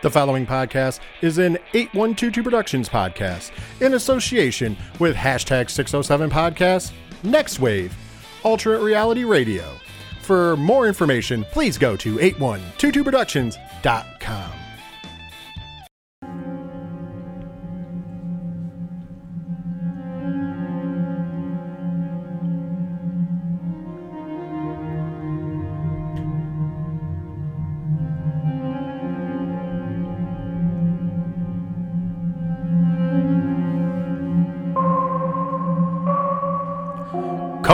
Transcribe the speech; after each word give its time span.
The 0.00 0.10
following 0.10 0.46
podcast 0.46 1.00
is 1.22 1.38
an 1.38 1.58
8122 1.74 2.44
Productions 2.44 2.88
podcast 2.88 3.50
in 3.80 3.94
association 3.94 4.76
with 5.00 5.16
hashtag 5.16 5.68
607 5.68 6.30
podcast, 6.30 6.92
Next 7.24 7.58
Wave, 7.58 7.92
Alternate 8.44 8.80
Reality 8.80 9.24
Radio. 9.24 9.64
For 10.22 10.56
more 10.56 10.86
information, 10.86 11.44
please 11.50 11.76
go 11.78 11.96
to 11.96 12.16
8122productions.com. 12.18 14.57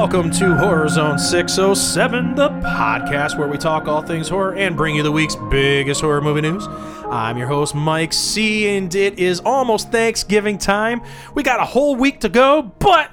Welcome 0.00 0.30
to 0.30 0.56
Horror 0.56 0.88
Zone 0.88 1.18
607, 1.18 2.34
the 2.34 2.48
podcast 2.48 3.36
where 3.36 3.46
we 3.46 3.58
talk 3.58 3.86
all 3.86 4.00
things 4.00 4.30
horror 4.30 4.54
and 4.54 4.74
bring 4.74 4.96
you 4.96 5.02
the 5.02 5.12
week's 5.12 5.36
biggest 5.50 6.00
horror 6.00 6.22
movie 6.22 6.40
news. 6.40 6.66
I'm 7.10 7.36
your 7.36 7.48
host, 7.48 7.74
Mike 7.74 8.14
C., 8.14 8.66
and 8.78 8.92
it 8.94 9.18
is 9.18 9.40
almost 9.40 9.92
Thanksgiving 9.92 10.56
time. 10.56 11.02
We 11.34 11.42
got 11.42 11.60
a 11.60 11.66
whole 11.66 11.96
week 11.96 12.20
to 12.20 12.30
go, 12.30 12.62
but 12.78 13.10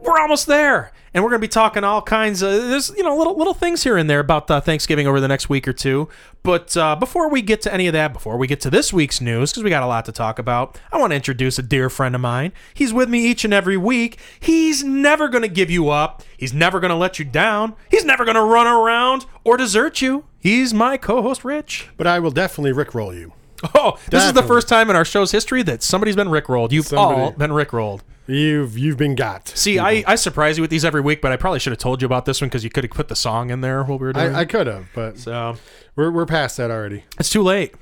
we're 0.00 0.20
almost 0.20 0.46
there. 0.46 0.92
And 1.14 1.24
we're 1.24 1.30
going 1.30 1.40
to 1.40 1.44
be 1.44 1.50
talking 1.50 1.84
all 1.84 2.02
kinds 2.02 2.42
of 2.42 2.50
there's 2.52 2.90
you 2.90 3.02
know 3.02 3.16
little 3.16 3.36
little 3.36 3.54
things 3.54 3.82
here 3.82 3.96
and 3.96 4.08
there 4.08 4.20
about 4.20 4.50
uh, 4.50 4.60
Thanksgiving 4.60 5.06
over 5.06 5.20
the 5.20 5.28
next 5.28 5.48
week 5.48 5.66
or 5.66 5.72
two. 5.72 6.08
But 6.42 6.76
uh, 6.76 6.96
before 6.96 7.28
we 7.28 7.42
get 7.42 7.60
to 7.62 7.72
any 7.72 7.86
of 7.86 7.92
that, 7.92 8.12
before 8.12 8.36
we 8.36 8.46
get 8.46 8.60
to 8.62 8.70
this 8.70 8.92
week's 8.92 9.20
news, 9.20 9.50
because 9.50 9.64
we 9.64 9.70
got 9.70 9.82
a 9.82 9.86
lot 9.86 10.04
to 10.06 10.12
talk 10.12 10.38
about, 10.38 10.78
I 10.92 10.98
want 10.98 11.10
to 11.10 11.16
introduce 11.16 11.58
a 11.58 11.62
dear 11.62 11.90
friend 11.90 12.14
of 12.14 12.20
mine. 12.20 12.52
He's 12.72 12.92
with 12.92 13.08
me 13.08 13.26
each 13.26 13.44
and 13.44 13.52
every 13.52 13.76
week. 13.76 14.18
He's 14.40 14.84
never 14.84 15.28
going 15.28 15.42
to 15.42 15.48
give 15.48 15.70
you 15.70 15.88
up. 15.90 16.22
He's 16.36 16.54
never 16.54 16.80
going 16.80 16.90
to 16.90 16.96
let 16.96 17.18
you 17.18 17.24
down. 17.24 17.74
He's 17.90 18.04
never 18.04 18.24
going 18.24 18.36
to 18.36 18.42
run 18.42 18.66
around 18.66 19.26
or 19.44 19.56
desert 19.56 20.00
you. 20.00 20.24
He's 20.38 20.72
my 20.72 20.96
co-host, 20.96 21.44
Rich. 21.44 21.88
But 21.96 22.06
I 22.06 22.18
will 22.18 22.30
definitely 22.30 22.72
rickroll 22.72 23.14
you. 23.18 23.32
Oh, 23.74 23.98
this 24.10 24.24
is 24.24 24.32
the 24.32 24.42
first 24.42 24.68
time 24.68 24.90
in 24.90 24.96
our 24.96 25.04
show's 25.04 25.32
history 25.32 25.62
that 25.64 25.82
somebody's 25.82 26.16
been 26.16 26.28
rickrolled. 26.28 26.70
You've 26.72 26.86
Somebody. 26.86 27.20
all 27.20 27.30
been 27.32 27.50
rickrolled. 27.50 28.00
You've 28.26 28.76
you've 28.76 28.96
been 28.96 29.14
got. 29.14 29.48
See, 29.48 29.78
I, 29.78 30.04
I 30.06 30.14
surprise 30.16 30.58
you 30.58 30.62
with 30.62 30.70
these 30.70 30.84
every 30.84 31.00
week, 31.00 31.20
but 31.22 31.32
I 31.32 31.36
probably 31.36 31.58
should 31.58 31.72
have 31.72 31.78
told 31.78 32.02
you 32.02 32.06
about 32.06 32.24
this 32.26 32.40
one 32.40 32.48
because 32.48 32.62
you 32.62 32.70
could 32.70 32.84
have 32.84 32.90
put 32.90 33.08
the 33.08 33.16
song 33.16 33.50
in 33.50 33.60
there 33.62 33.82
while 33.82 33.98
we 33.98 34.06
were 34.06 34.12
doing. 34.12 34.34
I, 34.34 34.40
I 34.40 34.44
could 34.44 34.66
have, 34.66 34.86
but 34.94 35.18
so 35.18 35.56
we're 35.96 36.10
we're 36.10 36.26
past 36.26 36.58
that 36.58 36.70
already. 36.70 37.04
it's 37.18 37.30
too 37.30 37.42
late. 37.42 37.74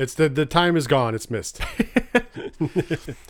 It's 0.00 0.14
the 0.14 0.30
the 0.30 0.46
time 0.46 0.78
is 0.78 0.86
gone. 0.86 1.14
It's 1.14 1.30
missed. 1.30 1.60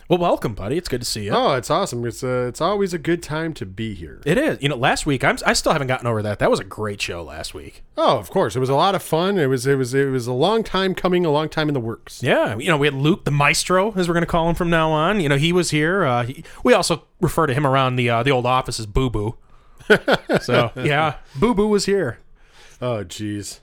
Well, 0.09 0.19
welcome, 0.19 0.53
buddy. 0.55 0.77
It's 0.77 0.89
good 0.89 0.99
to 0.99 1.05
see 1.05 1.25
you. 1.25 1.31
Oh, 1.31 1.53
it's 1.53 1.69
awesome. 1.69 2.05
It's 2.05 2.21
uh, 2.21 2.47
it's 2.49 2.59
always 2.59 2.93
a 2.93 2.97
good 2.97 3.23
time 3.23 3.53
to 3.53 3.65
be 3.65 3.93
here. 3.93 4.21
It 4.25 4.37
is. 4.37 4.61
You 4.61 4.67
know, 4.67 4.75
last 4.75 5.05
week 5.05 5.23
I'm 5.23 5.37
I 5.45 5.53
still 5.53 5.71
haven't 5.71 5.87
gotten 5.87 6.05
over 6.05 6.21
that. 6.21 6.39
That 6.39 6.51
was 6.51 6.59
a 6.59 6.65
great 6.65 7.01
show 7.01 7.23
last 7.23 7.53
week. 7.53 7.83
Oh, 7.95 8.17
of 8.17 8.29
course. 8.29 8.57
It 8.57 8.59
was 8.59 8.67
a 8.67 8.75
lot 8.75 8.93
of 8.93 9.01
fun. 9.01 9.37
It 9.37 9.45
was 9.45 9.65
it 9.65 9.75
was 9.75 9.93
it 9.93 10.09
was 10.09 10.27
a 10.27 10.33
long 10.33 10.65
time 10.65 10.93
coming, 10.93 11.25
a 11.25 11.31
long 11.31 11.47
time 11.47 11.69
in 11.69 11.73
the 11.73 11.79
works. 11.79 12.21
Yeah, 12.21 12.57
you 12.57 12.67
know, 12.67 12.77
we 12.77 12.87
had 12.87 12.93
Luke 12.93 13.23
the 13.23 13.31
Maestro, 13.31 13.93
as 13.93 14.09
we're 14.09 14.13
going 14.13 14.25
to 14.25 14.27
call 14.27 14.49
him 14.49 14.55
from 14.55 14.69
now 14.69 14.91
on. 14.91 15.21
You 15.21 15.29
know, 15.29 15.37
he 15.37 15.53
was 15.53 15.71
here. 15.71 16.03
Uh, 16.03 16.23
he, 16.23 16.43
we 16.65 16.73
also 16.73 17.03
refer 17.21 17.47
to 17.47 17.53
him 17.53 17.65
around 17.65 17.95
the 17.95 18.09
uh, 18.09 18.23
the 18.23 18.31
old 18.31 18.45
office 18.45 18.81
as 18.81 18.85
Boo 18.85 19.09
Boo. 19.09 19.37
so 20.41 20.71
yeah, 20.75 21.15
Boo 21.39 21.53
Boo 21.53 21.69
was 21.69 21.85
here. 21.85 22.19
Oh, 22.81 23.05
jeez. 23.05 23.60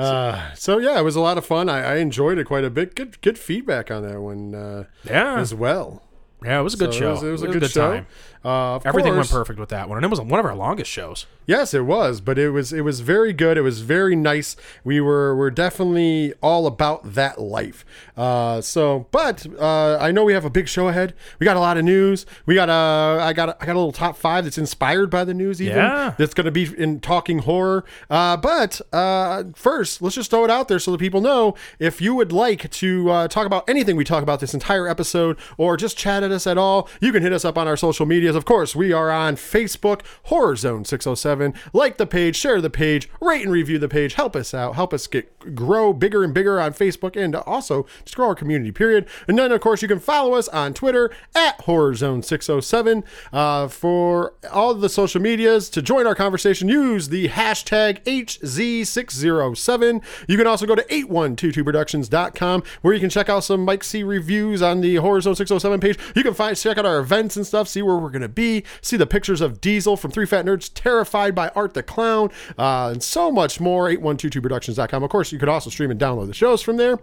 Uh, 0.00 0.54
so 0.54 0.78
yeah, 0.78 0.98
it 0.98 1.02
was 1.02 1.16
a 1.16 1.20
lot 1.20 1.38
of 1.38 1.44
fun. 1.46 1.68
I, 1.68 1.94
I 1.94 1.96
enjoyed 1.96 2.38
it 2.38 2.44
quite 2.44 2.64
a 2.64 2.70
bit. 2.70 2.94
Good 2.94 3.20
good 3.20 3.38
feedback 3.38 3.90
on 3.90 4.02
that 4.02 4.20
one 4.20 4.54
uh, 4.54 4.84
Yeah, 5.04 5.38
as 5.38 5.54
well. 5.54 6.02
Yeah, 6.44 6.60
it 6.60 6.62
was 6.62 6.74
a 6.74 6.76
good 6.78 6.92
So 6.94 6.98
show. 7.00 7.08
It 7.08 7.12
was, 7.12 7.22
it 7.22 7.30
was 7.30 7.42
a 7.42 7.46
good, 7.48 7.70
show. 7.70 7.92
time. 7.92 8.06
Uh, 8.42 8.76
Everything 8.86 9.12
course, 9.12 9.30
went 9.30 9.38
perfect 9.42 9.60
with 9.60 9.68
that 9.68 9.86
one, 9.90 9.98
and 9.98 10.04
it 10.04 10.08
was 10.08 10.18
one 10.18 10.40
of 10.40 10.46
our 10.46 10.54
longest 10.54 10.90
shows. 10.90 11.26
Yes, 11.44 11.74
it 11.74 11.84
was, 11.84 12.22
but 12.22 12.38
it 12.38 12.50
was 12.50 12.72
it 12.72 12.80
was 12.82 13.00
very 13.00 13.34
good. 13.34 13.58
It 13.58 13.60
was 13.62 13.80
very 13.82 14.16
nice. 14.16 14.56
We 14.82 14.98
were 14.98 15.36
we're 15.36 15.50
definitely 15.50 16.32
all 16.42 16.66
about 16.66 17.12
that 17.14 17.38
life. 17.38 17.84
Uh, 18.16 18.62
so, 18.62 19.06
but 19.10 19.46
uh, 19.58 19.98
I 20.00 20.10
know 20.10 20.24
we 20.24 20.32
have 20.32 20.46
a 20.46 20.50
big 20.50 20.68
show 20.68 20.88
ahead. 20.88 21.12
We 21.38 21.44
got 21.44 21.58
a 21.58 21.60
lot 21.60 21.76
of 21.76 21.84
news. 21.84 22.24
We 22.46 22.54
got 22.54 22.70
a 22.70 23.22
I 23.22 23.34
got 23.34 23.50
a, 23.50 23.56
I 23.62 23.66
got 23.66 23.74
a 23.76 23.78
little 23.78 23.92
top 23.92 24.16
five 24.16 24.44
that's 24.44 24.56
inspired 24.56 25.10
by 25.10 25.24
the 25.24 25.34
news. 25.34 25.60
Even 25.60 25.76
Yeah. 25.76 26.14
that's 26.16 26.32
going 26.32 26.46
to 26.46 26.50
be 26.50 26.64
in 26.82 27.00
talking 27.00 27.40
horror. 27.40 27.84
Uh, 28.08 28.38
but 28.38 28.80
uh, 28.90 29.44
first, 29.54 30.00
let's 30.00 30.14
just 30.14 30.30
throw 30.30 30.44
it 30.44 30.50
out 30.50 30.68
there 30.68 30.78
so 30.78 30.92
that 30.92 30.98
people 30.98 31.20
know 31.20 31.54
if 31.78 32.00
you 32.00 32.14
would 32.14 32.32
like 32.32 32.70
to 32.70 33.10
uh, 33.10 33.28
talk 33.28 33.44
about 33.44 33.68
anything 33.68 33.96
we 33.96 34.04
talk 34.04 34.22
about 34.22 34.40
this 34.40 34.54
entire 34.54 34.88
episode, 34.88 35.36
or 35.58 35.76
just 35.76 35.98
chat 35.98 36.22
at 36.30 36.36
us 36.36 36.46
at 36.46 36.58
all, 36.58 36.88
you 37.00 37.12
can 37.12 37.22
hit 37.22 37.32
us 37.32 37.44
up 37.44 37.58
on 37.58 37.66
our 37.68 37.76
social 37.76 38.06
medias. 38.06 38.36
Of 38.36 38.44
course, 38.44 38.76
we 38.76 38.92
are 38.92 39.10
on 39.10 39.36
Facebook, 39.36 40.02
Horror 40.24 40.56
Zone 40.56 40.84
607. 40.84 41.54
Like 41.72 41.96
the 41.96 42.06
page, 42.06 42.36
share 42.36 42.60
the 42.60 42.70
page, 42.70 43.08
rate 43.20 43.42
and 43.42 43.52
review 43.52 43.78
the 43.78 43.88
page. 43.88 44.14
Help 44.14 44.36
us 44.36 44.54
out. 44.54 44.74
Help 44.74 44.94
us 44.94 45.06
get 45.06 45.54
grow 45.54 45.92
bigger 45.92 46.22
and 46.22 46.34
bigger 46.34 46.60
on 46.60 46.72
Facebook, 46.72 47.16
and 47.16 47.34
also 47.34 47.86
just 48.04 48.16
grow 48.16 48.28
our 48.28 48.34
community. 48.34 48.70
Period. 48.72 49.06
And 49.26 49.38
then, 49.38 49.52
of 49.52 49.60
course, 49.60 49.82
you 49.82 49.88
can 49.88 50.00
follow 50.00 50.34
us 50.34 50.48
on 50.48 50.74
Twitter 50.74 51.10
at 51.34 51.60
Horror 51.62 51.94
Zone 51.94 52.22
607 52.22 53.04
uh, 53.32 53.68
for 53.68 54.34
all 54.52 54.74
the 54.74 54.88
social 54.88 55.20
medias 55.20 55.68
to 55.70 55.82
join 55.82 56.06
our 56.06 56.14
conversation. 56.14 56.68
Use 56.68 57.08
the 57.08 57.28
hashtag 57.28 58.02
HZ607. 58.04 60.02
You 60.28 60.36
can 60.36 60.46
also 60.46 60.66
go 60.66 60.74
to 60.74 60.82
8122productions.com 60.82 62.62
where 62.82 62.94
you 62.94 63.00
can 63.00 63.10
check 63.10 63.28
out 63.28 63.44
some 63.44 63.64
Mike 63.64 63.84
C 63.84 64.02
reviews 64.02 64.62
on 64.62 64.80
the 64.80 64.96
Horror 64.96 65.20
Zone 65.20 65.34
607 65.34 65.80
page. 65.80 65.98
Can 66.22 66.34
find 66.34 66.56
check 66.56 66.78
out 66.78 66.86
our 66.86 66.98
events 66.98 67.36
and 67.36 67.46
stuff, 67.46 67.68
see 67.68 67.82
where 67.82 67.96
we're 67.96 68.10
to 68.10 68.28
be, 68.28 68.64
see 68.82 68.96
the 68.96 69.06
pictures 69.06 69.40
of 69.40 69.60
Diesel 69.60 69.96
from 69.96 70.10
Three 70.10 70.26
Fat 70.26 70.44
Nerds, 70.44 70.70
Terrified 70.72 71.34
by 71.34 71.48
Art 71.50 71.74
the 71.74 71.82
Clown, 71.82 72.30
uh, 72.58 72.90
and 72.92 73.02
so 73.02 73.30
much 73.30 73.60
more. 73.60 73.88
8122productions.com. 73.88 75.02
Of 75.02 75.10
course, 75.10 75.32
you 75.32 75.38
could 75.38 75.48
also 75.48 75.70
stream 75.70 75.90
and 75.90 76.00
download 76.00 76.26
the 76.26 76.34
shows 76.34 76.62
from 76.62 76.76
there. 76.76 76.98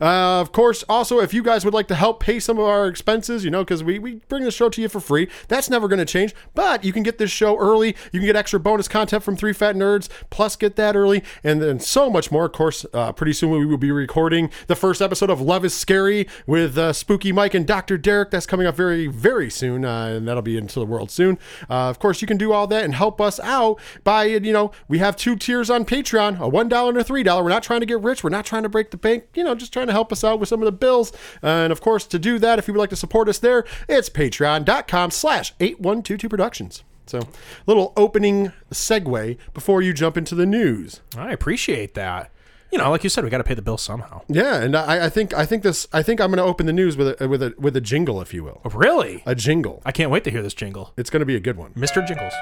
Uh, 0.00 0.40
of 0.40 0.52
course, 0.52 0.82
also, 0.88 1.20
if 1.20 1.34
you 1.34 1.42
guys 1.42 1.64
would 1.64 1.74
like 1.74 1.88
to 1.88 1.94
help 1.94 2.20
pay 2.20 2.38
some 2.40 2.58
of 2.58 2.64
our 2.64 2.86
expenses, 2.86 3.44
you 3.44 3.50
know, 3.50 3.64
because 3.64 3.82
we, 3.82 3.98
we 3.98 4.16
bring 4.28 4.44
the 4.44 4.50
show 4.50 4.68
to 4.68 4.80
you 4.80 4.88
for 4.88 5.00
free, 5.00 5.28
that's 5.48 5.68
never 5.68 5.88
to 5.88 6.04
change. 6.04 6.34
But 6.54 6.84
you 6.84 6.92
can 6.92 7.02
get 7.02 7.18
this 7.18 7.30
show 7.30 7.58
early. 7.58 7.96
You 8.12 8.20
can 8.20 8.26
get 8.26 8.36
extra 8.36 8.60
bonus 8.60 8.88
content 8.88 9.22
from 9.22 9.36
Three 9.36 9.52
Fat 9.52 9.76
Nerds, 9.76 10.08
plus 10.30 10.56
get 10.56 10.76
that 10.76 10.96
early, 10.96 11.22
and 11.42 11.60
then 11.60 11.80
so 11.80 12.10
much 12.10 12.30
more. 12.30 12.44
Of 12.44 12.52
course, 12.52 12.86
uh, 12.92 13.12
pretty 13.12 13.32
soon 13.32 13.50
we 13.50 13.66
will 13.66 13.78
be 13.78 13.90
recording 13.90 14.50
the 14.66 14.76
first 14.76 15.02
episode 15.02 15.30
of 15.30 15.40
Love 15.40 15.64
is 15.64 15.74
Scary 15.74 16.28
with 16.46 16.76
uh, 16.78 16.92
Spooky 16.92 17.32
Mike 17.32 17.54
and 17.54 17.66
Dr. 17.66 17.98
Derek. 17.98 18.30
That's 18.30 18.46
coming 18.46 18.59
up 18.66 18.76
very, 18.76 19.06
very 19.06 19.50
soon, 19.50 19.84
uh, 19.84 20.06
and 20.06 20.28
that'll 20.28 20.42
be 20.42 20.56
into 20.56 20.78
the 20.78 20.86
world 20.86 21.10
soon. 21.10 21.38
Uh, 21.68 21.88
of 21.88 21.98
course, 21.98 22.20
you 22.20 22.28
can 22.28 22.36
do 22.36 22.52
all 22.52 22.66
that 22.66 22.84
and 22.84 22.94
help 22.94 23.20
us 23.20 23.40
out 23.40 23.80
by, 24.04 24.24
you 24.24 24.52
know, 24.52 24.72
we 24.88 24.98
have 24.98 25.16
two 25.16 25.36
tiers 25.36 25.70
on 25.70 25.84
Patreon 25.84 26.36
a 26.36 26.50
$1 26.50 26.88
and 26.88 26.98
a 26.98 27.04
$3. 27.04 27.42
We're 27.42 27.48
not 27.48 27.62
trying 27.62 27.80
to 27.80 27.86
get 27.86 28.00
rich. 28.00 28.24
We're 28.24 28.30
not 28.30 28.44
trying 28.44 28.62
to 28.62 28.68
break 28.68 28.90
the 28.90 28.96
bank, 28.96 29.24
you 29.34 29.44
know, 29.44 29.54
just 29.54 29.72
trying 29.72 29.86
to 29.86 29.92
help 29.92 30.12
us 30.12 30.24
out 30.24 30.40
with 30.40 30.48
some 30.48 30.60
of 30.60 30.66
the 30.66 30.72
bills. 30.72 31.12
and 31.42 31.72
of 31.72 31.80
course, 31.80 32.06
to 32.06 32.18
do 32.18 32.38
that, 32.38 32.58
if 32.58 32.68
you 32.68 32.74
would 32.74 32.80
like 32.80 32.90
to 32.90 32.96
support 32.96 33.28
us 33.28 33.38
there, 33.38 33.64
it's 33.88 34.08
patreon.com 34.08 35.10
slash 35.10 35.52
8122 35.60 36.28
productions. 36.28 36.84
So, 37.06 37.20
little 37.66 37.92
opening 37.96 38.52
segue 38.70 39.36
before 39.52 39.82
you 39.82 39.92
jump 39.92 40.16
into 40.16 40.36
the 40.36 40.46
news. 40.46 41.00
I 41.16 41.32
appreciate 41.32 41.94
that. 41.94 42.30
You 42.72 42.78
know, 42.78 42.90
like 42.90 43.02
you 43.02 43.10
said, 43.10 43.24
we 43.24 43.30
got 43.30 43.38
to 43.38 43.44
pay 43.44 43.54
the 43.54 43.62
bill 43.62 43.76
somehow. 43.78 44.22
Yeah, 44.28 44.56
and 44.62 44.76
I, 44.76 45.06
I 45.06 45.08
think 45.08 45.34
I 45.34 45.44
think 45.44 45.62
this 45.64 45.88
I 45.92 46.02
think 46.02 46.20
I'm 46.20 46.28
going 46.30 46.38
to 46.38 46.44
open 46.44 46.66
the 46.66 46.72
news 46.72 46.96
with 46.96 47.20
a 47.20 47.28
with 47.28 47.42
a 47.42 47.54
with 47.58 47.74
a 47.76 47.80
jingle, 47.80 48.20
if 48.20 48.32
you 48.32 48.44
will, 48.44 48.60
Really? 48.72 49.22
a 49.26 49.34
jingle. 49.34 49.82
I 49.84 49.90
can't 49.92 50.10
wait 50.10 50.22
to 50.24 50.30
hear 50.30 50.42
this 50.42 50.54
jingle, 50.54 50.92
It's 50.96 51.10
going 51.10 51.20
to 51.20 51.26
be 51.26 51.34
a 51.36 51.40
good 51.40 51.56
one. 51.56 51.72
Mr. 51.74 52.06
Jingles. 52.06 52.32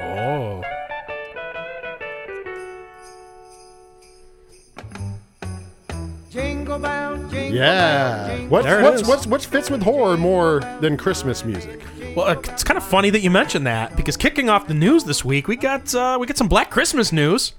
Oh. 0.00 0.62
Jingle 6.30 6.78
bell, 6.78 7.16
jingle 7.28 7.54
Yeah. 7.58 8.26
bell, 8.26 8.28
jingle 8.36 8.48
What's 8.48 8.66
There 8.66 8.80
it 8.80 9.06
what's 9.06 9.26
what's 9.26 9.44
fits 9.44 9.70
with 9.70 9.82
horror 9.82 10.16
more 10.16 10.60
than 10.80 10.96
Christmas 10.96 11.44
music? 11.44 11.80
Well, 12.16 12.26
uh, 12.26 12.34
it's 12.44 12.64
kind 12.64 12.78
of 12.78 12.84
funny 12.84 13.10
that 13.10 13.20
you 13.20 13.30
mentioned 13.30 13.66
that 13.66 13.96
because 13.96 14.16
kicking 14.16 14.48
off 14.48 14.66
the 14.66 14.74
news 14.74 15.04
this 15.04 15.24
week, 15.24 15.48
we 15.48 15.56
got 15.56 15.94
uh, 15.94 16.16
we 16.20 16.26
got 16.26 16.36
some 16.38 16.48
Black 16.48 16.70
Christmas 16.70 17.12
news. 17.12 17.52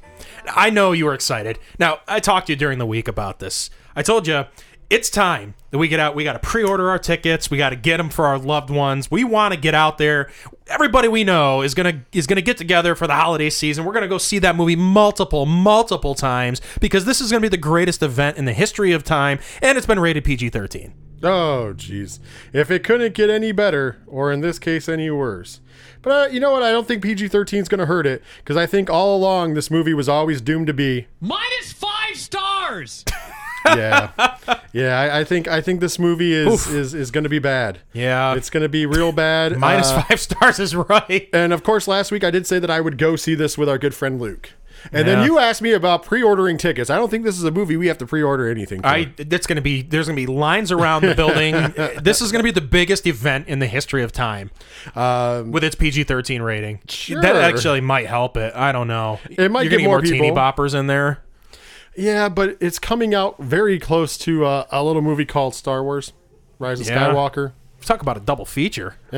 I 0.48 0.70
know 0.70 0.92
you 0.92 1.06
were 1.06 1.14
excited. 1.14 1.60
Now, 1.80 2.00
I 2.08 2.20
talked 2.20 2.48
to 2.48 2.54
you 2.54 2.58
during 2.58 2.80
the 2.80 2.86
week 2.86 3.08
about 3.08 3.40
this. 3.40 3.70
I 3.96 4.02
told 4.02 4.28
you 4.28 4.46
it's 4.90 5.10
time 5.10 5.56
that 5.72 5.78
we 5.78 5.88
get 5.88 6.00
out. 6.00 6.14
We 6.16 6.24
got 6.24 6.34
to 6.34 6.40
pre-order 6.40 6.90
our 6.90 7.00
tickets. 7.00 7.50
We 7.50 7.58
got 7.58 7.70
to 7.70 7.76
get 7.76 7.98
them 7.98 8.10
for 8.10 8.26
our 8.26 8.38
loved 8.38 8.70
ones. 8.70 9.10
We 9.10 9.24
want 9.24 9.54
to 9.54 9.60
get 9.60 9.74
out 9.74 9.98
there. 9.98 10.30
Everybody 10.68 11.08
we 11.08 11.24
know 11.24 11.62
is 11.62 11.74
gonna 11.74 12.04
is 12.12 12.28
gonna 12.28 12.42
get 12.42 12.58
together 12.58 12.96
for 12.96 13.08
the 13.08 13.16
holiday 13.16 13.50
season. 13.50 13.84
We're 13.84 13.94
gonna 13.94 14.08
go 14.08 14.18
see 14.18 14.40
that 14.40 14.56
movie 14.56 14.76
multiple, 14.76 15.46
multiple 15.46 16.16
times 16.16 16.62
because 16.80 17.06
this 17.06 17.20
is 17.20 17.32
gonna 17.32 17.42
be 17.42 17.50
the 17.50 17.58
greatest 17.58 18.02
event 18.02 18.38
in 18.38 18.46
the 18.46 18.54
history 18.54 18.92
of 18.94 19.04
time, 19.04 19.40
and 19.62 19.78
it's 19.78 19.88
been 19.88 20.00
rated 20.00 20.24
PG-13. 20.24 20.94
Oh, 21.24 21.74
jeez. 21.76 22.20
If 22.52 22.70
it 22.70 22.84
couldn't 22.84 23.14
get 23.16 23.30
any 23.30 23.52
better, 23.52 23.98
or 24.08 24.32
in 24.32 24.42
this 24.42 24.60
case, 24.60 24.90
any 24.90 25.10
worse. 25.10 25.62
But 26.02 26.10
uh, 26.12 26.30
you 26.32 26.40
know 26.40 26.52
what? 26.52 26.64
I 26.64 26.72
don't 26.72 26.88
think 26.88 27.02
PG 27.02 27.30
13 27.30 27.62
is 27.62 27.70
going 27.70 27.80
to 27.80 27.86
hurt 27.86 28.06
it 28.06 28.22
because 28.40 28.58
I 28.58 28.66
think 28.66 28.90
all 28.90 29.16
along 29.16 29.54
this 29.54 29.72
movie 29.72 29.94
was 29.94 30.10
always 30.10 30.42
doomed 30.42 30.68
to 30.68 30.74
be. 30.74 31.08
Minus 31.22 31.72
five 31.74 32.16
stars. 32.18 33.06
Yeah, 33.66 34.10
yeah. 34.74 35.00
I, 35.00 35.20
I 35.20 35.24
think 35.24 35.48
I 35.48 35.62
think 35.62 35.80
this 35.80 35.98
movie 35.98 36.34
is 36.34 36.68
is, 36.68 36.94
is 36.94 37.12
going 37.12 37.24
to 37.24 37.30
be 37.30 37.40
bad. 37.40 37.80
Yeah, 37.94 38.36
It's 38.36 38.50
going 38.50 38.64
to 38.64 38.68
be 38.68 38.86
real 38.86 39.14
bad. 39.14 39.58
minus 39.58 39.90
Uh, 39.90 40.02
five 40.04 40.20
stars 40.20 40.60
is 40.60 40.76
right. 40.76 41.30
And 41.32 41.54
of 41.54 41.64
course, 41.64 41.88
last 41.88 42.12
week 42.12 42.26
I 42.26 42.30
did 42.30 42.46
say 42.46 42.60
that 42.60 42.70
I 42.70 42.82
would 42.82 42.98
go 42.98 43.16
see 43.16 43.36
this 43.36 43.58
with 43.58 43.70
our 43.70 43.78
good 43.78 43.96
friend 43.96 44.20
Luke. 44.20 44.50
And 44.92 45.08
Yeah. 45.08 45.16
then 45.16 45.26
you 45.26 45.40
asked 45.40 45.62
me 45.62 45.72
about 45.72 46.04
pre-ordering 46.04 46.58
tickets. 46.58 46.90
I 46.90 46.96
don't 46.98 47.10
think 47.10 47.24
this 47.24 47.38
is 47.38 47.44
a 47.44 47.52
movie 47.52 47.78
we 47.78 47.88
have 47.88 47.98
to 48.00 48.06
pre-order 48.06 48.50
anything. 48.50 48.82
For. 48.82 48.88
I 48.88 49.10
that's 49.18 49.48
gonna 49.48 49.62
be 49.62 49.82
there's 49.82 50.08
gonna 50.08 50.16
be 50.18 50.26
lines 50.28 50.72
around 50.72 51.04
the 51.04 51.16
building. 51.16 51.54
this 52.04 52.22
is 52.22 52.32
gonna 52.32 52.44
be 52.44 52.52
the 52.52 52.62
biggest 52.62 53.08
event 53.08 53.48
in 53.48 53.60
the 53.60 53.68
history 53.68 54.04
of 54.04 54.12
time 54.12 54.52
um, 54.96 55.52
with 55.52 55.64
its 55.64 55.76
PG-13 55.76 56.44
rating. 56.44 56.80
Sure. 56.90 57.22
That 57.22 57.36
actually 57.38 57.82
might 57.82 58.08
help 58.08 58.36
it. 58.38 58.54
I 58.56 58.72
don't 58.72 58.88
know. 58.88 59.20
It 59.30 59.52
might 59.52 59.62
You're 59.64 59.70
get 59.72 59.78
gonna 59.78 59.88
more 59.88 60.02
teeny 60.02 60.20
people. 60.20 60.36
boppers 60.38 60.78
in 60.78 60.88
there. 60.88 61.20
yeah, 61.96 62.28
but 62.30 62.58
it's 62.60 62.80
coming 62.80 63.14
out 63.16 63.38
very 63.42 63.80
close 63.80 64.18
to 64.20 64.46
uh, 64.46 64.66
a 64.72 64.84
little 64.84 65.02
movie 65.02 65.26
called 65.26 65.56
Star 65.56 65.84
Wars: 65.84 66.12
Rise 66.60 66.82
of 66.82 66.88
Yeah. 66.88 67.10
Skywalker. 67.10 67.54
Talk 67.86 68.02
about 68.02 68.18
a 68.18 68.22
double 68.22 68.46
feature. 68.46 68.96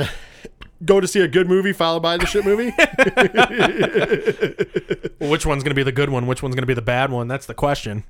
Go 0.83 0.99
to 0.99 1.07
see 1.07 1.21
a 1.21 1.27
good 1.27 1.47
movie 1.47 1.73
followed 1.73 2.01
by 2.01 2.17
the 2.17 2.25
shit 2.25 2.45
movie. 2.45 2.73
Well, 5.19 5.29
which 5.31 5.45
one's 5.45 5.63
gonna 5.63 5.75
be 5.75 5.83
the 5.83 5.91
good 5.93 6.09
one? 6.09 6.27
Which 6.27 6.43
one's 6.43 6.55
gonna 6.55 6.65
be 6.67 6.73
the 6.73 6.81
bad 6.81 7.09
one? 7.11 7.27
That's 7.27 7.45
the 7.45 7.53
question. 7.53 8.03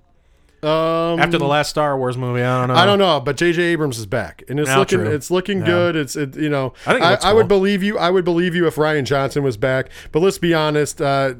um, 0.63 1.19
After 1.19 1.37
the 1.37 1.45
last 1.45 1.69
Star 1.69 1.95
Wars 1.97 2.17
movie, 2.17 2.41
I 2.41 2.59
don't 2.59 2.69
know. 2.69 2.75
I 2.75 2.85
don't 2.85 2.97
know, 2.97 3.19
but 3.19 3.37
J.J. 3.37 3.61
Abrams 3.61 3.99
is 3.99 4.07
back, 4.07 4.43
and 4.49 4.59
it's 4.59 4.73
looking 4.75 4.99
true. 4.99 5.11
it's 5.11 5.29
looking 5.29 5.59
Yeah. 5.59 5.65
good. 5.65 5.95
It's 5.95 6.15
it, 6.15 6.35
you 6.35 6.49
know 6.49 6.73
I 6.87 6.91
think 6.93 7.03
it 7.03 7.05
I, 7.05 7.11
looks 7.11 7.25
I 7.25 7.33
would 7.33 7.41
cool. 7.43 7.47
believe 7.59 7.83
you. 7.83 7.99
I 7.99 8.09
would 8.09 8.25
believe 8.25 8.55
you 8.55 8.65
if 8.65 8.75
Rian 8.75 9.03
Johnson 9.05 9.43
was 9.43 9.57
back. 9.57 9.89
But 10.11 10.21
let's 10.23 10.39
be 10.39 10.53
honest. 10.55 11.01
Uh, 11.01 11.35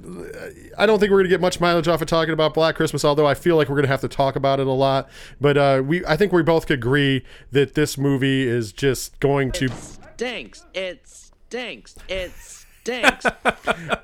I 0.77 0.85
don't 0.85 0.99
think 0.99 1.11
we're 1.11 1.19
gonna 1.19 1.29
get 1.29 1.41
much 1.41 1.59
mileage 1.59 1.87
off 1.87 2.01
of 2.01 2.07
talking 2.07 2.33
about 2.33 2.53
Black 2.53 2.75
Christmas. 2.75 3.03
Although 3.03 3.25
I 3.25 3.33
feel 3.33 3.55
like 3.55 3.67
we're 3.67 3.77
gonna 3.77 3.87
have 3.87 4.01
to 4.01 4.07
talk 4.07 4.35
about 4.35 4.59
it 4.59 4.67
a 4.67 4.71
lot. 4.71 5.09
But 5.41 5.57
uh, 5.57 5.81
we 5.83 6.05
I 6.05 6.15
think 6.15 6.31
we 6.31 6.43
both 6.43 6.67
could 6.67 6.77
agree 6.77 7.25
that 7.51 7.73
this 7.73 7.97
movie 7.97 8.47
is 8.47 8.71
just 8.71 9.19
going 9.19 9.51
to. 9.53 9.69
Stinks. 10.15 10.65
It 10.73 11.01
stinks. 11.05 11.95
It 12.07 12.31
stinks. 12.31 13.25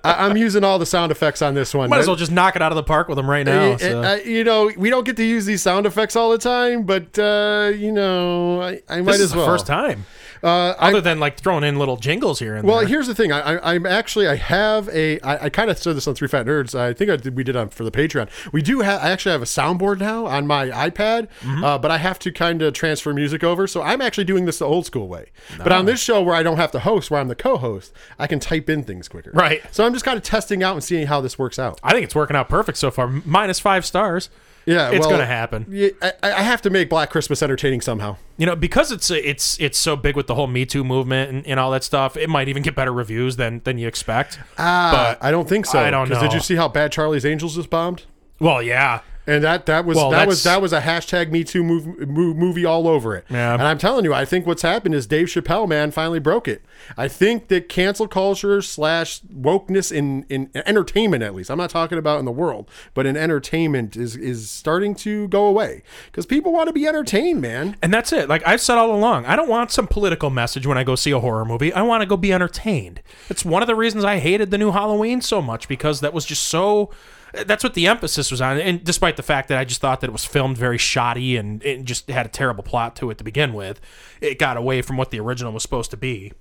I, 0.04 0.26
I'm 0.26 0.36
using 0.38 0.64
all 0.64 0.80
the 0.80 0.86
sound 0.86 1.12
effects 1.12 1.42
on 1.42 1.54
this 1.54 1.74
one. 1.74 1.90
Might 1.90 2.00
as 2.00 2.08
well 2.08 2.16
just 2.16 2.32
knock 2.32 2.56
it 2.56 2.62
out 2.62 2.72
of 2.72 2.76
the 2.76 2.84
park 2.84 3.08
with 3.08 3.16
them 3.16 3.30
right 3.30 3.46
now. 3.46 3.72
Uh, 3.72 3.78
so. 3.78 4.04
uh, 4.04 4.16
you 4.26 4.44
know, 4.44 4.72
we 4.78 4.90
don't 4.90 5.06
get 5.06 5.18
to 5.18 5.24
use 5.24 5.46
these 5.46 5.62
sound 5.62 5.86
effects 5.86 6.16
all 6.16 6.32
the 6.32 6.38
time, 6.38 6.84
but 6.84 7.18
uh, 7.18 7.72
you 7.76 7.92
know, 7.92 8.62
I, 8.62 8.82
I 8.90 9.02
might 9.02 9.14
this 9.14 9.16
as 9.16 9.22
is 9.22 9.32
the 9.32 9.38
well. 9.38 9.48
first 9.48 9.66
time. 9.68 10.06
Uh, 10.44 10.74
Other 10.80 11.02
than 11.02 11.20
like 11.20 11.38
throwing 11.40 11.64
in 11.64 11.78
little 11.78 11.98
jingles 11.98 12.40
here 12.40 12.56
and 12.56 12.68
Well, 12.68 12.80
there. 12.80 12.88
here's 12.88 13.08
the 13.08 13.14
thing. 13.14 13.32
I, 13.32 13.40
I, 13.58 13.74
I'm 13.76 13.86
actually 13.86 14.28
I 14.28 14.36
have 14.36 14.90
a 14.90 15.20
I, 15.20 15.46
I 15.46 15.50
kind 15.50 15.70
of 15.70 15.78
said 15.78 15.96
this 15.96 16.08
on 16.08 16.16
Three 16.16 16.28
Fat 16.28 16.46
Nerds. 16.48 16.74
I 16.74 16.94
think 16.94 17.12
I 17.12 17.16
did, 17.18 17.36
we 17.38 17.44
did 17.44 17.56
on 17.56 17.70
for 17.70 17.84
the 17.84 17.92
Patreon. 17.92 18.30
We 18.52 18.62
do 18.62 18.80
have 18.82 19.02
I 19.04 19.10
actually 19.12 19.34
have 19.34 19.42
a 19.42 19.46
soundboard 19.46 20.00
now 20.00 20.26
on 20.26 20.48
my 20.48 20.70
iPad, 20.70 21.28
Mm-hmm. 21.42 21.64
uh, 21.64 21.78
but 21.78 21.92
I 21.92 21.98
have 21.98 22.18
to 22.20 22.32
kind 22.32 22.62
of 22.62 22.74
transfer 22.74 23.14
music 23.14 23.44
over. 23.44 23.68
So 23.68 23.82
I'm 23.82 24.02
actually 24.02 24.24
doing 24.24 24.46
this 24.46 24.60
the 24.60 24.66
old 24.66 24.86
school 24.86 25.08
way. 25.08 25.28
But 25.58 25.72
on 25.72 25.86
this 25.86 26.00
show 26.00 26.22
where 26.24 26.36
I 26.36 26.44
don't 26.44 26.58
have 26.58 26.72
to 26.72 26.80
host, 26.80 27.12
where 27.12 27.20
I'm 27.20 27.28
the 27.28 27.36
co-host, 27.36 27.94
I 28.18 28.26
can 28.28 28.40
type 28.40 28.70
in 28.70 28.84
things 28.84 29.08
quicker. 29.08 29.32
Right. 29.34 29.62
So 29.72 29.86
I'm 29.86 29.94
just 29.94 30.06
kind 30.06 30.18
of 30.18 30.24
testing 30.24 30.64
out 30.64 30.74
and 30.74 30.84
seeing 30.84 31.08
how 31.08 31.22
this 31.22 31.38
works 31.38 31.60
out. 31.60 31.80
I 31.84 31.92
think 31.92 32.04
it's 32.06 32.16
working 32.16 32.36
out 32.36 32.50
perfect 32.50 32.78
so 32.80 32.90
far. 32.92 33.08
Minus 33.08 33.60
Five 33.60 33.86
stars. 33.86 34.30
Yeah, 34.66 34.92
It's 34.92 35.00
well, 35.02 35.10
gonna 35.10 35.26
happen. 35.26 35.66
Yeah, 35.70 35.90
I, 36.02 36.14
I 36.22 36.42
have 36.44 36.62
to 36.64 36.70
make 36.70 36.90
Black 36.90 37.10
Christmas 37.10 37.42
entertaining 37.42 37.82
somehow. 37.82 38.18
You 38.38 38.46
know, 38.46 38.56
because 38.56 38.92
it's 38.92 39.10
it's 39.10 39.60
it's 39.60 39.78
so 39.78 39.96
big 39.96 40.16
with 40.16 40.28
the 40.28 40.36
whole 40.36 40.48
Me 40.48 40.66
Too 40.66 40.84
movement 40.84 41.32
and, 41.32 41.48
and 41.48 41.60
all 41.60 41.72
that 41.72 41.84
stuff. 41.84 42.16
It 42.16 42.30
might 42.30 42.48
even 42.48 42.62
get 42.64 42.76
better 42.76 42.94
reviews 42.94 43.38
than 43.38 43.62
than 43.64 43.78
you 43.78 43.88
expect. 43.88 44.40
Ah, 44.58 45.18
I 45.22 45.32
don't 45.32 45.50
think 45.50 45.66
so. 45.66 45.80
I 45.80 45.90
don't 45.90 46.08
'Cause 46.08 46.22
Did 46.22 46.34
you 46.34 46.40
see 46.40 46.56
how 46.56 46.68
bad 46.68 46.92
Charlie's 46.92 47.26
Angels 47.26 47.56
just 47.56 47.70
bombed? 47.70 48.04
Well, 48.40 48.62
yeah. 48.62 49.02
And 49.32 49.44
that 49.46 49.66
that 49.68 49.86
was 49.86 49.96
Well, 49.96 50.12
that 50.12 50.28
was 50.28 50.44
that 50.44 50.62
was 50.62 50.74
a 50.74 50.82
hashtag 50.82 51.32
Me 51.32 51.46
Too 51.46 51.64
move, 51.64 51.86
move, 52.08 52.36
movie 52.36 52.66
all 52.66 52.86
over 52.88 53.16
it. 53.16 53.26
Yeah. 53.30 53.54
And 53.54 53.64
I'm 53.64 53.78
telling 53.78 54.04
you, 54.04 54.14
I 54.14 54.26
think 54.26 54.46
what's 54.46 54.62
happened 54.62 54.94
is 54.94 55.08
Dave 55.08 55.28
Chappelle, 55.28 55.70
man, 55.70 55.92
finally 55.92 56.20
broke 56.20 56.50
it. 56.50 56.64
I 56.98 57.08
think 57.08 57.48
that 57.48 57.70
cancel 57.70 58.08
culture 58.08 58.62
slash 58.62 59.22
wokeness 59.22 59.90
in 59.90 60.26
in 60.28 60.50
entertainment, 60.54 61.24
at 61.24 61.34
least, 61.34 61.50
I'm 61.50 61.58
not 61.58 61.70
talking 61.70 61.98
about 61.98 62.20
in 62.20 62.26
the 62.26 62.32
world, 62.32 62.70
but 62.94 63.06
in 63.06 63.16
entertainment 63.16 63.96
is 63.96 64.18
is 64.18 64.50
starting 64.50 64.96
to 64.96 65.30
go 65.30 65.46
away 65.46 65.82
because 66.08 66.26
people 66.26 66.52
want 66.52 66.68
to 66.68 66.74
be 66.74 66.86
entertained, 66.86 67.40
man. 67.42 67.78
And 67.82 67.94
that's 67.94 68.12
it. 68.12 68.28
Like 68.28 68.46
I've 68.46 68.60
said 68.62 68.78
all 68.78 68.94
along, 68.94 69.26
I 69.26 69.38
don't 69.38 69.50
want 69.50 69.72
some 69.72 69.88
political 69.88 70.30
message 70.30 70.68
when 70.68 70.78
I 70.78 70.84
go 70.84 70.96
see 70.96 71.12
a 71.12 71.20
horror 71.20 71.46
movie. 71.46 71.72
I 71.72 71.84
want 71.84 72.02
to 72.02 72.06
go 72.06 72.18
be 72.18 72.34
entertained. 72.34 73.02
It's 73.30 73.46
one 73.46 73.64
of 73.64 73.68
the 73.68 73.76
reasons 73.76 74.04
I 74.04 74.18
hated 74.20 74.52
the 74.52 74.58
new 74.58 74.72
Halloween 74.72 75.22
so 75.22 75.42
much 75.42 75.70
because 75.70 76.02
that 76.02 76.14
was 76.14 76.26
just 76.26 76.44
so. 76.44 76.90
That's 77.34 77.64
what 77.64 77.74
the 77.76 77.88
emphasis 77.88 78.30
was 78.30 78.42
on, 78.42 78.60
and 78.60 78.84
despite 78.84 79.16
the 79.16 79.24
fact 79.24 79.48
that 79.50 79.58
I 79.58 79.64
just 79.64 79.80
thought 79.80 80.02
that 80.02 80.10
it 80.10 80.14
was 80.14 80.26
filmed 80.26 80.58
very 80.58 80.78
shoddy 80.78 81.38
and 81.38 81.64
it 81.64 81.86
just 81.86 82.10
had 82.10 82.26
a 82.26 82.30
terrible 82.30 82.64
plot 82.64 82.96
to 82.98 83.10
it 83.10 83.18
to 83.20 83.24
begin 83.24 83.54
with, 83.54 83.80
it 84.20 84.38
got 84.38 84.58
away 84.58 84.82
from 84.82 84.98
what 84.98 85.12
the 85.12 85.20
original 85.20 85.54
was 85.54 85.64
supposed 85.64 85.92
to 85.92 85.98
be. 85.98 86.34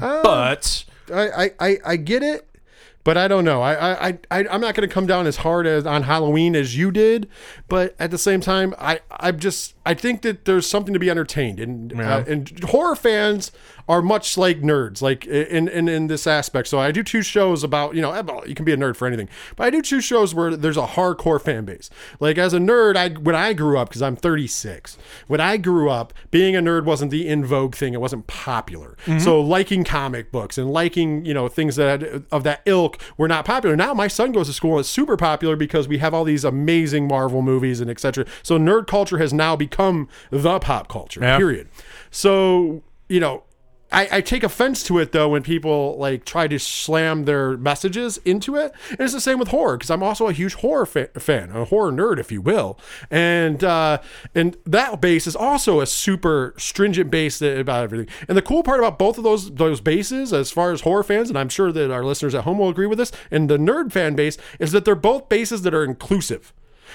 Um, 0.00 0.22
but 0.22 0.84
I 1.12 1.28
I, 1.28 1.50
I, 1.60 1.78
I 1.84 1.96
get 1.96 2.22
it. 2.22 2.47
But 3.08 3.16
I 3.16 3.26
don't 3.26 3.46
know. 3.46 3.62
I 3.62 4.08
I, 4.08 4.18
I 4.30 4.46
I'm 4.50 4.60
not 4.60 4.74
going 4.74 4.86
to 4.86 4.92
come 4.92 5.06
down 5.06 5.26
as 5.26 5.38
hard 5.38 5.66
as 5.66 5.86
on 5.86 6.02
Halloween 6.02 6.54
as 6.54 6.76
you 6.76 6.90
did. 6.90 7.26
But 7.66 7.96
at 7.98 8.10
the 8.10 8.18
same 8.18 8.42
time, 8.42 8.74
I 8.78 9.00
I'm 9.10 9.38
just 9.38 9.76
I 9.86 9.94
think 9.94 10.20
that 10.20 10.44
there's 10.44 10.66
something 10.66 10.92
to 10.92 11.00
be 11.00 11.08
entertained, 11.08 11.58
and 11.58 11.98
uh, 11.98 12.22
and 12.26 12.62
horror 12.64 12.94
fans 12.94 13.50
are 13.88 14.02
much 14.02 14.36
like 14.36 14.60
nerds, 14.60 15.00
like 15.00 15.24
in, 15.26 15.66
in 15.66 15.88
in 15.88 16.08
this 16.08 16.26
aspect. 16.26 16.68
So 16.68 16.78
I 16.78 16.92
do 16.92 17.02
two 17.02 17.22
shows 17.22 17.64
about 17.64 17.94
you 17.94 18.02
know 18.02 18.14
you 18.44 18.54
can 18.54 18.66
be 18.66 18.74
a 18.74 18.76
nerd 18.76 18.96
for 18.96 19.06
anything, 19.06 19.30
but 19.56 19.66
I 19.66 19.70
do 19.70 19.80
two 19.80 20.02
shows 20.02 20.34
where 20.34 20.54
there's 20.54 20.76
a 20.76 20.86
hardcore 20.86 21.40
fan 21.40 21.64
base. 21.64 21.88
Like 22.20 22.36
as 22.36 22.52
a 22.52 22.58
nerd, 22.58 22.96
I 22.96 23.08
when 23.18 23.34
I 23.34 23.54
grew 23.54 23.78
up 23.78 23.88
because 23.88 24.02
I'm 24.02 24.16
36. 24.16 24.98
When 25.26 25.40
I 25.40 25.56
grew 25.56 25.88
up, 25.88 26.12
being 26.30 26.54
a 26.54 26.60
nerd 26.60 26.84
wasn't 26.84 27.10
the 27.10 27.26
in 27.26 27.46
vogue 27.46 27.74
thing. 27.74 27.94
It 27.94 28.00
wasn't 28.02 28.26
popular. 28.26 28.98
So 29.18 29.40
liking 29.40 29.84
comic 29.84 30.30
books 30.30 30.58
and 30.58 30.70
liking 30.70 31.24
you 31.24 31.32
know 31.32 31.48
things 31.48 31.76
that 31.76 32.02
of 32.30 32.42
that 32.44 32.60
ilk 32.66 32.97
were 33.16 33.28
not 33.28 33.44
popular. 33.44 33.76
Now 33.76 33.94
my 33.94 34.08
son 34.08 34.32
goes 34.32 34.46
to 34.48 34.52
school 34.52 34.72
and 34.72 34.80
it's 34.80 34.88
super 34.88 35.16
popular 35.16 35.56
because 35.56 35.88
we 35.88 35.98
have 35.98 36.14
all 36.14 36.24
these 36.24 36.44
amazing 36.44 37.08
Marvel 37.08 37.42
movies 37.42 37.80
and 37.80 37.90
etc. 37.90 38.26
So 38.42 38.58
nerd 38.58 38.86
culture 38.86 39.18
has 39.18 39.32
now 39.32 39.56
become 39.56 40.08
the 40.30 40.58
pop 40.58 40.88
culture. 40.88 41.20
Yeah. 41.20 41.36
Period. 41.36 41.68
So 42.10 42.82
you 43.08 43.20
know. 43.20 43.44
I, 43.90 44.08
I 44.12 44.20
take 44.20 44.42
offense 44.42 44.82
to 44.84 44.98
it 44.98 45.12
though 45.12 45.30
when 45.30 45.42
people 45.42 45.96
like 45.98 46.24
try 46.24 46.46
to 46.48 46.58
slam 46.58 47.24
their 47.24 47.56
messages 47.56 48.18
into 48.24 48.56
it, 48.56 48.72
and 48.90 49.00
it's 49.00 49.14
the 49.14 49.20
same 49.20 49.38
with 49.38 49.48
horror 49.48 49.76
because 49.76 49.90
I'm 49.90 50.02
also 50.02 50.28
a 50.28 50.32
huge 50.32 50.54
horror 50.54 50.86
fa- 50.86 51.08
fan, 51.18 51.50
a 51.50 51.64
horror 51.64 51.90
nerd, 51.90 52.18
if 52.18 52.30
you 52.30 52.42
will, 52.42 52.78
and 53.10 53.64
uh, 53.64 53.98
and 54.34 54.56
that 54.64 55.00
base 55.00 55.26
is 55.26 55.34
also 55.34 55.80
a 55.80 55.86
super 55.86 56.54
stringent 56.58 57.10
base 57.10 57.40
about 57.40 57.84
everything. 57.84 58.08
And 58.28 58.36
the 58.36 58.42
cool 58.42 58.62
part 58.62 58.78
about 58.78 58.98
both 58.98 59.16
of 59.16 59.24
those 59.24 59.54
those 59.54 59.80
bases, 59.80 60.32
as 60.32 60.50
far 60.50 60.72
as 60.72 60.82
horror 60.82 61.02
fans, 61.02 61.30
and 61.30 61.38
I'm 61.38 61.48
sure 61.48 61.72
that 61.72 61.90
our 61.90 62.04
listeners 62.04 62.34
at 62.34 62.44
home 62.44 62.58
will 62.58 62.68
agree 62.68 62.86
with 62.86 62.98
this, 62.98 63.12
and 63.30 63.48
the 63.48 63.58
nerd 63.58 63.92
fan 63.92 64.14
base 64.14 64.36
is 64.58 64.72
that 64.72 64.84
they're 64.84 64.94
both 64.94 65.28
bases 65.28 65.62
that 65.62 65.74
are 65.74 65.84
inclusive. 65.84 66.52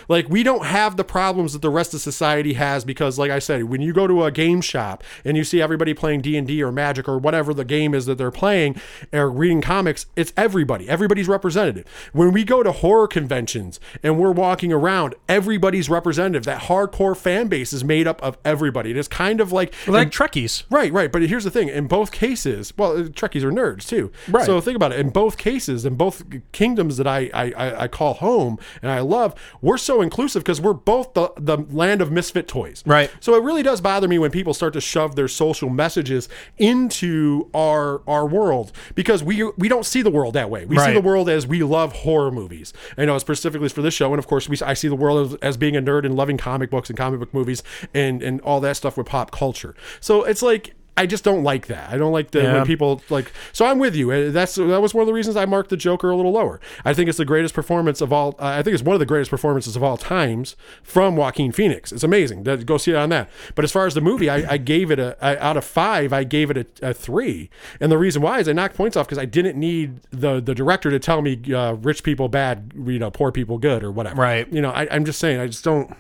Like 0.08 0.30
we 0.30 0.44
don't 0.44 0.66
have 0.66 0.98
the 0.98 1.04
problems 1.04 1.54
that 1.54 1.62
the 1.62 1.70
rest 1.70 1.94
of 1.94 2.02
society 2.02 2.54
has 2.54 2.86
because, 2.86 3.18
like 3.18 3.32
I 3.32 3.40
said, 3.40 3.66
when 3.66 3.82
you 3.82 3.94
go 3.94 4.08
to 4.08 4.24
a 4.24 4.32
game 4.32 4.62
shop 4.62 5.04
and 5.24 5.38
you 5.38 5.44
see 5.44 5.62
everybody 5.62 5.94
playing 5.94 6.22
D 6.22 6.38
and 6.38 6.48
D 6.48 6.62
or 6.64 6.72
Magic 6.72 7.08
or 7.08 7.18
whatever 7.18 7.54
the 7.54 7.66
game 7.66 7.94
is 7.94 8.06
that 8.06 8.18
they're 8.18 8.32
playing 8.32 8.80
or 9.12 9.30
reading 9.30 9.62
comics, 9.62 10.06
it's 10.16 10.34
everybody. 10.36 10.90
Everybody's 10.90 11.28
representative. 11.28 11.86
When 12.14 12.32
we 12.32 12.44
go 12.44 12.64
to 12.64 12.72
horror 12.72 13.08
conventions 13.08 13.80
and 14.02 14.18
we're 14.18 14.32
walking 14.32 14.72
around, 14.72 15.16
everybody's 15.30 15.90
representative. 15.90 16.44
That 16.46 16.64
hardcore 16.64 17.16
fan 17.16 17.48
base 17.48 17.74
is 17.74 17.84
made 17.84 18.08
up 18.08 18.22
of 18.24 18.38
everybody. 18.44 18.92
It 18.92 18.98
is 18.98 19.08
kind 19.08 19.40
of 19.42 19.52
like 19.52 19.74
like 19.88 20.10
Trekkies. 20.12 20.64
Right, 20.70 20.92
right. 20.92 21.12
But 21.12 21.24
here's 21.24 21.44
the 21.44 21.52
thing: 21.52 21.70
in 21.70 21.88
both 21.88 22.12
cases, 22.12 22.74
well, 22.78 22.92
uh, 22.92 23.04
Trekkies 23.04 23.44
are 23.44 23.52
nerds 23.52 23.88
too. 23.88 24.12
Right. 24.28 24.46
So 24.46 24.60
think 24.62 24.76
about 24.76 24.92
it. 24.92 25.00
In 25.00 25.10
both 25.10 25.38
cases, 25.38 25.86
in 25.86 25.96
both 25.96 26.24
kingdoms 26.52 26.98
that 26.98 27.08
I 27.08 27.30
I, 27.34 27.52
I 27.52 27.84
I 27.84 27.88
call 27.88 28.16
home 28.16 28.58
and 28.82 28.92
I 28.92 29.00
love, 29.00 29.36
we're 29.62 29.78
so 29.78 29.93
inclusive 30.02 30.44
because 30.44 30.62
we're 30.62 30.74
both 30.74 31.14
the 31.14 31.32
the 31.38 31.58
land 31.58 32.02
of 32.02 32.12
misfit 32.12 32.48
toys. 32.48 32.84
Right. 32.86 33.12
So 33.20 33.36
it 33.36 33.44
really 33.44 33.64
does 33.64 33.82
bother 33.82 34.08
me 34.08 34.20
when 34.20 34.32
people 34.32 34.54
start 34.54 34.74
to 34.74 34.82
shove 34.82 35.16
their 35.16 35.28
social 35.28 35.70
messages 35.70 36.30
into 36.58 37.50
our 37.54 38.02
our 38.08 38.26
world 38.26 38.72
because 38.96 39.24
we 39.24 39.44
we 39.58 39.68
don't 39.68 39.86
see 39.86 40.02
the 40.02 40.12
world 40.12 40.34
that 40.34 40.50
way. 40.50 40.66
We 40.66 40.78
see 40.78 40.94
the 40.94 41.02
world 41.02 41.30
as 41.30 41.48
we 41.48 41.64
love 41.64 41.94
horror 41.94 42.32
movies. 42.32 42.74
I 42.98 43.06
know 43.06 43.18
specifically 43.18 43.70
for 43.70 43.82
this 43.82 43.94
show, 43.94 44.12
and 44.12 44.20
of 44.20 44.28
course 44.28 44.50
we 44.50 44.58
I 44.64 44.74
see 44.74 44.88
the 44.88 44.96
world 44.96 45.34
as, 45.34 45.40
as 45.42 45.58
being 45.58 45.76
a 45.76 45.82
nerd 45.82 46.06
and 46.06 46.16
loving 46.16 46.38
comic 46.38 46.70
books 46.70 46.90
and 46.90 46.98
comic 46.98 47.20
book 47.20 47.34
movies 47.34 47.64
and 47.94 48.22
and 48.22 48.42
all 48.42 48.60
that 48.62 48.78
stuff 48.78 48.98
with 48.98 49.08
pop 49.08 49.32
culture. 49.32 49.76
So 50.00 50.24
it's 50.24 50.42
like. 50.42 50.76
I 50.96 51.08
just 51.08 51.24
don't 51.24 51.44
like 51.44 51.66
that. 51.68 51.90
I 51.92 51.98
don't 51.98 52.12
like 52.12 52.30
the 52.32 52.44
Yeah. 52.44 52.54
when 52.54 52.66
people 52.68 53.02
like. 53.10 53.32
So 53.52 53.66
I'm 53.66 53.80
with 53.80 53.96
you. 53.96 54.12
Uh, 54.12 54.30
That's 54.30 54.54
that 54.56 54.80
was 54.80 54.94
one 54.94 55.02
of 55.02 55.08
the 55.08 55.14
reasons 55.14 55.36
I 55.36 55.46
marked 55.46 55.72
the 55.72 55.78
Joker 55.78 56.12
a 56.12 56.16
little 56.16 56.32
lower. 56.34 56.60
I 56.86 56.94
think 56.94 57.10
it's 57.10 57.18
the 57.18 57.26
greatest 57.26 57.56
performance 57.56 58.00
of 58.00 58.14
all. 58.14 58.36
Uh, 58.38 58.46
I 58.46 58.62
think 58.62 58.76
it's 58.76 58.84
one 58.84 58.94
of 58.94 59.00
the 59.00 59.06
greatest 59.08 59.32
performances 59.32 59.76
of 59.76 59.82
all 59.82 59.98
times 59.98 60.56
from 60.84 61.16
Joaquin 61.16 61.52
Phoenix. 61.52 61.92
It's 61.92 62.04
amazing. 62.04 62.44
That- 62.44 62.68
Go 62.68 62.78
see 62.78 62.92
it 62.92 62.96
on 62.98 63.10
that. 63.10 63.30
But 63.56 63.66
as 63.66 63.72
far 63.72 63.88
as 63.88 63.96
the 63.96 64.02
movie, 64.02 64.30
I, 64.30 64.54
I 64.54 64.58
gave 64.58 64.92
it 64.92 65.00
a 65.00 65.18
I, 65.20 65.36
out 65.38 65.58
of 65.58 65.66
five. 65.66 66.14
I 66.14 66.24
gave 66.24 66.52
it 66.52 66.58
a, 66.82 66.90
a 66.90 66.94
three. 66.94 67.50
And 67.80 67.92
the 67.92 67.98
reason 67.98 68.22
why 68.22 68.40
is 68.40 68.48
I 68.48 68.54
knocked 68.54 68.76
points 68.76 68.96
off 68.96 69.08
because 69.08 69.18
I 69.18 69.26
didn't 69.26 69.58
need 69.60 70.00
the 70.12 70.40
the 70.40 70.54
director 70.54 70.92
to 70.92 71.00
tell 71.00 71.24
me 71.24 71.42
uh, 71.54 71.74
rich 71.74 72.04
people 72.04 72.30
bad, 72.30 72.72
you 72.86 73.00
know, 73.00 73.10
poor 73.10 73.32
people 73.32 73.58
good 73.58 73.84
or 73.84 73.92
whatever. 73.92 74.22
Right. 74.22 74.48
You 74.54 74.62
know, 74.62 74.70
I, 74.70 74.88
I'm 74.92 75.06
just 75.06 75.20
saying. 75.20 75.40
I 75.40 75.48
just 75.48 75.64
don't. 75.64 75.92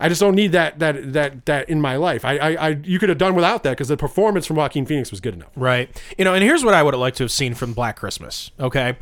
I 0.00 0.08
just 0.08 0.20
don't 0.20 0.34
need 0.34 0.52
that 0.52 0.78
that 0.80 1.12
that 1.12 1.46
that 1.46 1.68
in 1.68 1.80
my 1.80 1.96
life. 1.96 2.24
I 2.24 2.36
I, 2.38 2.50
I 2.54 2.68
you 2.84 2.98
could 2.98 3.08
have 3.08 3.18
done 3.18 3.34
without 3.34 3.62
that 3.64 3.70
because 3.70 3.88
the 3.88 3.96
performance 3.96 4.46
from 4.46 4.56
Joaquin 4.56 4.86
Phoenix 4.86 5.10
was 5.10 5.20
good 5.20 5.34
enough. 5.34 5.50
Right. 5.56 5.88
You 6.18 6.24
know, 6.24 6.34
and 6.34 6.42
here's 6.42 6.64
what 6.64 6.74
I 6.74 6.82
would 6.82 6.94
have 6.94 7.00
liked 7.00 7.16
to 7.18 7.24
have 7.24 7.32
seen 7.32 7.54
from 7.54 7.72
Black 7.72 7.96
Christmas. 7.96 8.50
Okay. 8.58 8.96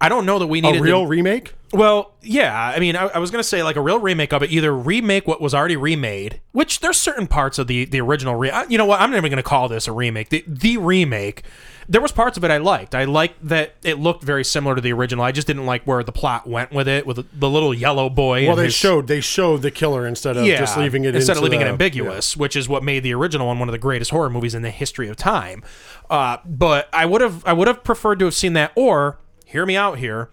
I 0.00 0.08
don't 0.08 0.26
know 0.26 0.38
that 0.38 0.46
we 0.46 0.60
need- 0.60 0.76
A 0.76 0.80
real 0.80 1.02
to- 1.02 1.08
remake? 1.08 1.54
Well, 1.72 2.12
yeah. 2.22 2.72
I 2.74 2.78
mean, 2.78 2.94
I, 2.94 3.06
I 3.08 3.18
was 3.18 3.32
gonna 3.32 3.42
say 3.42 3.62
like 3.64 3.74
a 3.76 3.80
real 3.80 3.98
remake 3.98 4.32
of 4.32 4.42
it. 4.44 4.52
Either 4.52 4.72
remake 4.74 5.26
what 5.26 5.40
was 5.40 5.54
already 5.54 5.76
remade, 5.76 6.40
which 6.52 6.78
there's 6.80 6.96
certain 6.96 7.26
parts 7.26 7.58
of 7.58 7.66
the 7.66 7.84
the 7.84 8.00
original. 8.00 8.36
Re- 8.36 8.50
I- 8.50 8.64
you 8.64 8.78
know 8.78 8.86
what? 8.86 9.00
I'm 9.00 9.10
never 9.10 9.28
gonna 9.28 9.42
call 9.42 9.68
this 9.68 9.88
a 9.88 9.92
remake. 9.92 10.28
The 10.28 10.44
the 10.46 10.76
remake. 10.78 11.42
There 11.90 12.00
was 12.02 12.12
parts 12.12 12.36
of 12.36 12.44
it 12.44 12.50
I 12.50 12.58
liked. 12.58 12.94
I 12.94 13.04
liked 13.04 13.48
that 13.48 13.74
it 13.82 13.98
looked 13.98 14.22
very 14.22 14.44
similar 14.44 14.74
to 14.74 14.80
the 14.80 14.92
original. 14.92 15.24
I 15.24 15.32
just 15.32 15.46
didn't 15.46 15.64
like 15.64 15.84
where 15.84 16.02
the 16.02 16.12
plot 16.12 16.46
went 16.46 16.70
with 16.70 16.86
it, 16.86 17.06
with 17.06 17.26
the, 17.38 17.48
little 17.48 17.72
yellow 17.72 18.10
boy. 18.10 18.46
Well, 18.46 18.56
they 18.56 18.64
his- 18.64 18.74
showed 18.74 19.06
they 19.06 19.20
showed 19.22 19.62
the 19.62 19.70
killer 19.70 20.06
instead 20.06 20.36
of 20.36 20.44
just 20.44 20.76
leaving 20.76 21.04
it 21.04 21.16
instead 21.16 21.38
of 21.38 21.42
leaving 21.42 21.62
it 21.62 21.64
the- 21.64 21.70
ambiguous, 21.70 22.36
which 22.36 22.56
is 22.56 22.68
what 22.68 22.82
made 22.82 23.04
the 23.04 23.14
original 23.14 23.46
one 23.46 23.58
one 23.58 23.68
of 23.68 23.72
the 23.72 23.78
greatest 23.78 24.10
horror 24.10 24.28
movies 24.28 24.54
in 24.54 24.62
the 24.62 24.70
history 24.70 25.08
of 25.08 25.16
time. 25.16 25.62
Uh, 26.10 26.36
but 26.44 26.88
I 26.92 27.06
would 27.06 27.20
have 27.22 27.42
I 27.46 27.52
would 27.54 27.68
have 27.68 27.82
preferred 27.84 28.18
to 28.18 28.26
have 28.26 28.34
seen 28.34 28.52
that. 28.52 28.72
Or 28.74 29.18
hear 29.46 29.64
me 29.64 29.76
out 29.76 29.98
here. 29.98 30.28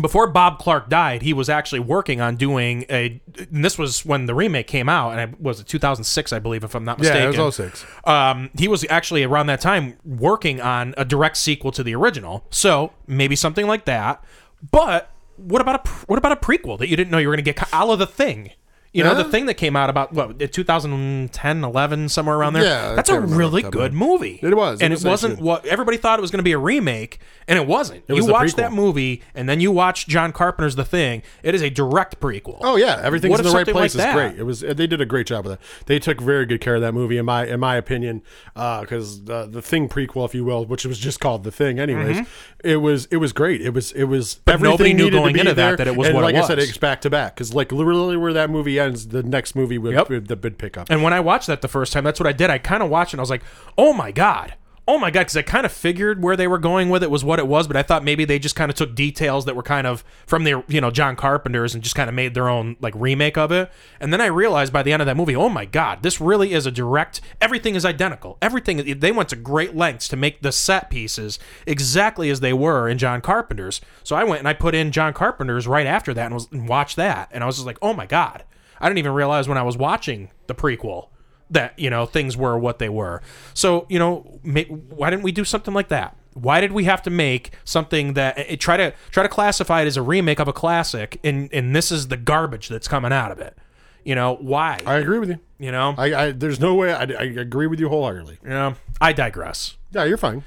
Before 0.00 0.26
Bob 0.26 0.58
Clark 0.58 0.88
died, 0.88 1.22
he 1.22 1.32
was 1.32 1.48
actually 1.48 1.80
working 1.80 2.20
on 2.20 2.36
doing 2.36 2.84
a. 2.88 3.20
And 3.36 3.64
this 3.64 3.78
was 3.78 4.04
when 4.04 4.26
the 4.26 4.34
remake 4.34 4.66
came 4.66 4.88
out, 4.88 5.18
and 5.18 5.32
it 5.32 5.40
was 5.40 5.60
it 5.60 5.66
2006, 5.66 6.32
I 6.32 6.38
believe, 6.38 6.64
if 6.64 6.74
I'm 6.74 6.84
not 6.84 6.98
mistaken. 6.98 7.32
Yeah, 7.32 7.40
it 7.40 7.44
was 7.44 7.56
06. 7.56 7.84
Um, 8.04 8.50
he 8.56 8.68
was 8.68 8.84
actually 8.88 9.24
around 9.24 9.46
that 9.46 9.60
time 9.60 9.96
working 10.04 10.60
on 10.60 10.94
a 10.96 11.04
direct 11.04 11.36
sequel 11.38 11.72
to 11.72 11.82
the 11.82 11.94
original, 11.94 12.44
so 12.50 12.92
maybe 13.06 13.34
something 13.34 13.66
like 13.66 13.84
that. 13.86 14.22
But 14.70 15.10
what 15.36 15.60
about 15.60 15.86
a 15.86 15.90
what 16.06 16.18
about 16.18 16.32
a 16.32 16.36
prequel 16.36 16.78
that 16.78 16.88
you 16.88 16.96
didn't 16.96 17.10
know 17.10 17.18
you 17.18 17.28
were 17.28 17.34
going 17.34 17.44
to 17.44 17.52
get? 17.52 17.68
A 17.72 17.84
la 17.84 17.96
the 17.96 18.06
thing, 18.06 18.52
you 18.92 19.04
know, 19.04 19.12
Yeah. 19.12 19.22
the 19.22 19.30
thing 19.30 19.46
that 19.46 19.54
came 19.54 19.76
out 19.76 19.88
about 19.90 20.12
what 20.12 20.38
2010, 20.52 21.64
11, 21.64 22.08
somewhere 22.08 22.36
around 22.36 22.54
there. 22.54 22.64
Yeah, 22.64 22.94
that's 22.94 23.08
a 23.10 23.20
really 23.20 23.62
the 23.62 23.68
of 23.68 23.72
good 23.72 23.92
movie. 23.94 24.38
It 24.42 24.54
was. 24.56 24.80
It 24.80 24.84
and 24.84 24.92
was 24.94 25.04
it 25.04 25.08
wasn't 25.08 25.32
actually- 25.34 25.46
what 25.46 25.64
everybody 25.66 25.96
thought 25.96 26.18
it 26.18 26.22
was 26.22 26.30
going 26.30 26.38
to 26.38 26.44
be 26.44 26.52
a 26.52 26.58
remake, 26.58 27.18
and 27.46 27.58
it 27.58 27.66
wasn't. 27.66 28.08
was 28.08 28.18
you 28.18 28.26
the 28.26 28.32
watch 28.32 28.48
prequel. 28.48 28.56
that 28.56 28.72
movie, 28.72 29.22
and 29.34 29.48
then 29.48 29.60
you 29.60 29.70
watch 29.70 30.06
John 30.08 30.32
Carpenter's 30.32 30.76
The 30.76 30.84
Thing. 30.84 31.22
It 31.42 31.54
is 31.54 31.62
a 31.62 31.70
direct 31.70 32.20
prequel. 32.20 32.58
Oh 32.62 32.76
yeah, 32.76 33.00
everything's 33.02 33.30
What 33.30 33.40
in 33.40 33.46
the 33.46 33.52
right 33.52 33.66
place. 33.66 33.94
like 33.94 34.06
it's 34.06 34.14
great. 34.14 34.38
It 34.38 34.44
was. 34.44 34.60
They 34.60 34.86
did 34.86 35.00
a 35.00 35.06
great 35.06 35.26
job 35.26 35.44
with 35.46 35.58
that. 35.58 35.86
They 35.86 35.98
took 35.98 36.20
very 36.20 36.46
good 36.46 36.60
care 36.60 36.74
of 36.74 36.80
that 36.82 36.92
movie, 36.94 37.16
in 37.18 37.24
my 37.26 37.46
in 37.46 37.60
my 37.60 37.76
opinion, 37.76 38.22
because 38.54 39.20
uh, 39.28 39.46
the 39.48 39.62
Thing 39.62 39.88
prequel, 39.88 40.24
if 40.24 40.34
you 40.34 40.44
will, 40.44 40.64
which 40.64 40.84
was 40.84 40.98
just 40.98 41.20
called 41.20 41.44
the 41.44 41.50
Thing, 41.52 41.78
anyways, 41.78 42.26
it 42.64 42.76
was 42.76 43.06
it 43.06 43.16
was 43.18 43.32
great. 43.32 43.60
It 43.60 43.70
was 43.74 43.92
it 43.92 44.04
was. 44.04 44.34
Mm-hmm. 44.34 44.40
But 44.44 44.54
everything 44.54 44.70
nobody 44.72 44.92
knew 44.94 45.10
going 45.10 45.38
into 45.38 45.54
that 45.54 45.56
there, 45.56 45.76
that 45.76 45.86
it 45.86 45.96
was 45.96 46.08
and 46.08 46.16
what 46.16 46.22
it 46.22 46.34
like 46.34 46.34
I 46.36 46.46
said, 46.46 46.58
was. 46.58 46.68
it's 46.68 46.78
back 46.78 47.00
to 47.02 47.10
back 47.10 47.34
because 47.34 47.54
like 47.54 47.70
literally 47.72 48.16
where 48.16 48.32
that 48.32 48.50
movie 48.50 48.79
ends, 48.80 49.08
the 49.08 49.22
next 49.22 49.54
movie 49.54 49.78
would, 49.78 49.94
Yep. 49.94 50.26
the 50.26 50.36
bid 50.36 50.58
pickup. 50.58 50.88
And 50.90 51.02
when 51.02 51.12
I 51.12 51.20
watched 51.20 51.46
that 51.46 51.62
the 51.62 51.68
first 51.68 51.92
time, 51.92 52.02
that's 52.04 52.18
what 52.18 52.26
I 52.26 52.32
did. 52.32 52.50
I 52.50 52.58
kind 52.58 52.82
of 52.82 52.90
watched 52.90 53.12
it 53.12 53.14
and 53.14 53.20
I 53.20 53.22
was 53.22 53.30
like, 53.30 53.42
oh 53.78 53.92
my 53.92 54.10
God. 54.10 54.54
Oh 54.88 54.98
my 54.98 55.10
God. 55.12 55.20
Because 55.20 55.36
I 55.36 55.42
kind 55.42 55.64
of 55.64 55.70
figured 55.70 56.20
where 56.20 56.36
they 56.36 56.48
were 56.48 56.58
going 56.58 56.88
with 56.88 57.04
it 57.04 57.12
was 57.12 57.22
what 57.22 57.38
it 57.38 57.46
was, 57.46 57.68
but 57.68 57.76
I 57.76 57.82
thought 57.84 58.02
maybe 58.02 58.24
they 58.24 58.40
just 58.40 58.56
kind 58.56 58.70
of 58.72 58.76
took 58.76 58.96
details 58.96 59.44
that 59.44 59.54
were 59.54 59.62
kind 59.62 59.86
of 59.86 60.02
from 60.26 60.42
the, 60.42 60.64
you 60.66 60.80
know, 60.80 60.90
John 60.90 61.14
Carpenter's 61.14 61.74
and 61.74 61.84
just 61.84 61.94
kind 61.94 62.08
of 62.08 62.14
made 62.14 62.34
their 62.34 62.48
own 62.48 62.74
like 62.80 62.94
remake 62.96 63.38
of 63.38 63.52
it. 63.52 63.70
And 64.00 64.12
then 64.12 64.20
I 64.20 64.26
realized 64.26 64.72
by 64.72 64.82
the 64.82 64.92
end 64.92 65.00
of 65.00 65.06
that 65.06 65.16
movie, 65.16 65.36
oh 65.36 65.48
my 65.48 65.64
God, 65.64 66.02
this 66.02 66.20
really 66.20 66.52
is 66.52 66.66
a 66.66 66.72
direct, 66.72 67.20
everything 67.40 67.76
is 67.76 67.84
identical. 67.84 68.36
Everything, 68.42 68.98
they 68.98 69.12
went 69.12 69.28
to 69.28 69.36
great 69.36 69.76
lengths 69.76 70.08
to 70.08 70.16
make 70.16 70.42
the 70.42 70.50
set 70.50 70.90
pieces 70.90 71.38
exactly 71.68 72.28
as 72.28 72.40
they 72.40 72.54
were 72.54 72.88
in 72.88 72.98
John 72.98 73.20
Carpenter's. 73.20 73.80
So 74.02 74.16
I 74.16 74.24
went 74.24 74.40
and 74.40 74.48
I 74.48 74.54
put 74.54 74.74
in 74.74 74.90
John 74.90 75.12
Carpenter's 75.12 75.68
right 75.68 75.86
after 75.86 76.12
that 76.14 76.24
and, 76.26 76.34
was, 76.34 76.48
and 76.50 76.68
watched 76.68 76.96
that. 76.96 77.28
And 77.32 77.44
I 77.44 77.46
was 77.46 77.56
just 77.56 77.66
like, 77.66 77.78
oh 77.80 77.92
my 77.94 78.06
God. 78.06 78.42
I 78.80 78.88
didn't 78.88 78.98
even 78.98 79.12
realize 79.12 79.48
when 79.48 79.58
I 79.58 79.62
was 79.62 79.76
watching 79.76 80.30
the 80.46 80.54
prequel 80.54 81.08
that 81.50 81.78
you 81.78 81.90
know 81.90 82.06
things 82.06 82.36
were 82.36 82.58
what 82.58 82.78
they 82.78 82.88
were. 82.88 83.22
So 83.54 83.86
you 83.88 83.98
know, 83.98 84.40
ma- 84.42 84.62
why 84.62 85.10
didn't 85.10 85.22
we 85.22 85.32
do 85.32 85.44
something 85.44 85.74
like 85.74 85.88
that? 85.88 86.16
Why 86.34 86.60
did 86.60 86.72
we 86.72 86.84
have 86.84 87.02
to 87.02 87.10
make 87.10 87.50
something 87.64 88.14
that 88.14 88.38
it, 88.38 88.60
try 88.60 88.76
to 88.76 88.94
try 89.10 89.22
to 89.22 89.28
classify 89.28 89.82
it 89.82 89.86
as 89.86 89.96
a 89.96 90.02
remake 90.02 90.38
of 90.38 90.48
a 90.48 90.52
classic, 90.52 91.18
and 91.24 91.52
and 91.52 91.74
this 91.74 91.90
is 91.90 92.08
the 92.08 92.16
garbage 92.16 92.68
that's 92.68 92.88
coming 92.88 93.12
out 93.12 93.32
of 93.32 93.38
it? 93.40 93.56
You 94.04 94.14
know 94.14 94.36
why? 94.40 94.78
I 94.86 94.96
agree 94.96 95.18
with 95.18 95.28
you. 95.28 95.38
you 95.58 95.72
know, 95.72 95.94
I, 95.98 96.14
I 96.14 96.30
there's 96.32 96.60
no 96.60 96.74
way 96.74 96.92
I, 96.92 97.02
I 97.02 97.24
agree 97.24 97.66
with 97.66 97.80
you 97.80 97.88
wholeheartedly. 97.88 98.38
Yeah, 98.46 98.74
I 99.00 99.12
digress. 99.12 99.76
Yeah, 99.90 100.04
you're 100.04 100.16
fine. 100.16 100.44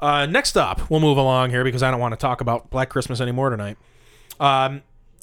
Uh, 0.00 0.26
next 0.26 0.56
up, 0.56 0.90
we'll 0.90 1.00
move 1.00 1.16
along 1.16 1.50
here 1.50 1.64
because 1.64 1.82
I 1.82 1.90
don't 1.90 2.00
want 2.00 2.12
to 2.12 2.18
talk 2.18 2.40
about 2.40 2.70
Black 2.70 2.88
Christmas 2.88 3.20
anymore 3.20 3.50
tonight. 3.50 3.76
Um, 4.40 4.82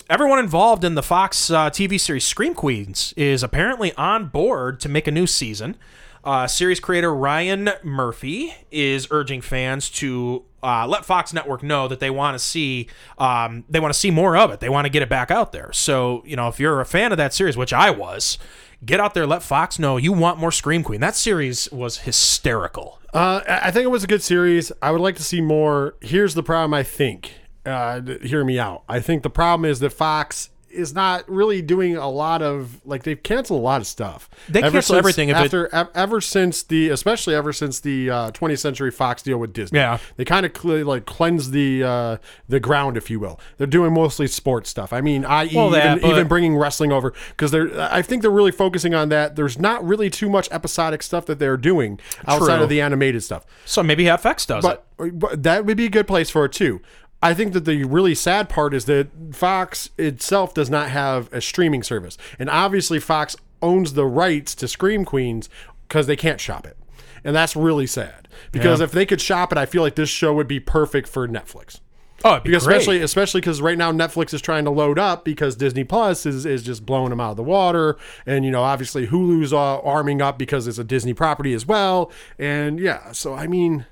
everyone 0.10 0.40
involved 0.40 0.84
in 0.84 0.96
the 0.96 1.04
Fox 1.04 1.50
uh, 1.50 1.70
TV 1.70 2.00
series 2.00 2.26
Scream 2.26 2.54
Queens 2.54 3.14
is 3.16 3.44
apparently 3.44 3.94
on 3.96 4.28
board 4.28 4.80
to 4.82 4.90
make 4.90 5.08
a 5.08 5.12
new 5.12 5.28
season. 5.28 5.78
Uh, 6.24 6.48
series 6.48 6.80
creator 6.80 7.14
Ryan 7.14 7.72
Murphy 7.84 8.54
is 8.72 9.08
urging 9.12 9.42
fans 9.42 9.90
to 9.90 10.44
uh, 10.62 10.88
let 10.88 11.04
Fox 11.04 11.34
Network 11.34 11.62
know 11.64 11.90
that 11.90 12.00
they 12.00 12.10
want 12.10 12.36
to 12.36 12.40
see 12.40 12.88
um, 13.18 13.66
they 13.70 13.80
want 13.80 13.94
to 13.94 14.00
see 14.00 14.10
more 14.10 14.38
of 14.38 14.50
it. 14.52 14.62
They 14.62 14.70
want 14.70 14.86
to 14.86 14.90
get 14.90 15.02
it 15.02 15.10
back 15.10 15.32
out 15.32 15.52
there. 15.52 15.74
So 15.74 16.24
you 16.26 16.38
know, 16.38 16.48
if 16.48 16.60
you're 16.60 16.80
a 16.80 16.86
fan 16.86 17.12
of 17.12 17.18
that 17.18 17.34
series, 17.34 17.58
which 17.58 17.74
I 17.74 17.90
was, 17.90 18.38
get 18.86 19.02
out 19.02 19.14
there. 19.14 19.28
Let 19.28 19.44
Fox 19.44 19.78
know 19.78 19.98
you 19.98 20.14
want 20.14 20.40
more 20.40 20.52
Scream 20.52 20.82
Queen. 20.84 21.02
That 21.02 21.16
series 21.16 21.70
was 21.74 22.00
hysterical. 22.00 23.00
Uh, 23.14 23.42
I 23.46 23.68
I 23.68 23.72
think 23.72 23.84
it 23.84 23.92
was 23.92 24.06
a 24.06 24.08
good 24.08 24.24
series. 24.24 24.72
I 24.82 24.92
would 24.92 25.02
like 25.02 25.18
to 25.18 25.24
see 25.24 25.42
more. 25.42 25.96
Here's 26.02 26.36
the 26.36 26.44
problem. 26.44 26.74
I 26.74 26.84
think. 26.84 27.34
Uh, 27.66 28.02
hear 28.22 28.44
me 28.44 28.60
out. 28.60 28.84
I 28.90 29.00
think 29.00 29.24
the 29.24 29.30
problem 29.30 29.70
is 29.70 29.80
that 29.80 29.92
Fox 29.92 30.50
is 30.70 30.92
not 30.96 31.30
really 31.30 31.62
doing 31.62 31.96
a 31.96 32.10
lot 32.10 32.42
of 32.42 32.82
like 32.84 33.04
they've 33.04 33.22
canceled 33.22 33.60
a 33.60 33.64
lot 33.64 33.80
of 33.80 33.86
stuff. 33.86 34.28
They 34.50 34.60
cancel 34.62 34.82
since- 34.82 34.98
everything 34.98 35.30
if 35.30 35.38
it- 35.38 35.40
after 35.46 35.68
ev- 35.74 35.90
ever 35.94 36.20
since 36.20 36.64
the 36.64 36.90
especially 36.90 37.36
ever 37.36 37.54
since 37.54 37.80
the 37.80 38.10
uh, 38.10 38.32
20th 38.32 38.58
Century 38.58 38.90
Fox 38.90 39.22
deal 39.22 39.38
with 39.38 39.54
Disney. 39.54 39.78
Yeah. 39.78 40.00
they 40.18 40.26
kind 40.26 40.48
of 40.48 40.58
cl- 40.58 40.84
like 40.84 41.06
cleanse 41.06 41.52
the 41.52 41.84
uh, 41.84 42.18
the 42.50 42.60
ground, 42.60 42.98
if 42.98 43.12
you 43.12 43.20
will. 43.20 43.40
They're 43.58 43.68
doing 43.68 43.94
mostly 43.94 44.26
sports 44.26 44.68
stuff. 44.68 44.92
I 44.92 45.02
mean, 45.02 45.26
i.e. 45.26 45.52
Well, 45.56 45.76
even, 45.78 46.00
but- 46.00 46.10
even 46.10 46.28
bringing 46.28 46.58
wrestling 46.58 46.92
over 46.92 47.14
because 47.30 47.52
they're. 47.52 47.70
I 47.80 48.02
think 48.02 48.24
they're 48.24 48.32
really 48.32 48.52
focusing 48.52 48.96
on 48.96 49.10
that. 49.10 49.36
There's 49.36 49.60
not 49.60 49.86
really 49.86 50.10
too 50.10 50.28
much 50.28 50.50
episodic 50.52 51.04
stuff 51.04 51.28
that 51.28 51.38
they're 51.38 51.56
doing 51.56 52.00
outside 52.28 52.56
True. 52.56 52.64
of 52.64 52.70
the 52.70 52.82
animated 52.82 53.22
stuff. 53.22 53.46
So 53.66 53.84
maybe 53.84 54.06
FX 54.06 54.48
does 54.48 54.66
it. 54.66 54.82
But, 54.98 55.20
but 55.20 55.44
that 55.44 55.66
would 55.66 55.78
be 55.78 55.86
a 55.86 55.90
good 55.90 56.08
place 56.08 56.32
for 56.32 56.46
it 56.46 56.52
too. 56.52 56.82
I 57.24 57.34
think 57.34 57.54
that 57.54 57.66
the 57.66 57.84
really 57.86 58.14
sad 58.16 58.50
part 58.50 58.74
is 58.74 58.86
that 58.86 59.08
Fox 59.34 59.90
itself 59.98 60.54
does 60.54 60.70
not 60.70 60.90
have 60.90 61.32
a 61.34 61.42
streaming 61.42 61.82
service. 61.84 62.18
And 62.38 62.50
obviously 62.50 63.00
Fox 63.00 63.36
owns 63.62 63.94
the 63.94 64.06
rights 64.06 64.54
to 64.56 64.68
Scream 64.68 65.06
Queens 65.06 65.50
because 65.88 66.06
they 66.08 66.16
can't 66.18 66.40
shop 66.42 66.68
it. 66.68 66.78
And 67.24 67.36
that's 67.36 67.56
really 67.56 67.88
sad. 67.88 68.28
Because 68.52 68.80
Yeah. 68.80 68.86
if 68.86 68.92
they 68.92 69.06
could 69.06 69.22
shop 69.22 69.52
it, 69.52 69.58
I 69.58 69.66
feel 69.66 69.82
like 69.82 69.96
this 69.96 70.10
show 70.10 70.34
would 70.34 70.48
be 70.48 70.60
perfect 70.60 71.08
for 71.08 71.28
Netflix. 71.28 71.80
Oh, 72.26 72.40
be 72.40 72.50
Because 72.52 72.66
great. 72.66 72.78
especially 72.78 73.02
especially 73.02 73.42
because 73.42 73.62
right 73.62 73.78
now 73.78 73.92
Netflix 73.92 74.34
is 74.34 74.42
trying 74.42 74.64
to 74.66 74.72
load 74.72 74.98
up 75.00 75.26
because 75.26 75.56
Disney 75.58 75.84
Plus 75.84 76.26
is, 76.26 76.46
is 76.46 76.64
just 76.64 76.86
blowing 76.86 77.10
them 77.10 77.20
out 77.20 77.32
of 77.32 77.38
the 77.38 77.44
water, 77.44 77.98
and 78.26 78.46
you 78.46 78.52
know 78.52 78.64
obviously 78.64 79.08
Hulu's 79.08 79.52
uh, 79.52 79.80
arming 79.82 80.22
up 80.22 80.38
because 80.38 80.66
it's 80.68 80.78
a 80.78 80.86
Disney 80.86 81.14
property 81.14 81.54
as 81.54 81.66
well, 81.66 82.12
and 82.40 82.80
yeah. 82.80 83.12
So 83.12 83.34
I 83.34 83.48
mean, 83.48 83.86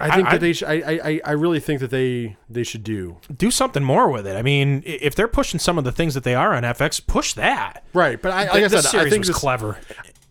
I 0.00 0.14
think 0.16 0.28
I- 0.28 0.32
that 0.32 0.40
they 0.40 0.52
sh- 0.52 0.62
I, 0.64 0.74
I 0.74 1.20
I 1.24 1.32
really 1.32 1.60
think 1.60 1.80
that 1.80 1.90
they 1.90 2.36
they 2.50 2.62
should 2.64 2.82
do 2.84 3.18
do 3.36 3.50
something 3.50 3.82
more 3.84 4.10
with 4.10 4.26
it. 4.26 4.36
I 4.36 4.42
mean, 4.42 4.82
if 4.86 5.14
they're 5.14 5.28
pushing 5.28 5.60
some 5.60 5.78
of 5.78 5.84
the 5.84 5.92
things 5.92 6.14
that 6.14 6.24
they 6.24 6.34
are 6.34 6.54
on 6.54 6.62
FX, 6.62 7.04
push 7.06 7.34
that. 7.34 7.84
right. 7.92 8.20
But 8.20 8.32
I 8.32 8.44
like 8.44 8.50
I 8.64 8.68
this 8.68 8.72
said, 8.72 8.88
I 8.88 8.90
series 8.90 9.10
think 9.12 9.20
was 9.20 9.28
this, 9.28 9.36
clever. 9.38 9.78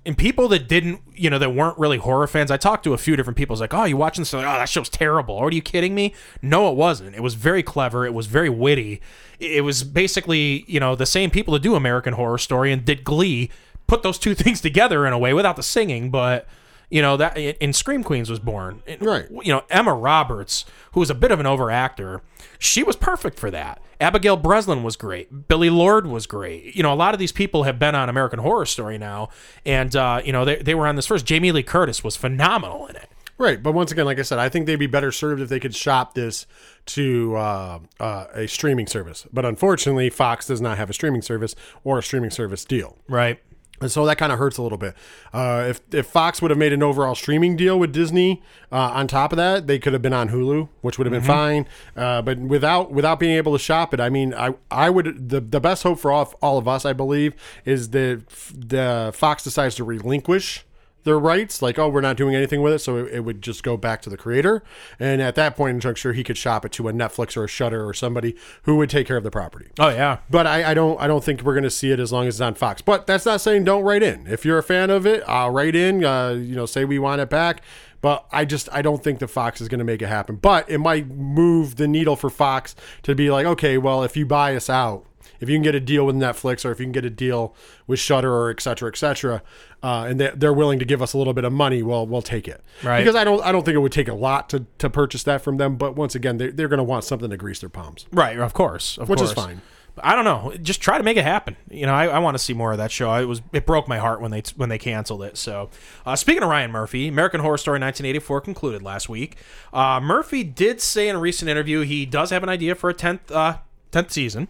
and 0.05 0.17
people 0.17 0.47
that 0.49 0.67
didn't, 0.67 0.99
you 1.15 1.29
know, 1.29 1.37
that 1.37 1.51
weren't 1.51 1.77
really 1.77 1.97
horror 1.97 2.27
fans. 2.27 2.49
I 2.51 2.57
talked 2.57 2.83
to 2.85 2.93
a 2.93 2.97
few 2.97 3.15
different 3.15 3.37
people. 3.37 3.53
It's 3.53 3.61
like, 3.61 3.73
oh, 3.73 3.83
you 3.85 3.95
watching 3.97 4.23
this? 4.23 4.33
Like, 4.33 4.45
oh, 4.45 4.57
that 4.57 4.67
show's 4.67 4.89
terrible. 4.89 5.37
Are 5.37 5.51
you 5.51 5.61
kidding 5.61 5.93
me? 5.95 6.15
No, 6.41 6.69
it 6.69 6.75
wasn't. 6.75 7.15
It 7.15 7.21
was 7.21 7.35
very 7.35 7.61
clever. 7.63 8.05
It 8.05 8.13
was 8.13 8.25
very 8.27 8.49
witty. 8.49 8.99
It 9.39 9.63
was 9.63 9.83
basically, 9.83 10.65
you 10.67 10.79
know, 10.79 10.95
the 10.95 11.05
same 11.05 11.29
people 11.29 11.53
that 11.53 11.61
do 11.61 11.75
American 11.75 12.13
Horror 12.13 12.39
Story 12.39 12.71
and 12.73 12.83
did 12.83 13.03
Glee 13.03 13.49
put 13.87 14.01
those 14.03 14.17
two 14.17 14.33
things 14.43 14.59
together 14.59 15.05
in 15.05 15.13
a 15.13 15.19
way 15.19 15.33
without 15.33 15.55
the 15.55 15.63
singing, 15.63 16.09
but 16.09 16.47
you 16.91 17.01
know 17.01 17.17
that 17.17 17.35
in 17.37 17.73
Scream 17.73 18.03
Queens 18.03 18.29
was 18.29 18.39
born. 18.39 18.83
Right. 18.99 19.27
You 19.31 19.53
know 19.53 19.63
Emma 19.69 19.93
Roberts, 19.93 20.65
who 20.91 20.99
was 20.99 21.09
a 21.09 21.15
bit 21.15 21.31
of 21.31 21.39
an 21.39 21.47
overactor, 21.47 22.21
she 22.59 22.83
was 22.83 22.95
perfect 22.95 23.39
for 23.39 23.49
that. 23.49 23.81
Abigail 23.99 24.35
Breslin 24.35 24.83
was 24.83 24.95
great. 24.95 25.47
Billie 25.47 25.69
Lourd 25.69 26.07
was 26.07 26.27
great. 26.27 26.75
You 26.75 26.83
know, 26.83 26.93
a 26.93 26.95
lot 26.95 27.13
of 27.13 27.19
these 27.19 27.31
people 27.31 27.63
have 27.63 27.79
been 27.79 27.95
on 27.95 28.09
American 28.09 28.39
Horror 28.39 28.65
Story 28.65 28.97
now, 28.97 29.29
and 29.65 29.95
uh, 29.95 30.21
you 30.23 30.31
know 30.31 30.45
they 30.45 30.57
they 30.57 30.75
were 30.75 30.85
on 30.85 30.95
this 30.95 31.07
first. 31.07 31.25
Jamie 31.25 31.51
Lee 31.51 31.63
Curtis 31.63 32.03
was 32.03 32.15
phenomenal 32.15 32.85
in 32.87 32.95
it. 32.97 33.09
Right, 33.37 33.63
but 33.63 33.71
once 33.71 33.91
again, 33.91 34.05
like 34.05 34.19
I 34.19 34.21
said, 34.21 34.37
I 34.37 34.49
think 34.49 34.67
they'd 34.67 34.75
be 34.75 34.85
better 34.85 35.11
served 35.11 35.41
if 35.41 35.49
they 35.49 35.59
could 35.59 35.73
shop 35.73 36.13
this 36.13 36.45
to 36.87 37.35
uh, 37.35 37.79
uh, 37.99 38.25
a 38.35 38.47
streaming 38.47 38.85
service. 38.85 39.25
But 39.33 39.45
unfortunately, 39.45 40.11
Fox 40.11 40.45
does 40.45 40.61
not 40.61 40.77
have 40.77 40.91
a 40.91 40.93
streaming 40.93 41.23
service 41.23 41.55
or 41.83 41.97
a 41.97 42.03
streaming 42.03 42.29
service 42.29 42.63
deal. 42.65 42.99
Right. 43.07 43.39
And 43.81 43.91
so 43.91 44.05
that 44.05 44.17
kind 44.17 44.31
of 44.31 44.37
hurts 44.39 44.57
a 44.57 44.61
little 44.61 44.77
bit. 44.77 44.95
Uh, 45.33 45.65
if 45.69 45.81
if 45.91 46.05
Fox 46.05 46.41
would 46.41 46.51
have 46.51 46.57
made 46.57 46.71
an 46.71 46.83
overall 46.83 47.15
streaming 47.15 47.55
deal 47.55 47.79
with 47.79 47.91
Disney, 47.91 48.41
uh, 48.71 48.91
on 48.93 49.07
top 49.07 49.33
of 49.33 49.37
that, 49.37 49.67
they 49.67 49.79
could 49.79 49.93
have 49.93 50.01
been 50.01 50.13
on 50.13 50.29
Hulu, 50.29 50.69
which 50.81 50.97
would 50.97 51.07
have 51.07 51.11
been 51.11 51.21
fine. 51.21 51.67
Uh, 51.97 52.21
but 52.21 52.37
without 52.39 52.91
without 52.91 53.19
being 53.19 53.35
able 53.35 53.53
to 53.53 53.59
shop 53.59 53.93
it, 53.93 53.99
I 53.99 54.09
mean, 54.09 54.33
I 54.33 54.53
I 54.69 54.89
would 54.89 55.29
the 55.29 55.41
the 55.41 55.59
best 55.59 55.83
hope 55.83 55.99
for 55.99 56.11
all 56.11 56.21
of, 56.21 56.35
all 56.41 56.57
of 56.57 56.67
us, 56.67 56.85
I 56.85 56.93
believe, 56.93 57.33
is 57.65 57.89
that 57.89 58.27
the 58.55 59.11
Fox 59.13 59.43
decides 59.43 59.75
to 59.75 59.83
relinquish 59.83 60.63
their 61.03 61.19
rights 61.19 61.61
like 61.61 61.77
oh 61.77 61.87
we're 61.89 62.01
not 62.01 62.17
doing 62.17 62.35
anything 62.35 62.61
with 62.61 62.73
it 62.73 62.79
so 62.79 62.97
it, 62.97 63.13
it 63.13 63.19
would 63.21 63.41
just 63.41 63.63
go 63.63 63.75
back 63.77 64.01
to 64.01 64.09
the 64.09 64.17
creator 64.17 64.63
and 64.99 65.21
at 65.21 65.35
that 65.35 65.55
point 65.55 65.75
in 65.75 65.79
juncture 65.79 66.13
he 66.13 66.23
could 66.23 66.37
shop 66.37 66.65
it 66.65 66.71
to 66.71 66.87
a 66.87 66.93
netflix 66.93 67.35
or 67.35 67.43
a 67.43 67.47
Shudder 67.47 67.87
or 67.87 67.93
somebody 67.93 68.35
who 68.63 68.77
would 68.77 68.89
take 68.89 69.07
care 69.07 69.17
of 69.17 69.23
the 69.23 69.31
property 69.31 69.67
Oh 69.79 69.89
yeah. 69.89 70.19
but 70.29 70.47
I, 70.47 70.71
I 70.71 70.73
don't 70.73 70.99
I 71.01 71.07
don't 71.07 71.23
think 71.23 71.41
we're 71.41 71.53
going 71.53 71.63
to 71.63 71.69
see 71.69 71.91
it 71.91 71.99
as 71.99 72.11
long 72.11 72.27
as 72.27 72.35
it's 72.35 72.41
on 72.41 72.55
Fox. 72.55 72.81
But 72.81 73.07
that's 73.07 73.25
not 73.25 73.41
saying 73.41 73.63
don't 73.63 73.83
write 73.83 74.03
in. 74.03 74.27
If 74.27 74.45
you're 74.45 74.57
a 74.57 74.63
fan 74.63 74.89
of 74.89 75.05
it, 75.05 75.23
write 75.27 75.75
in. 75.75 76.03
Uh, 76.03 76.29
you 76.31 76.55
know, 76.55 76.65
say 76.65 76.85
we 76.85 76.99
want 76.99 77.21
it 77.21 77.29
back. 77.29 77.61
But 78.01 78.25
I 78.31 78.45
just 78.45 78.69
I 78.71 78.81
don't 78.81 79.03
think 79.03 79.19
the 79.19 79.27
Fox 79.27 79.61
is 79.61 79.67
going 79.67 79.79
to 79.79 79.85
make 79.85 80.01
it 80.01 80.07
happen. 80.07 80.35
But 80.35 80.69
it 80.69 80.77
might 80.79 81.07
move 81.07 81.75
the 81.75 81.87
needle 81.87 82.15
for 82.15 82.29
Fox 82.29 82.75
to 83.03 83.15
be 83.15 83.29
like, 83.29 83.45
okay, 83.45 83.77
well, 83.77 84.03
if 84.03 84.15
you 84.17 84.25
buy 84.25 84.55
us 84.55 84.69
out, 84.69 85.05
if 85.39 85.49
you 85.49 85.55
can 85.55 85.63
get 85.63 85.75
a 85.75 85.79
deal 85.79 86.05
with 86.05 86.15
Netflix 86.15 86.65
or 86.65 86.71
if 86.71 86.79
you 86.79 86.85
can 86.85 86.91
get 86.91 87.05
a 87.05 87.09
deal 87.09 87.55
with 87.87 87.99
Shudder 87.99 88.33
or 88.33 88.49
et 88.49 88.61
cetera, 88.61 88.89
et 88.89 88.97
cetera, 88.97 89.41
uh, 89.83 90.05
and 90.07 90.19
they're, 90.19 90.35
they're 90.35 90.53
willing 90.53 90.79
to 90.79 90.85
give 90.85 91.01
us 91.01 91.13
a 91.13 91.17
little 91.17 91.33
bit 91.33 91.43
of 91.43 91.53
money, 91.53 91.81
well, 91.81 92.05
we'll 92.05 92.21
take 92.21 92.47
it. 92.47 92.63
Right. 92.83 92.99
Because 92.99 93.15
I 93.15 93.23
don't 93.23 93.41
I 93.43 93.51
don't 93.51 93.63
think 93.63 93.75
it 93.75 93.79
would 93.79 93.91
take 93.91 94.07
a 94.07 94.13
lot 94.13 94.49
to, 94.49 94.65
to 94.79 94.89
purchase 94.89 95.23
that 95.23 95.41
from 95.41 95.57
them. 95.57 95.77
But 95.77 95.95
once 95.95 96.15
again, 96.15 96.37
they're, 96.37 96.51
they're 96.51 96.67
going 96.67 96.77
to 96.79 96.83
want 96.83 97.03
something 97.03 97.29
to 97.29 97.37
grease 97.37 97.59
their 97.59 97.69
palms. 97.69 98.05
Right, 98.11 98.37
of 98.37 98.53
course, 98.53 98.97
of 98.97 99.09
Which 99.09 99.21
is 99.21 99.31
fine. 99.33 99.61
I 99.97 100.15
don't 100.15 100.23
know. 100.23 100.53
Just 100.61 100.81
try 100.81 100.97
to 100.97 101.03
make 101.03 101.17
it 101.17 101.23
happen. 101.23 101.57
You 101.69 101.85
know, 101.85 101.93
I, 101.93 102.07
I 102.07 102.19
want 102.19 102.35
to 102.35 102.39
see 102.43 102.53
more 102.53 102.71
of 102.71 102.77
that 102.77 102.91
show. 102.91 103.13
It 103.15 103.25
was 103.25 103.41
it 103.51 103.65
broke 103.65 103.87
my 103.87 103.97
heart 103.97 104.21
when 104.21 104.31
they 104.31 104.41
when 104.55 104.69
they 104.69 104.77
canceled 104.77 105.23
it. 105.23 105.37
So, 105.37 105.69
uh, 106.05 106.15
speaking 106.15 106.43
of 106.43 106.49
Ryan 106.49 106.71
Murphy, 106.71 107.07
American 107.07 107.41
Horror 107.41 107.57
Story 107.57 107.79
1984 107.79 108.41
concluded 108.41 108.81
last 108.81 109.09
week. 109.09 109.35
Uh, 109.73 109.99
Murphy 109.99 110.43
did 110.43 110.79
say 110.81 111.09
in 111.09 111.15
a 111.15 111.19
recent 111.19 111.49
interview 111.49 111.81
he 111.81 112.05
does 112.05 112.29
have 112.29 112.43
an 112.43 112.49
idea 112.49 112.73
for 112.73 112.89
a 112.89 112.93
tenth 112.93 113.29
uh, 113.31 113.57
tenth 113.91 114.11
season. 114.11 114.47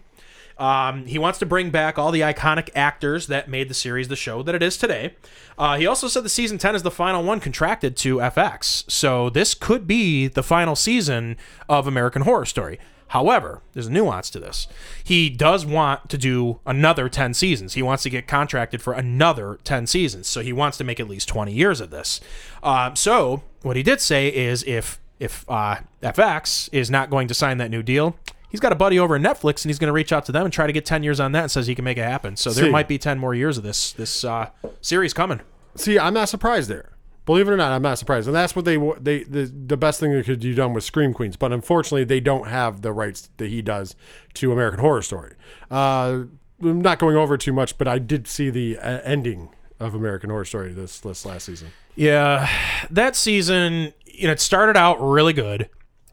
Um, 0.58 1.06
he 1.06 1.18
wants 1.18 1.38
to 1.40 1.46
bring 1.46 1.70
back 1.70 1.98
all 1.98 2.10
the 2.10 2.20
iconic 2.20 2.70
actors 2.74 3.26
that 3.26 3.48
made 3.48 3.68
the 3.68 3.74
series 3.74 4.08
the 4.08 4.16
show 4.16 4.42
that 4.42 4.54
it 4.54 4.62
is 4.62 4.76
today. 4.76 5.14
Uh, 5.58 5.76
he 5.76 5.86
also 5.86 6.08
said 6.08 6.24
the 6.24 6.28
season 6.28 6.58
10 6.58 6.74
is 6.74 6.82
the 6.82 6.90
final 6.90 7.22
one 7.22 7.40
contracted 7.40 7.96
to 7.98 8.16
FX. 8.16 8.90
So 8.90 9.30
this 9.30 9.54
could 9.54 9.86
be 9.86 10.28
the 10.28 10.42
final 10.42 10.76
season 10.76 11.36
of 11.68 11.86
American 11.86 12.22
Horror 12.22 12.46
Story. 12.46 12.78
However, 13.12 13.60
there's 13.74 13.88
a 13.88 13.92
nuance 13.92 14.30
to 14.30 14.40
this. 14.40 14.66
He 15.04 15.28
does 15.28 15.66
want 15.66 16.08
to 16.08 16.16
do 16.16 16.60
another 16.64 17.10
10 17.10 17.34
seasons. 17.34 17.74
He 17.74 17.82
wants 17.82 18.02
to 18.04 18.10
get 18.10 18.26
contracted 18.26 18.80
for 18.80 18.94
another 18.94 19.58
10 19.64 19.86
seasons. 19.86 20.28
So 20.28 20.40
he 20.40 20.50
wants 20.50 20.78
to 20.78 20.84
make 20.84 20.98
at 20.98 21.08
least 21.08 21.28
20 21.28 21.52
years 21.52 21.82
of 21.82 21.90
this. 21.90 22.22
Um, 22.62 22.96
so 22.96 23.42
what 23.60 23.76
he 23.76 23.82
did 23.82 24.00
say 24.00 24.28
is 24.28 24.64
if 24.66 24.98
if 25.20 25.44
uh, 25.48 25.76
FX 26.02 26.70
is 26.72 26.90
not 26.90 27.10
going 27.10 27.28
to 27.28 27.34
sign 27.34 27.58
that 27.58 27.70
new 27.70 27.82
deal, 27.82 28.16
he's 28.52 28.60
got 28.60 28.70
a 28.70 28.76
buddy 28.76 28.98
over 28.98 29.16
at 29.16 29.22
Netflix 29.22 29.64
and 29.64 29.70
he's 29.70 29.78
going 29.80 29.88
to 29.88 29.92
reach 29.92 30.12
out 30.12 30.24
to 30.26 30.32
them 30.32 30.44
and 30.44 30.52
try 30.52 30.68
to 30.68 30.72
get 30.72 30.84
10 30.84 31.02
years 31.02 31.18
on 31.18 31.32
that 31.32 31.42
and 31.42 31.50
says 31.50 31.66
he 31.66 31.74
can 31.74 31.84
make 31.84 31.98
it 31.98 32.04
happen. 32.04 32.36
So 32.36 32.50
there 32.50 32.66
See. 32.66 32.70
might 32.70 32.86
be 32.86 32.98
10 32.98 33.18
more 33.18 33.34
years 33.34 33.58
of 33.58 33.64
this 33.64 33.92
this 33.92 34.24
uh, 34.24 34.50
series 34.80 35.12
coming. 35.12 35.40
See, 35.74 35.98
I'm 35.98 36.14
not 36.14 36.28
surprised 36.28 36.68
there. 36.70 36.90
Believe 37.24 37.48
it 37.48 37.52
or 37.52 37.56
not, 37.56 37.70
I'm 37.70 37.82
not 37.82 37.98
surprised, 37.98 38.26
and 38.26 38.34
that's 38.34 38.56
what 38.56 38.64
they 38.64 38.76
they 39.00 39.22
the, 39.22 39.44
the 39.44 39.76
best 39.76 40.00
thing 40.00 40.12
they 40.12 40.24
could 40.24 40.40
do 40.40 40.54
done 40.54 40.74
with 40.74 40.82
Scream 40.82 41.14
Queens. 41.14 41.36
But 41.36 41.52
unfortunately, 41.52 42.02
they 42.02 42.18
don't 42.18 42.48
have 42.48 42.82
the 42.82 42.92
rights 42.92 43.30
that 43.36 43.48
he 43.48 43.62
does 43.62 43.94
to 44.34 44.52
American 44.52 44.80
Horror 44.80 45.02
Story. 45.02 45.34
Uh, 45.70 46.24
I'm 46.60 46.80
not 46.80 46.98
going 46.98 47.16
over 47.16 47.36
too 47.38 47.52
much, 47.52 47.78
but 47.78 47.86
I 47.86 48.00
did 48.00 48.26
see 48.26 48.50
the 48.50 48.76
uh, 48.76 49.00
ending 49.04 49.50
of 49.78 49.94
American 49.94 50.30
Horror 50.30 50.44
Story 50.44 50.72
this 50.72 50.98
this 50.98 51.24
last 51.24 51.46
season. 51.46 51.68
Yeah, 51.94 52.48
that 52.90 53.14
season, 53.14 53.92
you 54.04 54.26
know, 54.26 54.32
it 54.32 54.40
started 54.40 54.76
out 54.76 55.00
really 55.00 55.32
good. 55.32 55.68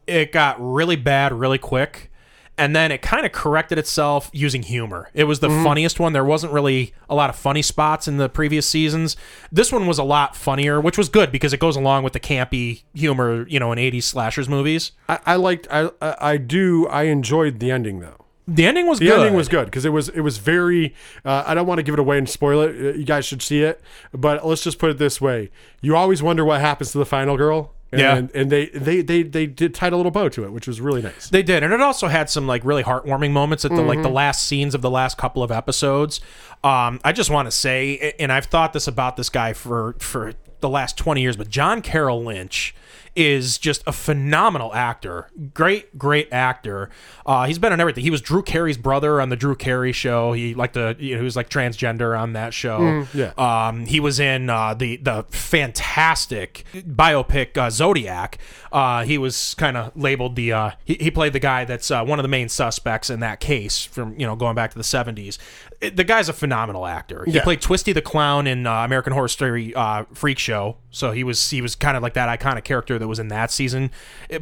It 0.06 0.30
got 0.30 0.56
really 0.60 0.96
bad 0.96 1.32
really 1.32 1.58
quick. 1.58 2.09
And 2.58 2.76
then 2.76 2.92
it 2.92 3.00
kind 3.00 3.24
of 3.24 3.32
corrected 3.32 3.78
itself 3.78 4.28
using 4.34 4.62
humor. 4.62 5.08
It 5.14 5.24
was 5.24 5.40
the 5.40 5.48
funniest 5.48 5.98
one. 5.98 6.12
There 6.12 6.24
wasn't 6.24 6.52
really 6.52 6.92
a 7.08 7.14
lot 7.14 7.30
of 7.30 7.36
funny 7.36 7.62
spots 7.62 8.06
in 8.06 8.18
the 8.18 8.28
previous 8.28 8.68
seasons. 8.68 9.16
This 9.50 9.72
one 9.72 9.86
was 9.86 9.98
a 9.98 10.04
lot 10.04 10.36
funnier, 10.36 10.78
which 10.78 10.98
was 10.98 11.08
good 11.08 11.32
because 11.32 11.54
it 11.54 11.60
goes 11.60 11.74
along 11.74 12.04
with 12.04 12.12
the 12.12 12.20
campy 12.20 12.82
humor, 12.94 13.46
you 13.48 13.58
know, 13.58 13.72
in 13.72 13.78
80s 13.78 14.02
slashers 14.02 14.46
movies. 14.46 14.92
I, 15.08 15.18
I 15.24 15.36
liked 15.36 15.68
I, 15.70 15.90
I 16.02 16.16
I 16.32 16.36
do 16.36 16.86
I 16.88 17.04
enjoyed 17.04 17.60
the 17.60 17.70
ending 17.70 18.00
though. 18.00 18.26
The 18.46 18.66
ending 18.66 18.86
was 18.88 18.98
The 18.98 19.06
good. 19.06 19.20
ending 19.20 19.34
was 19.34 19.48
good 19.48 19.66
because 19.66 19.84
it 19.86 19.90
was 19.90 20.08
it 20.10 20.20
was 20.20 20.36
very. 20.38 20.94
Uh, 21.24 21.44
I 21.46 21.54
don't 21.54 21.66
want 21.66 21.78
to 21.78 21.82
give 21.82 21.94
it 21.94 22.00
away 22.00 22.18
and 22.18 22.28
spoil 22.28 22.60
it. 22.62 22.96
You 22.96 23.04
guys 23.04 23.24
should 23.24 23.40
see 23.42 23.62
it, 23.62 23.80
but 24.12 24.44
let's 24.44 24.62
just 24.64 24.78
put 24.78 24.90
it 24.90 24.98
this 24.98 25.18
way: 25.20 25.50
you 25.80 25.94
always 25.96 26.20
wonder 26.22 26.44
what 26.44 26.60
happens 26.60 26.92
to 26.92 26.98
the 26.98 27.06
final 27.06 27.36
girl. 27.36 27.72
And, 27.92 28.00
Yeah. 28.00 28.40
and 28.40 28.50
they, 28.52 28.66
they 28.68 29.02
they 29.02 29.22
they 29.24 29.46
did 29.46 29.74
tied 29.74 29.92
a 29.92 29.96
little 29.96 30.12
bow 30.12 30.28
to 30.28 30.44
it, 30.44 30.52
which 30.52 30.68
was 30.68 30.80
really 30.80 31.02
nice. 31.02 31.28
They 31.28 31.42
did, 31.42 31.62
and 31.64 31.72
it 31.72 31.80
also 31.80 32.06
had 32.08 32.30
some 32.30 32.46
like 32.46 32.64
really 32.64 32.84
heartwarming 32.84 33.32
moments 33.32 33.64
at 33.64 33.72
the 33.72 33.82
like 33.82 33.98
the 34.02 34.04
Mm-hmm. 34.08 34.14
last 34.14 34.46
scenes 34.46 34.74
of 34.76 34.82
the 34.82 34.90
last 34.90 35.18
couple 35.18 35.42
of 35.42 35.50
episodes. 35.50 36.20
Um, 36.62 37.00
I 37.04 37.10
just 37.12 37.30
want 37.30 37.46
to 37.46 37.50
say, 37.50 38.14
and 38.20 38.30
I've 38.30 38.44
thought 38.46 38.72
this 38.74 38.86
about 38.86 39.16
this 39.16 39.28
guy 39.28 39.52
for 39.54 39.96
for 39.98 40.34
the 40.60 40.68
last 40.68 40.96
twenty 40.98 41.20
years, 41.22 41.36
but 41.36 41.48
John 41.48 41.82
Carroll 41.82 42.22
Lynch 42.22 42.74
is 43.16 43.58
just 43.58 43.82
a 43.86 43.92
phenomenal 43.92 44.74
actor, 44.74 45.28
great 45.54 45.98
great 45.98 46.28
actor. 46.32 46.90
Uh, 47.26 47.44
he's 47.46 47.58
been 47.58 47.72
on 47.72 47.80
everything. 47.80 48.02
He 48.04 48.10
was 48.10 48.20
Drew 48.20 48.42
Carey's 48.42 48.76
brother 48.78 49.20
on 49.20 49.28
the 49.28 49.36
Drew 49.36 49.54
Carey 49.56 49.92
show. 49.92 50.32
He 50.32 50.54
liked 50.54 50.74
the 50.74 50.96
you 50.98 51.14
know, 51.14 51.20
he 51.20 51.24
was 51.24 51.36
like 51.36 51.48
transgender 51.50 52.18
on 52.18 52.32
that 52.34 52.54
show. 52.54 52.78
Mm, 52.80 53.14
yeah. 53.14 53.66
Um, 53.68 53.86
he 53.86 54.00
was 54.00 54.20
in 54.20 54.48
uh, 54.50 54.74
the 54.74 54.96
the 54.98 55.24
fantastic 55.30 56.64
biopic 56.74 57.56
uh, 57.56 57.70
Zodiac. 57.70 58.38
Uh, 58.72 59.04
he 59.04 59.18
was 59.18 59.54
kind 59.54 59.76
of 59.76 59.90
labeled 59.96 60.36
the 60.36 60.52
uh, 60.52 60.70
he, 60.84 60.94
he 60.94 61.10
played 61.10 61.32
the 61.32 61.40
guy 61.40 61.64
that's 61.64 61.90
uh, 61.90 62.04
one 62.04 62.18
of 62.18 62.22
the 62.22 62.28
main 62.28 62.48
suspects 62.48 63.10
in 63.10 63.20
that 63.20 63.40
case 63.40 63.84
from 63.84 64.18
you 64.18 64.26
know 64.26 64.36
going 64.36 64.54
back 64.54 64.70
to 64.70 64.78
the 64.78 64.84
seventies. 64.84 65.38
The 65.80 66.04
guy's 66.04 66.28
a 66.28 66.32
phenomenal 66.34 66.86
actor. 66.86 67.24
He 67.24 67.32
Yeah. 67.32 67.42
played 67.42 67.62
Twisty 67.62 67.92
the 67.94 68.02
Clown 68.02 68.46
in 68.46 68.66
uh, 68.66 68.84
American 68.84 69.14
Horror 69.14 69.28
Story 69.28 69.74
uh, 69.74 70.04
Freak 70.12 70.38
Show, 70.38 70.76
so 70.90 71.10
he 71.12 71.24
was 71.24 71.50
he 71.50 71.62
was 71.62 71.74
kind 71.74 71.96
of 71.96 72.02
like 72.02 72.14
that 72.14 72.38
iconic 72.40 72.64
character 72.64 72.98
that 73.00 73.08
was 73.08 73.18
in 73.18 73.28
that 73.28 73.50
season. 73.50 73.90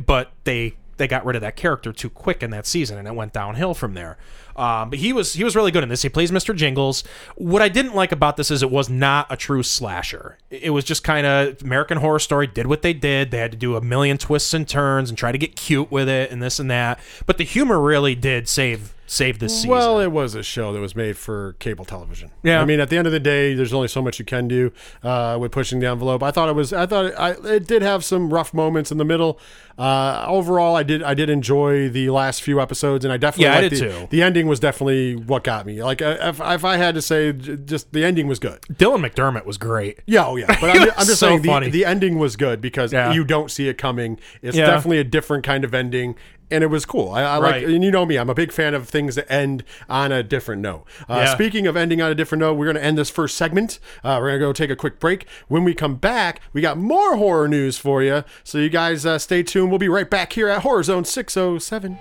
But 0.05 0.33
they 0.45 0.75
they 0.99 1.09
got 1.09 1.25
rid 1.25 1.37
of 1.37 1.43
that 1.43 1.57
character 1.57 1.93
too 1.93 2.11
quick 2.11 2.43
in 2.43 2.51
that 2.51 2.67
season, 2.67 2.99
and 2.99 3.09
it 3.09 3.15
went 3.15 3.33
downhill 3.33 3.73
from 3.73 3.95
there. 3.95 4.19
Um, 4.57 4.91
but 4.91 4.99
he 4.99 5.13
was 5.13 5.35
he 5.35 5.45
was 5.45 5.55
really 5.57 5.71
good 5.71 5.85
in 5.85 5.89
this. 5.89 6.03
He 6.03 6.09
plays 6.09 6.31
Mr. 6.31 6.55
Jingles. 6.55 7.05
What 7.37 7.63
I 7.63 7.69
didn't 7.69 7.95
like 7.95 8.11
about 8.11 8.37
this 8.37 8.51
is 8.51 8.63
it 8.63 8.71
was 8.71 8.91
not 8.91 9.27
a 9.31 9.37
true 9.37 9.63
slasher. 9.63 10.37
It 10.51 10.71
was 10.71 10.85
just 10.85 11.05
kind 11.05 11.27
of 11.27 11.63
American 11.63 11.99
Horror 11.99 12.19
Story 12.19 12.49
did 12.49 12.67
what 12.67 12.83
they 12.83 12.93
did. 12.93 13.31
They 13.31 13.39
had 13.39 13.53
to 13.53 13.57
do 13.57 13.77
a 13.77 13.81
million 13.81 14.19
twists 14.19 14.53
and 14.53 14.69
turns 14.69 15.09
and 15.09 15.17
try 15.17 15.31
to 15.31 15.39
get 15.39 15.55
cute 15.55 15.91
with 15.91 16.09
it 16.09 16.31
and 16.31 16.43
this 16.43 16.59
and 16.59 16.71
that. 16.71 16.99
But 17.25 17.39
the 17.39 17.45
humor 17.45 17.81
really 17.81 18.17
did 18.17 18.49
save 18.49 18.95
save 19.09 19.39
this 19.39 19.55
season. 19.55 19.71
Well, 19.71 19.99
it 20.01 20.13
was 20.13 20.35
a 20.35 20.43
show 20.43 20.73
that 20.73 20.81
was 20.81 20.95
made 20.95 21.17
for 21.17 21.55
cable 21.55 21.85
television. 21.87 22.31
Yeah. 22.43 22.61
I 22.61 22.65
mean, 22.67 22.79
at 22.79 22.91
the 22.91 22.99
end 22.99 23.07
of 23.07 23.13
the 23.13 23.19
day, 23.19 23.55
there's 23.55 23.73
only 23.73 23.89
so 23.89 24.03
much 24.03 24.19
you 24.19 24.25
can 24.25 24.47
do 24.47 24.71
uh, 25.03 25.37
with 25.41 25.51
pushing 25.51 25.81
the 25.81 25.87
envelope. 25.87 26.23
I 26.23 26.31
thought 26.31 26.49
it 26.49 26.55
was. 26.55 26.73
I 26.73 26.87
thought 26.87 27.07
it, 27.07 27.15
I, 27.15 27.31
it 27.55 27.67
did 27.67 27.83
have 27.83 28.05
some 28.05 28.33
rough 28.33 28.53
moments 28.53 28.93
in 28.93 28.99
the 28.99 29.05
middle. 29.05 29.41
Uh, 29.79 30.25
overall, 30.29 30.77
I 30.77 30.83
did. 30.83 31.03
I 31.03 31.15
did 31.15 31.31
enjoy 31.31 31.89
the 31.89 32.11
last 32.11 32.43
few 32.43 32.61
episodes, 32.61 33.05
and 33.05 33.13
I 33.13 33.17
definitely 33.17 33.45
Yeah, 33.47 33.59
I 33.59 33.61
liked 33.63 33.75
did 33.77 33.91
the, 33.93 34.01
too. 34.01 34.07
The 34.11 34.23
ending 34.23 34.47
was 34.47 34.61
definitely 34.61 35.17
what 35.17 35.43
got 35.45 35.65
me. 35.67 35.83
Like, 35.83 36.03
uh, 36.03 36.17
if, 36.21 36.41
if 36.41 36.65
I 36.65 36.77
had 36.77 36.95
to 36.97 37.03
say, 37.03 37.33
just 37.33 37.93
the 37.93 38.05
ending 38.05 38.27
was 38.27 38.39
good. 38.39 38.61
Dylan 38.63 39.09
McDermott 39.09 39.47
was 39.47 39.57
great. 39.57 40.01
Yeah, 40.07 40.27
oh 40.27 40.37
yeah. 40.37 40.47
But 40.61 40.71
I'm, 40.77 40.83
I'm 40.83 41.07
just 41.07 41.21
so 41.21 41.39
saying 41.39 41.43
the, 41.43 41.71
the 41.71 41.85
ending 41.85 42.19
was 42.19 42.35
good 42.37 42.61
because 42.61 42.93
Yeah. 42.93 43.13
you 43.13 43.25
don't 43.25 43.51
see 43.51 43.69
it 43.69 43.79
coming. 43.79 44.19
It's 44.43 44.57
Yeah. 44.57 44.67
definitely 44.67 44.99
a 44.99 45.05
different 45.05 45.45
kind 45.45 45.65
of 45.65 45.73
ending. 45.73 46.17
And 46.51 46.65
it 46.65 46.69
was 46.69 46.85
cool. 46.87 47.11
I, 47.11 47.23
I 47.23 47.39
Right. 47.41 47.63
like, 47.65 47.75
and 47.75 47.85
you 47.85 47.91
know 47.91 48.07
me, 48.07 48.17
I'm 48.17 48.31
a 48.31 48.35
big 48.35 48.53
fan 48.53 48.75
of 48.75 48.89
things 48.89 49.15
that 49.17 49.31
end 49.31 49.65
on 49.89 50.13
a 50.13 50.23
different 50.23 50.63
note. 50.63 50.85
Uh, 51.09 51.15
Yeah. 51.27 51.35
Speaking 51.35 51.67
of 51.67 51.77
ending 51.77 52.01
on 52.01 52.11
a 52.11 52.15
different 52.15 52.41
note, 52.41 52.55
we're 52.55 52.67
going 52.67 52.77
to 52.77 52.83
end 52.85 52.97
this 52.99 53.11
first 53.11 53.37
segment. 53.37 53.79
Uh, 54.03 54.19
we're 54.21 54.29
going 54.31 54.41
to 54.41 54.47
go 54.47 54.53
take 54.53 54.71
a 54.71 54.77
quick 54.77 54.99
break. 54.99 55.27
When 55.49 55.65
we 55.65 55.75
come 55.75 55.97
back, 55.97 56.41
we 56.53 56.61
got 56.61 56.79
more 56.79 57.17
horror 57.17 57.49
news 57.49 57.79
for 57.79 58.03
you. 58.03 58.25
So 58.45 58.59
you 58.59 58.69
guys 58.69 59.05
uh, 59.07 59.19
stay 59.19 59.43
tuned. 59.43 59.71
We'll 59.71 59.79
be 59.79 59.89
right 59.89 60.09
back 60.09 60.33
here 60.33 60.49
at 60.49 60.63
Horror 60.63 60.83
Zone 60.83 61.05
607. 61.05 61.99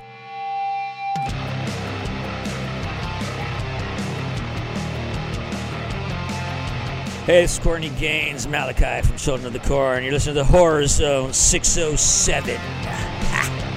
Hey, 7.25 7.43
it's 7.43 7.59
Courtney 7.59 7.89
Gaines, 7.99 8.47
Malachi 8.47 9.05
from 9.05 9.17
Children 9.17 9.47
of 9.47 9.53
the 9.53 9.67
Corn. 9.67 10.01
You're 10.01 10.13
listening 10.13 10.35
to 10.35 10.45
Horror 10.45 10.87
Zone 10.87 11.33
607. 11.33 12.57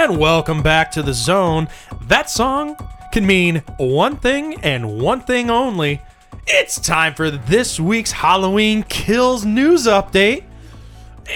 And 0.00 0.16
welcome 0.16 0.62
back 0.62 0.92
to 0.92 1.02
the 1.02 1.12
zone. 1.12 1.66
That 2.02 2.30
song 2.30 2.76
can 3.10 3.26
mean 3.26 3.64
one 3.78 4.16
thing 4.16 4.54
and 4.60 5.00
one 5.00 5.20
thing 5.22 5.50
only. 5.50 6.00
It's 6.46 6.78
time 6.78 7.14
for 7.14 7.32
this 7.32 7.80
week's 7.80 8.12
Halloween 8.12 8.84
Kills 8.84 9.44
news 9.44 9.88
update. 9.88 10.44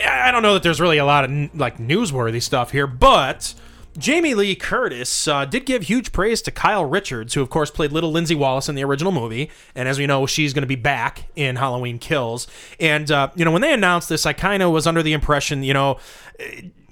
I 0.06 0.30
don't 0.30 0.42
know 0.44 0.54
that 0.54 0.62
there's 0.62 0.80
really 0.80 0.98
a 0.98 1.04
lot 1.04 1.24
of 1.24 1.52
like 1.56 1.78
newsworthy 1.78 2.40
stuff 2.40 2.70
here, 2.70 2.86
but 2.86 3.52
Jamie 3.98 4.34
Lee 4.34 4.54
Curtis 4.54 5.26
uh, 5.26 5.44
did 5.44 5.66
give 5.66 5.82
huge 5.82 6.12
praise 6.12 6.40
to 6.42 6.52
Kyle 6.52 6.84
Richards, 6.84 7.34
who 7.34 7.42
of 7.42 7.50
course 7.50 7.68
played 7.68 7.90
little 7.90 8.12
Lindsay 8.12 8.36
Wallace 8.36 8.68
in 8.68 8.76
the 8.76 8.84
original 8.84 9.10
movie, 9.10 9.50
and 9.74 9.88
as 9.88 9.98
we 9.98 10.06
know, 10.06 10.24
she's 10.24 10.54
going 10.54 10.62
to 10.62 10.68
be 10.68 10.76
back 10.76 11.28
in 11.34 11.56
Halloween 11.56 11.98
Kills. 11.98 12.46
And 12.78 13.10
uh, 13.10 13.30
you 13.34 13.44
know, 13.44 13.50
when 13.50 13.60
they 13.60 13.74
announced 13.74 14.08
this, 14.08 14.24
I 14.24 14.32
kind 14.32 14.62
of 14.62 14.70
was 14.70 14.86
under 14.86 15.02
the 15.02 15.14
impression, 15.14 15.64
you 15.64 15.74
know. 15.74 15.98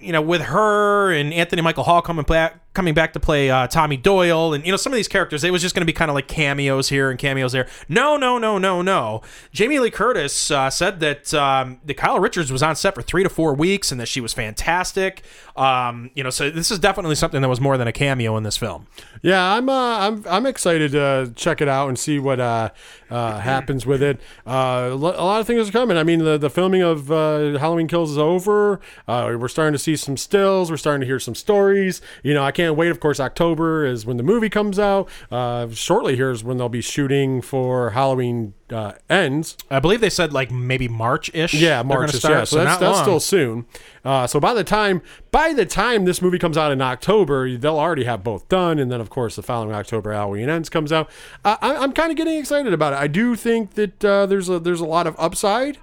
You 0.01 0.13
know, 0.13 0.23
with 0.23 0.43
her 0.43 1.13
and 1.13 1.33
Anthony 1.33 1.63
Michael 1.63 1.85
Hall 1.85 2.03
coming 2.03 2.25
back, 2.25 2.70
coming 2.73 2.95
back 2.95 3.13
to 3.15 3.21
play 3.21 3.51
uh, 3.51 3.67
Tommy 3.67 3.97
Doyle, 3.97 4.53
and 4.53 4.65
you 4.65 4.71
know 4.71 4.77
some 4.77 4.93
of 4.93 4.97
these 4.97 5.09
characters, 5.09 5.43
it 5.43 5.51
was 5.51 5.63
just 5.63 5.75
going 5.75 5.83
to 5.83 5.87
be 5.87 5.93
kind 5.93 6.11
of 6.11 6.15
like 6.15 6.29
cameos 6.29 6.89
here 6.89 7.11
and 7.11 7.19
cameos 7.19 7.53
there. 7.53 7.67
No, 7.89 8.17
no, 8.17 8.39
no, 8.39 8.59
no, 8.59 8.83
no. 8.83 9.23
Jamie 9.53 9.79
Lee 9.79 9.91
Curtis 9.91 10.51
uh, 10.51 10.71
said 10.71 11.01
that 11.01 11.35
um, 11.35 11.81
that 11.85 11.95
Kyle 11.95 12.21
Richards 12.21 12.53
was 12.53 12.63
on 12.63 12.77
set 12.77 12.95
for 12.95 13.03
three 13.03 13.23
to 13.23 13.29
four 13.29 13.55
weeks 13.55 13.91
and 13.91 14.01
that 14.01 14.07
she 14.07 14.21
was 14.21 14.33
fantastic. 14.33 15.23
Um, 15.57 16.11
you 16.15 16.23
know, 16.23 16.31
so 16.31 16.51
this 16.51 16.71
is 16.71 16.79
definitely 16.79 17.17
something 17.17 17.43
that 17.43 17.49
was 17.49 17.61
more 17.61 17.77
than 17.77 17.89
a 17.89 17.93
cameo 17.93 18.37
in 18.37 18.45
this 18.45 18.57
film. 18.57 18.87
Yeah, 19.23 19.55
I'm 19.55 19.69
uh, 19.69 19.99
I'm 19.99 20.25
I'm 20.29 20.47
excited 20.47 20.93
to 20.93 21.33
check 21.35 21.61
it 21.61 21.69
out 21.69 21.89
and 21.89 21.99
see 21.99 22.19
what 22.19 22.41
uh, 22.41 22.71
uh, 23.11 23.39
happens 23.41 23.85
with 23.85 24.03
it. 24.03 24.21
Uh, 24.47 24.91
a 24.93 24.95
lot 24.95 25.41
of 25.41 25.47
things 25.47 25.69
are 25.69 25.73
coming. 25.73 25.97
I 25.97 26.05
mean, 26.05 26.21
the 26.25 26.39
the 26.39 26.51
filming 26.51 26.83
of 26.83 27.11
uh, 27.11 27.59
Halloween 27.59 27.89
Kills 27.89 28.13
is 28.13 28.19
over. 28.19 28.81
Uh, 29.09 29.37
we're 29.39 29.49
starting 29.49 29.73
to 29.73 29.79
see 29.79 29.97
some 29.97 30.17
stills. 30.17 30.71
We're 30.71 30.77
starting 30.77 31.01
to 31.01 31.07
hear 31.07 31.19
some 31.19 31.35
stories. 31.35 32.01
You 32.23 32.33
know, 32.35 32.45
I 32.45 32.53
can't 32.53 32.60
wait. 32.69 32.91
Of 32.91 33.01
course, 33.01 33.21
October 33.21 33.87
is 33.87 34.05
when 34.05 34.17
the 34.17 34.23
movie 34.23 34.51
comes 34.51 34.79
out. 34.79 35.09
Uh, 35.31 35.69
shortly 35.71 36.17
here 36.17 36.31
is 36.31 36.45
when 36.45 36.59
they'll 36.59 36.69
be 36.69 36.81
shooting 36.81 37.41
for 37.41 37.91
Halloween 37.91 38.55
uh, 38.71 38.93
ends. 39.09 39.57
I 39.71 39.81
believe 39.81 40.01
they 40.01 40.11
said 40.11 40.33
like 40.33 40.51
maybe 40.51 40.89
March 40.89 41.31
ish. 41.35 41.55
Yeah, 41.55 41.83
March 41.83 42.15
ish. 42.15 42.25
yeah, 42.25 42.45
so 42.45 42.65
that's, 42.65 42.79
that's 42.79 43.01
still 43.01 43.21
soon. 43.21 43.67
Uh, 44.05 44.27
so 44.27 44.41
by 44.41 44.55
the 44.55 44.65
time 44.65 45.03
by 45.31 45.53
the 45.53 45.67
time 45.67 46.05
this 46.05 46.21
movie 46.21 46.39
comes 46.39 46.57
out 46.57 46.73
in 46.73 46.81
October, 46.81 47.57
they'll 47.57 47.79
already 47.79 48.05
have 48.05 48.23
both 48.23 48.49
done, 48.49 48.79
and 48.79 48.91
then 48.91 49.01
of 49.01 49.11
course 49.11 49.37
the 49.37 49.43
following 49.43 49.75
October, 49.75 50.13
Halloween 50.13 50.49
Ends 50.49 50.69
comes 50.69 50.93
out. 50.93 51.11
Uh, 51.45 51.57
I, 51.61 51.77
I'm 51.77 51.93
kind 51.93 52.11
of 52.11 52.17
getting 52.17 52.39
excited 52.39 52.73
about 52.73 52.93
it. 52.93 52.97
I 52.97 53.07
do 53.07 53.37
think 53.37 53.75
that 53.75 54.05
uh, 54.05 54.27
there's 54.27 54.49
a 54.49 54.59
there's 54.59 54.81
a 54.81 54.87
lot 54.87 55.07
of 55.07 55.15
upside. 55.19 55.79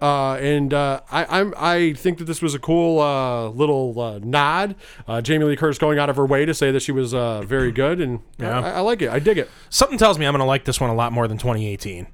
Uh, 0.00 0.34
and 0.36 0.72
uh, 0.72 1.00
I, 1.10 1.40
I'm 1.40 1.52
I 1.56 1.92
think 1.92 2.18
that 2.18 2.24
this 2.24 2.40
was 2.40 2.54
a 2.54 2.58
cool 2.58 3.00
uh, 3.00 3.48
little 3.50 4.00
uh, 4.00 4.18
nod. 4.22 4.74
Uh, 5.06 5.20
Jamie 5.20 5.44
Lee 5.44 5.56
Curtis 5.56 5.78
going 5.78 5.98
out 5.98 6.08
of 6.08 6.16
her 6.16 6.24
way 6.26 6.46
to 6.46 6.54
say 6.54 6.70
that 6.70 6.80
she 6.80 6.92
was 6.92 7.12
uh, 7.12 7.42
very 7.42 7.70
good, 7.72 8.00
and 8.00 8.20
Yeah. 8.38 8.60
I, 8.60 8.70
I 8.70 8.80
like 8.80 9.02
it. 9.02 9.10
I 9.10 9.18
dig 9.18 9.36
it. 9.38 9.50
Something 9.68 9.98
tells 9.98 10.18
me 10.18 10.26
I'm 10.26 10.32
going 10.32 10.40
to 10.40 10.44
like 10.46 10.64
this 10.64 10.80
one 10.80 10.88
a 10.90 10.94
lot 10.94 11.12
more 11.12 11.28
than 11.28 11.36
2018. 11.38 12.06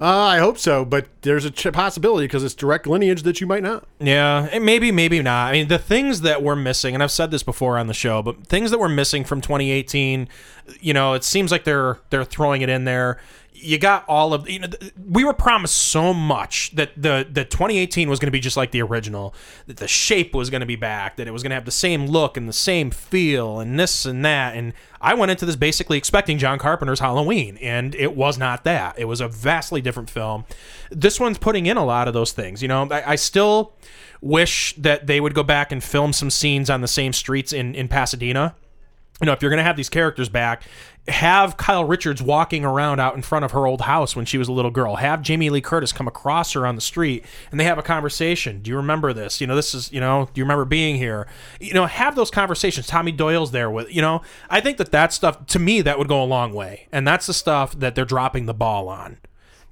Uh, 0.00 0.06
I 0.06 0.38
hope 0.38 0.58
so, 0.58 0.84
but 0.84 1.06
there's 1.22 1.44
a 1.44 1.52
ch- 1.52 1.72
possibility 1.72 2.24
because 2.26 2.42
it's 2.42 2.54
direct 2.54 2.86
lineage 2.88 3.22
that 3.22 3.40
you 3.40 3.46
might 3.46 3.62
not. 3.62 3.86
Yeah, 4.00 4.48
and 4.50 4.64
maybe, 4.64 4.90
maybe 4.90 5.22
not. 5.22 5.46
I 5.48 5.52
mean, 5.52 5.68
the 5.68 5.78
things 5.78 6.22
that 6.22 6.42
we're 6.42 6.56
missing, 6.56 6.94
and 6.94 7.02
I've 7.02 7.12
said 7.12 7.30
this 7.30 7.44
before 7.44 7.78
on 7.78 7.86
the 7.86 7.94
show, 7.94 8.20
but 8.20 8.44
things 8.48 8.72
that 8.72 8.80
we're 8.80 8.88
missing 8.88 9.22
from 9.24 9.40
2018, 9.40 10.28
you 10.80 10.92
know, 10.92 11.12
it 11.14 11.22
seems 11.22 11.52
like 11.52 11.62
they're 11.62 11.98
they're 12.10 12.24
throwing 12.24 12.62
it 12.62 12.68
in 12.68 12.84
there. 12.84 13.20
You 13.64 13.78
got 13.78 14.04
all 14.08 14.34
of 14.34 14.48
you 14.48 14.60
know. 14.60 14.68
We 15.08 15.24
were 15.24 15.32
promised 15.32 15.76
so 15.76 16.12
much 16.12 16.70
that 16.74 16.90
the 16.96 17.26
the 17.30 17.44
2018 17.44 18.08
was 18.10 18.18
going 18.18 18.28
to 18.28 18.32
be 18.32 18.40
just 18.40 18.56
like 18.56 18.70
the 18.70 18.82
original. 18.82 19.34
That 19.66 19.78
the 19.78 19.88
shape 19.88 20.34
was 20.34 20.50
going 20.50 20.60
to 20.60 20.66
be 20.66 20.76
back. 20.76 21.16
That 21.16 21.26
it 21.26 21.30
was 21.30 21.42
going 21.42 21.50
to 21.50 21.54
have 21.54 21.64
the 21.64 21.70
same 21.70 22.06
look 22.06 22.36
and 22.36 22.48
the 22.48 22.52
same 22.52 22.90
feel 22.90 23.60
and 23.60 23.80
this 23.80 24.04
and 24.04 24.24
that. 24.24 24.56
And 24.56 24.74
I 25.00 25.14
went 25.14 25.30
into 25.30 25.46
this 25.46 25.56
basically 25.56 25.98
expecting 25.98 26.38
John 26.38 26.58
Carpenter's 26.58 27.00
Halloween, 27.00 27.56
and 27.58 27.94
it 27.94 28.14
was 28.16 28.38
not 28.38 28.64
that. 28.64 28.98
It 28.98 29.06
was 29.06 29.20
a 29.20 29.28
vastly 29.28 29.80
different 29.80 30.10
film. 30.10 30.44
This 30.90 31.18
one's 31.18 31.38
putting 31.38 31.66
in 31.66 31.76
a 31.76 31.84
lot 31.84 32.08
of 32.08 32.14
those 32.14 32.32
things. 32.32 32.62
You 32.62 32.68
know, 32.68 32.88
I, 32.90 33.12
I 33.12 33.14
still 33.16 33.72
wish 34.20 34.74
that 34.76 35.06
they 35.06 35.20
would 35.20 35.34
go 35.34 35.42
back 35.42 35.72
and 35.72 35.84
film 35.84 36.12
some 36.12 36.30
scenes 36.30 36.70
on 36.70 36.80
the 36.80 36.88
same 36.88 37.12
streets 37.12 37.52
in 37.52 37.74
in 37.74 37.88
Pasadena. 37.88 38.54
You 39.20 39.26
know, 39.26 39.32
if 39.32 39.42
you're 39.42 39.50
going 39.50 39.58
to 39.58 39.64
have 39.64 39.76
these 39.76 39.88
characters 39.88 40.28
back, 40.28 40.64
have 41.06 41.56
Kyle 41.56 41.84
Richards 41.84 42.20
walking 42.20 42.64
around 42.64 42.98
out 42.98 43.14
in 43.14 43.22
front 43.22 43.44
of 43.44 43.52
her 43.52 43.66
old 43.66 43.82
house 43.82 44.16
when 44.16 44.24
she 44.24 44.38
was 44.38 44.48
a 44.48 44.52
little 44.52 44.70
girl. 44.70 44.96
Have 44.96 45.22
Jamie 45.22 45.50
Lee 45.50 45.60
Curtis 45.60 45.92
come 45.92 46.08
across 46.08 46.52
her 46.54 46.66
on 46.66 46.74
the 46.74 46.80
street 46.80 47.24
and 47.50 47.60
they 47.60 47.64
have 47.64 47.78
a 47.78 47.82
conversation. 47.82 48.60
Do 48.60 48.70
you 48.70 48.76
remember 48.76 49.12
this? 49.12 49.40
You 49.40 49.46
know, 49.46 49.54
this 49.54 49.74
is, 49.74 49.92
you 49.92 50.00
know, 50.00 50.28
do 50.32 50.40
you 50.40 50.44
remember 50.44 50.64
being 50.64 50.96
here? 50.96 51.28
You 51.60 51.74
know, 51.74 51.86
have 51.86 52.16
those 52.16 52.30
conversations. 52.30 52.86
Tommy 52.86 53.12
Doyle's 53.12 53.52
there 53.52 53.70
with, 53.70 53.94
you 53.94 54.02
know, 54.02 54.22
I 54.50 54.60
think 54.60 54.78
that 54.78 54.92
that 54.92 55.12
stuff, 55.12 55.46
to 55.46 55.58
me, 55.58 55.80
that 55.82 55.98
would 55.98 56.08
go 56.08 56.22
a 56.22 56.24
long 56.24 56.52
way. 56.52 56.88
And 56.90 57.06
that's 57.06 57.26
the 57.26 57.34
stuff 57.34 57.78
that 57.78 57.94
they're 57.94 58.04
dropping 58.04 58.46
the 58.46 58.54
ball 58.54 58.88
on. 58.88 59.18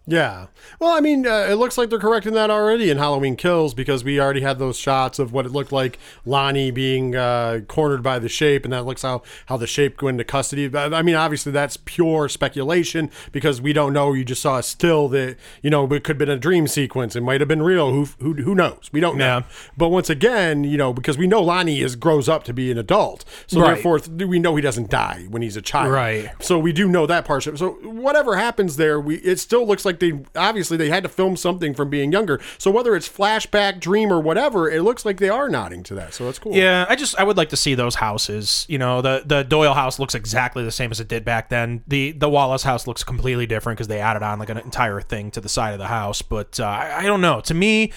Yeah. 0.04 0.46
Well, 0.80 0.90
I 0.92 1.00
mean, 1.00 1.28
uh, 1.28 1.46
it 1.48 1.54
looks 1.54 1.78
like 1.78 1.88
they're 1.88 1.98
correcting 2.00 2.32
that 2.32 2.50
already 2.50 2.90
in 2.90 2.98
Halloween 2.98 3.36
Kills 3.36 3.72
because 3.72 4.02
we 4.02 4.20
already 4.20 4.40
had 4.40 4.58
those 4.58 4.76
shots 4.76 5.20
of 5.20 5.32
what 5.32 5.46
it 5.46 5.52
looked 5.52 5.70
like 5.70 5.96
Lonnie 6.24 6.72
being 6.72 7.14
uh, 7.14 7.60
cornered 7.68 8.02
by 8.02 8.18
the 8.18 8.28
shape, 8.28 8.64
and 8.64 8.72
that 8.72 8.84
looks 8.84 9.02
how 9.02 9.22
how 9.46 9.56
the 9.56 9.66
shape 9.68 9.96
go 9.96 10.08
into 10.08 10.24
custody. 10.24 10.66
But, 10.66 10.92
I 10.92 11.02
mean, 11.02 11.14
obviously 11.14 11.52
that's 11.52 11.76
pure 11.76 12.28
speculation 12.28 13.10
because 13.30 13.60
we 13.60 13.72
don't 13.72 13.92
know. 13.92 14.12
You 14.12 14.24
just 14.24 14.42
saw 14.42 14.58
a 14.58 14.62
still 14.64 15.06
that 15.10 15.36
you 15.62 15.70
know 15.70 15.84
it 15.84 16.02
could 16.02 16.14
have 16.14 16.18
been 16.18 16.28
a 16.30 16.36
dream 16.36 16.66
sequence. 16.66 17.14
It 17.14 17.20
might 17.22 17.40
have 17.40 17.48
been 17.48 17.62
real. 17.62 17.92
Who 17.92 18.06
who, 18.18 18.34
who 18.34 18.56
knows? 18.56 18.90
We 18.92 18.98
don't 18.98 19.16
know. 19.16 19.24
Yeah. 19.24 19.42
But 19.76 19.90
once 19.90 20.10
again, 20.10 20.64
you 20.64 20.76
know, 20.78 20.92
because 20.92 21.16
we 21.16 21.28
know 21.28 21.42
Lonnie 21.42 21.80
is 21.80 21.94
grows 21.94 22.28
up 22.28 22.42
to 22.44 22.52
be 22.52 22.72
an 22.72 22.78
adult, 22.78 23.24
so 23.46 23.60
Right. 23.60 23.74
therefore 23.74 24.00
th- 24.00 24.28
we 24.28 24.40
know 24.40 24.56
he 24.56 24.62
doesn't 24.62 24.90
die 24.90 25.26
when 25.30 25.42
he's 25.42 25.56
a 25.56 25.62
child. 25.62 25.92
Right. 25.92 26.28
So 26.40 26.58
we 26.58 26.72
do 26.72 26.88
know 26.88 27.06
that 27.06 27.24
part. 27.24 27.44
So 27.44 27.70
whatever 27.84 28.34
happens 28.34 28.76
there, 28.78 28.98
we 29.00 29.16
it 29.18 29.38
still 29.38 29.64
looks 29.64 29.84
like 29.84 29.91
they 30.00 30.20
obviously 30.36 30.76
they 30.76 30.88
had 30.88 31.02
to 31.02 31.08
film 31.08 31.36
something 31.36 31.74
from 31.74 31.90
being 31.90 32.12
younger. 32.12 32.40
So 32.58 32.70
whether 32.70 32.94
it's 32.94 33.08
flashback, 33.08 33.80
dream, 33.80 34.12
or 34.12 34.20
whatever, 34.20 34.70
it 34.70 34.82
looks 34.82 35.04
like 35.04 35.18
they 35.18 35.28
are 35.28 35.48
nodding 35.48 35.82
to 35.84 35.94
that. 35.94 36.14
So 36.14 36.24
that's 36.24 36.38
cool. 36.38 36.54
Yeah, 36.54 36.86
I 36.88 36.96
just 36.96 37.18
I 37.18 37.24
would 37.24 37.36
like 37.36 37.50
to 37.50 37.56
see 37.56 37.74
those 37.74 37.96
houses. 37.96 38.66
You 38.68 38.78
know, 38.78 39.02
the 39.02 39.22
the 39.24 39.42
Doyle 39.42 39.74
house 39.74 39.98
looks 39.98 40.14
exactly 40.14 40.64
the 40.64 40.72
same 40.72 40.90
as 40.90 41.00
it 41.00 41.08
did 41.08 41.24
back 41.24 41.48
then. 41.48 41.82
The 41.86 42.12
the 42.12 42.28
Wallace 42.28 42.62
house 42.62 42.86
looks 42.86 43.04
completely 43.04 43.46
different 43.46 43.78
because 43.78 43.88
they 43.88 44.00
added 44.00 44.22
on 44.22 44.38
like 44.38 44.50
an 44.50 44.58
entire 44.58 45.00
thing 45.00 45.30
to 45.32 45.40
the 45.40 45.48
side 45.48 45.72
of 45.72 45.78
the 45.78 45.88
house. 45.88 46.22
But 46.22 46.60
uh, 46.60 46.64
I, 46.64 47.00
I 47.00 47.02
don't 47.04 47.20
know. 47.20 47.40
To 47.42 47.54
me, 47.54 47.92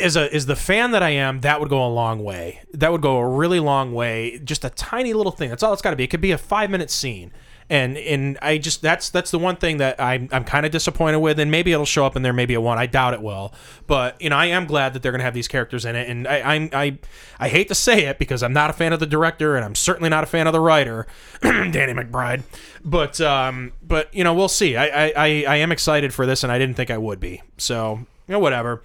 as 0.00 0.16
a 0.16 0.32
as 0.32 0.46
the 0.46 0.56
fan 0.56 0.92
that 0.92 1.02
I 1.02 1.10
am, 1.10 1.40
that 1.40 1.60
would 1.60 1.68
go 1.68 1.84
a 1.84 1.88
long 1.88 2.22
way. 2.22 2.60
That 2.72 2.92
would 2.92 3.02
go 3.02 3.16
a 3.18 3.28
really 3.28 3.60
long 3.60 3.92
way. 3.92 4.38
Just 4.42 4.64
a 4.64 4.70
tiny 4.70 5.12
little 5.12 5.32
thing. 5.32 5.50
That's 5.50 5.62
all 5.62 5.72
it's 5.72 5.82
got 5.82 5.90
to 5.90 5.96
be. 5.96 6.04
It 6.04 6.10
could 6.10 6.20
be 6.20 6.32
a 6.32 6.38
five 6.38 6.70
minute 6.70 6.90
scene. 6.90 7.32
And 7.70 7.96
and 7.96 8.38
I 8.42 8.58
just 8.58 8.82
that's 8.82 9.10
that's 9.10 9.30
the 9.30 9.38
one 9.38 9.56
thing 9.56 9.78
that 9.78 10.00
I'm 10.00 10.28
I'm 10.32 10.44
kind 10.44 10.66
of 10.66 10.72
disappointed 10.72 11.18
with, 11.18 11.38
and 11.38 11.50
maybe 11.50 11.72
it'll 11.72 11.86
show 11.86 12.04
up 12.04 12.16
in 12.16 12.22
there, 12.22 12.32
maybe 12.32 12.54
it 12.54 12.62
won't. 12.62 12.78
I 12.78 12.86
doubt 12.86 13.14
it 13.14 13.22
will, 13.22 13.54
but 13.86 14.20
you 14.20 14.30
know 14.30 14.36
I 14.36 14.46
am 14.46 14.66
glad 14.66 14.92
that 14.92 15.02
they're 15.02 15.12
gonna 15.12 15.24
have 15.24 15.34
these 15.34 15.48
characters 15.48 15.84
in 15.84 15.96
it, 15.96 16.08
and 16.08 16.28
I 16.28 16.54
I'm, 16.54 16.70
I 16.72 16.98
I 17.38 17.48
hate 17.48 17.68
to 17.68 17.74
say 17.74 18.04
it 18.04 18.18
because 18.18 18.42
I'm 18.42 18.52
not 18.52 18.70
a 18.70 18.72
fan 18.72 18.92
of 18.92 19.00
the 19.00 19.06
director, 19.06 19.56
and 19.56 19.64
I'm 19.64 19.74
certainly 19.74 20.10
not 20.10 20.24
a 20.24 20.26
fan 20.26 20.46
of 20.46 20.52
the 20.52 20.60
writer, 20.60 21.06
Danny 21.42 21.94
McBride, 21.94 22.42
but 22.84 23.20
um 23.20 23.72
but 23.82 24.14
you 24.14 24.24
know 24.24 24.34
we'll 24.34 24.48
see. 24.48 24.76
I 24.76 25.08
I 25.08 25.44
I, 25.48 25.56
am 25.56 25.72
excited 25.72 26.12
for 26.12 26.26
this, 26.26 26.42
and 26.42 26.52
I 26.52 26.58
didn't 26.58 26.76
think 26.76 26.90
I 26.90 26.98
would 26.98 27.20
be, 27.20 27.42
so 27.56 28.00
you 28.26 28.32
know 28.32 28.38
whatever. 28.38 28.82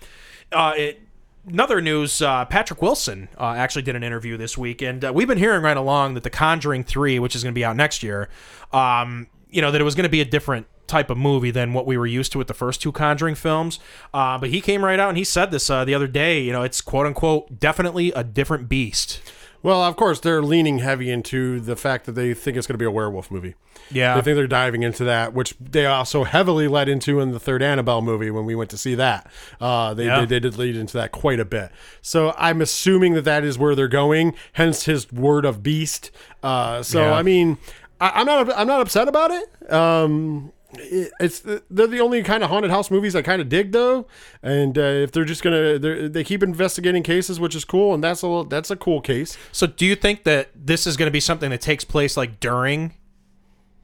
Uh, 0.51 0.73
it 0.75 1.01
another 1.49 1.81
news 1.81 2.21
uh, 2.21 2.45
patrick 2.45 2.81
wilson 2.81 3.27
uh, 3.37 3.53
actually 3.53 3.81
did 3.81 3.95
an 3.95 4.03
interview 4.03 4.37
this 4.37 4.57
week 4.57 4.81
and 4.81 5.03
uh, 5.03 5.11
we've 5.13 5.27
been 5.27 5.37
hearing 5.37 5.61
right 5.61 5.77
along 5.77 6.13
that 6.13 6.23
the 6.23 6.29
conjuring 6.29 6.83
3 6.83 7.19
which 7.19 7.35
is 7.35 7.43
going 7.43 7.53
to 7.53 7.57
be 7.57 7.65
out 7.65 7.75
next 7.75 8.03
year 8.03 8.29
um, 8.71 9.27
you 9.49 9.61
know 9.61 9.71
that 9.71 9.81
it 9.81 9.83
was 9.83 9.95
going 9.95 10.03
to 10.03 10.09
be 10.09 10.21
a 10.21 10.25
different 10.25 10.67
type 10.89 11.09
of 11.09 11.17
movie 11.17 11.51
than 11.51 11.71
what 11.71 11.85
we 11.85 11.97
were 11.97 12.07
used 12.07 12.31
to 12.33 12.37
with 12.37 12.47
the 12.47 12.53
first 12.53 12.81
two 12.81 12.91
conjuring 12.91 13.35
films. 13.35 13.79
Uh, 14.13 14.37
but 14.37 14.49
he 14.49 14.59
came 14.59 14.83
right 14.83 14.99
out 14.99 15.09
and 15.09 15.17
he 15.17 15.23
said 15.23 15.51
this 15.51 15.69
uh, 15.69 15.85
the 15.85 15.93
other 15.93 16.07
day 16.07 16.41
you 16.41 16.51
know 16.51 16.63
it's 16.63 16.81
quote 16.81 17.05
unquote 17.05 17.59
definitely 17.59 18.11
a 18.13 18.23
different 18.23 18.67
beast 18.67 19.21
Well, 19.61 19.83
of 19.83 19.95
course, 19.97 20.19
they're 20.21 20.41
leaning 20.41 20.79
heavy 20.79 21.11
into 21.11 21.59
the 21.59 21.75
fact 21.75 22.05
that 22.05 22.13
they 22.13 22.33
think 22.33 22.55
it's 22.55 22.65
going 22.65 22.75
to 22.75 22.79
be 22.79 22.85
a 22.85 22.91
werewolf 22.91 23.29
movie. 23.29 23.55
Yeah. 23.91 24.15
They 24.15 24.21
think 24.21 24.35
they're 24.35 24.47
diving 24.47 24.83
into 24.83 25.03
that, 25.03 25.33
which 25.33 25.53
they 25.59 25.85
also 25.85 26.23
heavily 26.23 26.67
led 26.67 26.87
into 26.87 27.19
in 27.19 27.31
the 27.31 27.39
third 27.39 27.61
Annabelle 27.61 28.01
movie 28.01 28.31
when 28.31 28.45
we 28.45 28.55
went 28.55 28.69
to 28.69 28.77
see 28.77 28.95
that. 28.95 29.29
Uh, 29.59 29.93
they, 29.93 30.05
Yeah. 30.05 30.19
they, 30.21 30.25
they 30.27 30.39
did 30.39 30.57
lead 30.57 30.75
into 30.77 30.95
that 30.97 31.11
quite 31.11 31.39
a 31.39 31.45
bit. 31.45 31.71
So 32.01 32.33
I'm 32.37 32.61
assuming 32.61 33.13
that 33.15 33.25
that 33.25 33.43
is 33.43 33.57
where 33.57 33.75
they're 33.75 33.87
going, 33.87 34.33
hence 34.53 34.85
his 34.85 35.11
word 35.11 35.43
of 35.45 35.61
beast. 35.61 36.11
Uh, 36.41 36.81
so, 36.83 37.01
Yeah. 37.01 37.13
I 37.13 37.23
mean, 37.23 37.57
I, 37.99 38.11
I'm 38.21 38.25
not 38.25 38.57
I'm 38.57 38.67
not 38.67 38.79
upset 38.81 39.07
about 39.09 39.31
it. 39.31 39.71
Um, 39.73 40.51
it- 40.51 40.53
it's 40.73 41.39
they're 41.39 41.87
the 41.87 41.99
only 41.99 42.21
kind 42.21 42.43
of 42.43 42.49
haunted 42.49 42.69
house 42.71 42.91
movies 42.91 43.15
I 43.15 43.21
kind 43.21 43.41
of 43.41 43.49
dig 43.49 43.71
though, 43.71 44.05
and 44.43 44.77
uh, 44.77 44.81
if 44.81 45.11
they're 45.11 45.25
just 45.25 45.41
gonna 45.41 45.79
they're, 45.79 46.07
they 46.07 46.23
keep 46.23 46.43
investigating 46.43 47.01
cases, 47.03 47.39
which 47.39 47.55
is 47.55 47.65
cool, 47.65 47.93
and 47.93 48.03
that's 48.03 48.23
a 48.23 48.45
that's 48.47 48.69
a 48.69 48.75
cool 48.75 49.01
case. 49.01 49.37
so 49.51 49.65
do 49.65 49.85
you 49.85 49.95
think 49.95 50.23
that 50.25 50.49
this 50.55 50.85
is 50.85 50.95
going 50.97 51.07
to 51.07 51.11
be 51.11 51.19
something 51.19 51.49
that 51.49 51.61
takes 51.61 51.83
place 51.83 52.15
like 52.15 52.39
during 52.39 52.93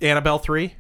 annabelle 0.02 0.38
3 0.40 0.76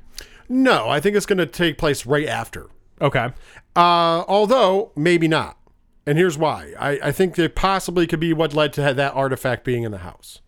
No, 0.49 0.87
I 0.89 0.99
think 0.99 1.15
it's 1.15 1.25
going 1.25 1.39
to 1.39 1.45
take 1.47 1.77
place 1.77 2.05
right 2.05 2.27
after. 2.27 2.69
okay 3.01 3.29
Uh, 3.75 4.23
although 4.27 4.91
maybe 4.95 5.27
not, 5.27 5.57
and 6.05 6.17
here's 6.17 6.37
why. 6.37 6.73
I, 6.79 6.99
I 7.03 7.11
think 7.11 7.39
it 7.39 7.55
possibly 7.55 8.05
could 8.05 8.19
be 8.19 8.31
what 8.33 8.53
led 8.53 8.73
to 8.73 8.93
that 8.93 9.13
artifact 9.15 9.63
being 9.63 9.83
in 9.83 9.91
the 9.91 9.99
house, 9.99 10.41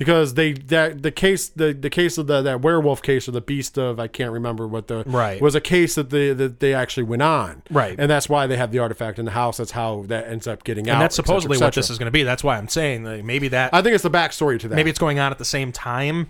because 0.00 0.34
they 0.34 0.52
that 0.54 1.02
the 1.02 1.12
case 1.12 1.48
the 1.50 1.72
the 1.72 1.90
case 1.90 2.18
of 2.18 2.26
the 2.26 2.40
that 2.42 2.62
werewolf 2.62 3.02
case 3.02 3.28
or 3.28 3.32
the 3.32 3.40
beast 3.40 3.78
of 3.78 4.00
I 4.00 4.08
can't 4.08 4.32
remember 4.32 4.66
what 4.66 4.88
the 4.88 5.04
Right. 5.06 5.40
was 5.40 5.54
a 5.54 5.60
case 5.60 5.94
that 5.94 6.10
they 6.10 6.32
that 6.32 6.58
they 6.58 6.74
actually 6.74 7.04
went 7.04 7.22
on 7.22 7.62
Right. 7.70 7.94
and 7.98 8.10
that's 8.10 8.28
why 8.28 8.46
they 8.48 8.56
have 8.56 8.72
the 8.72 8.78
artifact 8.80 9.18
in 9.18 9.26
the 9.26 9.30
house. 9.32 9.58
That's 9.58 9.72
how 9.72 10.04
that 10.08 10.26
ends 10.26 10.46
up 10.48 10.64
getting 10.64 10.88
out. 10.88 10.94
and 10.94 11.02
that's 11.02 11.14
et 11.18 11.22
cetera, 11.22 11.26
supposedly 11.40 11.58
et 11.58 11.60
what 11.64 11.74
this 11.74 11.90
is 11.90 11.98
going 11.98 12.06
to 12.06 12.10
be 12.10 12.22
that's 12.24 12.42
why 12.42 12.56
i'm 12.56 12.68
saying 12.68 13.04
like, 13.04 13.22
maybe 13.24 13.48
that 13.48 13.72
I 13.74 13.82
think 13.82 13.94
it's 13.94 14.02
the 14.02 14.10
backstory 14.10 14.58
to 14.60 14.68
that. 14.68 14.74
maybe 14.74 14.90
it's 14.90 14.98
going 14.98 15.18
on 15.20 15.30
at 15.30 15.38
the 15.38 15.44
same 15.44 15.70
time 15.70 16.28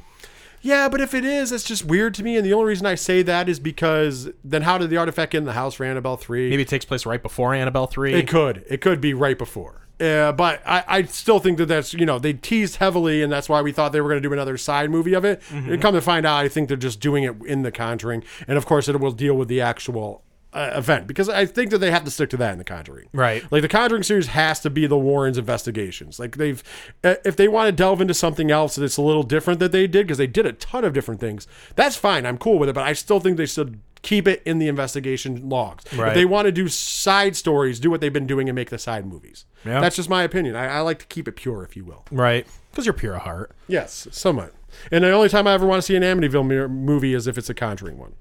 Yeah, 0.62 0.90
but 0.90 1.00
if 1.00 1.14
it 1.14 1.24
is, 1.24 1.52
it's 1.52 1.64
just 1.64 1.86
weird 1.86 2.12
to 2.16 2.22
me. 2.22 2.36
And 2.36 2.44
the 2.44 2.52
only 2.52 2.66
reason 2.66 2.84
I 2.86 2.94
say 2.94 3.22
that 3.22 3.48
is 3.48 3.58
because 3.58 4.28
then 4.44 4.60
how 4.60 4.76
did 4.76 4.90
the 4.90 4.98
artifact 4.98 5.32
get 5.32 5.38
in 5.38 5.44
the 5.44 5.54
house 5.54 5.72
for 5.74 5.84
Annabelle 5.84 6.18
3? 6.18 6.50
maybe 6.50 6.60
it 6.62 6.68
takes 6.68 6.84
place 6.84 7.06
right 7.06 7.22
before 7.22 7.54
annabelle 7.54 7.86
3 7.86 8.12
It 8.12 8.28
could. 8.28 8.62
It 8.68 8.82
could 8.82 9.00
be 9.00 9.14
right 9.14 9.38
before. 9.38 9.86
Uh, 10.00 10.32
but 10.32 10.62
I, 10.66 10.84
I 10.88 11.02
still 11.02 11.38
think 11.38 11.58
that 11.58 11.66
that's, 11.66 11.92
you 11.92 12.06
know, 12.06 12.18
they 12.18 12.32
teased 12.32 12.76
heavily, 12.76 13.22
and 13.22 13.30
that's 13.30 13.48
why 13.48 13.60
we 13.60 13.70
thought 13.70 13.92
they 13.92 14.00
were 14.00 14.08
going 14.08 14.22
to 14.22 14.26
do 14.28 14.32
another 14.32 14.56
side 14.56 14.90
movie 14.90 15.12
of 15.12 15.24
it. 15.24 15.42
Mm-hmm. 15.50 15.72
And 15.72 15.82
come 15.82 15.94
to 15.94 16.00
find 16.00 16.24
out, 16.24 16.38
I 16.38 16.48
think 16.48 16.68
they're 16.68 16.76
just 16.76 17.00
doing 17.00 17.24
it 17.24 17.36
in 17.44 17.62
The 17.62 17.70
Conjuring. 17.70 18.24
And 18.48 18.56
of 18.56 18.64
course, 18.64 18.88
it 18.88 18.98
will 18.98 19.12
deal 19.12 19.34
with 19.34 19.48
the 19.48 19.60
actual 19.60 20.22
uh, 20.52 20.72
event 20.74 21.06
because 21.06 21.28
I 21.28 21.46
think 21.46 21.70
that 21.70 21.78
they 21.78 21.90
have 21.90 22.04
to 22.04 22.10
stick 22.10 22.30
to 22.30 22.36
that 22.38 22.52
in 22.52 22.58
The 22.58 22.64
Conjuring. 22.64 23.08
Right. 23.12 23.44
Like 23.52 23.62
the 23.62 23.68
Conjuring 23.68 24.02
series 24.02 24.28
has 24.28 24.60
to 24.60 24.70
be 24.70 24.86
the 24.86 24.98
Warrens' 24.98 25.38
investigations. 25.38 26.18
Like 26.18 26.38
they've, 26.38 26.62
uh, 27.04 27.16
if 27.24 27.36
they 27.36 27.46
want 27.46 27.68
to 27.68 27.72
delve 27.72 28.00
into 28.00 28.14
something 28.14 28.50
else 28.50 28.76
that's 28.76 28.96
a 28.96 29.02
little 29.02 29.22
different 29.22 29.60
that 29.60 29.70
they 29.70 29.86
did, 29.86 30.06
because 30.06 30.18
they 30.18 30.26
did 30.26 30.46
a 30.46 30.52
ton 30.52 30.84
of 30.84 30.92
different 30.92 31.20
things, 31.20 31.46
that's 31.76 31.96
fine. 31.96 32.26
I'm 32.26 32.38
cool 32.38 32.58
with 32.58 32.68
it, 32.68 32.74
but 32.74 32.84
I 32.84 32.94
still 32.94 33.20
think 33.20 33.36
they 33.36 33.46
should 33.46 33.80
keep 34.02 34.26
it 34.26 34.42
in 34.44 34.58
the 34.58 34.68
investigation 34.68 35.48
logs. 35.48 35.84
Right. 35.96 36.08
If 36.08 36.14
they 36.14 36.24
want 36.24 36.46
to 36.46 36.52
do 36.52 36.68
side 36.68 37.36
stories, 37.36 37.80
do 37.80 37.90
what 37.90 38.00
they've 38.00 38.12
been 38.12 38.26
doing 38.26 38.48
and 38.48 38.56
make 38.56 38.70
the 38.70 38.78
side 38.78 39.06
movies. 39.06 39.44
Yeah. 39.64 39.80
That's 39.80 39.96
just 39.96 40.08
my 40.08 40.22
opinion. 40.22 40.56
I, 40.56 40.66
I 40.66 40.80
like 40.80 40.98
to 41.00 41.06
keep 41.06 41.28
it 41.28 41.36
pure, 41.36 41.62
if 41.64 41.76
you 41.76 41.84
will. 41.84 42.04
right 42.10 42.46
because 42.70 42.86
you're 42.86 42.92
pure 42.92 43.16
of 43.16 43.22
heart 43.22 43.50
Yes, 43.66 44.06
somewhat. 44.12 44.54
And 44.92 45.02
the 45.02 45.10
only 45.10 45.28
time 45.28 45.46
I 45.48 45.54
ever 45.54 45.66
want 45.66 45.78
to 45.78 45.82
see 45.82 45.96
an 45.96 46.02
Amityville 46.04 46.70
movie 46.70 47.14
is 47.14 47.26
if 47.26 47.36
it's 47.36 47.50
a 47.50 47.54
Conjuring 47.54 47.98
one. 47.98 48.14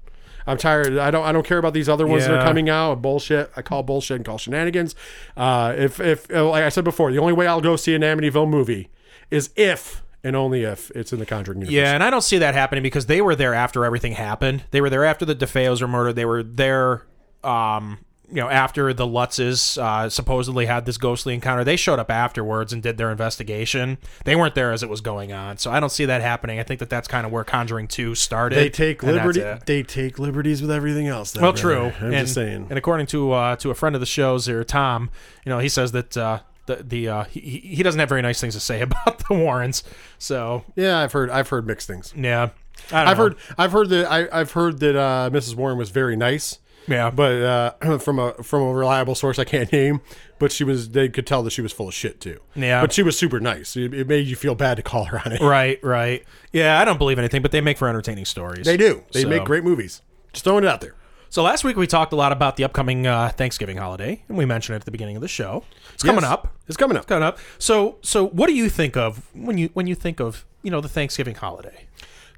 I'm 0.46 0.56
tired. 0.56 0.96
I 0.98 1.10
don't. 1.10 1.24
I 1.24 1.32
don't 1.32 1.46
care 1.46 1.58
about 1.58 1.74
these 1.74 1.88
other 1.88 2.06
ones 2.06 2.26
that 2.26 2.34
are 2.34 2.42
coming 2.42 2.68
out. 2.68 3.00
Bullshit. 3.02 3.50
I 3.56 3.62
call 3.62 3.82
bullshit 3.82 4.16
and 4.16 4.24
call 4.24 4.38
shenanigans. 4.38 4.94
Uh, 5.36 5.74
if 5.76 6.00
if 6.00 6.28
like 6.30 6.64
I 6.64 6.70
said 6.70 6.82
before, 6.82 7.12
the 7.12 7.18
only 7.18 7.34
way 7.34 7.46
I'll 7.46 7.60
go 7.60 7.76
see 7.76 7.94
an 7.94 8.02
Amityville 8.02 8.48
movie 8.48 8.88
is 9.30 9.50
if 9.54 10.02
and 10.22 10.36
only 10.36 10.64
if 10.64 10.90
it's 10.92 11.12
in 11.12 11.18
the 11.18 11.26
Conjuring 11.26 11.58
universe. 11.60 11.74
Yeah, 11.74 11.94
and 11.94 12.02
I 12.02 12.10
don't 12.10 12.22
see 12.22 12.38
that 12.38 12.54
happening 12.54 12.82
because 12.82 13.06
they 13.06 13.20
were 13.20 13.34
there 13.34 13.54
after 13.54 13.84
everything 13.84 14.12
happened. 14.12 14.64
They 14.70 14.80
were 14.80 14.90
there 14.90 15.04
after 15.04 15.24
the 15.24 15.34
DeFeos 15.34 15.80
were 15.80 15.88
murdered. 15.88 16.16
They 16.16 16.24
were 16.24 16.42
there, 16.42 17.06
um, 17.42 17.98
you 18.28 18.36
know, 18.36 18.48
after 18.48 18.92
the 18.92 19.06
Lutzes 19.06 19.76
uh, 19.76 20.08
supposedly 20.08 20.66
had 20.66 20.86
this 20.86 20.98
ghostly 20.98 21.34
encounter. 21.34 21.64
They 21.64 21.74
showed 21.76 21.98
up 21.98 22.10
afterwards 22.10 22.72
and 22.72 22.80
did 22.80 22.96
their 22.96 23.10
investigation. 23.10 23.98
They 24.24 24.36
weren't 24.36 24.54
there 24.54 24.70
as 24.72 24.82
it 24.82 24.88
was 24.88 25.00
going 25.00 25.32
on, 25.32 25.58
so 25.58 25.70
I 25.72 25.80
don't 25.80 25.90
see 25.90 26.04
that 26.04 26.20
happening. 26.20 26.60
I 26.60 26.62
think 26.62 26.78
that 26.80 26.90
that's 26.90 27.08
kind 27.08 27.26
of 27.26 27.32
where 27.32 27.42
Conjuring 27.42 27.88
Two 27.88 28.14
started. 28.14 28.56
They 28.56 28.70
take 28.70 29.02
liberty. 29.02 29.42
They 29.66 29.82
take 29.82 30.18
liberties 30.18 30.62
with 30.62 30.70
everything 30.70 31.08
else. 31.08 31.32
though, 31.32 31.40
Well, 31.40 31.52
brother. 31.52 31.90
true. 31.90 32.06
I'm 32.06 32.12
and, 32.12 32.26
just 32.26 32.34
saying. 32.34 32.66
And 32.70 32.78
according 32.78 33.06
to 33.08 33.32
uh, 33.32 33.56
to 33.56 33.70
a 33.70 33.74
friend 33.74 33.96
of 33.96 34.00
the 34.00 34.06
show's 34.06 34.46
here, 34.46 34.62
Tom, 34.62 35.10
you 35.44 35.50
know, 35.50 35.58
he 35.58 35.68
says 35.68 35.90
that 35.92 36.16
uh, 36.16 36.40
the 36.76 36.82
the 36.82 37.08
uh, 37.08 37.24
he, 37.24 37.40
he 37.40 37.82
doesn't 37.82 37.98
have 38.00 38.08
very 38.08 38.22
nice 38.22 38.40
things 38.40 38.54
to 38.54 38.60
say 38.60 38.80
about 38.88 39.26
the 39.28 39.34
Warrens. 39.34 39.82
So 40.18 40.64
yeah, 40.76 40.98
I've 40.98 41.12
heard. 41.12 41.30
I've 41.30 41.48
heard 41.48 41.66
mixed 41.66 41.86
things. 41.86 42.12
yeah, 42.16 42.50
I 42.92 43.00
don't 43.04 43.08
I've 43.08 43.16
heard. 43.18 43.36
I've 43.58 43.72
heard 43.72 43.88
that. 43.90 44.10
I, 44.10 44.28
I've 44.40 44.52
heard 44.52 44.80
that 44.80 44.96
uh, 44.96 45.30
Mrs. 45.32 45.54
Warren 45.54 45.76
was 45.78 45.90
very 45.90 46.16
nice. 46.16 46.58
Yeah. 46.88 47.10
but 47.10 47.42
uh, 47.82 47.98
from 47.98 48.18
a 48.18 48.32
from 48.42 48.62
a 48.62 48.72
reliable 48.74 49.14
source 49.14 49.38
I 49.38 49.44
can't 49.44 49.70
name, 49.80 50.00
but 50.38 50.50
she 50.50 50.64
was. 50.64 50.90
They 50.90 51.08
could 51.08 51.26
tell 51.26 51.42
that 51.42 51.50
she 51.50 51.62
was 51.62 51.72
full 51.72 51.88
of 51.88 51.94
shit 51.94 52.20
too. 52.20 52.40
Yeah. 52.56 52.80
but 52.80 52.92
she 52.92 53.02
was 53.02 53.16
super 53.18 53.38
nice. 53.38 53.76
It, 53.76 53.92
it 53.94 54.08
made 54.08 54.26
you 54.26 54.34
feel 54.36 54.54
bad 54.54 54.76
to 54.78 54.82
call 54.82 55.04
her 55.04 55.20
on 55.24 55.32
it. 55.32 55.40
Right, 55.40 55.78
right. 55.84 56.24
Yeah, 56.52 56.80
I 56.80 56.84
don't 56.84 56.98
believe 56.98 57.18
anything, 57.18 57.42
but 57.42 57.52
they 57.52 57.60
make 57.60 57.76
for 57.78 57.88
entertaining 57.88 58.24
stories. 58.24 58.64
They 58.66 58.76
do. 58.76 59.04
They 59.12 59.22
So- 59.22 59.28
make 59.28 59.44
great 59.44 59.62
movies. 59.62 60.02
Just 60.32 60.44
throwing 60.44 60.64
it 60.64 60.68
out 60.68 60.80
there. 60.80 60.94
So 61.32 61.44
last 61.44 61.62
week 61.62 61.76
we 61.76 61.86
talked 61.86 62.12
a 62.12 62.16
lot 62.16 62.32
about 62.32 62.56
the 62.56 62.64
upcoming 62.64 63.06
uh, 63.06 63.28
Thanksgiving 63.30 63.76
holiday, 63.76 64.20
and 64.28 64.36
we 64.36 64.44
mentioned 64.44 64.74
it 64.74 64.80
at 64.80 64.84
the 64.84 64.90
beginning 64.90 65.14
of 65.14 65.22
the 65.22 65.28
show. 65.28 65.62
It's 65.94 66.02
coming 66.02 66.22
Yes. 66.22 66.30
up. 66.32 66.56
It's 66.66 66.76
coming 66.76 66.96
up. 66.96 67.06
Coming 67.06 67.22
up. 67.22 67.38
So, 67.58 67.98
so 68.02 68.26
what 68.26 68.48
do 68.48 68.52
you 68.54 68.68
think 68.68 68.96
of 68.96 69.24
when 69.32 69.56
you 69.56 69.70
when 69.72 69.86
you 69.86 69.94
think 69.94 70.20
of 70.20 70.44
you 70.62 70.70
know 70.72 70.80
the 70.80 70.88
Thanksgiving 70.88 71.36
holiday? 71.36 71.86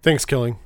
ThanksKilling. 0.03 0.59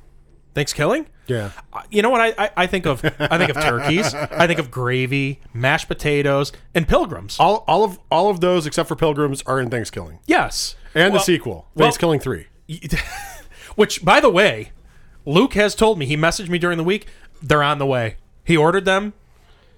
Thanksgiving. 0.53 1.05
Yeah. 1.27 1.51
Uh, 1.71 1.83
You 1.91 2.01
know 2.01 2.09
what 2.09 2.19
I, 2.21 2.33
I, 2.45 2.49
I 2.63 2.67
think 2.67 2.85
of? 2.85 3.05
I 3.19 3.37
think 3.37 3.49
of 3.49 3.55
turkeys. 3.63 4.13
I 4.13 4.45
think 4.47 4.59
of 4.59 4.71
gravy, 4.71 5.39
mashed 5.53 5.87
potatoes, 5.87 6.51
and 6.75 6.85
pilgrims. 6.87 7.37
All, 7.39 7.63
all 7.67 7.83
of 7.85 7.97
all 8.11 8.29
of 8.29 8.41
those 8.41 8.65
except 8.65 8.89
for 8.89 8.95
Pilgrims 8.97 9.41
are 9.45 9.59
in 9.61 9.69
ThanksKilling 9.69 10.19
Yes, 10.25 10.75
and 10.93 11.13
the 11.13 11.17
Well- 11.17 11.23
sequel, 11.23 11.67
well- 11.75 11.89
ThanksKilling 11.91 12.21
Three. 12.21 12.47
Which, 13.75 14.03
by 14.03 14.19
the 14.19 14.29
way, 14.29 14.71
Luke 15.25 15.53
has 15.53 15.75
told 15.75 15.97
me. 15.99 16.05
He 16.07 16.17
messaged 16.17 16.49
me 16.49 16.57
during 16.57 16.77
the 16.77 16.83
week. 16.83 17.05
They're 17.41 17.63
on 17.63 17.77
the 17.79 17.85
way. 17.85 18.15
He 18.43 18.55
ordered 18.57 18.85
them. 18.85 19.13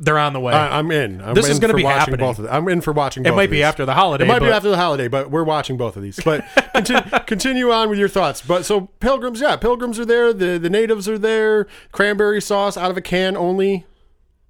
They're 0.02 0.18
on 0.18 0.32
the 0.32 0.40
way. 0.40 0.54
I, 0.54 0.80
I'm 0.80 0.92
in. 0.92 1.22
I'm 1.22 1.34
This 1.34 1.48
in 1.48 1.52
is 1.52 1.60
gonna 1.60 1.74
for 1.74 1.78
be 1.78 1.84
watching 1.84 2.00
happening. 2.00 2.20
Both 2.22 2.38
of 2.40 2.46
them. 2.46 2.54
I'm 2.56 2.70
in 2.70 2.80
for 2.80 2.94
watching. 2.94 3.26
it 3.26 3.30
both 3.30 3.36
might 3.36 3.44
of 3.46 3.50
be 3.52 3.58
these. 3.58 3.66
after 3.66 3.86
the 3.86 3.94
holiday. 3.94 4.24
It 4.24 4.28
might 4.30 4.40
be 4.40 4.46
but- 4.46 4.54
after 4.54 4.70
the 4.70 4.78
holiday, 4.78 5.10
but 5.10 5.30
we're 5.30 5.44
watching 5.44 5.76
both 5.76 5.98
of 5.98 6.04
these. 6.04 6.20
But 6.24 6.46
continue, 6.74 7.02
continue 7.28 7.72
on 7.72 7.90
with 7.90 8.00
your 8.00 8.08
thoughts. 8.08 8.42
But 8.42 8.64
so 8.64 8.82
pilgrims, 9.02 9.42
yeah, 9.42 9.58
pilgrims 9.58 10.00
are 10.00 10.06
there. 10.06 10.32
The 10.32 10.58
the 10.58 10.70
natives 10.70 11.10
are 11.10 11.18
there. 11.18 11.68
Cranberry 11.92 12.42
sauce 12.42 12.78
out 12.78 12.92
of 12.92 12.96
a 12.98 13.02
can 13.02 13.36
only. 13.36 13.86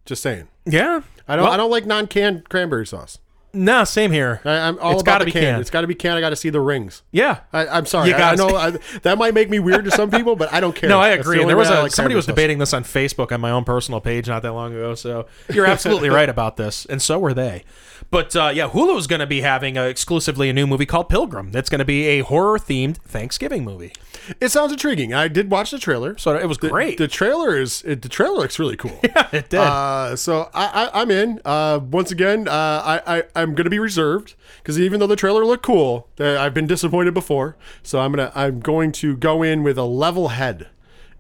Just 0.06 0.22
saying. 0.22 0.48
Yeah, 0.68 1.02
I 1.28 1.36
don't. 1.36 1.46
Well, 1.46 1.54
I 1.54 1.58
don't 1.58 1.72
like 1.72 1.86
non-canned 1.88 2.48
cranberry 2.50 2.86
sauce. 2.86 3.18
No, 3.54 3.84
same 3.84 4.12
here. 4.12 4.42
I, 4.46 4.52
I'm 4.68 4.78
all 4.80 4.94
It's 4.94 5.02
about 5.02 5.12
gotta 5.14 5.26
the 5.26 5.30
be 5.30 5.32
can. 5.34 5.42
canned. 5.42 5.62
It's 5.62 5.70
got 5.70 5.82
to 5.82 5.88
be 5.88 5.96
canned. 5.96 6.18
I 6.18 6.22
got 6.22 6.30
to 6.30 6.36
see 6.36 6.50
the 6.50 6.60
rings. 6.62 7.02
yeah. 7.12 7.40
I, 7.52 7.68
I'm 7.68 7.86
sorry. 7.86 8.10
You 8.10 8.16
I, 8.16 8.32
I 8.32 8.36
know 8.36 8.56
I, 8.56 8.72
that 9.04 9.18
might 9.18 9.34
make 9.34 9.50
me 9.50 9.60
weird 9.60 9.86
to 9.86 9.92
some 9.92 10.12
people, 10.12 10.36
but 10.36 10.54
I 10.54 10.60
don't 10.60 10.76
care. 10.76 10.90
No, 10.90 11.00
I 11.00 11.10
That's 11.16 11.22
agree. 11.28 11.40
the 11.40 11.48
there 11.48 11.58
was 11.58 11.70
a 11.70 11.82
like 11.84 11.92
somebody 11.92 12.16
was 12.16 12.26
debating 12.26 12.60
this 12.60 12.74
on 12.74 12.84
Facebook 12.84 13.32
on 13.32 13.42
my 13.42 13.52
own 13.52 13.64
personal 13.64 14.02
page 14.02 14.28
not 14.28 14.44
that 14.44 14.54
long 14.54 14.74
ago. 14.74 14.94
So 14.96 15.26
you're 15.52 15.66
absolutely 15.66 16.10
right 16.20 16.30
about 16.30 16.58
this, 16.58 16.86
and 16.86 17.02
so 17.02 17.18
were 17.18 17.34
they. 17.34 17.64
But 18.12 18.36
uh, 18.36 18.52
yeah, 18.54 18.68
Hulu's 18.70 19.06
going 19.08 19.20
to 19.20 19.28
be 19.28 19.42
having 19.42 19.78
uh 19.78 19.84
exclusively 19.84 20.50
a 20.50 20.54
new 20.54 20.66
movie 20.66 20.86
called 20.86 21.10
Pilgrim. 21.10 21.52
That's 21.52 21.70
going 21.70 21.80
to 21.80 21.86
be 21.86 22.06
a 22.08 22.20
horror 22.22 22.58
themed 22.58 22.98
Thanksgiving 22.98 23.64
movie. 23.64 23.94
It 24.42 24.50
sounds 24.50 24.72
intriguing. 24.72 25.14
I 25.14 25.28
did 25.28 25.50
watch 25.52 25.72
the 25.72 25.80
trailer. 25.80 26.18
So 26.18 26.36
it 26.36 26.46
was 26.48 26.58
The- 26.58 26.70
great. 26.70 26.98
The, 26.98 27.08
trailer 27.08 27.58
is 27.58 27.84
it, 27.84 28.02
the 28.02 28.10
trailer 28.10 28.38
looks 28.38 28.58
really 28.60 28.78
cool. 28.78 29.00
yeah, 29.04 29.28
it 29.32 29.50
did. 29.50 29.60
Uh, 29.60 30.16
so 30.16 30.50
I, 30.54 30.66
I, 30.92 31.02
I'm 31.02 31.12
in. 31.12 31.40
Uh, 31.46 31.80
once 31.84 32.12
again, 32.12 32.48
uh, 32.48 32.52
I, 32.52 33.18
I 33.20 33.24
I'm 33.36 33.54
gonna 33.56 33.70
be 33.70 33.80
reserved 33.80 34.36
because 34.58 34.80
even 34.80 35.00
though 35.00 35.08
the 35.08 35.16
trailer 35.16 35.46
looked 35.46 35.64
cool, 35.64 36.08
uh, 36.20 36.38
I've 36.40 36.54
been 36.54 36.68
disappointed 36.68 37.14
before. 37.14 37.58
So 37.84 38.00
I'm 38.00 38.12
gonna 38.12 38.32
I'm 38.36 38.60
going 38.60 38.92
to 38.94 39.16
go 39.18 39.44
in 39.44 39.62
with 39.64 39.78
a 39.78 39.84
level 39.86 40.30
head 40.30 40.68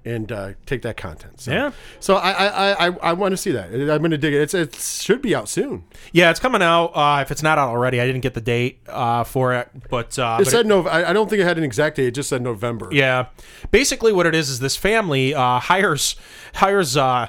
and 0.06 0.32
uh, 0.32 0.54
take 0.66 0.82
that 0.84 0.98
content. 0.98 1.42
So, 1.42 1.52
Yeah. 1.52 1.72
So 2.00 2.16
I 2.16 2.32
I, 2.32 2.88
I, 2.88 2.98
I, 3.02 3.14
want 3.14 3.34
to 3.34 3.38
see 3.38 3.52
that. 3.52 3.72
I'm 3.72 4.00
going 4.00 4.12
to 4.12 4.18
dig 4.18 4.34
it. 4.34 4.42
It's 4.42 4.54
it 4.54 4.76
should 4.76 5.22
be 5.22 5.36
out 5.36 5.50
soon. 5.50 5.84
Yeah, 6.12 6.32
it's 6.32 6.40
coming 6.40 6.62
out. 6.62 6.92
Uh, 6.96 7.22
if 7.22 7.32
it's 7.32 7.44
not 7.44 7.58
out 7.58 7.70
already, 7.70 8.00
I 8.02 8.06
didn't 8.06 8.22
get 8.22 8.34
the 8.34 8.42
date 8.42 8.82
uh, 8.88 9.24
for 9.24 9.54
it, 9.54 9.70
but 9.90 10.18
uh, 10.18 10.38
It 10.40 10.46
but 10.46 10.52
said 10.52 10.66
no. 10.66 10.88
I, 10.88 11.10
I 11.10 11.14
don't 11.14 11.30
think 11.30 11.42
it 11.42 11.46
had 11.46 11.58
an 11.58 11.64
exact 11.64 11.98
date. 11.98 12.08
It 12.08 12.12
just 12.16 12.30
said 12.30 12.42
November. 12.42 12.90
Yeah. 12.92 13.28
Basically, 13.72 14.12
what 14.14 14.26
it 14.26 14.36
is 14.36 14.50
is 14.50 14.60
this 14.60 14.76
family 14.76 15.34
uh, 15.34 15.60
hires 15.60 16.16
hires 16.54 16.98
uh, 16.98 17.28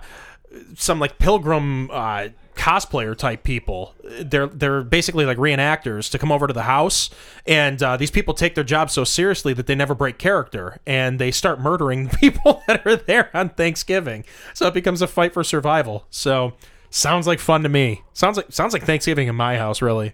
some 0.77 0.99
like 0.99 1.19
pilgrim 1.19 1.91
uh, 1.91 2.29
cosplayer 2.55 3.17
type 3.17 3.43
people. 3.43 3.95
They're 4.03 4.47
they're 4.47 4.83
basically 4.83 5.25
like 5.25 5.39
reenactors 5.39 6.11
to 6.11 6.19
come 6.19 6.33
over 6.33 6.47
to 6.47 6.53
the 6.53 6.65
house, 6.65 7.11
and 7.47 7.83
uh, 7.83 7.97
these 7.97 8.11
people 8.11 8.35
take 8.35 8.55
their 8.55 8.65
job 8.65 8.91
so 8.91 9.05
seriously 9.05 9.53
that 9.55 9.67
they 9.67 9.75
never 9.75 9.95
break 9.95 10.19
character, 10.19 10.81
and 10.87 11.19
they 11.19 11.31
start 11.31 11.61
murdering 11.61 12.09
the 12.09 12.17
people 12.17 12.63
that 12.67 12.87
are 12.87 12.97
there 12.97 13.31
on 13.35 13.51
Thanksgiving. 13.51 14.25
So 14.55 14.67
it 14.67 14.75
becomes 14.75 15.03
a 15.03 15.07
fight 15.07 15.33
for 15.33 15.45
survival. 15.45 16.07
So. 16.11 16.55
Sounds 16.93 17.25
like 17.29 17.39
fun 17.39 17.63
to 17.63 17.69
me. 17.69 18.03
Sounds 18.15 18.37
like 18.37 18.47
sounds 18.51 18.73
like 18.73 18.83
Thanksgiving 18.83 19.29
in 19.29 19.37
my 19.37 19.57
house, 19.57 19.81
really. 19.81 20.13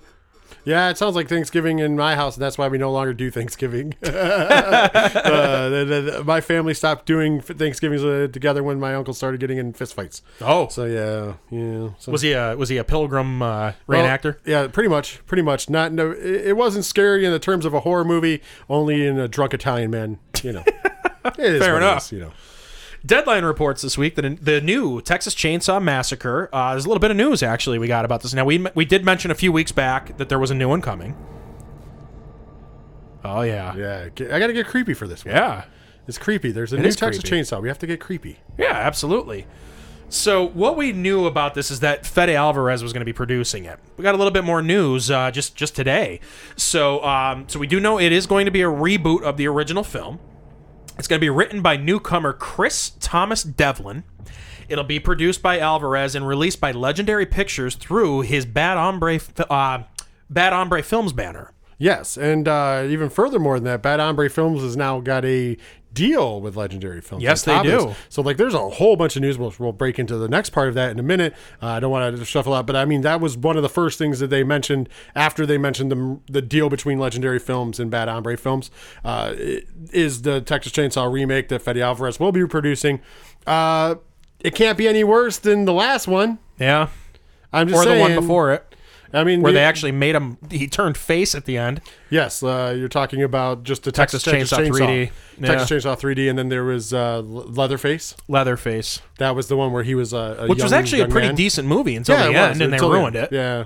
Yeah, 0.67 0.91
it 0.91 0.99
sounds 0.99 1.15
like 1.15 1.29
Thanksgiving 1.29 1.79
in 1.79 1.95
my 1.97 2.17
house, 2.17 2.35
and 2.37 2.43
that's 2.43 2.59
why 2.59 2.67
we 2.67 2.77
no 2.77 2.91
longer 2.91 3.15
do 3.15 3.31
Thanksgiving. 3.31 3.95
uh, 4.03 4.09
the- 5.69 5.85
the- 5.85 6.01
the- 6.19 6.25
my 6.25 6.41
family 6.41 6.75
stopped 6.75 7.07
doing 7.07 7.41
Thanksgivings 7.41 8.03
uh, 8.05 8.29
together 8.33 8.63
when 8.63 8.81
my 8.81 8.95
uncle 8.95 9.15
started 9.15 9.39
getting 9.41 9.59
in 9.59 9.73
fistfights. 9.73 10.23
Oh, 10.41 10.69
So 10.69 10.85
yeah, 10.85 11.35
yeah. 11.51 11.91
So, 11.99 12.11
was 12.13 12.23
he 12.23 12.33
a 12.33 12.57
was 12.57 12.69
he 12.69 12.77
a 12.79 12.85
pilgrim 12.85 13.41
uh, 13.43 13.73
well, 13.87 14.05
reenactor? 14.05 14.39
yeah, 14.45 14.67
pretty 14.67 14.89
much, 14.89 15.25
pretty 15.27 15.43
much. 15.43 15.71
Not 15.71 15.93
no, 15.93 16.11
it, 16.11 16.49
it 16.49 16.57
wasn't 16.57 16.85
scary 16.85 17.25
in 17.25 17.31
the 17.33 17.39
terms 17.39 17.65
of 17.65 17.73
a 17.73 17.81
horror 17.81 18.05
movie. 18.05 18.43
Only 18.69 19.07
in 19.07 19.19
a 19.19 19.29
drunk 19.29 19.55
Italian 19.55 19.91
man. 19.91 20.19
You 20.43 20.53
know, 20.55 20.65
it 21.25 21.39
is 21.39 21.63
Fair 21.63 21.77
enough. 21.77 22.07
is, 22.07 22.13
you 22.13 22.21
know. 22.21 22.33
Deadline 23.07 23.45
reports 23.45 23.83
this 23.83 23.97
week 23.97 24.17
that 24.17 24.45
the 24.45 24.61
new 24.61 25.01
Texas 25.01 25.35
Chainsaw 25.35 25.81
Massacre. 25.83 26.49
Uh, 26.53 26.73
there's 26.73 26.85
a 26.85 26.89
little 26.89 27.01
bit 27.01 27.11
of 27.13 27.17
news 27.17 27.43
actually 27.43 27.79
we 27.79 27.87
got 27.87 28.05
about 28.05 28.23
this. 28.23 28.35
Now 28.35 28.45
we 28.45 28.67
we 28.75 28.85
did 28.85 29.05
mention 29.05 29.31
a 29.31 29.35
few 29.35 29.53
weeks 29.53 29.71
back 29.73 30.17
that 30.17 30.29
there 30.29 30.39
was 30.39 30.51
a 30.51 30.55
new 30.55 30.69
one 30.69 30.81
coming. 30.83 31.15
Oh 33.25 33.43
yeah, 33.43 33.75
yeah, 33.77 34.09
I 34.35 34.39
got 34.39 34.47
to 34.49 34.53
get 34.53 34.67
creepy 34.67 34.95
for 34.95 35.07
this 35.09 35.25
one. 35.25 35.35
yeah, 35.35 35.65
It's 36.07 36.19
creepy. 36.19 36.53
There's 36.53 36.73
a 36.73 36.77
It 36.77 36.83
new 36.83 36.91
Texas 36.93 37.23
creepy. 37.23 37.43
Chainsaw. 37.43 37.61
We 37.61 37.69
have 37.69 37.79
to 37.81 37.87
get 37.87 38.01
creepy. 38.01 38.39
Yeah, 38.57 38.73
absolutely. 38.73 39.47
So 40.09 40.47
what 40.47 40.77
we 40.77 40.93
knew 40.93 41.27
about 41.27 41.55
this 41.55 41.71
is 41.73 41.81
that 41.81 42.07
Fede 42.07 42.31
Alvarez 42.31 42.81
was 42.83 42.93
going 42.93 43.01
to 43.01 43.05
be 43.07 43.13
producing 43.13 43.65
it. 43.65 43.81
We 43.97 44.05
got 44.05 44.15
a 44.15 44.19
little 44.19 44.31
bit 44.33 44.45
more 44.45 44.63
news 44.63 45.11
uh, 45.11 45.33
just 45.33 45.57
just 45.57 45.75
today. 45.75 46.21
So 46.57 47.05
um, 47.05 47.45
so 47.49 47.59
we 47.59 47.67
do 47.67 47.81
know 47.81 47.99
it 47.99 48.13
is 48.13 48.27
going 48.27 48.45
to 48.47 48.53
be 48.53 48.63
a 48.63 48.69
reboot 48.71 49.23
of 49.23 49.37
the 49.37 49.49
original 49.49 49.83
film. 49.83 50.21
It's 50.99 51.09
going 51.09 51.19
to 51.19 51.25
be 51.25 51.31
written 51.31 51.61
by 51.61 51.77
newcomer 51.77 52.33
Chris 52.33 52.93
Thomas 53.01 53.43
Devlin. 53.43 54.05
It'll 54.69 54.85
be 54.85 54.99
produced 54.99 55.43
by 55.43 55.59
Alvarez 55.59 56.15
and 56.15 56.27
released 56.27 56.61
by 56.61 56.73
Legendary 56.73 57.27
Pictures 57.27 57.75
through 57.75 58.23
his 58.23 58.47
Bad 58.47 58.77
Hombre, 58.77 59.21
uh, 59.51 59.83
Bad 60.31 60.53
Hombre 60.53 60.83
Films 60.83 61.13
banner. 61.13 61.53
Yes, 61.79 62.17
and 62.17 62.49
uh, 62.49 62.87
even 62.89 63.11
furthermore 63.11 63.59
than 63.59 63.65
that, 63.65 63.83
Bad 63.83 64.01
Hombre 64.01 64.31
Films 64.31 64.63
has 64.63 64.77
now 64.77 65.01
got 65.01 65.25
a 65.27 65.59
deal 65.97 66.41
with 66.41 66.57
Legendary 66.57 67.01
Films. 67.01 67.25
Yes, 67.25 67.43
they 67.43 67.61
do. 67.63 67.95
So, 68.09 68.23
like, 68.23 68.37
there's 68.37 68.55
a 68.55 68.69
whole 68.69 68.95
bunch 68.95 69.17
of 69.17 69.23
news. 69.23 69.39
We'll, 69.39 69.55
we'll 69.59 69.73
break 69.73 69.99
into 69.99 70.17
the 70.19 70.29
next 70.29 70.51
part 70.51 70.69
of 70.69 70.75
that 70.75 70.91
in 70.91 70.99
a 70.99 71.03
minute. 71.03 71.35
Uh, 71.61 71.69
I 71.69 71.81
don't 71.81 71.91
want 71.91 72.17
to 72.17 72.25
shuffle 72.25 72.55
out, 72.55 72.67
but 72.67 72.77
I 72.77 72.85
mean, 72.85 73.01
that 73.01 73.21
was 73.21 73.37
one 73.37 73.57
of 73.57 73.63
the 73.63 73.69
first 73.69 73.99
things 73.99 74.21
that 74.21 74.29
they 74.29 74.45
mentioned 74.45 74.89
after 75.15 75.47
they 75.47 75.59
mentioned 75.59 75.91
the, 75.91 76.21
the 76.31 76.43
deal 76.43 76.69
between 76.69 76.99
Legendary 76.99 77.39
Films 77.39 77.81
and 77.81 77.91
Bad 77.91 78.09
Hombre 78.09 78.37
Films 78.37 78.71
uh, 79.05 79.35
is 79.93 80.23
the 80.23 80.41
Texas 80.41 80.73
Chainsaw 80.73 81.11
remake 81.11 81.49
that 81.49 81.63
Fede 81.63 81.79
Alvarez 81.79 82.21
will 82.21 82.33
be 82.33 82.47
producing. 82.47 83.01
Uh, 83.47 83.97
it 84.41 84.55
can't 84.55 84.77
be 84.77 84.87
any 84.87 85.03
worse 85.03 85.39
than 85.39 85.65
the 85.65 85.73
last 85.73 86.07
one. 86.07 86.39
Yeah, 86.59 86.89
I'm 87.53 87.69
just 87.69 87.81
or 87.81 87.85
saying. 87.85 87.97
the 87.97 88.15
one 88.15 88.15
before 88.21 88.53
it, 88.53 88.76
I 89.17 89.25
mean, 89.25 89.41
where 89.43 89.53
the- 89.53 89.59
they 89.59 89.65
actually 89.65 89.93
made 89.93 90.15
him. 90.15 90.37
He 90.51 90.69
turned 90.69 90.97
face 90.97 91.35
at 91.35 91.45
the 91.47 91.57
end. 91.57 91.81
Yes, 92.11 92.43
uh, 92.43 92.75
you're 92.77 92.89
talking 92.89 93.23
about 93.23 93.63
just 93.65 93.83
the 93.85 93.91
Texas, 93.93 94.23
Texas 94.23 94.51
Chainsaw, 94.57 94.67
Chainsaw 94.69 95.11
3D. 95.41 95.47
Texas 95.47 95.85
Chainsaw 95.85 95.99
3D, 95.99 96.29
and 96.29 96.39
then 96.39 96.49
there 96.49 96.65
was 96.65 96.93
uh, 96.93 97.21
Leatherface. 97.21 98.15
Leatherface, 98.29 99.01
That 99.19 99.35
was 99.35 99.49
the 99.49 99.57
one 99.57 99.73
where 99.73 99.83
he 99.83 99.95
was 99.95 100.13
uh, 100.15 100.37
a 100.41 100.47
which 100.49 100.63
was 100.63 100.71
young- 100.73 100.81
actually 100.81 101.01
a 101.03 101.09
pretty 101.09 101.29
man. 101.29 101.35
decent 101.35 101.67
movie 101.69 101.97
until 101.97 102.17
Yeah, 102.17 102.23
the 102.27 102.31
it 102.31 102.37
end, 102.37 102.49
was, 102.51 102.61
and 102.61 102.73
they 102.73 102.79
ruined 102.79 103.17
end. 103.17 103.25
it. 103.27 103.33
Yeah. 103.33 103.65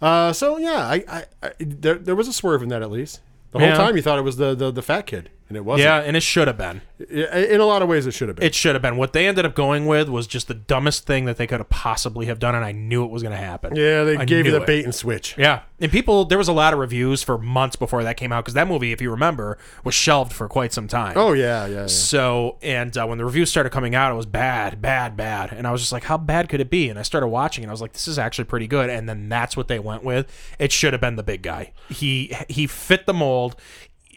Uh, 0.00 0.32
so 0.32 0.58
yeah, 0.58 0.86
I, 0.86 1.04
I, 1.08 1.24
I 1.42 1.52
there, 1.58 1.94
there 1.96 2.14
was 2.14 2.28
a 2.28 2.32
swerve 2.32 2.62
in 2.62 2.68
that 2.68 2.82
at 2.82 2.90
least. 2.90 3.20
The 3.52 3.58
whole 3.60 3.68
Yeah. 3.68 3.76
time 3.76 3.96
you 3.96 4.02
thought 4.02 4.18
it 4.18 4.22
was 4.22 4.36
the, 4.36 4.54
the, 4.54 4.70
the 4.70 4.82
fat 4.82 5.06
kid, 5.06 5.30
and 5.48 5.56
it 5.56 5.64
wasn't. 5.64 5.84
Yeah, 5.86 6.00
and 6.00 6.16
it 6.16 6.22
should 6.22 6.46
have 6.48 6.58
been. 6.58 6.82
In 7.10 7.60
a 7.60 7.64
lot 7.64 7.80
of 7.80 7.88
ways, 7.88 8.06
it 8.06 8.12
should 8.12 8.28
have 8.28 8.36
been. 8.36 8.46
It 8.46 8.54
should 8.54 8.74
have 8.74 8.82
been. 8.82 8.96
What 8.96 9.12
they 9.14 9.26
ended 9.26 9.46
up 9.46 9.54
going 9.54 9.86
with 9.86 10.08
was 10.08 10.26
just 10.26 10.46
the 10.46 10.54
dumbest 10.54 11.06
thing 11.06 11.24
that 11.24 11.38
they 11.38 11.46
could 11.46 11.60
have 11.60 11.70
possibly 11.70 12.26
have 12.26 12.38
done, 12.38 12.54
and 12.54 12.64
I 12.64 12.72
knew 12.72 13.04
it 13.04 13.10
was 13.10 13.22
going 13.22 13.32
to 13.32 13.42
happen. 13.42 13.74
yeah, 13.76 14.04
they 14.04 14.16
I 14.16 14.24
gave 14.26 14.44
you 14.44 14.52
the 14.52 14.60
it. 14.62 14.66
bait 14.66 14.84
and 14.84 14.94
switch. 14.94 15.34
Yeah, 15.38 15.62
and 15.80 15.90
people, 15.90 16.26
there 16.26 16.36
was 16.36 16.48
a 16.48 16.52
lot 16.52 16.74
of 16.74 16.78
reviews 16.78 17.22
for 17.22 17.38
months 17.38 17.76
before 17.76 18.02
that 18.02 18.16
came 18.18 18.30
out 18.30 18.44
because 18.44 18.54
that 18.54 18.68
movie, 18.68 18.92
if 18.92 19.00
you 19.00 19.10
remember, 19.10 19.56
was 19.84 19.94
shelved 19.94 20.32
for 20.32 20.48
quite 20.48 20.72
some 20.72 20.86
time. 20.86 21.14
Oh 21.16 21.32
yeah, 21.32 21.66
yeah. 21.66 21.80
yeah. 21.80 21.86
So, 21.86 22.58
and 22.60 22.96
uh, 22.96 23.06
when 23.06 23.16
the 23.16 23.24
reviews 23.24 23.48
started 23.50 23.70
coming 23.70 23.94
out, 23.94 24.12
it 24.12 24.16
was 24.16 24.26
bad, 24.26 24.82
bad, 24.82 25.16
bad. 25.16 25.52
And 25.52 25.66
I 25.66 25.70
was 25.72 25.80
just 25.80 25.92
like, 25.92 26.04
how 26.04 26.18
bad 26.18 26.48
could 26.48 26.60
it 26.60 26.68
be? 26.68 26.90
And 26.90 26.98
I 26.98 27.02
started 27.02 27.28
watching 27.28 27.64
and 27.64 27.70
I 27.70 27.72
was 27.72 27.80
like, 27.80 27.94
this 27.94 28.06
is 28.06 28.18
actually 28.18 28.44
pretty 28.44 28.66
good. 28.66 28.90
And 28.90 29.08
then 29.08 29.28
that's 29.28 29.56
what 29.56 29.68
they 29.68 29.78
went 29.78 30.04
with. 30.04 30.26
It 30.58 30.72
should 30.72 30.92
have 30.92 31.00
been 31.00 31.16
the 31.16 31.22
big 31.22 31.42
guy. 31.42 31.72
He 31.88 32.36
he 32.48 32.66
fit 32.66 33.06
the 33.06 33.14
mold. 33.14 33.56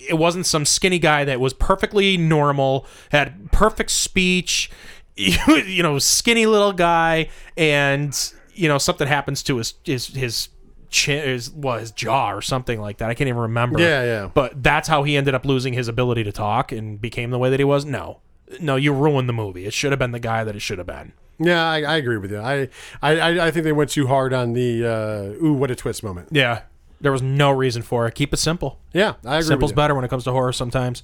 It 0.09 0.17
wasn't 0.17 0.45
some 0.45 0.65
skinny 0.65 0.99
guy 0.99 1.23
that 1.25 1.39
was 1.39 1.53
perfectly 1.53 2.17
normal, 2.17 2.85
had 3.11 3.51
perfect 3.51 3.91
speech, 3.91 4.69
you 5.15 5.83
know, 5.83 5.99
skinny 5.99 6.45
little 6.45 6.73
guy, 6.73 7.29
and 7.57 8.17
you 8.53 8.67
know 8.67 8.77
something 8.77 9.07
happens 9.07 9.43
to 9.43 9.57
his 9.57 9.73
his 9.83 10.07
his 10.07 10.49
chin, 10.89 11.25
his 11.27 11.51
well, 11.51 11.77
his 11.79 11.91
jaw 11.91 12.31
or 12.31 12.41
something 12.41 12.79
like 12.81 12.97
that. 12.97 13.09
I 13.09 13.13
can't 13.13 13.27
even 13.27 13.41
remember. 13.41 13.79
Yeah, 13.79 14.03
yeah. 14.03 14.29
But 14.33 14.61
that's 14.63 14.87
how 14.87 15.03
he 15.03 15.15
ended 15.17 15.33
up 15.35 15.45
losing 15.45 15.73
his 15.73 15.87
ability 15.87 16.23
to 16.23 16.31
talk 16.31 16.71
and 16.71 16.99
became 16.99 17.31
the 17.31 17.37
way 17.39 17.49
that 17.49 17.59
he 17.59 17.63
was. 17.63 17.85
No, 17.85 18.19
no, 18.59 18.75
you 18.75 18.93
ruined 18.93 19.29
the 19.29 19.33
movie. 19.33 19.65
It 19.65 19.73
should 19.73 19.91
have 19.91 19.99
been 19.99 20.11
the 20.11 20.19
guy 20.19 20.43
that 20.43 20.55
it 20.55 20.59
should 20.61 20.77
have 20.79 20.87
been. 20.87 21.13
Yeah, 21.39 21.63
I, 21.63 21.81
I 21.81 21.95
agree 21.97 22.17
with 22.17 22.31
you. 22.31 22.39
I, 22.39 22.69
I, 23.01 23.19
I- 23.19 23.47
I 23.47 23.51
think 23.51 23.63
they 23.63 23.71
went 23.71 23.89
too 23.89 24.05
hard 24.07 24.31
on 24.33 24.53
the 24.53 24.85
uh, 24.85 25.43
ooh, 25.45 25.53
what 25.53 25.71
a 25.71 25.75
twist 25.75 26.03
moment. 26.03 26.29
Yeah, 26.31 26.61
there 27.01 27.11
was 27.11 27.21
no 27.21 27.51
reason 27.51 27.81
for 27.81 28.07
it. 28.07 28.15
Keep 28.15 28.33
it 28.33 28.37
simple. 28.37 28.79
Yeah, 28.93 29.15
I 29.25 29.35
agree. 29.37 29.47
Simple's 29.47 29.73
better 29.73 29.95
when 29.95 30.05
it 30.05 30.09
comes 30.09 30.23
to 30.25 30.31
horror 30.31 30.53
sometimes. 30.53 31.03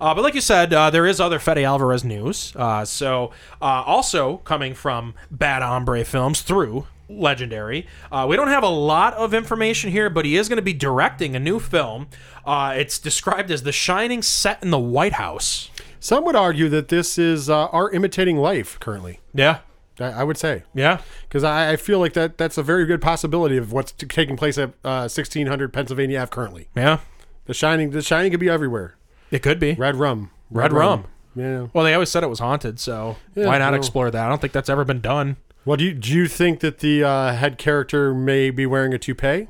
Uh, 0.00 0.14
but 0.14 0.22
like 0.22 0.34
you 0.34 0.40
said, 0.40 0.74
uh, 0.74 0.90
there 0.90 1.06
is 1.06 1.20
other 1.20 1.38
Fede 1.38 1.58
Alvarez 1.64 2.04
news. 2.04 2.52
Uh, 2.54 2.84
so 2.84 3.30
uh, 3.62 3.82
also 3.86 4.38
coming 4.38 4.74
from 4.74 5.14
Bad 5.30 5.62
Hombre 5.62 6.04
Films 6.04 6.42
through 6.42 6.86
Legendary. 7.08 7.86
Uh, 8.12 8.26
we 8.28 8.36
don't 8.36 8.48
have 8.48 8.62
a 8.62 8.68
lot 8.68 9.14
of 9.14 9.32
information 9.32 9.90
here, 9.90 10.10
but 10.10 10.24
he 10.24 10.36
is 10.36 10.48
going 10.48 10.56
to 10.56 10.62
be 10.62 10.74
directing 10.74 11.34
a 11.34 11.40
new 11.40 11.58
film. 11.58 12.08
Uh, 12.44 12.74
it's 12.76 12.98
described 12.98 13.50
as 13.50 13.62
The 13.62 13.72
Shining 13.72 14.22
set 14.22 14.62
in 14.62 14.70
the 14.70 14.78
White 14.78 15.14
House. 15.14 15.70
Some 15.98 16.24
would 16.24 16.36
argue 16.36 16.68
that 16.68 16.88
this 16.88 17.16
is 17.16 17.48
uh, 17.48 17.66
art 17.66 17.94
imitating 17.94 18.36
life 18.36 18.78
currently. 18.80 19.20
Yeah, 19.32 19.60
I, 19.98 20.04
I 20.06 20.24
would 20.24 20.36
say. 20.36 20.62
yeah, 20.74 21.00
because 21.28 21.42
I, 21.44 21.72
I 21.72 21.76
feel 21.76 21.98
like 21.98 22.12
that 22.14 22.36
that's 22.38 22.58
a 22.58 22.62
very 22.62 22.84
good 22.86 23.00
possibility 23.00 23.56
of 23.56 23.72
what's 23.72 23.92
t- 23.92 24.06
taking 24.06 24.36
place 24.36 24.58
at 24.58 24.70
uh, 24.84 25.08
1600 25.08 25.72
Pennsylvania 25.72 26.20
Ave 26.20 26.30
currently. 26.30 26.68
yeah. 26.76 26.98
The 27.46 27.54
Shining, 27.54 27.90
the 27.90 28.02
Shining 28.02 28.30
could 28.32 28.40
be 28.40 28.48
everywhere. 28.50 28.96
It 29.30 29.40
could 29.42 29.60
be. 29.60 29.74
Red 29.74 29.96
rum, 29.96 30.30
Red 30.50 30.72
rum. 30.72 31.04
Yeah. 31.36 31.68
Well, 31.72 31.84
they 31.84 31.94
always 31.94 32.10
said 32.10 32.24
it 32.24 32.28
was 32.28 32.38
haunted, 32.40 32.80
so 32.80 33.16
Yeah, 33.34 33.46
why 33.46 33.58
not 33.58 33.70
well- 33.72 33.78
explore 33.78 34.10
that? 34.10 34.26
I 34.26 34.28
don't 34.28 34.40
think 34.40 34.52
that's 34.52 34.68
ever 34.68 34.84
been 34.84 35.00
done. 35.00 35.36
Well, 35.64 35.76
do 35.76 35.84
you, 35.84 35.94
do 35.94 36.12
you 36.12 36.26
think 36.28 36.60
that 36.60 36.78
the 36.78 37.02
uh, 37.04 37.32
head 37.34 37.58
character 37.58 38.14
may 38.14 38.50
be 38.50 38.66
wearing 38.66 38.94
a 38.94 38.98
toupee 38.98 39.48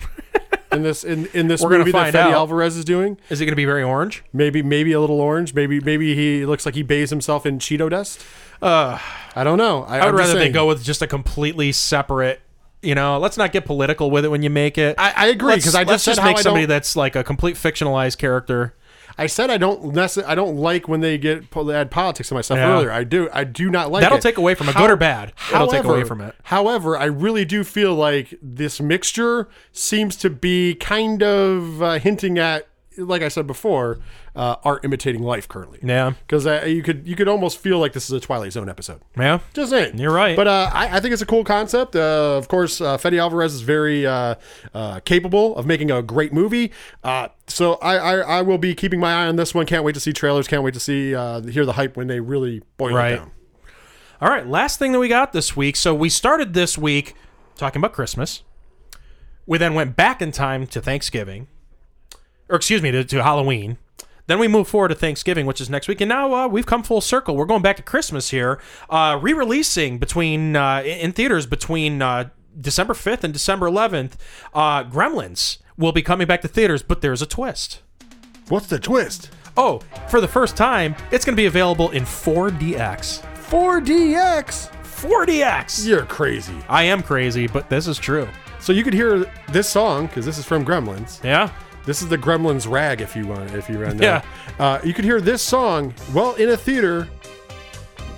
in 0.72 0.82
this 0.82 1.04
in, 1.04 1.26
in 1.34 1.48
this 1.48 1.62
We're 1.62 1.78
movie 1.78 1.92
that 1.92 2.06
Fede 2.12 2.16
out. 2.16 2.32
Alvarez 2.32 2.76
is 2.76 2.84
doing? 2.84 3.18
Is 3.28 3.40
it 3.40 3.44
going 3.44 3.52
to 3.52 3.56
be 3.56 3.64
very 3.66 3.82
orange? 3.82 4.22
Maybe 4.32 4.62
maybe 4.62 4.92
a 4.92 5.00
little 5.00 5.20
orange. 5.20 5.52
Maybe 5.54 5.80
maybe 5.80 6.14
he 6.14 6.46
looks 6.46 6.64
like 6.64 6.74
he 6.74 6.82
bathes 6.82 7.10
himself 7.10 7.44
in 7.44 7.58
Cheeto 7.58 7.90
dust. 7.90 8.24
Uh, 8.62 8.98
I 9.34 9.44
don't 9.44 9.58
know. 9.58 9.84
I, 9.84 10.00
I 10.00 10.06
would 10.06 10.14
rather 10.14 10.34
they 10.38 10.50
go 10.50 10.66
with 10.66 10.82
just 10.84 11.02
a 11.02 11.06
completely 11.06 11.72
separate. 11.72 12.40
You 12.82 12.94
know, 12.94 13.18
let's 13.18 13.36
not 13.36 13.52
get 13.52 13.66
political 13.66 14.10
with 14.10 14.24
it 14.24 14.28
when 14.28 14.42
you 14.42 14.48
make 14.50 14.78
it. 14.78 14.94
I, 14.98 15.12
I 15.14 15.26
agree 15.26 15.56
because 15.56 15.74
I 15.74 15.80
let's 15.82 16.04
just 16.04 16.04
said 16.04 16.14
just 16.16 16.24
make 16.24 16.38
somebody 16.38 16.64
that's 16.66 16.96
like 16.96 17.14
a 17.14 17.22
complete 17.22 17.56
fictionalized 17.56 18.16
character. 18.18 18.74
I 19.18 19.26
said 19.26 19.50
I 19.50 19.58
don't 19.58 19.92
necess- 19.94 20.24
I 20.24 20.34
don't 20.34 20.56
like 20.56 20.88
when 20.88 21.00
they 21.00 21.18
get 21.18 21.50
po- 21.50 21.64
they 21.64 21.74
add 21.74 21.90
politics 21.90 22.28
to 22.30 22.34
my 22.34 22.40
stuff 22.40 22.56
Yeah. 22.56 22.72
earlier. 22.72 22.90
I 22.90 23.04
do 23.04 23.28
I 23.34 23.44
do 23.44 23.68
not 23.68 23.90
like 23.90 24.00
That'll 24.00 24.16
it. 24.16 24.22
take 24.22 24.38
away 24.38 24.54
from 24.54 24.70
it, 24.70 24.76
good 24.76 24.88
or 24.88 24.96
bad. 24.96 25.34
It'll 25.52 25.66
take 25.66 25.84
away 25.84 26.04
from 26.04 26.22
it. 26.22 26.34
However, 26.44 26.96
I 26.96 27.04
really 27.04 27.44
do 27.44 27.62
feel 27.62 27.94
like 27.94 28.32
this 28.40 28.80
mixture 28.80 29.48
seems 29.72 30.16
to 30.16 30.30
be 30.30 30.74
kind 30.74 31.22
of 31.22 31.82
uh, 31.82 31.98
hinting 31.98 32.38
at 32.38 32.66
like 33.06 33.22
I 33.22 33.28
said 33.28 33.46
before, 33.46 33.98
uh, 34.36 34.56
art 34.64 34.84
imitating 34.84 35.22
life 35.22 35.48
currently. 35.48 35.78
Yeah. 35.82 36.12
because 36.26 36.46
uh, 36.46 36.64
you 36.66 36.82
could 36.82 37.06
you 37.06 37.16
could 37.16 37.28
almost 37.28 37.58
feel 37.58 37.78
like 37.78 37.92
this 37.92 38.04
is 38.04 38.12
a 38.12 38.20
Twilight 38.20 38.52
Zone 38.52 38.68
episode. 38.68 39.00
Yeah. 39.16 39.40
Just 39.54 39.70
saying. 39.70 39.98
You're 39.98 40.12
right. 40.12 40.36
But 40.36 40.46
uh, 40.48 40.70
I, 40.72 40.96
I 40.96 41.00
think 41.00 41.12
it's 41.12 41.22
a 41.22 41.26
cool 41.26 41.44
concept. 41.44 41.96
Uh, 41.96 42.36
of 42.36 42.48
course, 42.48 42.80
uh, 42.80 42.96
Fede 42.98 43.14
Alvarez 43.14 43.54
is 43.54 43.62
very 43.62 44.06
uh, 44.06 44.34
uh, 44.74 45.00
capable 45.00 45.56
of 45.56 45.66
making 45.66 45.90
a 45.90 46.02
great 46.02 46.32
movie. 46.32 46.72
Uh, 47.02 47.28
so 47.46 47.74
I, 47.74 47.96
I, 47.96 48.14
I 48.38 48.42
will 48.42 48.58
be 48.58 48.74
keeping 48.74 49.00
my 49.00 49.12
eye 49.24 49.26
on 49.26 49.36
this 49.36 49.54
one. 49.54 49.66
Can't 49.66 49.84
wait 49.84 49.94
to 49.94 50.00
see 50.00 50.12
trailers. 50.12 50.46
Can't 50.46 50.62
wait 50.62 50.74
to 50.74 50.80
see 50.80 51.14
uh, 51.14 51.40
hear 51.42 51.64
the 51.66 51.72
hype 51.74 51.96
when 51.96 52.06
they 52.06 52.20
really 52.20 52.62
boil 52.76 52.94
Right. 52.94 53.12
it 53.12 53.16
down. 53.16 53.30
All 54.20 54.28
right, 54.28 54.46
last 54.46 54.78
thing 54.78 54.92
that 54.92 54.98
we 54.98 55.08
got 55.08 55.32
this 55.32 55.56
week. 55.56 55.76
So 55.76 55.94
we 55.94 56.10
started 56.10 56.52
this 56.52 56.76
week 56.76 57.14
talking 57.56 57.80
about 57.80 57.94
Christmas. 57.94 58.42
We 59.46 59.56
then 59.56 59.72
went 59.74 59.96
back 59.96 60.20
in 60.20 60.30
time 60.30 60.66
to 60.68 60.80
Thanksgiving, 60.82 61.48
or 62.50 62.56
excuse 62.56 62.82
me, 62.82 62.90
to, 62.90 63.04
to 63.04 63.22
Halloween. 63.22 63.78
Then 64.26 64.38
we 64.38 64.46
move 64.46 64.68
forward 64.68 64.88
to 64.88 64.94
Thanksgiving, 64.94 65.46
which 65.46 65.60
is 65.60 65.68
next 65.68 65.88
week, 65.88 66.00
and 66.00 66.08
now 66.08 66.32
uh, 66.32 66.46
we've 66.46 66.66
come 66.66 66.82
full 66.82 67.00
circle. 67.00 67.36
We're 67.36 67.46
going 67.46 67.62
back 67.62 67.76
to 67.78 67.82
Christmas 67.82 68.30
here, 68.30 68.60
uh, 68.88 69.18
re-releasing 69.20 69.98
between 69.98 70.54
uh, 70.54 70.82
in 70.84 71.12
theaters 71.12 71.46
between 71.46 72.00
uh, 72.00 72.28
December 72.60 72.94
fifth 72.94 73.24
and 73.24 73.32
December 73.32 73.66
eleventh. 73.66 74.16
Uh, 74.54 74.84
Gremlins 74.84 75.58
will 75.76 75.92
be 75.92 76.02
coming 76.02 76.28
back 76.28 76.42
to 76.42 76.48
theaters, 76.48 76.82
but 76.82 77.00
there's 77.00 77.22
a 77.22 77.26
twist. 77.26 77.80
What's 78.48 78.66
the 78.66 78.78
twist? 78.78 79.30
Oh, 79.56 79.80
for 80.08 80.20
the 80.20 80.28
first 80.28 80.56
time, 80.56 80.94
it's 81.10 81.24
going 81.24 81.34
to 81.34 81.40
be 81.40 81.46
available 81.46 81.90
in 81.90 82.04
4DX. 82.04 83.22
4DX. 83.48 84.70
4DX. 84.82 85.86
You're 85.86 86.04
crazy. 86.04 86.54
I 86.68 86.84
am 86.84 87.02
crazy, 87.02 87.46
but 87.46 87.68
this 87.68 87.88
is 87.88 87.98
true. 87.98 88.28
So 88.60 88.72
you 88.72 88.84
could 88.84 88.94
hear 88.94 89.24
this 89.48 89.68
song 89.68 90.06
because 90.06 90.26
this 90.26 90.38
is 90.38 90.44
from 90.44 90.64
Gremlins. 90.64 91.22
Yeah. 91.24 91.50
This 91.86 92.02
is 92.02 92.08
the 92.08 92.18
Gremlins 92.18 92.70
rag, 92.70 93.00
if 93.00 93.16
you 93.16 93.26
want, 93.26 93.52
if 93.54 93.68
you 93.68 93.78
run 93.82 93.98
Yeah. 94.00 94.22
Uh, 94.58 94.78
you 94.84 94.92
could 94.94 95.04
hear 95.04 95.20
this 95.20 95.42
song 95.42 95.94
well 96.12 96.34
in 96.34 96.50
a 96.50 96.56
theater. 96.56 97.08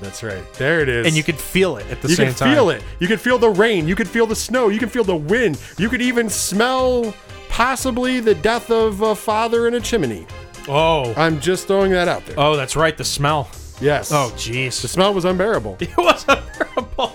That's 0.00 0.22
right. 0.24 0.42
There 0.54 0.80
it 0.80 0.88
is. 0.88 1.06
And 1.06 1.16
you 1.16 1.22
could 1.22 1.38
feel 1.38 1.76
it 1.76 1.88
at 1.88 2.02
the 2.02 2.08
same 2.08 2.34
time. 2.34 2.50
you 2.50 2.56
can 2.56 2.56
feel 2.56 2.70
it. 2.70 2.82
You 2.98 3.06
could 3.06 3.20
feel 3.20 3.38
the 3.38 3.50
rain. 3.50 3.86
You 3.86 3.94
could 3.94 4.08
feel 4.08 4.26
the 4.26 4.34
snow. 4.34 4.68
You 4.68 4.80
can 4.80 4.88
feel 4.88 5.04
the 5.04 5.14
wind. 5.16 5.60
You 5.78 5.88
could 5.88 6.02
even 6.02 6.28
smell 6.28 7.14
possibly 7.48 8.18
the 8.18 8.34
death 8.34 8.70
of 8.70 9.00
a 9.02 9.14
father 9.14 9.68
in 9.68 9.74
a 9.74 9.80
chimney. 9.80 10.26
Oh. 10.68 11.14
I'm 11.16 11.38
just 11.40 11.68
throwing 11.68 11.92
that 11.92 12.08
out 12.08 12.26
there. 12.26 12.34
Oh, 12.38 12.56
that's 12.56 12.74
right. 12.74 12.96
The 12.96 13.04
smell. 13.04 13.48
yes. 13.80 14.10
Oh, 14.10 14.32
jeez. 14.36 14.82
the 14.82 14.88
smell 14.88 15.14
was 15.14 15.24
unbearable. 15.24 15.76
It 15.80 15.96
was 15.96 16.24
unbearable. 16.28 17.14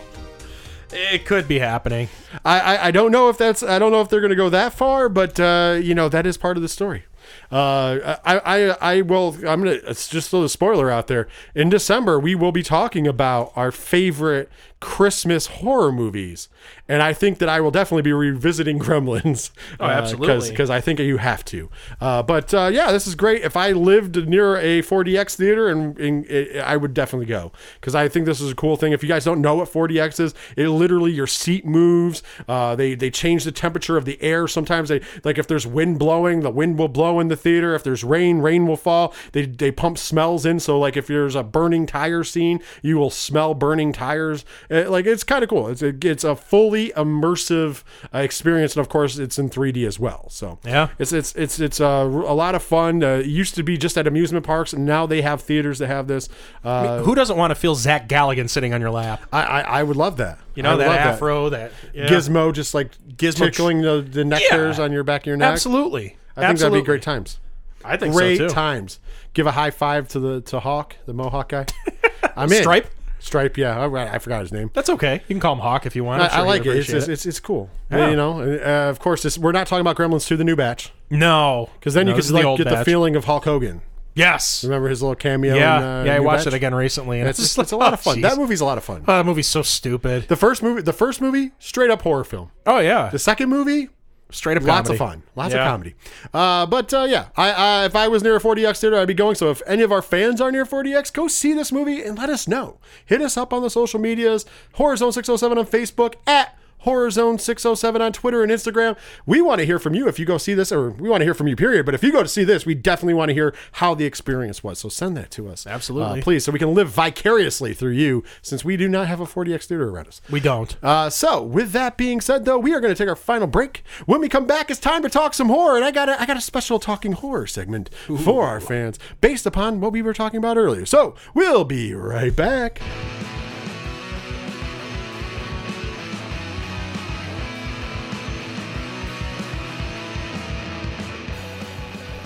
It 0.98 1.26
could 1.26 1.48
be 1.48 1.60
happening. 1.60 2.10
I, 2.44 2.60
I 2.60 2.88
I 2.88 2.92
don't 2.92 3.12
know 3.12 3.30
if 3.30 3.38
that's 3.38 3.62
I 3.62 3.78
don't 3.78 3.92
know 3.92 4.02
if 4.02 4.10
they're 4.10 4.20
going 4.22 4.32
to 4.32 4.36
go 4.36 4.50
that 4.50 4.74
far, 4.74 5.10
but 5.10 5.40
uh, 5.40 5.80
you 5.82 5.94
know 5.94 6.10
that 6.10 6.26
is 6.26 6.38
part 6.38 6.58
of 6.58 6.64
the 6.64 6.70
story. 6.70 7.04
Uh, 7.52 8.18
I, 8.26 8.40
I 8.40 8.94
I 8.96 9.02
will 9.02 9.36
I'm 9.48 9.64
gonna 9.64 9.80
it's 9.86 10.08
just 10.08 10.32
throw 10.32 10.42
the 10.42 10.50
spoiler 10.50 10.90
out 10.90 11.08
there. 11.08 11.28
In 11.54 11.70
December, 11.70 12.20
we 12.20 12.36
will 12.36 12.52
be 12.52 12.64
talking 12.64 13.06
about 13.08 13.52
our 13.56 13.72
favorite 13.72 14.50
Christmas 14.80 15.48
horror 15.48 15.92
movies, 15.92 16.50
and 16.88 17.02
I 17.02 17.14
think 17.14 17.40
that 17.40 17.50
I 17.50 17.62
will 17.62 17.72
definitely 17.72 18.04
be 18.04 18.14
revisiting 18.14 18.80
Gremlins. 18.88 19.52
Oh, 19.80 19.86
absolutely. 19.86 20.50
because 20.52 20.70
I 20.70 20.82
think 20.82 21.00
you 21.00 21.18
have 21.18 21.44
to. 21.46 21.70
Uh, 22.00 22.22
but 22.24 22.54
uh, 22.54 22.70
yeah, 22.72 22.92
this 22.92 23.08
is 23.08 23.16
great. 23.16 23.44
If 23.44 23.58
I 23.58 23.72
lived 23.72 24.28
near 24.28 24.56
a 24.58 24.82
4DX 24.82 25.36
theater, 25.36 25.68
and, 25.68 25.98
and 25.98 26.26
it, 26.28 26.58
I 26.58 26.78
would 26.78 26.94
definitely 26.94 27.26
go 27.26 27.52
because 27.80 27.96
I 27.96 28.08
think 28.08 28.26
this 28.26 28.40
is 28.40 28.52
a 28.52 28.56
cool 28.56 28.76
thing. 28.76 28.92
If 28.92 29.02
you 29.02 29.10
guys 29.10 29.26
don't 29.26 29.42
know 29.42 29.56
what 29.56 29.72
4DX 29.72 30.20
is, 30.20 30.34
it 30.56 30.70
literally 30.70 31.12
your 31.12 31.28
seat 31.28 31.66
moves. 31.66 32.22
Uh, 32.48 32.76
they 32.76 32.94
they 32.96 33.10
change 33.10 33.44
the 33.44 33.52
temperature 33.52 33.98
of 33.98 34.06
the 34.06 34.22
air. 34.22 34.48
Sometimes 34.48 34.90
they 34.90 35.02
like 35.24 35.38
if 35.38 35.48
there's 35.48 35.66
wind 35.66 36.00
blowing, 36.00 36.42
the 36.42 36.52
wind 36.52 36.78
will 36.78 36.88
blow 36.88 37.20
in 37.20 37.28
the 37.30 37.36
theater. 37.36 37.74
If 37.74 37.84
there's 37.84 38.04
rain, 38.04 38.40
rain 38.40 38.68
will 38.68 38.78
fall. 38.78 39.14
They 39.32 39.46
they 39.46 39.72
pump 39.72 39.98
smells 39.98 40.46
in. 40.46 40.60
So 40.60 40.80
like 40.80 40.96
if 40.96 41.08
there's 41.08 41.36
a 41.36 41.44
burning 41.44 41.86
tire 41.88 42.24
scene, 42.24 42.62
you 42.82 42.98
will 42.98 43.10
smell 43.10 43.54
burning 43.54 43.92
tires. 43.92 44.46
Uh, 44.70 44.90
like 44.90 45.06
it's 45.06 45.24
kind 45.24 45.44
of 45.44 45.50
cool. 45.50 45.68
It's 45.70 45.82
a, 45.82 45.94
it's 46.02 46.24
a 46.24 46.36
fully 46.36 46.90
immersive 46.92 47.84
uh, 48.14 48.20
experience, 48.20 48.76
and 48.76 48.82
of 48.82 48.90
course 48.90 49.18
it's 49.18 49.40
in 49.40 49.50
3D 49.50 49.86
as 49.88 50.00
well. 50.00 50.28
So 50.30 50.60
Yeah. 50.66 50.90
it's 51.00 51.12
it's 51.14 51.34
it's 51.36 51.60
it's 51.60 51.80
uh, 51.82 51.86
a 51.86 52.34
lot 52.36 52.56
of 52.56 52.64
fun. 52.64 53.04
Uh, 53.04 53.08
it 53.20 53.28
used 53.28 53.56
to 53.56 53.64
be 53.64 53.78
just 53.78 53.98
at 53.98 54.08
amusement 54.08 54.46
parks, 54.46 54.74
and 54.74 54.86
now 54.86 55.06
they 55.06 55.22
have 55.22 55.42
theaters 55.42 55.80
that 55.80 55.88
have 55.88 56.08
this. 56.08 56.28
Uh, 56.64 57.00
Who 57.04 57.16
doesn't 57.16 57.38
want 57.38 57.52
to 57.52 57.56
feel 57.56 57.76
Zach 57.76 58.10
Galligan 58.10 58.50
sitting 58.50 58.74
on 58.74 58.82
your 58.82 58.92
lap? 58.92 59.22
I, 59.32 59.42
I 59.44 59.62
I 59.80 59.84
would 59.84 59.98
love 59.98 60.18
that. 60.18 60.40
You 60.56 60.64
know, 60.64 60.78
that 60.78 61.00
afro, 61.00 61.50
that, 61.50 61.72
yeah. 61.94 62.08
Gizmo 62.08 62.52
just 62.52 62.74
like 62.74 62.90
Gizmo 63.16 63.46
tickling 63.46 63.82
the, 63.84 64.02
the 64.02 64.26
neck 64.26 64.42
Yeah. 64.50 64.56
hairs 64.58 64.80
on 64.80 64.92
your 64.92 65.04
back 65.04 65.22
of 65.22 65.28
your 65.28 65.38
neck. 65.38 65.52
Absolutely. 65.52 66.18
I 66.36 66.42
think 66.42 66.50
Absolutely. 66.52 66.78
that'd 66.80 66.84
be 66.84 66.86
great 66.86 67.02
times. 67.04 67.40
I 67.86 67.96
think 67.96 68.14
Great 68.16 68.38
so 68.40 68.48
too. 68.48 68.54
times. 68.54 69.00
Give 69.34 69.46
a 69.48 69.52
high 69.52 69.70
five 69.70 70.08
to 70.10 70.20
the 70.20 70.42
to 70.42 70.60
Hawk, 70.60 70.96
the 71.06 71.14
Mohawk 71.14 71.50
guy. 71.50 71.68
I'm 72.36 72.52
in. 72.52 72.62
Stripe? 72.62 72.90
Stripe, 73.20 73.58
yeah. 73.58 73.80
All 73.80 73.90
right, 73.90 74.08
I 74.08 74.20
forgot 74.20 74.42
his 74.42 74.52
name. 74.52 74.70
That's 74.74 74.90
okay. 74.90 75.16
You 75.28 75.36
can 75.36 75.40
call 75.40 75.54
him 75.54 75.60
Hawk 75.60 75.86
if 75.86 75.96
you 75.96 76.04
want. 76.04 76.22
I'm 76.22 76.30
sure 76.30 76.40
I 76.40 76.42
like 76.44 76.66
it. 76.66 76.76
It's, 76.76 76.88
appreciate 76.90 77.12
it's, 77.14 77.26
it's 77.26 77.40
cool. 77.40 77.70
Yeah. 77.92 78.10
You 78.10 78.16
know, 78.16 78.42
uh, 78.42 78.90
of 78.90 79.00
course, 79.00 79.24
this, 79.24 79.38
we're 79.38 79.52
not 79.52 79.68
talking 79.68 79.82
about 79.82 79.96
Gremlins 79.98 80.28
2, 80.28 80.38
the 80.38 80.44
new 80.44 80.56
batch, 80.56 80.92
No, 81.10 81.70
because 81.80 81.94
then 81.94 82.06
No, 82.06 82.12
you 82.12 82.16
this 82.16 82.26
could 82.28 82.30
is 82.30 82.34
like 82.34 82.46
old 82.46 82.58
get 82.60 82.66
the 82.66 82.76
batch. 82.76 82.86
feeling 82.86 83.16
of 83.16 83.26
Hulk 83.26 83.44
Hogan. 83.46 83.82
Yes. 84.16 84.64
Remember 84.64 84.90
his 84.90 85.02
little 85.04 85.16
cameo? 85.16 85.56
Yeah, 85.56 85.78
in, 85.78 85.84
uh, 85.84 86.04
yeah. 86.06 86.14
I 86.16 86.18
New 86.18 86.24
watched 86.24 86.46
Batch? 86.46 86.54
it 86.54 86.58
again 86.58 86.74
recently, 86.74 87.20
and 87.20 87.30
It's, 87.30 87.38
it's, 87.38 87.50
just, 87.50 87.60
it's 87.60 87.72
a 87.72 87.78
lot 87.78 87.94
of 87.94 88.00
oh, 88.00 88.02
fun. 88.02 88.18
jeez. 88.18 88.22
That 88.24 88.38
movie's 88.38 88.62
a 88.62 88.66
lot 88.66 88.78
of 88.80 88.84
fun. 88.84 89.04
Oh, 89.08 89.18
that 89.18 89.26
movie's 89.26 89.48
so 89.48 89.62
stupid. 89.62 90.28
The 90.28 90.36
first 90.36 90.64
movie, 90.64 90.82
the 90.82 90.94
first 90.94 91.22
movie, 91.22 91.52
straight 91.60 91.92
up 91.92 92.02
horror 92.02 92.24
film. 92.24 92.50
Oh 92.66 92.80
yeah, 92.80 93.10
The 93.10 93.20
second 93.20 93.50
movie, 93.50 93.90
straight 94.32 94.58
up 94.58 94.64
lots 94.64 94.90
comedy. 94.90 94.94
of 95.04 95.10
fun, 95.10 95.24
lots 95.36 95.54
Yeah. 95.54 95.62
of 95.62 95.68
comedy. 95.72 95.96
Uh, 96.34 96.66
but 96.66 96.94
uh, 96.94 97.06
yeah, 97.08 97.28
I, 97.36 97.52
I 97.52 97.86
if 97.86 97.96
I 97.96 98.08
was 98.08 98.24
near 98.24 98.36
a 98.36 98.40
4DX 98.40 98.80
theater, 98.82 98.98
I'd 98.98 99.08
be 99.08 99.14
going. 99.14 99.36
So 99.36 99.50
if 99.52 99.62
any 99.66 99.84
of 99.84 99.92
our 99.92 100.02
fans 100.02 100.42
are 100.42 100.52
near 100.52 100.66
4DX, 100.66 101.14
go 101.14 101.28
see 101.28 101.54
this 101.54 101.72
movie 101.72 102.02
and 102.04 102.18
let 102.18 102.30
us 102.30 102.48
know. 102.48 102.80
Hit 103.06 103.22
us 103.22 103.38
up 103.38 103.54
on 103.54 103.62
the 103.62 103.70
social 103.70 104.00
medias, 104.00 104.46
Horror 104.74 104.98
Zone 104.98 105.12
607 105.12 105.58
on 105.58 105.66
Facebook 105.66 106.16
at. 106.26 106.58
Horror 106.80 107.10
Zone 107.12 107.40
607 107.40 108.02
on 108.02 108.14
Twitter 108.14 108.44
and 108.44 108.52
Instagram. 108.52 108.98
We 109.26 109.42
want 109.42 109.60
to 109.60 109.66
hear 109.66 109.80
from 109.80 109.94
you 109.94 110.08
if 110.08 110.20
you 110.20 110.26
go 110.26 110.38
see 110.38 110.54
this, 110.54 110.72
or 110.72 110.92
we 110.92 111.10
want 111.10 111.22
to 111.22 111.26
hear 111.26 111.34
from 111.34 111.48
you, 111.48 111.56
period. 111.56 111.86
But 111.86 111.96
if 111.96 112.04
you 112.04 112.12
go 112.12 112.24
to 112.24 112.30
see 112.30 112.44
this, 112.44 112.66
we 112.66 112.76
definitely 112.76 113.14
want 113.14 113.30
to 113.30 113.34
hear 113.34 113.54
how 113.74 113.94
the 113.94 114.06
experience 114.06 114.64
was. 114.64 114.80
So 114.80 114.90
send 114.90 115.18
that 115.18 115.32
to 115.32 115.50
us. 115.50 115.66
Absolutely. 115.68 116.20
Uh, 116.20 116.24
please, 116.24 116.46
so 116.46 116.52
we 116.52 116.60
can 116.60 116.74
live 116.74 116.90
vicariously 116.90 117.74
through 117.74 117.92
you 117.92 118.24
since 118.42 118.64
we 118.64 118.78
do 118.78 118.88
not 118.88 119.08
have 119.08 119.20
a 119.20 119.26
4DX 119.26 119.66
theater 119.66 119.90
around 119.90 120.08
us. 120.08 120.22
We 120.30 120.40
don't. 120.40 120.78
Uh, 120.84 121.10
so, 121.10 121.42
with 121.42 121.72
that 121.72 121.98
being 121.98 122.22
said, 122.22 122.46
though, 122.46 122.58
we 122.58 122.74
are 122.74 122.80
going 122.80 122.94
to 122.94 122.98
take 122.98 123.10
our 123.10 123.16
final 123.16 123.48
break. 123.48 123.84
When 124.06 124.22
we 124.22 124.30
come 124.30 124.46
back, 124.46 124.70
it's 124.70 124.80
time 124.80 125.02
to 125.04 125.10
talk 125.10 125.34
some 125.34 125.50
horror, 125.50 125.76
and 125.76 125.86
I 125.86 125.92
got 125.92 126.10
a, 126.10 126.22
I 126.22 126.26
got 126.26 126.38
a 126.38 126.42
special 126.42 126.80
talking 126.80 127.14
horror 127.14 127.48
segment 127.48 127.90
for 127.94 128.46
our 128.46 128.60
fans 128.60 129.00
based 129.22 129.46
upon 129.46 129.80
what 129.82 129.92
we 129.92 130.02
were 130.02 130.14
talking 130.14 130.38
about 130.38 130.58
earlier. 130.58 130.86
So, 130.86 131.16
we'll 131.34 131.64
be 131.64 131.94
right 131.94 132.36
back. 132.36 132.82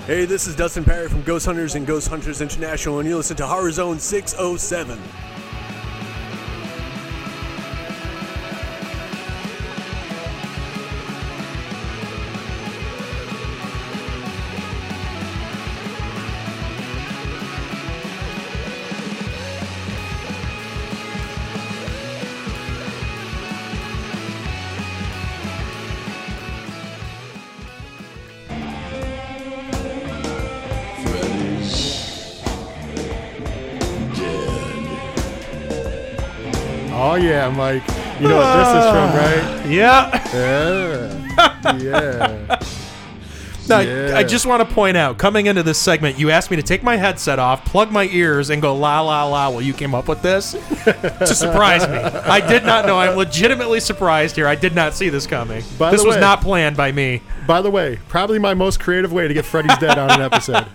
Hey, 0.08 0.26
this 0.26 0.48
is 0.48 0.56
Dustin 0.56 0.84
Perry 0.84 1.08
from 1.08 1.22
Ghost 1.22 1.46
Hunters 1.46 1.76
and 1.76 1.86
Ghost 1.86 2.08
Hunters 2.08 2.42
International, 2.42 2.98
and 2.98 3.08
you 3.08 3.16
listen 3.16 3.38
to 3.38 3.46
Horror 3.46 3.72
Zone 3.72 4.00
607. 4.00 5.00
Yeah, 37.42 37.50
Mike. 37.50 37.84
You 38.22 38.28
know 38.28 38.38
what 38.38 38.58
this 38.58 38.68
is 38.68 38.86
from, 38.92 39.10
ah. 39.10 39.18
right? 39.18 39.70
Yeah. 39.70 40.32
Yeah. 40.34 41.18
Yeah. 41.80 42.60
Now, 43.70 43.80
Yeah. 43.80 44.18
I 44.18 44.24
just 44.24 44.46
want 44.46 44.68
to 44.68 44.76
point 44.76 44.98
out, 44.98 45.18
coming 45.18 45.46
into 45.46 45.64
this 45.64 45.78
segment, 45.80 46.20
you 46.20 46.30
asked 46.30 46.52
me 46.52 46.58
to 46.58 46.64
take 46.64 46.84
my 46.84 46.98
headset 46.98 47.40
off, 47.40 47.64
plug 47.66 47.92
my 47.92 48.04
ears, 48.12 48.50
and 48.50 48.62
go 48.62 48.76
la 48.76 49.00
la 49.02 49.24
la 49.26 49.50
while 49.50 49.62
you 49.62 49.74
came 49.74 49.96
up 49.96 50.08
with 50.08 50.22
this 50.22 50.52
to 50.84 51.34
surprise 51.36 51.88
me. 51.88 51.96
I 51.96 52.46
did 52.46 52.64
not 52.66 52.86
know. 52.86 52.98
I'm 53.00 53.16
legitimately 53.16 53.80
surprised 53.80 54.36
here. 54.36 54.48
I 54.48 54.56
did 54.56 54.76
not 54.76 54.94
see 54.94 55.10
this 55.10 55.26
coming. 55.26 55.64
By 55.80 55.92
this 55.92 56.02
the 56.02 56.08
was 56.08 56.16
way- 56.16 56.22
not 56.22 56.42
planned 56.42 56.76
by 56.78 56.92
me. 56.92 57.22
By 57.48 57.62
the 57.62 57.72
way, 57.72 57.98
probably 58.10 58.40
my 58.40 58.54
most 58.54 58.80
creative 58.80 59.12
way 59.14 59.28
to 59.28 59.34
get 59.34 59.46
Freddy's 59.46 59.78
Dead 59.78 59.98
on 59.98 60.12
an 60.12 60.22
episode. 60.22 60.66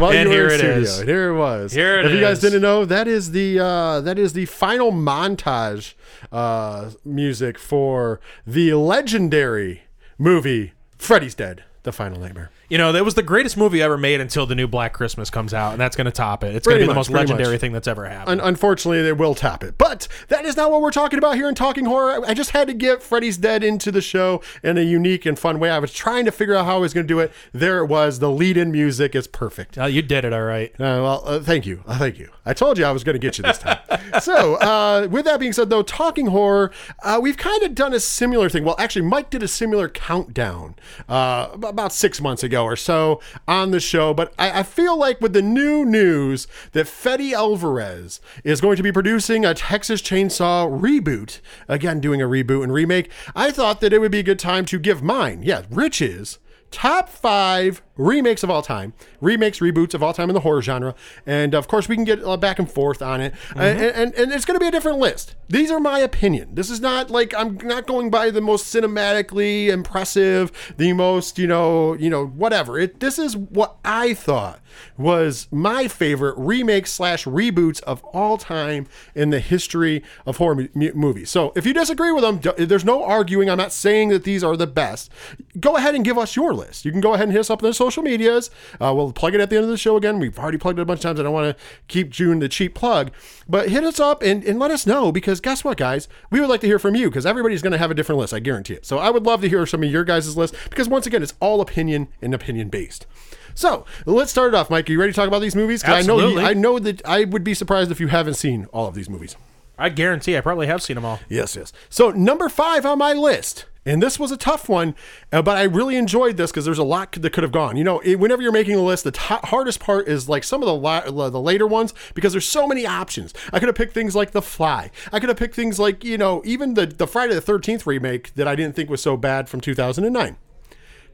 Well, 0.00 0.12
And 0.12 0.30
you 0.30 0.30
were 0.30 0.34
here 0.34 0.46
in 0.48 0.52
it 0.54 0.58
studio. 0.58 0.80
is. 0.80 1.00
Here 1.02 1.28
it 1.30 1.36
was. 1.36 1.72
Here 1.72 2.00
it 2.00 2.06
if 2.06 2.12
you 2.12 2.20
guys 2.20 2.40
didn't 2.40 2.62
know, 2.62 2.84
that 2.86 3.06
is 3.06 3.32
the 3.32 3.60
uh, 3.60 4.00
that 4.00 4.18
is 4.18 4.32
the 4.32 4.46
final 4.46 4.92
montage 4.92 5.94
uh, 6.32 6.90
music 7.04 7.58
for 7.58 8.20
the 8.46 8.72
legendary 8.74 9.82
movie 10.18 10.72
Freddy's 10.96 11.34
Dead: 11.34 11.64
The 11.82 11.92
Final 11.92 12.18
Nightmare. 12.20 12.50
You 12.70 12.78
know, 12.78 12.92
that 12.92 13.04
was 13.04 13.14
the 13.14 13.22
greatest 13.24 13.56
movie 13.56 13.82
ever 13.82 13.98
made 13.98 14.20
until 14.20 14.46
the 14.46 14.54
new 14.54 14.68
Black 14.68 14.92
Christmas 14.92 15.28
comes 15.28 15.52
out, 15.52 15.72
and 15.72 15.80
that's 15.80 15.96
going 15.96 16.04
to 16.04 16.12
top 16.12 16.44
it. 16.44 16.54
It's 16.54 16.66
going 16.66 16.78
to 16.78 16.84
be 16.84 16.88
the 16.88 16.94
most 16.94 17.10
legendary 17.10 17.54
much. 17.54 17.60
thing 17.60 17.72
that's 17.72 17.88
ever 17.88 18.08
happened. 18.08 18.40
Un- 18.40 18.48
unfortunately, 18.48 19.02
they 19.02 19.12
will 19.12 19.34
top 19.34 19.64
it. 19.64 19.76
But 19.76 20.06
that 20.28 20.44
is 20.44 20.56
not 20.56 20.70
what 20.70 20.80
we're 20.80 20.92
talking 20.92 21.18
about 21.18 21.34
here 21.34 21.48
in 21.48 21.56
Talking 21.56 21.84
Horror. 21.84 22.24
I 22.24 22.32
just 22.32 22.50
had 22.50 22.68
to 22.68 22.74
get 22.74 23.02
Freddy's 23.02 23.36
Dead 23.38 23.64
into 23.64 23.90
the 23.90 24.00
show 24.00 24.40
in 24.62 24.78
a 24.78 24.82
unique 24.82 25.26
and 25.26 25.36
fun 25.36 25.58
way. 25.58 25.68
I 25.68 25.80
was 25.80 25.92
trying 25.92 26.24
to 26.26 26.30
figure 26.30 26.54
out 26.54 26.64
how 26.64 26.76
I 26.76 26.78
was 26.78 26.94
going 26.94 27.06
to 27.08 27.12
do 27.12 27.18
it. 27.18 27.32
There 27.52 27.80
it 27.80 27.86
was. 27.86 28.20
The 28.20 28.30
lead 28.30 28.56
in 28.56 28.70
music 28.70 29.16
is 29.16 29.26
perfect. 29.26 29.76
Uh, 29.76 29.86
you 29.86 30.00
did 30.00 30.24
it 30.24 30.32
all 30.32 30.42
right. 30.42 30.70
Uh, 30.74 31.02
well, 31.02 31.22
uh, 31.24 31.40
thank 31.40 31.66
you. 31.66 31.82
Uh, 31.86 31.98
thank 31.98 32.20
you. 32.20 32.30
I 32.46 32.54
told 32.54 32.78
you 32.78 32.84
I 32.84 32.92
was 32.92 33.02
going 33.02 33.14
to 33.14 33.18
get 33.18 33.36
you 33.36 33.42
this 33.42 33.58
time. 33.58 33.78
so, 34.20 34.54
uh, 34.56 35.08
with 35.10 35.24
that 35.24 35.40
being 35.40 35.52
said, 35.52 35.70
though, 35.70 35.82
talking 35.82 36.26
horror, 36.26 36.70
uh, 37.02 37.18
we've 37.20 37.36
kind 37.36 37.64
of 37.64 37.74
done 37.74 37.92
a 37.94 38.00
similar 38.00 38.48
thing. 38.48 38.64
Well, 38.64 38.76
actually, 38.78 39.06
Mike 39.06 39.30
did 39.30 39.42
a 39.42 39.48
similar 39.48 39.88
countdown 39.88 40.76
uh, 41.08 41.48
about 41.64 41.92
six 41.92 42.20
months 42.20 42.44
ago 42.44 42.59
or 42.64 42.76
so 42.76 43.20
on 43.46 43.70
the 43.70 43.80
show. 43.80 44.14
But 44.14 44.32
I, 44.38 44.60
I 44.60 44.62
feel 44.62 44.96
like 44.96 45.20
with 45.20 45.32
the 45.32 45.42
new 45.42 45.84
news 45.84 46.46
that 46.72 46.88
Fede 46.88 47.32
Alvarez 47.34 48.20
is 48.44 48.60
going 48.60 48.76
to 48.76 48.82
be 48.82 48.92
producing 48.92 49.44
a 49.44 49.54
Texas 49.54 50.02
Chainsaw 50.02 50.68
reboot, 50.70 51.40
again, 51.68 52.00
doing 52.00 52.20
a 52.22 52.26
reboot 52.26 52.62
and 52.62 52.72
remake, 52.72 53.10
I 53.34 53.50
thought 53.50 53.80
that 53.80 53.92
it 53.92 54.00
would 54.00 54.12
be 54.12 54.20
a 54.20 54.24
good 54.24 54.38
time 54.38 54.64
to 54.66 54.78
give 54.78 55.02
mine, 55.02 55.42
yeah, 55.42 55.62
Rich's 55.70 56.38
top 56.70 57.08
five 57.08 57.82
remakes 57.96 58.42
of 58.42 58.48
all 58.50 58.62
time, 58.62 58.94
remakes, 59.20 59.58
reboots 59.58 59.92
of 59.92 60.02
all 60.02 60.14
time 60.14 60.30
in 60.30 60.34
the 60.34 60.40
horror 60.40 60.62
genre, 60.62 60.94
and 61.26 61.54
of 61.54 61.68
course 61.68 61.88
we 61.88 61.96
can 61.96 62.04
get 62.04 62.22
uh, 62.24 62.36
back 62.36 62.58
and 62.58 62.70
forth 62.70 63.02
on 63.02 63.20
it, 63.20 63.34
Uh, 63.56 63.60
and, 63.60 63.80
and 63.80 64.14
and 64.14 64.32
it's 64.32 64.44
going 64.44 64.54
to 64.54 64.60
be 64.60 64.68
a 64.68 64.70
different 64.70 64.98
list. 64.98 65.34
These 65.48 65.70
are 65.70 65.80
my 65.80 65.98
opinion. 65.98 66.54
This 66.54 66.70
is 66.70 66.80
not 66.80 67.10
like 67.10 67.34
I'm 67.34 67.56
not 67.58 67.86
going 67.86 68.10
by 68.10 68.30
the 68.30 68.40
most 68.40 68.72
cinematically 68.72 69.68
impressive, 69.68 70.50
the 70.76 70.92
most 70.92 71.38
you 71.38 71.46
know 71.46 71.94
you 71.94 72.08
know 72.10 72.26
whatever. 72.26 72.78
It 72.78 73.00
this 73.00 73.18
is 73.18 73.36
what 73.36 73.76
I 73.84 74.14
thought 74.14 74.60
was 74.96 75.48
my 75.50 75.88
favorite 75.88 76.36
remakes 76.38 76.92
slash 76.92 77.24
reboots 77.24 77.82
of 77.82 78.02
all 78.04 78.38
time 78.38 78.86
in 79.14 79.30
the 79.30 79.40
history 79.40 80.02
of 80.24 80.36
horror 80.36 80.68
mu- 80.74 80.92
movies. 80.94 81.28
So 81.30 81.52
if 81.56 81.66
you 81.66 81.72
disagree 81.74 82.12
with 82.12 82.22
them, 82.22 82.40
there's 82.56 82.84
no 82.84 83.02
arguing. 83.02 83.50
I'm 83.50 83.58
not 83.58 83.72
saying 83.72 84.10
that 84.10 84.24
these 84.24 84.44
are 84.44 84.56
the 84.56 84.66
best. 84.68 85.10
Go 85.58 85.76
ahead 85.76 85.94
and 85.94 86.04
give 86.04 86.16
us 86.16 86.36
your 86.36 86.54
list. 86.60 86.84
You 86.84 86.92
can 86.92 87.00
go 87.00 87.14
ahead 87.14 87.24
and 87.24 87.32
hit 87.32 87.40
us 87.40 87.50
up 87.50 87.62
on 87.62 87.68
the 87.68 87.74
social 87.74 88.02
medias. 88.02 88.50
Uh, 88.80 88.92
we'll 88.94 89.12
plug 89.12 89.34
it 89.34 89.40
at 89.40 89.50
the 89.50 89.56
end 89.56 89.64
of 89.64 89.70
the 89.70 89.76
show 89.76 89.96
again. 89.96 90.18
We've 90.18 90.38
already 90.38 90.58
plugged 90.58 90.78
it 90.78 90.82
a 90.82 90.84
bunch 90.84 90.98
of 90.98 91.02
times. 91.02 91.20
I 91.20 91.24
don't 91.24 91.32
want 91.32 91.56
to 91.56 91.64
keep 91.88 92.10
June 92.10 92.38
the 92.38 92.48
cheap 92.48 92.74
plug, 92.74 93.10
but 93.48 93.68
hit 93.70 93.82
us 93.82 93.98
up 93.98 94.22
and, 94.22 94.44
and 94.44 94.58
let 94.58 94.70
us 94.70 94.86
know 94.86 95.10
because 95.10 95.40
guess 95.40 95.64
what, 95.64 95.76
guys? 95.76 96.08
We 96.30 96.40
would 96.40 96.48
like 96.48 96.60
to 96.60 96.66
hear 96.66 96.78
from 96.78 96.94
you 96.94 97.08
because 97.08 97.26
everybody's 97.26 97.62
going 97.62 97.72
to 97.72 97.78
have 97.78 97.90
a 97.90 97.94
different 97.94 98.20
list. 98.20 98.32
I 98.32 98.38
guarantee 98.38 98.74
it. 98.74 98.86
So 98.86 98.98
I 98.98 99.10
would 99.10 99.24
love 99.24 99.40
to 99.40 99.48
hear 99.48 99.66
some 99.66 99.82
of 99.82 99.90
your 99.90 100.04
guys' 100.04 100.36
list 100.36 100.54
because 100.68 100.88
once 100.88 101.06
again, 101.06 101.22
it's 101.22 101.34
all 101.40 101.60
opinion 101.60 102.08
and 102.22 102.34
opinion 102.34 102.68
based. 102.68 103.06
So 103.54 103.84
let's 104.06 104.30
start 104.30 104.54
it 104.54 104.56
off, 104.56 104.70
Mike. 104.70 104.88
Are 104.88 104.92
you 104.92 105.00
ready 105.00 105.12
to 105.12 105.16
talk 105.16 105.28
about 105.28 105.40
these 105.40 105.56
movies? 105.56 105.82
I 105.84 106.02
know 106.02 106.18
you. 106.28 106.40
I 106.40 106.54
know 106.54 106.78
that 106.78 107.04
I 107.06 107.24
would 107.24 107.44
be 107.44 107.54
surprised 107.54 107.90
if 107.90 108.00
you 108.00 108.08
haven't 108.08 108.34
seen 108.34 108.66
all 108.72 108.86
of 108.86 108.94
these 108.94 109.08
movies. 109.08 109.36
I 109.78 109.88
guarantee 109.88 110.36
I 110.36 110.42
probably 110.42 110.66
have 110.66 110.82
seen 110.82 110.96
them 110.96 111.06
all. 111.06 111.20
Yes, 111.28 111.56
yes. 111.56 111.72
So 111.88 112.10
number 112.10 112.48
five 112.50 112.84
on 112.84 112.98
my 112.98 113.14
list, 113.14 113.64
and 113.86 114.02
this 114.02 114.18
was 114.18 114.30
a 114.30 114.36
tough 114.36 114.68
one, 114.68 114.94
uh, 115.32 115.40
but 115.42 115.56
I 115.56 115.62
really 115.62 115.96
enjoyed 115.96 116.36
this 116.36 116.50
because 116.50 116.64
there's 116.64 116.78
a 116.78 116.84
lot 116.84 117.12
that 117.12 117.30
could 117.32 117.42
have 117.42 117.52
gone. 117.52 117.76
You 117.76 117.84
know, 117.84 118.00
whenever 118.04 118.42
you're 118.42 118.52
making 118.52 118.74
a 118.74 118.82
list, 118.82 119.04
the 119.04 119.12
to- 119.12 119.40
hardest 119.44 119.80
part 119.80 120.06
is 120.06 120.28
like 120.28 120.44
some 120.44 120.62
of 120.62 120.66
the 120.66 120.74
la- 120.74 121.30
the 121.30 121.40
later 121.40 121.66
ones 121.66 121.94
because 122.14 122.32
there's 122.32 122.48
so 122.48 122.66
many 122.66 122.86
options. 122.86 123.32
I 123.52 123.58
could 123.58 123.68
have 123.68 123.76
picked 123.76 123.94
things 123.94 124.14
like 124.14 124.32
The 124.32 124.42
Fly. 124.42 124.90
I 125.12 125.18
could 125.20 125.28
have 125.30 125.38
picked 125.38 125.54
things 125.54 125.78
like 125.78 126.04
you 126.04 126.18
know 126.18 126.42
even 126.44 126.74
the 126.74 126.86
the 126.86 127.06
Friday 127.06 127.34
the 127.34 127.40
Thirteenth 127.40 127.86
remake 127.86 128.34
that 128.34 128.46
I 128.46 128.54
didn't 128.54 128.76
think 128.76 128.90
was 128.90 129.02
so 129.02 129.16
bad 129.16 129.48
from 129.48 129.60
2009. 129.60 130.36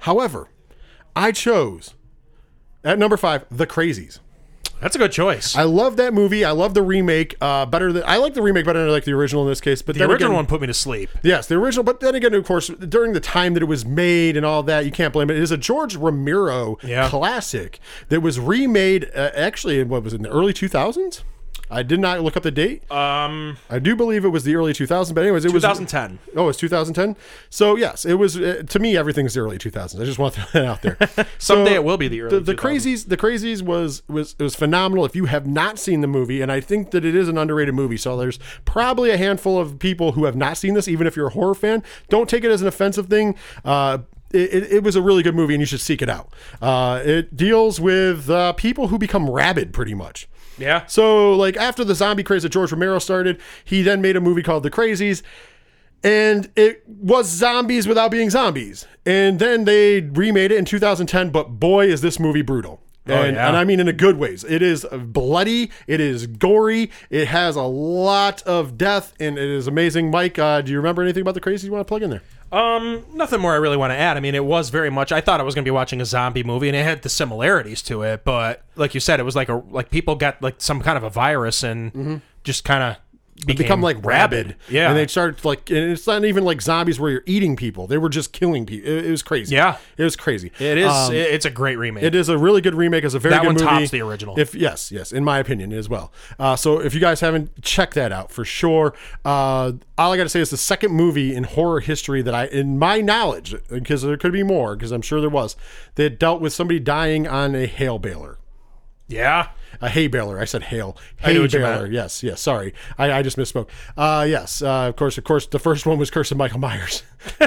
However, 0.01 0.49
I 1.15 1.33
chose 1.33 1.95
at 2.85 2.99
number 2.99 3.17
five 3.17 3.47
The 3.51 3.67
Crazies. 3.67 4.19
That's 4.81 4.95
a 4.95 4.99
good 4.99 5.13
choice. 5.13 5.57
I 5.57 5.63
love 5.63 5.97
that 5.97 6.13
movie. 6.13 6.45
I 6.45 6.51
love 6.51 6.75
the 6.75 6.83
remake. 6.83 7.35
Uh, 7.41 7.65
better 7.67 7.93
than 7.93 8.03
I 8.07 8.19
like 8.19 8.35
the 8.35 8.43
remake 8.43 8.67
better 8.67 8.79
than 8.79 8.89
I 8.89 8.93
like 8.93 9.05
the 9.05 9.13
original 9.13 9.43
in 9.43 9.49
this 9.49 9.61
case. 9.61 9.81
But 9.83 9.97
the 9.97 10.03
original 10.05 10.31
again- 10.33 10.37
one 10.37 10.47
put 10.47 10.61
me 10.61 10.67
to 10.67 10.75
sleep. 10.75 11.09
Yes, 11.23 11.47
the 11.47 11.55
original, 11.57 11.83
but 11.83 12.01
then 12.01 12.15
again, 12.15 12.35
of 12.35 12.45
course, 12.47 12.69
during 12.69 13.13
the 13.15 13.21
time 13.21 13.55
that 13.55 13.63
it 13.63 13.67
was 13.67 13.85
made 13.87 14.37
and 14.37 14.45
all 14.45 14.63
that, 14.65 14.85
you 14.85 14.91
can't 14.91 15.13
blame 15.13 15.31
it. 15.31 15.37
It 15.37 15.43
is 15.43 15.51
a 15.51 15.57
George 15.57 15.97
Romero 15.97 16.79
Yeah. 16.83 17.09
classic 17.09 17.81
that 18.11 18.21
was 18.21 18.39
remade 18.39 19.11
uh, 19.17 19.31
actually 19.35 19.81
in 19.81 19.89
what 19.89 20.03
was 20.05 20.13
it, 20.13 20.17
in 20.17 20.23
the 20.23 20.31
early 20.31 20.53
2000s? 20.53 21.23
I 21.69 21.83
did 21.83 21.99
not 21.99 22.21
look 22.21 22.37
up 22.37 22.45
the 22.45 22.51
date. 22.53 22.89
Um, 22.93 23.57
I 23.69 23.81
do 23.81 23.97
believe 23.97 24.25
it 24.25 24.29
was 24.29 24.45
the 24.45 24.55
early 24.55 24.73
2000s, 24.73 25.13
but 25.13 25.23
anyways, 25.23 25.45
it 25.45 25.53
was 25.53 25.63
2010. 25.65 26.19
Oh, 26.37 26.49
it's 26.49 26.59
2010. 26.59 27.17
So 27.51 27.77
yes, 27.77 28.05
it 28.05 28.15
was. 28.15 28.37
Uh, 28.37 28.63
to 28.69 28.79
me, 28.79 28.97
everything's 28.97 29.35
the 29.35 29.41
early 29.41 29.59
2000s. 29.59 30.01
I 30.01 30.05
just 30.05 30.19
want 30.19 30.35
to 30.35 30.41
throw 30.47 30.63
that 30.63 30.69
out 30.69 30.83
there. 30.83 30.97
Someday 31.39 31.71
So, 31.71 31.75
it 31.75 31.85
will 31.85 31.97
be 31.97 32.07
the 32.09 32.21
early 32.23 32.39
The, 32.39 32.41
the 32.41 32.55
2000s. 32.55 32.57
crazies. 32.59 33.09
The 33.09 33.17
crazies 33.17 33.63
was 33.63 34.03
was 34.09 34.37
it 34.39 34.43
was 34.45 34.55
phenomenal. 34.55 35.05
If 35.05 35.17
you 35.17 35.25
have 35.25 35.47
not 35.47 35.79
seen 35.81 36.03
the 36.03 36.07
movie, 36.07 36.41
and 36.41 36.53
I 36.53 36.61
think 36.61 36.93
that 36.93 37.05
it 37.05 37.15
is 37.17 37.29
an 37.29 37.37
underrated 37.37 37.75
movie, 37.75 37.97
so 37.97 38.17
there's 38.17 38.39
probably 38.65 39.11
a 39.11 39.17
handful 39.17 39.59
of 39.59 39.79
people 39.81 40.13
who 40.13 40.25
have 40.25 40.37
not 40.37 40.57
seen 40.57 40.75
this. 40.75 40.87
Even 40.87 41.07
if 41.07 41.17
you're 41.17 41.29
a 41.29 41.33
horror 41.33 41.55
fan, 41.55 41.83
don't 42.09 42.29
take 42.31 42.45
it 42.45 42.51
as 42.51 42.63
an 42.63 42.69
offensive 42.69 43.07
thing. 43.09 43.35
Uh, 43.65 43.99
it, 44.33 44.53
it, 44.55 44.73
it 44.73 44.83
was 44.83 44.95
a 44.97 45.03
really 45.03 45.23
good 45.23 45.35
movie, 45.35 45.55
and 45.55 45.61
you 45.61 45.67
should 45.67 45.81
seek 45.81 46.03
it 46.03 46.09
out. 46.09 46.33
Uh, 46.61 47.01
it 47.05 47.37
deals 47.37 47.81
with 47.81 48.29
uh, 48.31 48.53
people 48.55 48.89
who 48.89 48.99
become 48.99 49.29
rabid, 49.31 49.73
pretty 49.73 49.95
much. 49.95 50.29
Yeah. 50.59 50.87
So, 50.87 51.35
like 51.35 51.57
after 51.57 51.85
the 51.85 51.95
zombie 51.95 52.23
craze 52.23 52.43
that 52.43 52.51
George 52.51 52.73
Romero 52.73 52.99
started, 52.99 53.41
he 53.65 53.83
then 53.83 54.01
made 54.01 54.17
a 54.17 54.21
movie 54.21 54.43
called 54.43 54.63
The 54.63 54.71
Crazies, 54.71 55.23
and 56.03 56.51
it 56.57 56.83
was 56.87 57.29
zombies 57.29 57.89
without 57.89 58.11
being 58.11 58.31
zombies. 58.31 58.87
And 59.05 59.39
then 59.39 59.65
they 59.65 60.01
remade 60.01 60.53
it 60.53 60.59
in 60.59 60.65
2010. 60.65 61.31
But 61.31 61.59
boy, 61.61 61.87
is 61.87 62.01
this 62.01 62.19
movie 62.19 62.43
brutal. 62.43 62.81
And, 63.07 63.37
yeah. 63.37 63.47
and 63.47 63.57
I 63.57 63.65
mean 63.65 63.79
in 63.79 63.87
a 63.87 63.93
good 63.93 64.17
ways. 64.17 64.45
It 64.45 64.63
is 64.63 64.85
bloody. 64.93 65.71
It 65.87 66.01
is 66.01 66.27
gory. 66.27 66.91
It 67.09 67.29
has 67.29 67.55
a 67.55 67.63
lot 67.63 68.43
of 68.43 68.77
death, 68.77 69.15
and 69.21 69.39
it 69.39 69.49
is 69.49 69.69
amazing. 69.69 70.11
Mike, 70.11 70.39
uh, 70.39 70.61
do 70.61 70.73
you 70.73 70.79
remember 70.79 71.03
anything 71.03 71.23
about 71.23 71.35
the 71.35 71.41
Crazies 71.41 71.65
you 71.65 71.73
want 71.73 71.87
to 71.87 71.89
plug 71.89 72.03
in 72.03 72.11
there? 72.11 72.23
Um, 72.53 73.05
nothing 73.13 73.41
more 73.41 73.53
I 73.53 73.57
really 73.57 73.77
want 73.77 73.91
to 73.93 73.97
add. 73.97 74.17
I 74.17 74.21
mean, 74.21 74.35
it 74.35 74.45
was 74.45 74.71
very 74.71 74.91
much. 74.91 75.11
I 75.13 75.21
thought 75.21 75.41
I 75.41 75.43
was 75.43 75.55
going 75.55 75.65
to 75.65 75.69
be 75.69 75.73
watching 75.75 76.01
a 76.01 76.05
zombie 76.05 76.45
movie, 76.45 76.69
and 76.69 76.77
it 76.77 76.85
had 76.85 77.03
the 77.03 77.09
similarities 77.09 77.83
to 77.83 78.03
it. 78.03 78.25
But 78.25 78.63
like 78.77 78.95
you 78.95 79.01
said, 79.01 79.19
it 79.21 79.25
was 79.25 79.35
like 79.37 79.49
a 79.49 79.57
like 79.71 79.91
people 79.91 80.15
got 80.15 80.41
like 80.43 80.57
some 80.59 80.81
kind 80.81 80.97
of 80.97 81.03
a 81.03 81.11
virus 81.11 81.63
and 81.63 82.23
just 82.45 82.65
kind 82.65 82.83
of 82.83 82.97
become 83.45 83.83
like 83.83 84.05
rabid. 84.05 84.57
Yeah, 84.69 84.89
And 84.89 84.97
they 84.97 85.07
started 85.07 85.45
like, 85.45 85.69
and 85.71 85.91
it's 85.93 86.07
not 86.07 86.25
even 86.25 86.45
like 86.45 86.63
zombies 86.63 86.99
where 86.99 87.11
you're 87.11 87.23
eating 87.27 87.57
people. 87.57 87.87
They 87.87 87.99
were 87.99 88.09
just 88.09 88.33
killing 88.33 88.65
people. 88.67 88.91
It, 88.91 89.07
it 89.07 89.11
was 89.11 89.23
crazy. 89.23 89.55
Yeah. 89.55 89.77
It 89.97 90.05
was 90.05 90.17
crazy. 90.17 90.53
it 90.59 90.79
is. 90.79 90.91
Um, 90.91 91.13
it's 91.15 91.45
a 91.45 91.51
great 91.51 91.77
remake. 91.77 92.05
It 92.05 92.15
is 92.15 92.29
a 92.29 92.39
really 92.39 92.61
good 92.61 92.75
remake. 92.75 93.05
It's 93.05 93.15
a 93.15 93.19
very 93.19 93.35
That 93.35 93.43
good 93.43 93.47
one 93.49 93.55
movie. 93.57 93.67
tops 93.67 93.91
the 93.91 94.01
original. 94.03 94.39
If 94.39 94.55
yes, 94.55 94.91
yes, 94.91 95.13
in 95.13 95.23
my 95.25 95.39
opinion 95.39 95.73
as 95.73 95.89
well. 95.89 96.13
Uh, 96.39 96.57
so 96.57 96.81
if 96.81 96.95
you 96.95 97.01
guys 97.01 97.21
haven't 97.21 97.63
checked 97.63 97.95
that 97.95 98.13
out 98.13 98.31
for 98.33 98.45
sure, 98.45 98.95
uh, 99.25 99.73
all 99.99 100.13
I 100.13 100.17
got 100.17 100.23
to 100.25 100.29
say 100.29 100.41
is 100.41 100.51
the 100.51 100.57
second 100.57 100.93
movie 100.93 101.35
in 101.35 101.45
horror 101.45 101.81
history 101.81 102.23
that 102.23 102.35
I, 102.35 102.47
in 102.47 102.79
my 102.79 103.01
knowledge, 103.01 103.55
because 103.69 104.03
there 104.03 104.17
could 104.17 104.33
be 104.33 104.43
more, 104.43 104.77
because 104.77 104.93
I'm 104.93 105.03
sure 105.03 105.21
there 105.21 105.31
was, 105.31 105.57
that 105.97 106.19
dealt 106.19 106.41
with 106.41 106.53
somebody 106.53 106.79
dying 106.81 107.27
on 107.29 107.55
a 107.55 107.67
hail 107.67 107.99
baler. 107.99 108.39
yeah. 109.09 109.49
A 109.81 109.89
hay 109.89 110.07
baler. 110.07 110.39
I 110.39 110.45
said 110.45 110.65
hail. 110.65 110.97
Hay 111.19 111.47
baler. 111.47 111.87
Yes, 111.87 112.23
yes. 112.23 112.41
Sorry, 112.41 112.75
I, 112.99 113.13
I 113.13 113.23
just 113.23 113.37
misspoke. 113.37 113.69
Uh, 113.97 114.25
yes, 114.29 114.63
uh, 114.63 114.89
of 114.89 114.97
course, 114.97 115.19
of 115.19 115.25
course. 115.25 115.47
The 115.47 115.59
first 115.59 115.87
one 115.87 115.99
was 115.99 116.11
Curse 116.11 116.31
of 116.33 116.39
Michael 116.39 116.61
Myers, 116.61 117.03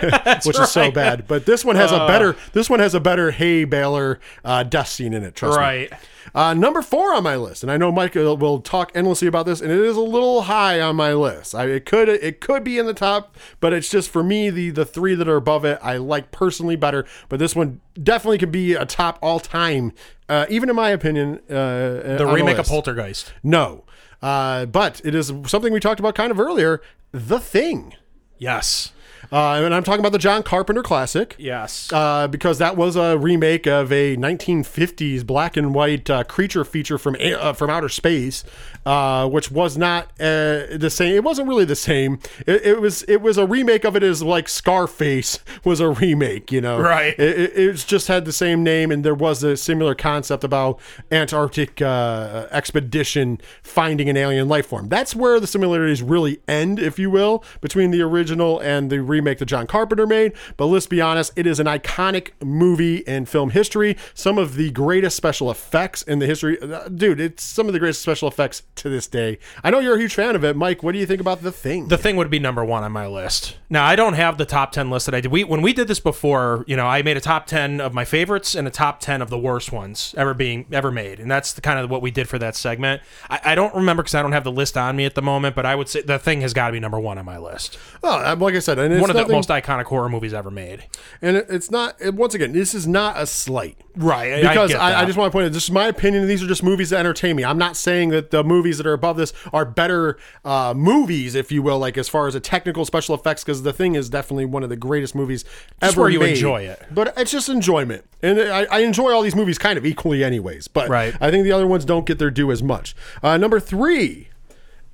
which 0.45 0.59
is 0.59 0.71
so 0.71 0.91
bad. 0.91 1.27
But 1.27 1.45
this 1.45 1.65
one 1.65 1.75
has 1.75 1.91
a 1.91 2.07
better. 2.07 2.35
This 2.53 2.69
one 2.69 2.79
has 2.79 2.93
a 2.93 2.99
better 2.99 3.31
hay 3.31 3.63
baler 3.63 4.19
uh, 4.43 4.63
death 4.63 4.89
scene 4.89 5.13
in 5.13 5.23
it. 5.23 5.35
Trust 5.35 5.57
me. 5.57 5.63
Right. 5.63 5.93
Uh, 6.35 6.53
number 6.53 6.81
four 6.81 7.13
on 7.13 7.23
my 7.23 7.35
list, 7.35 7.63
and 7.63 7.71
I 7.71 7.77
know 7.77 7.91
Mike 7.91 8.15
will, 8.15 8.37
will 8.37 8.59
talk 8.59 8.91
endlessly 8.93 9.27
about 9.27 9.45
this, 9.45 9.61
and 9.61 9.71
it 9.71 9.79
is 9.79 9.95
a 9.95 10.01
little 10.01 10.43
high 10.43 10.79
on 10.79 10.95
my 10.95 11.13
list. 11.13 11.55
I, 11.55 11.65
it 11.65 11.85
could 11.85 12.09
it 12.09 12.39
could 12.39 12.63
be 12.63 12.77
in 12.77 12.85
the 12.85 12.93
top, 12.93 13.35
but 13.59 13.73
it's 13.73 13.89
just 13.89 14.09
for 14.09 14.23
me 14.23 14.49
the 14.49 14.69
the 14.69 14.85
three 14.85 15.15
that 15.15 15.27
are 15.27 15.37
above 15.37 15.65
it 15.65 15.79
I 15.81 15.97
like 15.97 16.31
personally 16.31 16.75
better. 16.75 17.05
But 17.29 17.39
this 17.39 17.55
one 17.55 17.81
definitely 18.01 18.37
could 18.37 18.51
be 18.51 18.73
a 18.73 18.85
top 18.85 19.17
all 19.21 19.39
time, 19.39 19.93
uh, 20.29 20.45
even 20.49 20.69
in 20.69 20.75
my 20.75 20.89
opinion. 20.91 21.39
Uh, 21.49 22.15
The 22.17 22.25
remake 22.31 22.57
of 22.57 22.67
Poltergeist. 22.67 23.33
No, 23.43 23.83
uh, 24.21 24.65
but 24.67 25.01
it 25.03 25.13
is 25.15 25.33
something 25.47 25.73
we 25.73 25.79
talked 25.79 25.99
about 25.99 26.15
kind 26.15 26.31
of 26.31 26.39
earlier. 26.39 26.81
The 27.11 27.39
Thing, 27.39 27.95
Yes. 28.37 28.93
Uh, 29.31 29.61
and 29.63 29.73
I'm 29.73 29.83
talking 29.83 29.99
about 29.99 30.11
the 30.11 30.17
John 30.19 30.43
Carpenter 30.43 30.83
classic 30.83 31.35
Yes. 31.37 31.91
uh, 31.93 32.27
because 32.27 32.57
that 32.59 32.75
was 32.77 32.95
a 32.95 33.17
remake 33.17 33.67
of 33.67 33.91
a 33.91 34.15
1950s 34.17 35.25
black 35.25 35.57
and 35.57 35.73
white 35.73 36.09
uh, 36.09 36.23
creature 36.23 36.63
feature 36.63 36.97
from 36.97 37.15
uh, 37.19 37.53
from 37.53 37.69
outer 37.69 37.89
space, 37.89 38.43
uh, 38.85 39.27
which 39.27 39.51
was 39.51 39.77
not 39.77 40.05
uh, 40.19 40.65
the 40.75 40.89
same. 40.89 41.15
It 41.15 41.23
wasn't 41.23 41.47
really 41.47 41.65
the 41.65 41.75
same. 41.75 42.19
It, 42.45 42.65
it 42.65 42.81
was 42.81 43.03
it 43.03 43.21
was 43.21 43.37
a 43.37 43.45
remake 43.45 43.83
of 43.85 43.95
it 43.95 44.03
as 44.03 44.23
like 44.23 44.47
Scarface 44.49 45.39
was 45.63 45.79
a 45.79 45.89
remake. 45.89 46.51
You 46.51 46.61
know, 46.61 46.79
Right. 46.79 47.17
It, 47.19 47.57
it, 47.57 47.85
just 47.89 48.07
had 48.07 48.25
the 48.25 48.33
same 48.33 48.63
name, 48.63 48.91
and 48.91 49.03
there 49.03 49.15
was 49.15 49.43
a 49.43 49.55
similar 49.57 49.95
concept 49.95 50.43
about 50.43 50.79
Antarctic 51.11 51.81
uh, 51.81 52.47
expedition 52.51 53.39
finding 53.63 54.09
an 54.09 54.17
alien 54.17 54.47
life 54.47 54.67
form. 54.67 54.89
That's 54.89 55.15
where 55.15 55.39
the 55.39 55.47
similarities 55.47 56.01
really 56.01 56.39
end, 56.47 56.79
if 56.79 56.99
you 56.99 57.09
will, 57.09 57.43
between 57.61 57.91
the 57.91 58.01
original 58.01 58.59
and 58.59 58.89
the 58.89 59.01
remake 59.09 59.39
that 59.39 59.45
John 59.47 59.67
Carpenter 59.67 60.07
made. 60.07 60.33
But 60.57 60.67
let's 60.67 60.87
be 60.87 61.01
honest, 61.01 61.33
it 61.35 61.45
is 61.47 61.59
an 61.59 61.67
iconic 61.67 62.29
movie 62.43 62.97
in 62.97 63.25
film 63.25 63.49
history. 63.51 63.97
Some 64.13 64.37
of 64.37 64.55
the 64.55 64.71
greatest 64.71 65.17
special 65.17 65.49
effects 65.51 66.01
in 66.03 66.19
the 66.19 66.25
history. 66.25 66.59
uh, 66.61 66.87
Dude, 66.89 67.19
it's 67.19 67.43
some 67.43 67.67
of 67.67 67.73
the 67.73 67.79
greatest 67.79 68.01
special 68.01 68.27
effects 68.27 68.63
to 68.75 68.89
this 68.89 69.07
day. 69.07 69.39
I 69.63 69.71
know 69.71 69.79
you're 69.79 69.95
a 69.95 69.99
huge 69.99 70.13
fan 70.15 70.35
of 70.35 70.43
it. 70.43 70.55
Mike, 70.55 70.83
what 70.83 70.91
do 70.93 70.99
you 70.99 71.05
think 71.05 71.21
about 71.21 71.41
The 71.41 71.51
Thing? 71.51 71.87
The 71.87 71.97
thing 71.97 72.15
would 72.15 72.29
be 72.29 72.39
number 72.39 72.63
one 72.63 72.83
on 72.83 72.91
my 72.91 73.07
list. 73.07 73.57
Now 73.69 73.85
I 73.85 73.95
don't 73.95 74.13
have 74.13 74.37
the 74.37 74.45
top 74.45 74.71
ten 74.71 74.89
list 74.89 75.05
that 75.05 75.15
I 75.15 75.21
did. 75.21 75.31
We 75.31 75.43
when 75.43 75.61
we 75.61 75.73
did 75.73 75.87
this 75.87 75.99
before, 75.99 76.63
you 76.67 76.75
know, 76.75 76.87
I 76.87 77.01
made 77.01 77.17
a 77.17 77.21
top 77.21 77.45
ten 77.47 77.79
of 77.81 77.93
my 77.93 78.05
favorites 78.05 78.55
and 78.55 78.67
a 78.67 78.71
top 78.71 78.99
ten 78.99 79.21
of 79.21 79.29
the 79.29 79.37
worst 79.37 79.71
ones 79.71 80.13
ever 80.17 80.33
being 80.33 80.65
ever 80.71 80.91
made, 80.91 81.19
and 81.19 81.29
that's 81.29 81.53
the 81.53 81.61
kind 81.61 81.79
of 81.79 81.89
what 81.89 82.01
we 82.01 82.11
did 82.11 82.27
for 82.29 82.39
that 82.39 82.55
segment. 82.55 83.01
I, 83.29 83.39
I 83.45 83.55
don't 83.55 83.73
remember 83.75 84.01
because 84.03 84.15
I 84.15 84.21
don't 84.21 84.31
have 84.31 84.43
the 84.43 84.51
list 84.51 84.77
on 84.77 84.95
me 84.95 85.05
at 85.05 85.15
the 85.15 85.21
moment, 85.21 85.55
but 85.55 85.65
I 85.65 85.75
would 85.75 85.87
say 85.89 86.01
the 86.01 86.17
thing 86.19 86.41
has 86.41 86.53
got 86.53 86.67
to 86.67 86.73
be 86.73 86.79
number 86.79 86.99
one 86.99 87.17
on 87.17 87.25
my 87.25 87.37
list. 87.37 87.77
oh, 88.03 88.35
like 88.39 88.55
I 88.55 88.59
said, 88.59 88.79
and 88.79 88.98
it's 88.99 89.07
one 89.07 89.09
of 89.21 89.27
the 89.27 89.33
most 89.33 89.49
iconic 89.49 89.85
horror 89.85 90.09
movies 90.09 90.33
ever 90.33 90.51
made. 90.51 90.85
and 91.21 91.37
it, 91.37 91.47
it's 91.49 91.71
not. 91.71 91.95
it- 92.01 92.13
once 92.13 92.33
again, 92.33 92.51
this 92.53 92.73
is 92.73 92.85
not 92.87 93.17
a 93.17 93.25
slight. 93.25 93.77
Right, 93.95 94.31
I- 94.33 94.37
I 94.37 94.41
Because 94.53 94.71
get 94.71 94.79
I, 94.81 94.87
I, 94.87 94.91
that. 94.91 95.05
just 95.07 95.17
want 95.17 95.31
to 95.31 95.35
point 95.35 95.45
out, 95.47 95.51
this 95.53 95.63
is 95.65 95.71
my 95.71 95.87
opinion. 95.87 96.27
These 96.27 96.41
are 96.43 96.47
just 96.47 96.63
movies 96.63 96.89
that 96.91 96.99
entertain 96.99 97.35
me. 97.35 97.43
I'm 97.43 97.57
not 97.57 97.75
saying 97.75 98.09
that 98.09 98.31
the 98.31 98.43
movies 98.43 98.77
that 98.77 98.87
are 98.87 98.93
above 98.93 99.17
this 99.17 99.33
are 99.51 99.65
better 99.65 100.17
uh, 100.45 100.73
movies, 100.75 101.35
if 101.35 101.51
you 101.51 101.61
will, 101.61 101.79
like 101.79 101.97
as 101.97 102.07
far 102.07 102.27
as 102.27 102.35
a 102.35 102.39
technical 102.39 102.85
special 102.85 103.13
effects. 103.15 103.43
Because 103.43 103.63
the 103.63 103.73
thing 103.73 103.95
is 103.95 104.09
definitely 104.09 104.45
one 104.45 104.63
of 104.63 104.69
the 104.69 104.75
greatest 104.77 105.15
movies 105.15 105.43
ever 105.81 106.01
where 106.01 106.09
you 106.09 106.19
made. 106.19 106.31
enjoy 106.31 106.61
it. 106.63 106.81
But 106.91 107.13
it's 107.17 107.31
just 107.31 107.49
enjoyment, 107.49 108.05
and 108.21 108.39
I, 108.39 108.65
I 108.71 108.79
enjoy 108.79 109.11
all 109.13 109.21
these 109.21 109.35
movies 109.35 109.57
kind 109.57 109.77
of 109.77 109.85
equally, 109.85 110.23
anyways. 110.23 110.67
But 110.67 110.89
Right. 110.89 111.13
I 111.19 111.29
think 111.31 111.43
the 111.43 111.51
other 111.51 111.67
ones 111.67 111.85
don't 111.85 112.05
get 112.05 112.19
their 112.19 112.31
due 112.31 112.51
as 112.51 112.63
much. 112.63 112.95
Uh, 113.21 113.37
number 113.37 113.59
three, 113.59 114.29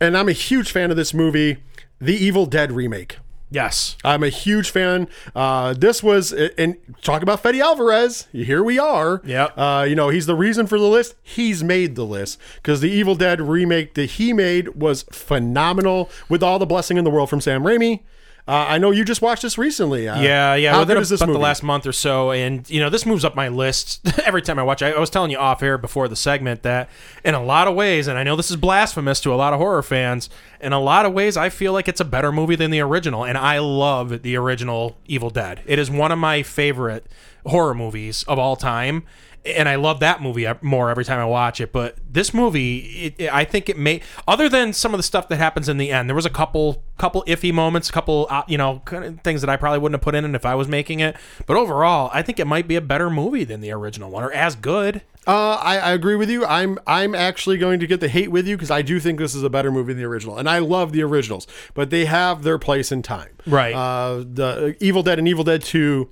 and 0.01 0.17
I'm 0.17 0.27
a 0.29 0.33
huge 0.33 0.71
fan 0.71 0.89
of 0.91 0.97
this 0.97 1.13
movie, 1.13 1.57
The 1.99 2.15
Evil 2.15 2.45
Dead 2.45 2.71
remake. 2.71 3.17
Yes. 3.51 3.95
I'm 4.03 4.23
a 4.23 4.29
huge 4.29 4.69
fan. 4.71 5.07
Uh, 5.35 5.73
this 5.73 6.01
was, 6.03 6.33
and 6.33 6.75
talk 7.01 7.21
about 7.21 7.41
Fede 7.41 7.61
Alvarez. 7.61 8.27
Here 8.31 8.63
we 8.63 8.79
are. 8.79 9.21
Yeah, 9.23 9.45
Uh, 9.55 9.85
you 9.87 9.95
know, 9.95 10.09
he's 10.09 10.25
the 10.25 10.35
reason 10.35 10.67
for 10.67 10.77
the 10.79 10.87
list. 10.87 11.15
He's 11.21 11.63
made 11.63 11.95
the 11.95 12.05
list 12.05 12.39
because 12.55 12.81
the 12.81 12.89
Evil 12.89 13.15
Dead 13.15 13.39
remake 13.41 13.93
that 13.93 14.11
he 14.11 14.33
made 14.33 14.75
was 14.75 15.03
phenomenal 15.11 16.09
with 16.27 16.41
all 16.43 16.59
the 16.59 16.65
blessing 16.65 16.97
in 16.97 17.03
the 17.03 17.09
world 17.11 17.29
from 17.29 17.39
Sam 17.41 17.63
Raimi. 17.63 18.01
Uh, 18.47 18.65
I 18.69 18.77
know 18.77 18.91
you 18.91 19.03
just 19.03 19.23
watched 19.23 19.41
this 19.41 19.57
recently. 19.57 20.07
Uh, 20.07 20.21
Yeah, 20.21 20.53
yeah. 20.53 20.73
How 20.73 20.81
within 20.81 20.97
good 20.97 21.01
is 21.01 21.09
this 21.09 21.19
about 21.19 21.29
movie? 21.29 21.37
the 21.39 21.43
last 21.43 21.63
month 21.63 21.87
or 21.87 21.91
so, 21.91 22.31
and 22.31 22.69
you 22.69 22.79
know, 22.79 22.91
this 22.91 23.03
moves 23.03 23.25
up 23.25 23.35
my 23.35 23.47
list 23.47 24.07
every 24.25 24.43
time 24.43 24.59
I 24.59 24.63
watch. 24.63 24.83
it. 24.83 24.85
I, 24.85 24.91
I 24.91 24.99
was 24.99 25.09
telling 25.09 25.31
you 25.31 25.37
off 25.37 25.63
air 25.63 25.79
before 25.79 26.07
the 26.07 26.15
segment 26.15 26.61
that, 26.61 26.87
in 27.23 27.33
a 27.33 27.43
lot 27.43 27.67
of 27.67 27.73
ways, 27.73 28.07
and 28.07 28.19
I 28.19 28.23
know 28.23 28.35
this 28.35 28.51
is 28.51 28.57
blasphemous 28.57 29.19
to 29.21 29.33
a 29.33 29.35
lot 29.35 29.53
of 29.53 29.59
horror 29.59 29.81
fans. 29.81 30.29
In 30.61 30.73
a 30.73 30.79
lot 30.79 31.07
of 31.07 31.13
ways, 31.13 31.37
I 31.37 31.49
feel 31.49 31.73
like 31.73 31.87
it's 31.87 31.99
a 32.01 32.05
better 32.05 32.31
movie 32.31 32.55
than 32.55 32.69
the 32.69 32.81
original, 32.81 33.25
and 33.25 33.35
I 33.35 33.57
love 33.57 34.21
the 34.21 34.35
original 34.35 34.95
Evil 35.07 35.31
Dead. 35.31 35.61
It 35.65 35.79
is 35.79 35.89
one 35.89 36.11
of 36.11 36.19
my 36.19 36.43
favorite 36.43 37.07
horror 37.47 37.73
movies 37.73 38.23
of 38.27 38.37
all 38.37 38.55
time. 38.55 39.03
And 39.45 39.69
I 39.69 39.75
love 39.75 39.99
that 39.99 40.21
movie 40.21 40.47
more 40.61 40.89
every 40.89 41.05
time 41.05 41.19
I 41.19 41.25
watch 41.25 41.61
it. 41.61 41.71
But 41.71 41.97
this 42.09 42.33
movie, 42.33 42.77
it, 43.05 43.15
it- 43.17 43.33
I 43.33 43.43
think 43.45 43.69
it 43.69 43.77
may, 43.77 44.01
other 44.27 44.49
than 44.49 44.73
some 44.73 44.93
of 44.93 44.97
the 44.97 45.03
stuff 45.03 45.27
that 45.29 45.37
happens 45.37 45.69
in 45.69 45.77
the 45.77 45.91
end, 45.91 46.09
there 46.09 46.15
was 46.15 46.25
a 46.25 46.29
couple, 46.31 46.83
couple 46.97 47.23
iffy 47.27 47.53
moments, 47.53 47.89
a 47.89 47.91
couple, 47.93 48.27
uh, 48.29 48.43
you 48.47 48.57
know, 48.57 48.81
kind 48.85 49.03
of 49.03 49.21
things 49.21 49.41
that 49.41 49.49
I 49.49 49.55
probably 49.57 49.79
wouldn't 49.79 49.95
have 49.99 50.03
put 50.03 50.15
in 50.15 50.33
if 50.35 50.45
I 50.45 50.55
was 50.55 50.67
making 50.67 50.99
it. 50.99 51.15
But 51.45 51.57
overall, 51.57 52.09
I 52.13 52.21
think 52.23 52.39
it 52.39 52.47
might 52.47 52.67
be 52.67 52.75
a 52.75 52.81
better 52.81 53.09
movie 53.09 53.43
than 53.43 53.61
the 53.61 53.71
original 53.71 54.09
one, 54.09 54.23
or 54.23 54.31
as 54.33 54.55
good. 54.55 55.01
Uh, 55.27 55.55
I, 55.61 55.77
I 55.79 55.91
agree 55.93 56.15
with 56.15 56.29
you. 56.29 56.45
I'm 56.45 56.77
I'm 56.85 57.15
actually 57.15 57.57
going 57.57 57.79
to 57.79 57.87
get 57.87 57.99
the 57.99 58.07
hate 58.09 58.29
with 58.29 58.47
you 58.47 58.55
because 58.57 58.69
I 58.69 58.83
do 58.83 58.99
think 58.99 59.17
this 59.17 59.33
is 59.33 59.41
a 59.41 59.49
better 59.49 59.71
movie 59.71 59.93
than 59.93 59.99
the 60.01 60.07
original, 60.07 60.37
and 60.37 60.47
I 60.47 60.59
love 60.59 60.91
the 60.91 61.01
originals, 61.01 61.47
but 61.73 61.89
they 61.89 62.05
have 62.05 62.43
their 62.43 62.59
place 62.59 62.91
in 62.91 63.01
time. 63.01 63.29
Right. 63.47 63.73
Uh, 63.73 64.17
the 64.19 64.75
Evil 64.79 65.01
Dead 65.01 65.17
and 65.17 65.27
Evil 65.27 65.43
Dead 65.43 65.63
Two 65.63 66.09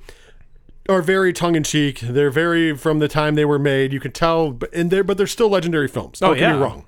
are 0.90 1.02
very 1.02 1.34
tongue 1.34 1.56
in 1.56 1.64
cheek. 1.64 2.00
They're 2.00 2.30
very 2.32 2.76
from 2.76 3.00
the 3.00 3.08
time 3.08 3.36
they 3.36 3.46
were 3.46 3.60
made. 3.60 3.94
You 3.94 4.00
can 4.00 4.12
tell, 4.12 4.52
but 4.52 4.74
and 4.74 4.92
they're 4.92 5.04
but 5.04 5.18
they're 5.18 5.28
still 5.28 5.50
legendary 5.50 5.88
films. 5.88 6.22
Oh, 6.22 6.28
Don't 6.28 6.38
Oh, 6.38 6.40
get 6.40 6.56
me 6.56 6.62
wrong. 6.62 6.86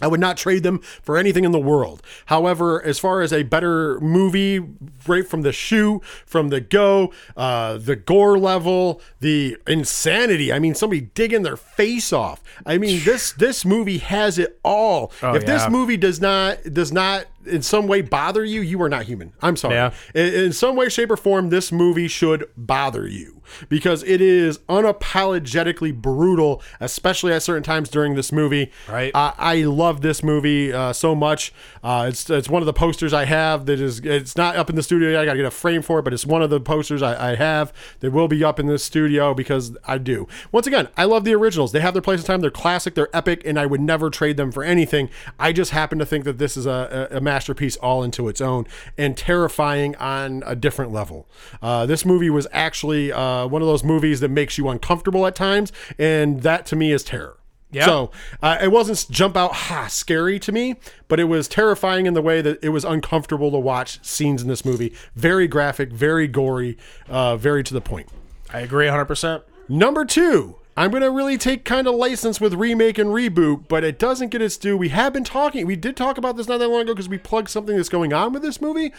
I 0.00 0.06
would 0.06 0.20
not 0.20 0.36
trade 0.36 0.62
them 0.62 0.78
for 1.02 1.16
anything 1.16 1.44
in 1.44 1.52
the 1.52 1.58
world. 1.58 2.02
However, 2.26 2.82
as 2.84 2.98
far 2.98 3.20
as 3.20 3.32
a 3.32 3.42
better 3.42 3.98
movie, 4.00 4.60
right 5.06 5.26
from 5.26 5.42
the 5.42 5.52
shoe, 5.52 6.00
from 6.26 6.48
the 6.50 6.60
go, 6.60 7.12
uh, 7.36 7.78
the 7.78 7.96
gore 7.96 8.38
level, 8.38 9.00
the 9.20 9.56
insanity. 9.66 10.52
I 10.52 10.58
mean, 10.58 10.74
somebody 10.74 11.00
digging 11.02 11.42
their 11.42 11.56
face 11.56 12.12
off. 12.12 12.42
I 12.66 12.78
mean, 12.78 13.02
this 13.04 13.32
this 13.32 13.64
movie 13.64 13.98
has 13.98 14.38
it 14.38 14.58
all. 14.64 15.06
if 15.16 15.24
Oh, 15.24 15.32
yeah. 15.34 15.38
this 15.40 15.68
movie 15.68 15.96
does 15.96 16.20
not 16.20 16.62
does 16.72 16.92
not 16.92 17.26
in 17.46 17.62
some 17.62 17.86
way 17.86 18.02
bother 18.02 18.44
you, 18.44 18.60
you 18.60 18.80
are 18.82 18.88
not 18.88 19.04
human. 19.04 19.32
I'm 19.40 19.56
sorry. 19.56 19.74
Yeah. 19.74 19.92
In, 20.14 20.34
in 20.34 20.52
some 20.52 20.76
way, 20.76 20.88
shape, 20.90 21.10
or 21.10 21.16
form, 21.16 21.48
this 21.50 21.72
movie 21.72 22.08
should 22.08 22.48
bother 22.56 23.06
you 23.08 23.37
because 23.68 24.02
it 24.04 24.20
is 24.20 24.58
unapologetically 24.68 25.94
brutal, 25.94 26.62
especially 26.80 27.32
at 27.32 27.42
certain 27.42 27.62
times 27.62 27.88
during 27.88 28.14
this 28.14 28.32
movie. 28.32 28.70
Right. 28.88 29.10
I, 29.14 29.34
I 29.38 29.62
love 29.62 30.00
this 30.00 30.22
movie 30.22 30.72
uh, 30.72 30.92
so 30.92 31.14
much. 31.14 31.52
Uh, 31.82 32.06
it's 32.08 32.28
it's 32.30 32.48
one 32.48 32.62
of 32.62 32.66
the 32.66 32.72
posters 32.72 33.12
I 33.12 33.24
have 33.24 33.66
that 33.66 33.80
is 33.80 34.00
it's 34.00 34.36
not 34.36 34.56
up 34.56 34.70
in 34.70 34.76
the 34.76 34.82
studio. 34.82 35.10
yet. 35.10 35.20
I 35.20 35.24
got 35.24 35.32
to 35.32 35.38
get 35.38 35.46
a 35.46 35.50
frame 35.50 35.82
for 35.82 35.98
it, 35.98 36.02
but 36.02 36.12
it's 36.12 36.26
one 36.26 36.42
of 36.42 36.50
the 36.50 36.60
posters 36.60 37.02
I, 37.02 37.32
I 37.32 37.34
have 37.36 37.72
that 38.00 38.10
will 38.10 38.28
be 38.28 38.42
up 38.44 38.58
in 38.58 38.66
the 38.66 38.78
studio 38.78 39.34
because 39.34 39.76
I 39.86 39.98
do. 39.98 40.26
Once 40.52 40.66
again, 40.66 40.88
I 40.96 41.04
love 41.04 41.24
the 41.24 41.34
originals. 41.34 41.72
They 41.72 41.80
have 41.80 41.94
their 41.94 42.02
place 42.02 42.20
in 42.20 42.26
time. 42.26 42.40
They're 42.40 42.50
classic. 42.50 42.94
They're 42.94 43.14
epic, 43.16 43.42
and 43.44 43.58
I 43.58 43.66
would 43.66 43.80
never 43.80 44.10
trade 44.10 44.36
them 44.36 44.52
for 44.52 44.62
anything. 44.64 45.10
I 45.38 45.52
just 45.52 45.72
happen 45.72 45.98
to 45.98 46.06
think 46.06 46.24
that 46.24 46.38
this 46.38 46.56
is 46.56 46.66
a, 46.66 47.08
a 47.12 47.18
a 47.18 47.20
masterpiece 47.20 47.76
all 47.76 48.02
into 48.02 48.28
its 48.28 48.40
own 48.40 48.66
and 48.96 49.16
terrifying 49.16 49.94
on 49.96 50.42
a 50.46 50.56
different 50.56 50.92
level. 50.92 51.28
Uh, 51.60 51.84
this 51.86 52.04
movie 52.04 52.30
was 52.30 52.46
actually 52.52 53.12
uh, 53.12 53.37
one 53.46 53.62
of 53.62 53.68
those 53.68 53.84
movies 53.84 54.20
that 54.20 54.30
makes 54.30 54.58
you 54.58 54.68
uncomfortable 54.68 55.26
at 55.26 55.34
times, 55.34 55.72
and 55.98 56.42
that 56.42 56.66
to 56.66 56.76
me 56.76 56.92
is 56.92 57.04
terror. 57.04 57.38
Yeah. 57.70 57.84
So 57.84 58.10
uh, 58.42 58.58
it 58.62 58.72
wasn't 58.72 59.06
jump 59.10 59.36
out 59.36 59.52
ha 59.52 59.88
scary 59.88 60.38
to 60.40 60.52
me, 60.52 60.76
but 61.06 61.20
it 61.20 61.24
was 61.24 61.48
terrifying 61.48 62.06
in 62.06 62.14
the 62.14 62.22
way 62.22 62.40
that 62.40 62.58
it 62.62 62.70
was 62.70 62.84
uncomfortable 62.84 63.50
to 63.50 63.58
watch 63.58 64.02
scenes 64.04 64.40
in 64.40 64.48
this 64.48 64.64
movie. 64.64 64.94
Very 65.14 65.46
graphic, 65.46 65.92
very 65.92 66.26
gory, 66.26 66.78
uh, 67.08 67.36
very 67.36 67.62
to 67.64 67.74
the 67.74 67.82
point. 67.82 68.08
I 68.50 68.60
agree 68.60 68.86
100%. 68.86 69.42
Number 69.68 70.06
two, 70.06 70.56
I'm 70.78 70.90
going 70.90 71.02
to 71.02 71.10
really 71.10 71.36
take 71.36 71.64
kind 71.64 71.86
of 71.86 71.94
license 71.96 72.40
with 72.40 72.54
remake 72.54 72.98
and 72.98 73.10
reboot, 73.10 73.68
but 73.68 73.84
it 73.84 73.98
doesn't 73.98 74.30
get 74.30 74.40
its 74.40 74.56
due. 74.56 74.76
We 74.76 74.88
have 74.88 75.12
been 75.12 75.24
talking, 75.24 75.66
we 75.66 75.76
did 75.76 75.96
talk 75.96 76.16
about 76.16 76.36
this 76.36 76.48
not 76.48 76.58
that 76.58 76.68
long 76.68 76.82
ago 76.82 76.94
because 76.94 77.08
we 77.08 77.18
plugged 77.18 77.50
something 77.50 77.76
that's 77.76 77.90
going 77.90 78.14
on 78.14 78.32
with 78.32 78.42
this 78.42 78.62
movie, 78.62 78.92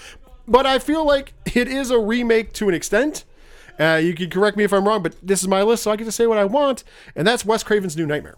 but 0.48 0.68
I 0.68 0.78
feel 0.78 1.06
like 1.06 1.34
it 1.56 1.68
is 1.68 1.90
a 1.90 1.98
remake 1.98 2.54
to 2.54 2.70
an 2.70 2.76
extent. 2.76 3.24
Uh, 3.80 3.96
you 3.96 4.14
can 4.14 4.30
correct 4.30 4.58
me 4.58 4.64
if 4.64 4.74
I'm 4.74 4.88
wrong, 4.88 5.02
but 5.02 5.16
this 5.24 5.42
is 5.42 5.48
my 5.48 5.62
list, 5.64 5.84
so 5.84 5.92
I 5.92 5.96
get 5.96 6.06
to 6.06 6.12
say 6.12 6.28
what 6.28 6.38
I 6.38 6.46
want, 6.46 6.84
and 7.16 7.26
that's 7.26 7.46
Wes 7.46 7.64
Craven's 7.64 7.96
New 7.96 8.06
Nightmare. 8.06 8.36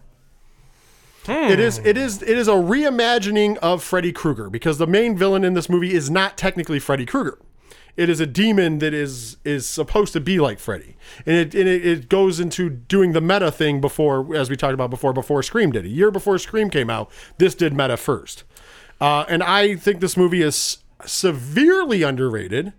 It 1.50 1.60
is 1.60 1.78
it 1.78 1.96
is 1.96 2.20
it 2.22 2.36
is 2.36 2.48
a 2.48 2.52
reimagining 2.52 3.56
of 3.58 3.82
Freddy 3.82 4.12
Krueger 4.12 4.50
because 4.50 4.78
the 4.78 4.86
main 4.88 5.16
villain 5.16 5.44
in 5.44 5.54
this 5.54 5.68
movie 5.68 5.94
is 5.94 6.10
not 6.10 6.36
technically 6.36 6.78
Freddy 6.80 7.06
Krueger. 7.06 7.38
It 7.96 8.08
is 8.08 8.20
a 8.20 8.26
demon 8.26 8.78
that 8.78 8.94
is 8.94 9.36
is 9.44 9.66
supposed 9.66 10.12
to 10.14 10.20
be 10.20 10.40
like 10.40 10.58
Freddy, 10.58 10.96
and 11.26 11.36
it 11.36 11.54
and 11.54 11.68
it, 11.68 11.86
it 11.86 12.08
goes 12.08 12.40
into 12.40 12.70
doing 12.70 13.12
the 13.12 13.20
meta 13.20 13.52
thing 13.52 13.80
before, 13.80 14.34
as 14.34 14.48
we 14.50 14.56
talked 14.56 14.74
about 14.74 14.90
before, 14.90 15.12
before 15.12 15.42
Scream 15.42 15.70
did. 15.72 15.84
A 15.84 15.88
year 15.88 16.10
before 16.10 16.38
Scream 16.38 16.70
came 16.70 16.90
out, 16.90 17.10
this 17.38 17.54
did 17.54 17.72
meta 17.72 17.96
first, 17.96 18.44
uh, 19.00 19.24
and 19.28 19.42
I 19.42 19.76
think 19.76 20.00
this 20.00 20.16
movie 20.16 20.42
is 20.42 20.78
severely 21.04 22.02
underrated. 22.02 22.72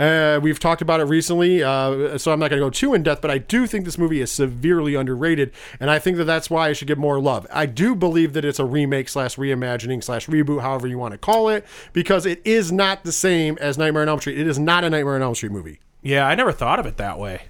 Uh, 0.00 0.40
we've 0.40 0.58
talked 0.58 0.80
about 0.80 1.00
it 1.00 1.04
recently, 1.04 1.62
uh, 1.62 2.16
so 2.16 2.32
I'm 2.32 2.38
not 2.40 2.48
going 2.48 2.60
to 2.60 2.66
go 2.66 2.70
too 2.70 2.94
in 2.94 3.02
depth, 3.02 3.20
but 3.20 3.30
I 3.30 3.36
do 3.38 3.66
think 3.66 3.84
this 3.84 3.98
movie 3.98 4.20
is 4.20 4.32
severely 4.32 4.94
underrated, 4.94 5.52
and 5.78 5.90
I 5.90 5.98
think 5.98 6.16
that 6.16 6.24
that's 6.24 6.48
why 6.48 6.68
I 6.68 6.72
should 6.72 6.88
get 6.88 6.96
more 6.96 7.20
love. 7.20 7.46
I 7.52 7.66
do 7.66 7.94
believe 7.94 8.32
that 8.32 8.44
it's 8.44 8.58
a 8.58 8.64
remake 8.64 9.10
slash 9.10 9.36
reimagining 9.36 10.02
slash 10.02 10.26
reboot, 10.26 10.62
however 10.62 10.86
you 10.86 10.96
want 10.96 11.12
to 11.12 11.18
call 11.18 11.50
it, 11.50 11.66
because 11.92 12.24
it 12.24 12.40
is 12.46 12.72
not 12.72 13.04
the 13.04 13.12
same 13.12 13.58
as 13.60 13.76
Nightmare 13.76 14.02
on 14.02 14.08
Elm 14.08 14.20
Street. 14.20 14.38
It 14.38 14.46
is 14.46 14.58
not 14.58 14.84
a 14.84 14.90
Nightmare 14.90 15.16
on 15.16 15.22
Elm 15.22 15.34
Street 15.34 15.52
movie. 15.52 15.80
Yeah, 16.02 16.26
I 16.26 16.34
never 16.34 16.52
thought 16.52 16.78
of 16.80 16.86
it 16.86 16.96
that 16.96 17.18
way. 17.18 17.42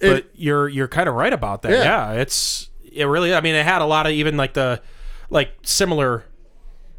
But 0.00 0.28
you're 0.34 0.68
you're 0.68 0.88
kind 0.88 1.08
of 1.08 1.14
right 1.14 1.32
about 1.32 1.62
that. 1.62 1.72
Yeah. 1.72 1.84
Yeah. 1.84 2.20
it's 2.20 2.68
it 2.92 3.04
really 3.04 3.34
I 3.34 3.40
mean 3.40 3.54
it 3.54 3.64
had 3.64 3.80
a 3.80 3.86
lot 3.86 4.06
of 4.06 4.12
even 4.12 4.36
like 4.36 4.52
the 4.52 4.82
like 5.30 5.52
similar 5.62 6.24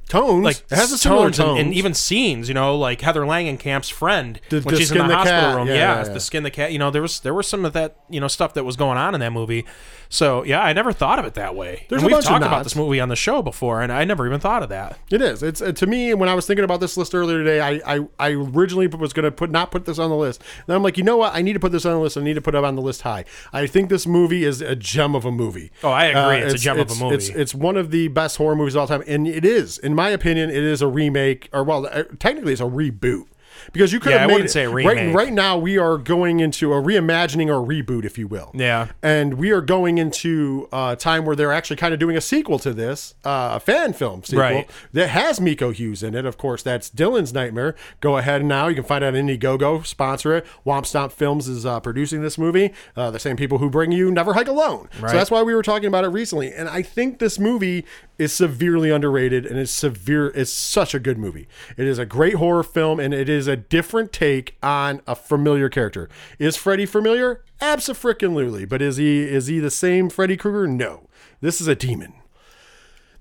Tones, 0.10 0.43
like 0.43 0.58
it 0.58 0.76
has 0.76 0.91
a 0.91 0.97
similar 0.99 1.24
tones 1.32 1.39
and, 1.39 1.47
tone, 1.47 1.58
and 1.58 1.74
even 1.74 1.93
scenes, 1.95 2.47
you 2.47 2.53
know, 2.53 2.78
like 2.78 3.01
Heather 3.01 3.22
Langenkamp's 3.22 3.89
friend 3.89 4.39
The- 4.49 4.62
when 4.62 4.76
the 4.76 4.80
she's 4.80 4.91
in 4.91 4.99
the 4.99 5.16
hospital 5.16 5.41
cat. 5.41 5.56
room. 5.56 5.68
Yeah, 5.68 5.74
Yeah, 5.74 5.80
yeah, 6.01 6.08
yeah. 6.08 6.14
the 6.14 6.20
skin 6.20 6.43
the 6.43 6.51
cat. 6.51 6.72
You 6.72 6.78
know, 6.80 6.91
there 6.91 7.01
was 7.01 7.20
there 7.22 7.34
was 7.34 7.47
some 7.47 7.66
of 7.66 7.74
that 7.74 7.95
you 8.10 8.20
know 8.20 8.28
stuff 8.28 8.53
that 8.53 8.64
was 8.64 8.76
going 8.76 8.97
on 8.99 9.16
in 9.16 9.20
that 9.22 9.32
movie. 9.34 9.66
So 10.10 10.43
yeah, 10.43 10.62
I 10.62 10.74
never 10.74 10.91
thought 10.91 11.20
of 11.20 11.26
it 11.26 11.34
that 11.36 11.56
way. 11.56 11.86
There's 11.89 12.03
and 12.03 12.12
a 12.12 12.16
we've 12.16 12.24
talked 12.24 12.45
about 12.45 12.64
this 12.64 12.76
movie 12.76 12.99
on 12.99 13.10
the 13.10 13.16
show 13.16 13.41
before, 13.41 13.82
and 13.82 13.91
I 13.91 14.03
never 14.06 14.26
even 14.26 14.39
thought 14.39 14.64
of 14.64 14.70
that. 14.70 14.97
It 15.10 15.22
is. 15.22 15.43
It's 15.43 15.62
uh, 15.62 15.72
to 15.74 15.88
me 15.88 16.14
when 16.14 16.30
I 16.30 16.36
was 16.36 16.45
thinking 16.45 16.64
about 16.64 16.80
this 16.80 16.97
list 16.97 17.14
earlier 17.16 17.38
today. 17.43 17.60
I 17.60 17.95
I, 17.95 18.08
I 18.20 18.32
originally 18.32 18.88
was 18.88 19.14
going 19.14 19.24
to 19.24 19.32
put 19.32 19.49
not 19.51 19.72
put 19.72 19.86
this 19.86 19.99
on 19.99 20.10
the 20.10 20.16
list. 20.16 20.41
Then 20.68 20.76
I'm 20.76 20.84
like, 20.84 20.97
you 20.97 21.03
know 21.03 21.18
what? 21.18 21.34
I 21.34 21.41
need 21.41 21.53
to 21.53 21.60
put 21.60 21.72
this 21.72 21.86
on 21.86 21.93
the 21.93 21.99
list. 21.99 22.18
I 22.18 22.22
need 22.22 22.36
to 22.36 22.41
put 22.41 22.56
it 22.56 22.64
on 22.64 22.76
the 22.76 22.82
list 22.82 23.01
high. 23.01 23.26
I 23.53 23.68
think 23.68 23.89
this 23.89 24.08
movie 24.08 24.43
is 24.43 24.62
a 24.62 24.76
gem 24.76 25.16
of 25.16 25.26
a 25.26 25.32
movie. 25.32 25.72
Oh, 25.84 25.91
I 25.91 26.06
agree. 26.06 26.45
It's 26.45 26.56
a 26.56 26.58
gem 26.58 26.80
of 26.80 26.91
a 26.91 26.95
movie. 26.95 27.16
It's 27.16 27.30
it's 27.30 27.56
one 27.56 27.78
of 27.78 27.91
the 27.91 28.08
best 28.10 28.38
horror 28.38 28.56
movies 28.56 28.76
of 28.76 28.82
all 28.82 28.88
time, 28.88 29.03
and 29.08 29.28
it 29.28 29.45
is, 29.45 29.78
in 29.78 29.95
my 29.95 30.10
opinion, 30.10 30.49
it 30.49 30.64
is 30.64 30.82
a 30.82 30.88
remake, 30.88 31.49
or 31.53 31.64
well, 31.64 31.88
uh, 31.91 32.03
technically 32.20 32.53
it's 32.53 32.62
a 32.62 32.66
reboot. 32.66 33.26
Because 33.74 33.91
you 33.93 33.99
could 33.99 34.11
Yeah, 34.11 34.20
have 34.20 34.24
I 34.24 34.28
made 34.28 34.34
wouldn't 34.34 34.49
it- 34.49 34.53
say 34.53 34.68
right 34.68 35.13
right 35.13 35.34
now 35.34 35.57
we 35.57 35.78
are 35.78 35.97
going 35.97 36.39
into 36.39 36.74
a 36.74 36.82
reimagining 36.82 37.47
or 37.47 37.66
reboot 37.66 38.05
if 38.05 38.18
you 38.18 38.28
will. 38.28 38.51
Yeah. 38.53 38.88
and 39.03 39.36
we 39.36 39.51
are 39.51 39.61
going 39.61 39.97
into 39.97 40.68
a 40.72 40.95
time 40.97 41.26
where 41.26 41.36
they're 41.36 41.51
actually 41.53 41.76
kind 41.78 41.93
of 41.93 41.99
doing 41.99 42.16
a 42.18 42.22
sequel 42.22 42.59
to 42.59 42.74
this 42.74 43.16
uh, 43.24 43.51
a 43.53 43.59
fan 43.59 43.93
film 43.93 44.24
sequel 44.24 44.41
Right. 44.41 44.70
that 44.93 45.09
has 45.09 45.39
Miko 45.41 45.72
Hughes 45.72 46.03
in 46.03 46.16
it. 46.16 46.26
Of 46.26 46.38
course 46.38 46.63
that's 46.63 46.89
Dylan's 46.89 47.34
nightmare. 47.34 47.76
Go 48.01 48.18
ahead 48.18 48.43
now. 48.45 48.68
You 48.68 48.76
can 48.76 48.84
find 48.84 49.03
out 49.03 49.13
Indiegogo 49.13 49.86
sponsor 49.86 50.36
it. 50.36 50.45
Womp 50.66 50.86
Stomp 50.86 51.11
Films 51.11 51.47
is 51.47 51.66
uh, 51.66 51.80
producing 51.80 52.22
this 52.22 52.38
movie. 52.38 52.74
Uh, 52.95 53.11
the 53.11 53.20
same 53.20 53.36
people 53.38 53.57
who 53.59 53.70
bring 53.70 53.91
you 53.91 54.11
Never 54.11 54.34
Hike 54.34 54.47
Alone. 54.47 54.89
Right. 54.99 55.11
so 55.11 55.18
that's 55.18 55.32
why 55.32 55.43
we 55.43 55.53
were 55.55 55.63
talking 55.63 55.88
about 55.88 56.03
it 56.03 56.09
recently. 56.09 56.51
And 56.53 56.70
I 56.70 56.82
think 56.82 57.20
this 57.20 57.39
movie 57.39 57.86
is 58.18 58.32
severely 58.34 58.89
underrated 58.91 59.45
and 59.45 59.59
is 59.59 59.72
severe 59.72 60.28
it's 60.28 60.51
such 60.51 60.93
a 60.93 60.99
good 60.99 61.18
movie. 61.18 61.47
It 61.78 61.86
is 61.86 61.99
a 61.99 62.05
great 62.05 62.36
horror 62.36 62.63
film 62.63 62.99
and 62.99 63.13
it 63.13 63.28
is 63.30 63.47
a 63.47 63.55
different 63.56 64.12
take 64.12 64.58
on 64.64 65.01
a 65.08 65.16
familiar 65.16 65.70
character 65.70 66.10
is 66.39 66.56
Freddy 66.56 66.86
familiar 66.86 67.43
absolutely 67.62 68.66
but 68.66 68.82
is 68.82 68.97
he 68.97 69.24
is 69.24 69.47
he 69.47 69.60
the 69.60 69.72
same 69.72 70.10
Freddy 70.10 70.36
Krueger 70.38 70.68
no 70.68 71.08
this 71.41 71.60
is 71.62 71.68
a 71.68 71.76
demon 71.76 72.14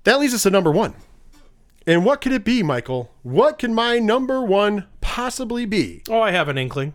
that 0.03 0.19
leads 0.19 0.33
us 0.33 0.43
to 0.43 0.49
number 0.49 0.71
one 0.71 0.95
and 1.87 2.03
what 2.05 2.21
could 2.21 2.31
it 2.33 2.43
be 2.43 2.61
Michael 2.63 3.11
what 3.23 3.59
can 3.59 3.73
my 3.73 3.99
number 3.99 4.41
one 4.41 4.85
possibly 5.01 5.65
be 5.65 6.01
Oh, 6.09 6.21
I 6.21 6.31
have 6.31 6.49
an 6.49 6.57
inkling. 6.57 6.93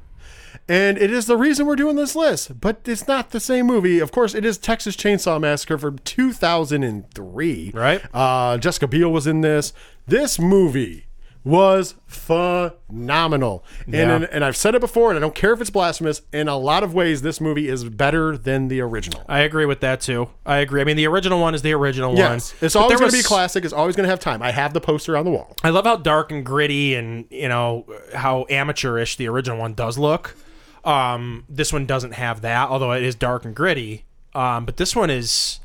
and 0.69 0.99
it 0.99 1.11
is 1.11 1.27
the 1.27 1.37
reason 1.37 1.65
we're 1.67 1.77
doing 1.77 1.97
this 1.97 2.15
list. 2.17 2.61
But 2.61 2.81
it's 2.87 3.07
not 3.09 3.31
the 3.31 3.41
same 3.41 3.67
movie. 3.67 3.99
Of 4.01 4.11
course, 4.13 4.35
it 4.35 4.45
is 4.45 4.59
Texas 4.59 4.97
Chainsaw 4.97 5.41
Massacre 5.41 5.79
from 5.79 5.99
2003. 6.01 7.71
Right. 7.75 8.03
Uh, 8.13 8.59
Jessica 8.59 8.87
Biel 8.89 9.11
was 9.11 9.27
in 9.27 9.41
this. 9.41 9.73
This 10.07 10.39
movie 10.39 11.07
was 11.43 11.95
phenomenal. 12.07 13.65
And, 13.87 13.95
Yeah. 13.95 14.15
and, 14.17 14.25
and 14.25 14.45
I've 14.45 14.57
said 14.57 14.75
it 14.75 14.81
before, 14.81 15.11
and 15.11 15.17
I 15.19 15.21
don't 15.21 15.35
care 15.35 15.53
if 15.53 15.61
it's 15.61 15.71
blasphemous. 15.71 16.23
In 16.33 16.49
a 16.49 16.57
lot 16.57 16.83
of 16.83 16.93
ways, 16.95 17.23
this 17.23 17.41
movie 17.41 17.69
is 17.69 17.85
better 17.85 18.37
than 18.37 18.69
the 18.69 18.81
original. 18.81 19.23
I 19.29 19.41
agree 19.41 19.65
with 19.65 19.81
that 19.81 20.01
too. 20.01 20.29
I 20.45 20.59
agree. 20.59 20.81
I 20.81 20.85
mean, 20.85 20.97
the 20.97 21.07
original 21.07 21.41
one 21.41 21.55
is 21.55 21.63
the 21.63 21.73
original 21.73 22.15
Yes, 22.17 22.53
one. 22.53 22.59
it's 22.67 22.75
But 22.75 22.81
always 22.81 22.99
going 23.01 23.11
to 23.11 23.17
be 23.17 23.23
classic. 23.23 23.65
It's 23.65 23.73
always 23.73 23.97
going 23.97 24.05
to 24.05 24.11
have 24.11 24.21
time. 24.21 24.43
I 24.43 24.51
have 24.51 24.75
the 24.75 24.81
poster 24.81 25.17
on 25.17 25.25
the 25.25 25.31
wall. 25.31 25.57
I 25.65 25.71
love 25.71 25.85
how 25.87 25.97
dark 25.97 26.31
and 26.31 26.45
gritty 26.45 26.95
and 26.95 27.25
you 27.31 27.49
know 27.49 27.87
how 28.15 28.47
amateurish 28.51 29.17
the 29.17 29.27
original 29.29 29.59
one 29.59 29.75
does 29.75 29.97
look. 29.99 30.37
Um, 30.85 31.45
this 31.49 31.73
one 31.73 31.87
doesn't 31.87 32.13
have 32.13 32.41
that, 32.43 32.69
although 32.69 32.93
it 32.93 33.03
is 33.03 33.15
dark 33.15 33.45
and 33.45 33.55
gritty. 33.55 34.05
Um, 34.35 34.65
but 34.65 34.77
this 34.77 34.95
one 34.95 35.11
is 35.11 35.61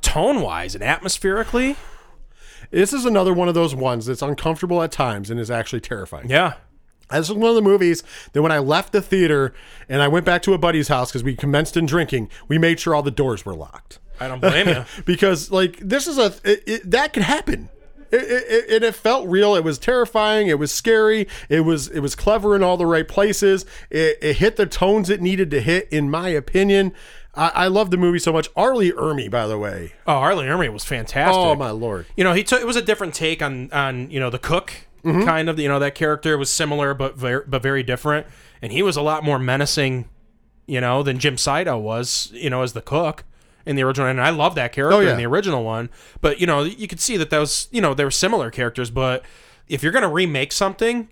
tone 0.00 0.40
wise 0.40 0.74
and 0.74 0.84
atmospherically. 0.84 1.76
This 2.70 2.92
is 2.92 3.04
another 3.04 3.32
one 3.32 3.48
of 3.48 3.54
those 3.54 3.74
ones 3.74 4.06
that's 4.06 4.22
uncomfortable 4.22 4.82
at 4.82 4.92
times 4.92 5.30
and 5.30 5.40
is 5.40 5.50
actually 5.50 5.80
terrifying. 5.80 6.28
Yeah. 6.28 6.54
This 7.10 7.30
is 7.30 7.34
one 7.34 7.48
of 7.48 7.54
the 7.54 7.62
movies 7.62 8.02
that 8.32 8.42
when 8.42 8.52
I 8.52 8.58
left 8.58 8.92
the 8.92 9.00
theater 9.00 9.54
and 9.88 10.02
I 10.02 10.08
went 10.08 10.26
back 10.26 10.42
to 10.42 10.52
a 10.52 10.58
buddy's 10.58 10.88
house 10.88 11.10
because 11.10 11.24
we 11.24 11.34
commenced 11.34 11.76
in 11.76 11.86
drinking, 11.86 12.28
we 12.48 12.58
made 12.58 12.78
sure 12.80 12.94
all 12.94 13.02
the 13.02 13.10
doors 13.10 13.46
were 13.46 13.54
locked. 13.54 13.98
I 14.20 14.28
don't 14.28 14.40
blame 14.40 14.68
you. 14.68 14.84
because 15.06 15.50
like 15.50 15.78
this 15.78 16.06
is 16.06 16.18
a 16.18 16.34
it, 16.44 16.62
it, 16.66 16.90
that 16.90 17.12
could 17.12 17.22
happen. 17.22 17.70
It, 18.10 18.22
it, 18.22 18.70
it, 18.70 18.82
it 18.82 18.94
felt 18.94 19.28
real. 19.28 19.54
It 19.54 19.64
was 19.64 19.78
terrifying. 19.78 20.48
It 20.48 20.58
was 20.58 20.72
scary. 20.72 21.28
It 21.48 21.60
was 21.60 21.88
it 21.88 22.00
was 22.00 22.14
clever 22.14 22.56
in 22.56 22.62
all 22.62 22.76
the 22.76 22.86
right 22.86 23.06
places. 23.06 23.64
It, 23.90 24.18
it 24.20 24.36
hit 24.36 24.56
the 24.56 24.66
tones 24.66 25.08
it 25.10 25.20
needed 25.20 25.50
to 25.52 25.60
hit, 25.60 25.88
in 25.90 26.10
my 26.10 26.28
opinion. 26.28 26.94
I, 27.38 27.48
I 27.54 27.68
love 27.68 27.90
the 27.90 27.96
movie 27.96 28.18
so 28.18 28.32
much. 28.32 28.48
R. 28.56 28.74
Lee 28.74 28.92
Ermey, 28.92 29.30
by 29.30 29.46
the 29.46 29.56
way. 29.56 29.92
Oh, 30.06 30.14
R. 30.14 30.34
Lee 30.34 30.46
Ermey 30.46 30.72
was 30.72 30.84
fantastic. 30.84 31.36
Oh 31.36 31.54
my 31.54 31.70
lord. 31.70 32.06
You 32.16 32.24
know, 32.24 32.32
he 32.32 32.42
took 32.42 32.60
it 32.60 32.66
was 32.66 32.76
a 32.76 32.82
different 32.82 33.14
take 33.14 33.40
on 33.42 33.70
on 33.72 34.10
you 34.10 34.18
know 34.18 34.28
the 34.28 34.38
cook 34.38 34.72
mm-hmm. 35.04 35.24
kind 35.24 35.48
of 35.48 35.58
you 35.58 35.68
know 35.68 35.78
that 35.78 35.94
character 35.94 36.36
was 36.36 36.50
similar 36.50 36.94
but 36.94 37.16
very 37.16 37.42
but 37.46 37.62
very 37.62 37.82
different, 37.82 38.26
and 38.60 38.72
he 38.72 38.82
was 38.82 38.96
a 38.96 39.02
lot 39.02 39.24
more 39.24 39.38
menacing, 39.38 40.08
you 40.66 40.80
know, 40.80 41.02
than 41.02 41.18
Jim 41.18 41.36
Siedow 41.36 41.80
was, 41.80 42.30
you 42.32 42.50
know, 42.50 42.62
as 42.62 42.72
the 42.72 42.82
cook 42.82 43.24
in 43.64 43.76
the 43.76 43.82
original. 43.82 44.08
And 44.08 44.20
I 44.20 44.30
love 44.30 44.54
that 44.56 44.72
character 44.72 44.96
Oh, 44.96 45.00
yeah. 45.00 45.12
in 45.12 45.16
the 45.16 45.26
original 45.26 45.64
one, 45.64 45.90
but 46.20 46.40
you 46.40 46.46
know, 46.46 46.62
you 46.64 46.88
could 46.88 47.00
see 47.00 47.16
that 47.16 47.30
those 47.30 47.68
you 47.70 47.80
know 47.80 47.94
they 47.94 48.04
were 48.04 48.10
similar 48.10 48.50
characters, 48.50 48.90
but 48.90 49.24
if 49.68 49.82
you're 49.82 49.92
gonna 49.92 50.10
remake 50.10 50.52
something. 50.52 51.10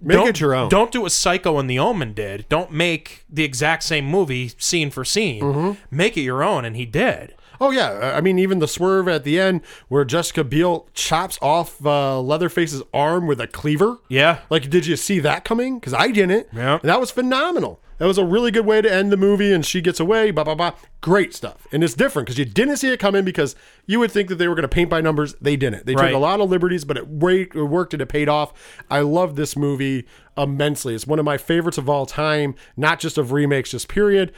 Make 0.00 0.16
don't, 0.16 0.28
it 0.28 0.40
your 0.40 0.54
own. 0.54 0.68
Don't 0.68 0.90
do 0.90 1.02
what 1.02 1.12
Psycho 1.12 1.58
and 1.58 1.68
The 1.68 1.78
Omen 1.78 2.14
did. 2.14 2.48
Don't 2.48 2.72
make 2.72 3.24
the 3.28 3.44
exact 3.44 3.82
same 3.82 4.06
movie 4.06 4.52
scene 4.58 4.90
for 4.90 5.04
scene. 5.04 5.42
Mm-hmm. 5.42 5.96
Make 5.96 6.16
it 6.16 6.22
your 6.22 6.42
own, 6.42 6.64
and 6.64 6.76
he 6.76 6.86
did. 6.86 7.34
Oh 7.60 7.70
yeah, 7.70 8.14
I 8.16 8.22
mean 8.22 8.38
even 8.38 8.58
the 8.58 8.66
swerve 8.66 9.06
at 9.06 9.22
the 9.22 9.38
end 9.38 9.60
where 9.88 10.04
Jessica 10.06 10.42
Biel 10.42 10.88
chops 10.94 11.38
off 11.42 11.84
uh, 11.84 12.18
Leatherface's 12.20 12.82
arm 12.94 13.26
with 13.26 13.38
a 13.38 13.46
cleaver. 13.46 13.98
Yeah. 14.08 14.40
Like, 14.48 14.70
did 14.70 14.86
you 14.86 14.96
see 14.96 15.20
that 15.20 15.44
coming? 15.44 15.78
Because 15.78 15.92
I 15.92 16.10
didn't. 16.10 16.48
Yeah. 16.54 16.78
And 16.80 16.88
that 16.88 16.98
was 17.00 17.10
phenomenal. 17.10 17.80
That 18.00 18.06
was 18.06 18.16
a 18.16 18.24
really 18.24 18.50
good 18.50 18.64
way 18.64 18.80
to 18.80 18.90
end 18.90 19.12
the 19.12 19.18
movie, 19.18 19.52
and 19.52 19.64
she 19.64 19.82
gets 19.82 20.00
away. 20.00 20.30
Blah 20.30 20.44
blah 20.44 20.54
blah. 20.54 20.72
Great 21.02 21.34
stuff. 21.34 21.66
And 21.70 21.84
it's 21.84 21.92
different 21.92 22.26
because 22.26 22.38
you 22.38 22.46
didn't 22.46 22.78
see 22.78 22.90
it 22.90 22.98
coming 22.98 23.26
because 23.26 23.54
you 23.86 23.98
would 24.00 24.10
think 24.10 24.30
that 24.30 24.36
they 24.36 24.48
were 24.48 24.54
going 24.54 24.62
to 24.62 24.68
paint 24.68 24.88
by 24.88 25.02
numbers. 25.02 25.34
They 25.38 25.54
didn't. 25.54 25.84
They 25.84 25.94
Right. 25.94 26.06
took 26.06 26.14
a 26.14 26.18
lot 26.18 26.40
of 26.40 26.48
liberties, 26.48 26.86
but 26.86 26.96
it, 26.96 27.06
worked 27.08 27.92
and 27.92 28.00
it 28.00 28.06
paid 28.06 28.26
off. 28.30 28.54
I 28.90 29.00
love 29.00 29.36
this 29.36 29.54
movie 29.54 30.06
immensely. 30.34 30.94
It's 30.94 31.06
one 31.06 31.18
of 31.18 31.26
my 31.26 31.36
favorites 31.36 31.76
of 31.76 31.90
all 31.90 32.06
time, 32.06 32.54
not 32.74 33.00
just 33.00 33.18
of 33.18 33.32
remakes, 33.32 33.72
just 33.72 33.86
period. 33.88 34.32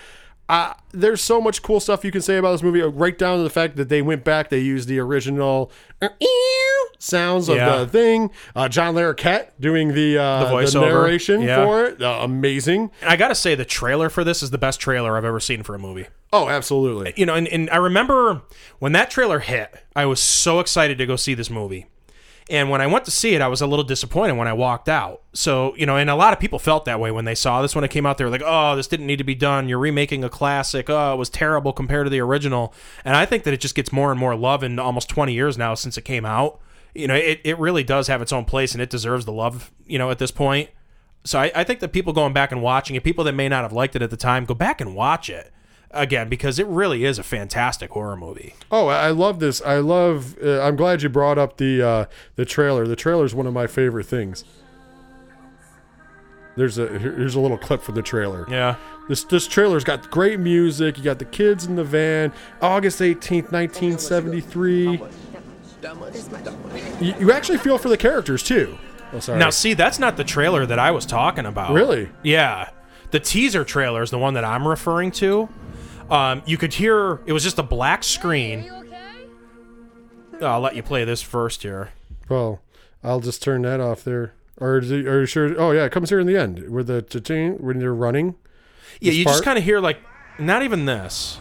Uh, 0.48 0.74
there's 0.90 1.22
so 1.22 1.40
much 1.40 1.62
cool 1.62 1.78
stuff 1.78 2.04
you 2.04 2.10
can 2.10 2.20
say 2.20 2.38
about 2.38 2.50
this 2.52 2.64
movie, 2.64 2.82
uh, 2.82 2.88
right 2.88 3.16
down 3.16 3.38
to 3.38 3.44
the 3.44 3.48
fact 3.48 3.76
that 3.76 3.88
they 3.88 4.02
went 4.02 4.24
back, 4.24 4.50
they 4.50 4.58
used 4.58 4.88
the 4.88 4.98
original 4.98 5.70
uh, 6.02 6.08
eew 6.20 6.61
sounds 6.98 7.48
of 7.48 7.56
Yeah. 7.56 7.78
the 7.78 7.86
thing. 7.86 8.30
Uh, 8.54 8.68
John 8.68 8.94
Larroquette 8.94 9.48
doing 9.60 9.94
the, 9.94 10.18
uh, 10.18 10.44
The 10.44 10.50
voiceover. 10.50 10.88
narration 10.88 11.42
Yeah. 11.42 11.64
for 11.64 11.84
it. 11.86 12.02
Uh, 12.02 12.18
amazing. 12.22 12.90
And 13.00 13.10
I 13.10 13.16
gotta 13.16 13.34
say, 13.34 13.54
the 13.54 13.64
trailer 13.64 14.08
for 14.08 14.24
this 14.24 14.42
is 14.42 14.50
the 14.50 14.58
best 14.58 14.80
trailer 14.80 15.16
I've 15.16 15.24
ever 15.24 15.40
seen 15.40 15.62
for 15.62 15.74
a 15.74 15.78
movie. 15.78 16.06
Oh, 16.32 16.48
absolutely. 16.48 17.12
You 17.16 17.26
know, 17.26 17.34
and, 17.34 17.46
and 17.48 17.68
I 17.70 17.76
remember 17.76 18.42
when 18.78 18.92
that 18.92 19.10
trailer 19.10 19.40
hit, 19.40 19.74
I 19.94 20.06
was 20.06 20.20
so 20.20 20.60
excited 20.60 20.96
to 20.98 21.06
go 21.06 21.16
see 21.16 21.34
this 21.34 21.50
movie. 21.50 21.86
And 22.50 22.70
when 22.70 22.80
I 22.80 22.86
went 22.88 23.04
to 23.04 23.10
see 23.12 23.34
it, 23.34 23.40
I 23.40 23.46
was 23.46 23.60
a 23.60 23.66
little 23.68 23.84
disappointed 23.84 24.32
when 24.36 24.48
I 24.48 24.52
walked 24.52 24.88
out. 24.88 25.22
So, 25.32 25.74
you 25.76 25.86
know, 25.86 25.96
and 25.96 26.10
a 26.10 26.16
lot 26.16 26.32
of 26.32 26.40
people 26.40 26.58
felt 26.58 26.84
that 26.86 26.98
way 26.98 27.10
when 27.10 27.24
they 27.24 27.36
saw 27.36 27.62
this 27.62 27.74
when 27.74 27.84
it 27.84 27.90
came 27.90 28.04
out. 28.04 28.18
They 28.18 28.24
were 28.24 28.30
like, 28.30 28.42
oh, 28.44 28.74
this 28.74 28.88
didn't 28.88 29.06
need 29.06 29.18
to 29.18 29.24
be 29.24 29.36
done. 29.36 29.68
You're 29.68 29.78
remaking 29.78 30.24
a 30.24 30.28
classic. 30.28 30.90
Oh, 30.90 31.14
it 31.14 31.16
was 31.16 31.30
terrible 31.30 31.72
compared 31.72 32.04
to 32.06 32.10
the 32.10 32.20
original. 32.20 32.74
And 33.04 33.16
I 33.16 33.26
think 33.26 33.44
that 33.44 33.54
it 33.54 33.60
just 33.60 33.76
gets 33.76 33.92
more 33.92 34.10
and 34.10 34.18
more 34.18 34.34
love 34.34 34.62
in 34.64 34.78
almost 34.80 35.08
20 35.08 35.32
years 35.32 35.56
now 35.56 35.74
since 35.74 35.96
it 35.96 36.02
came 36.04 36.24
out. 36.24 36.58
You 36.94 37.08
know, 37.08 37.14
it, 37.14 37.40
it 37.44 37.58
really 37.58 37.82
does 37.82 38.08
have 38.08 38.20
its 38.20 38.32
own 38.32 38.44
place 38.44 38.72
and 38.72 38.82
it 38.82 38.90
deserves 38.90 39.24
the 39.24 39.32
love, 39.32 39.70
you 39.86 39.98
know, 39.98 40.10
at 40.10 40.18
this 40.18 40.30
point. 40.30 40.70
So 41.24 41.40
I, 41.40 41.52
I 41.54 41.64
think 41.64 41.80
that 41.80 41.92
people 41.92 42.12
going 42.12 42.32
back 42.32 42.52
and 42.52 42.62
watching 42.62 42.96
it, 42.96 43.04
people 43.04 43.24
that 43.24 43.32
may 43.32 43.48
not 43.48 43.62
have 43.62 43.72
liked 43.72 43.96
it 43.96 44.02
at 44.02 44.10
the 44.10 44.16
time, 44.16 44.44
go 44.44 44.54
back 44.54 44.80
and 44.80 44.94
watch 44.94 45.30
it 45.30 45.52
again 45.92 46.28
because 46.28 46.58
it 46.58 46.66
really 46.66 47.04
is 47.04 47.18
a 47.18 47.22
fantastic 47.22 47.90
horror 47.90 48.16
movie. 48.16 48.54
Oh, 48.70 48.88
I 48.88 49.10
love 49.10 49.38
this. 49.38 49.62
I 49.62 49.76
love. 49.76 50.36
Uh, 50.42 50.60
I'm 50.60 50.76
glad 50.76 51.02
you 51.02 51.08
brought 51.08 51.38
up 51.38 51.58
the 51.58 51.82
uh, 51.82 52.04
the 52.36 52.44
trailer. 52.44 52.86
The 52.86 52.96
trailer 52.96 53.24
is 53.24 53.34
one 53.34 53.46
of 53.46 53.54
my 53.54 53.66
favorite 53.66 54.06
things. 54.06 54.44
There's 56.56 56.76
a 56.76 56.98
here's 56.98 57.34
a 57.34 57.40
little 57.40 57.56
clip 57.56 57.82
from 57.82 57.94
the 57.94 58.02
trailer. 58.02 58.46
Yeah. 58.48 58.76
This 59.08 59.24
this 59.24 59.46
trailer's 59.46 59.84
got 59.84 60.10
great 60.10 60.38
music. 60.38 60.98
You 60.98 61.04
got 61.04 61.18
the 61.18 61.24
kids 61.24 61.64
in 61.64 61.76
the 61.76 61.84
van. 61.84 62.32
August 62.60 63.00
18th, 63.00 63.52
1973. 63.52 65.00
You, 67.00 67.14
you 67.18 67.32
actually 67.32 67.58
feel 67.58 67.78
for 67.78 67.88
the 67.88 67.96
characters 67.96 68.42
too. 68.42 68.78
Oh, 69.12 69.20
sorry. 69.20 69.38
Now, 69.38 69.50
see, 69.50 69.74
that's 69.74 69.98
not 69.98 70.16
the 70.16 70.24
trailer 70.24 70.64
that 70.66 70.78
I 70.78 70.90
was 70.90 71.04
talking 71.04 71.44
about. 71.44 71.72
Really? 71.72 72.08
Yeah. 72.22 72.70
The 73.10 73.20
teaser 73.20 73.64
trailer 73.64 74.02
is 74.02 74.10
the 74.10 74.18
one 74.18 74.34
that 74.34 74.44
I'm 74.44 74.66
referring 74.66 75.10
to. 75.12 75.48
Um, 76.10 76.42
you 76.46 76.56
could 76.56 76.74
hear 76.74 77.20
it 77.26 77.32
was 77.32 77.42
just 77.42 77.58
a 77.58 77.62
black 77.62 78.04
screen. 78.04 78.70
Okay. 78.70 80.46
I'll 80.46 80.60
let 80.60 80.74
you 80.76 80.82
play 80.82 81.04
this 81.04 81.22
first 81.22 81.62
here. 81.62 81.90
well, 82.28 82.60
I'll 83.04 83.20
just 83.20 83.42
turn 83.42 83.62
that 83.62 83.80
off 83.80 84.04
there. 84.04 84.34
Or 84.58 84.78
is 84.78 84.90
it, 84.90 85.06
are 85.06 85.20
you 85.20 85.26
sure? 85.26 85.60
Oh 85.60 85.72
yeah, 85.72 85.84
it 85.84 85.92
comes 85.92 86.10
here 86.10 86.20
in 86.20 86.26
the 86.26 86.36
end 86.36 86.68
where 86.70 86.84
the 86.84 87.56
when 87.60 87.78
they're 87.78 87.94
running. 87.94 88.36
Yeah, 89.00 89.10
This 89.10 89.16
you 89.18 89.24
just 89.24 89.44
kind 89.44 89.58
of 89.58 89.64
hear 89.64 89.80
like 89.80 89.98
not 90.38 90.62
even 90.62 90.84
this. 90.84 91.38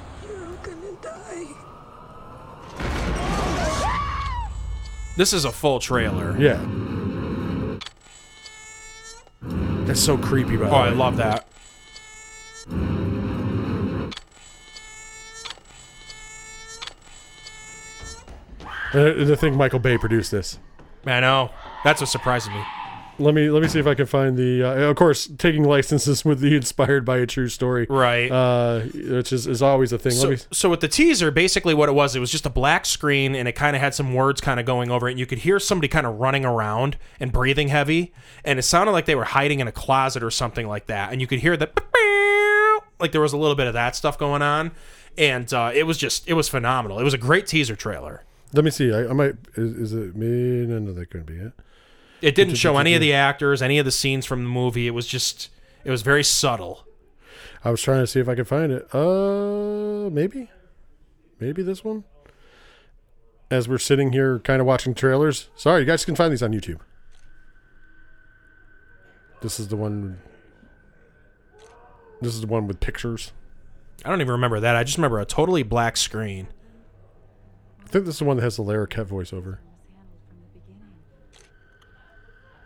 This 5.21 5.33
is 5.33 5.45
a 5.45 5.51
full 5.51 5.77
trailer. 5.79 6.35
Yeah. 6.39 6.59
That's 9.85 9.99
so 9.99 10.17
creepy. 10.17 10.57
By 10.57 10.65
the 10.65 10.71
Oh, 10.71 10.77
I 10.79 10.89
love 10.89 11.17
that. 11.17 11.45
Uh, 18.93 18.99
I- 18.99 19.31
I 19.31 19.35
think 19.35 19.55
Michael 19.55 19.79
Bay 19.79 19.97
produced 19.97 20.31
this. 20.31 20.59
I 21.05 21.19
know. 21.19 21.51
That's 21.83 22.01
what 22.01 22.09
surprises 22.09 22.49
me. 22.49 22.63
Let 23.19 23.35
me 23.35 23.49
let 23.49 23.61
me 23.61 23.67
see 23.67 23.79
if 23.79 23.87
I 23.87 23.93
can 23.93 24.05
find 24.05 24.37
the. 24.37 24.63
Uh, 24.63 24.89
of 24.89 24.95
course, 24.95 25.27
taking 25.37 25.63
licenses 25.63 26.25
with 26.25 26.39
the 26.39 26.55
inspired 26.55 27.05
by 27.05 27.17
a 27.17 27.25
true 27.25 27.47
story, 27.49 27.85
Right. 27.89 28.31
Uh, 28.31 28.81
which 28.81 29.31
is, 29.31 29.47
is 29.47 29.61
always 29.61 29.93
a 29.93 29.97
thing. 29.97 30.13
So, 30.13 30.29
let 30.29 30.39
me. 30.39 30.45
so 30.51 30.69
with 30.69 30.79
the 30.79 30.87
teaser, 30.87 31.29
basically 31.31 31.73
what 31.73 31.89
it 31.89 31.93
was, 31.93 32.15
it 32.15 32.19
was 32.19 32.31
just 32.31 32.45
a 32.45 32.49
black 32.49 32.85
screen 32.85 33.35
and 33.35 33.47
it 33.47 33.53
kind 33.53 33.75
of 33.75 33.81
had 33.81 33.93
some 33.93 34.13
words 34.13 34.41
kind 34.41 34.59
of 34.59 34.65
going 34.65 34.89
over 34.89 35.07
it. 35.07 35.11
And 35.11 35.19
you 35.19 35.25
could 35.25 35.39
hear 35.39 35.59
somebody 35.59 35.87
kind 35.87 36.07
of 36.07 36.19
running 36.19 36.45
around 36.45 36.97
and 37.19 37.31
breathing 37.31 37.67
heavy. 37.67 38.13
And 38.43 38.57
it 38.57 38.63
sounded 38.63 38.91
like 38.91 39.05
they 39.05 39.15
were 39.15 39.25
hiding 39.25 39.59
in 39.59 39.67
a 39.67 39.71
closet 39.71 40.23
or 40.23 40.31
something 40.31 40.67
like 40.67 40.87
that. 40.87 41.11
And 41.11 41.21
you 41.21 41.27
could 41.27 41.39
hear 41.39 41.55
the 41.57 41.69
like 42.99 43.11
there 43.11 43.21
was 43.21 43.33
a 43.33 43.37
little 43.37 43.55
bit 43.55 43.67
of 43.67 43.73
that 43.73 43.95
stuff 43.95 44.17
going 44.17 44.41
on. 44.41 44.71
And 45.17 45.51
uh, 45.53 45.71
it 45.73 45.83
was 45.83 45.97
just, 45.97 46.27
it 46.27 46.33
was 46.33 46.47
phenomenal. 46.47 46.97
It 46.99 47.03
was 47.03 47.13
a 47.13 47.17
great 47.17 47.45
teaser 47.45 47.75
trailer. 47.75 48.23
Let 48.53 48.63
me 48.65 48.71
see. 48.71 48.93
I, 48.93 49.07
I 49.09 49.13
might. 49.13 49.35
Is, 49.55 49.91
is 49.91 49.93
it 49.93 50.15
me? 50.15 50.65
No, 50.65 50.79
no, 50.79 50.93
that 50.93 51.09
couldn't 51.09 51.27
be 51.27 51.35
it. 51.35 51.53
It 52.21 52.35
didn't 52.35 52.55
show 52.55 52.77
any 52.77 52.93
of 52.93 53.01
the 53.01 53.13
actors, 53.13 53.61
any 53.61 53.79
of 53.79 53.85
the 53.85 53.91
scenes 53.91 54.25
from 54.25 54.43
the 54.43 54.49
movie. 54.49 54.87
It 54.87 54.91
was 54.91 55.07
just, 55.07 55.49
it 55.83 55.91
was 55.91 56.01
very 56.03 56.23
subtle. 56.23 56.85
I 57.63 57.71
was 57.71 57.81
trying 57.81 58.01
to 58.01 58.07
see 58.07 58.19
if 58.19 58.29
I 58.29 58.35
could 58.35 58.47
find 58.47 58.71
it. 58.71 58.87
Uh, 58.93 60.09
maybe, 60.09 60.49
maybe 61.39 61.63
this 61.63 61.83
one. 61.83 62.03
As 63.49 63.67
we're 63.67 63.79
sitting 63.79 64.13
here, 64.13 64.39
kind 64.39 64.61
of 64.61 64.67
watching 64.67 64.93
trailers. 64.93 65.49
Sorry, 65.55 65.81
you 65.81 65.85
guys 65.85 66.05
can 66.05 66.15
find 66.15 66.31
these 66.31 66.43
on 66.43 66.53
YouTube. 66.53 66.79
This 69.41 69.59
is 69.59 69.67
the 69.69 69.75
one. 69.75 70.19
This 72.21 72.35
is 72.35 72.41
the 72.41 72.47
one 72.47 72.67
with 72.67 72.79
pictures. 72.79 73.33
I 74.05 74.09
don't 74.09 74.21
even 74.21 74.31
remember 74.31 74.59
that. 74.59 74.75
I 74.75 74.83
just 74.83 74.97
remember 74.97 75.19
a 75.19 75.25
totally 75.25 75.63
black 75.63 75.97
screen. 75.97 76.47
I 77.83 77.87
think 77.89 78.05
this 78.05 78.15
is 78.15 78.19
the 78.19 78.25
one 78.25 78.37
that 78.37 78.43
has 78.43 78.57
the 78.57 78.63
Larroquette 78.63 79.07
voiceover. 79.07 79.57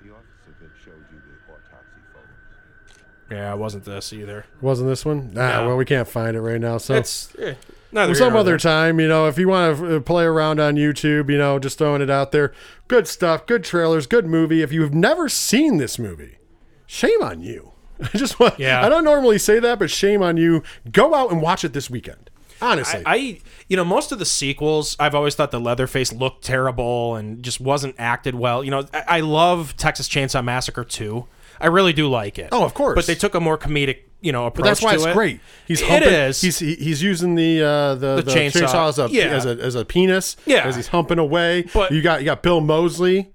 The 0.01 0.11
officer 0.11 0.55
that 0.61 0.69
showed 0.83 1.05
you 1.11 1.19
the 1.19 1.51
autopsy 1.51 2.01
photos. 2.13 2.99
Yeah, 3.32 3.53
it 3.53 3.57
wasn't 3.57 3.86
this 3.86 4.13
either. 4.13 4.45
Wasn't 4.61 4.88
this 4.88 5.03
one? 5.05 5.32
Ah, 5.36 5.61
No. 5.61 5.67
well, 5.67 5.78
we 5.78 5.86
can't 5.86 6.07
find 6.07 6.36
it 6.38 6.41
right 6.41 6.61
now. 6.61 6.78
So 6.78 6.93
It's 6.95 7.34
eh, 7.39 7.55
neither 7.91 8.13
some 8.13 8.36
other 8.36 8.51
there. 8.51 8.57
time, 8.59 8.99
you 8.99 9.07
know, 9.07 9.28
if 9.28 9.38
you 9.39 9.47
want 9.47 9.80
to 9.80 9.99
play 10.01 10.26
around 10.26 10.59
on 10.59 10.76
YouTube, 10.76 11.30
you 11.32 11.38
know, 11.38 11.57
just 11.57 11.78
throwing 11.80 12.01
it 12.03 12.09
out 12.09 12.32
there. 12.32 12.53
Good 12.88 13.07
stuff, 13.07 13.45
good 13.47 13.63
trailers, 13.63 14.05
good 14.05 14.28
movie. 14.28 14.61
If 14.61 14.71
you've 14.71 14.93
never 14.93 15.28
seen 15.28 15.78
this 15.78 15.97
movie, 15.97 16.38
shame 16.86 17.21
on 17.23 17.41
you. 17.41 17.71
I 18.01 18.17
just 18.17 18.39
want, 18.39 18.59
Yeah. 18.59 18.86
I 18.86 18.89
don't 18.89 19.03
normally 19.03 19.39
say 19.39 19.59
that, 19.59 19.80
but 19.80 19.89
shame 19.89 20.21
on 20.21 20.38
you. 20.38 20.61
Go 20.91 21.15
out 21.15 21.32
and 21.32 21.41
watch 21.41 21.63
it 21.63 21.73
this 21.73 21.89
weekend. 21.89 22.30
Honestly. 22.61 23.01
I, 23.05 23.39
you 23.67 23.76
know, 23.76 23.84
most 23.84 24.11
of 24.11 24.19
the 24.19 24.26
sequels, 24.26 24.95
I've 24.99 25.13
always 25.15 25.36
thought 25.36 25.51
the 25.51 25.59
Leatherface 25.59 26.13
looked 26.13 26.43
terrible 26.45 27.15
and 27.15 27.43
just 27.43 27.59
wasn't 27.59 27.95
acted 27.97 28.36
well. 28.36 28.63
You 28.63 28.71
know, 28.71 28.86
I, 28.93 29.03
I 29.07 29.19
love 29.21 29.76
Texas 29.78 30.07
Chainsaw 30.07 30.43
Massacre 30.43 30.84
2. 30.84 31.26
I 31.59 31.67
really 31.67 31.93
do 31.93 32.07
like 32.09 32.37
it. 32.39 32.49
Oh, 32.51 32.63
of 32.63 32.73
course. 32.73 32.95
But 32.95 33.05
they 33.07 33.15
took 33.15 33.35
a 33.35 33.39
more 33.39 33.57
comedic, 33.57 33.99
you 34.21 34.31
know, 34.31 34.45
approach 34.45 34.55
to 34.55 34.59
it. 34.59 34.63
but 34.63 34.67
that's 34.69 34.81
why 34.81 34.93
it's 34.95 35.05
it. 35.05 35.13
great. 35.13 35.39
He's 35.67 35.81
It 35.81 35.87
humping. 35.87 36.09
is. 36.13 36.41
He's 36.41 36.59
he- 36.59 36.75
he's 36.75 37.01
using 37.03 37.35
the 37.35 37.61
uh, 37.63 37.95
the, 37.95 38.21
the, 38.21 38.31
chainsaw. 38.31 38.61
chainsaw, 38.67 38.89
as 38.89 38.99
a, 38.99 39.07
Yeah. 39.11 39.23
as 39.25 39.45
a 39.45 39.49
as 39.61 39.75
a 39.75 39.85
penis. 39.85 40.35
Yeah. 40.45 40.65
as 40.67 40.75
he's 40.75 40.87
humping 40.87 41.19
away. 41.19 41.65
But- 41.73 41.91
you 41.91 42.01
got 42.01 42.19
you 42.21 42.25
got 42.25 42.41
Bill 42.43 42.61
Moseley. 42.61 43.31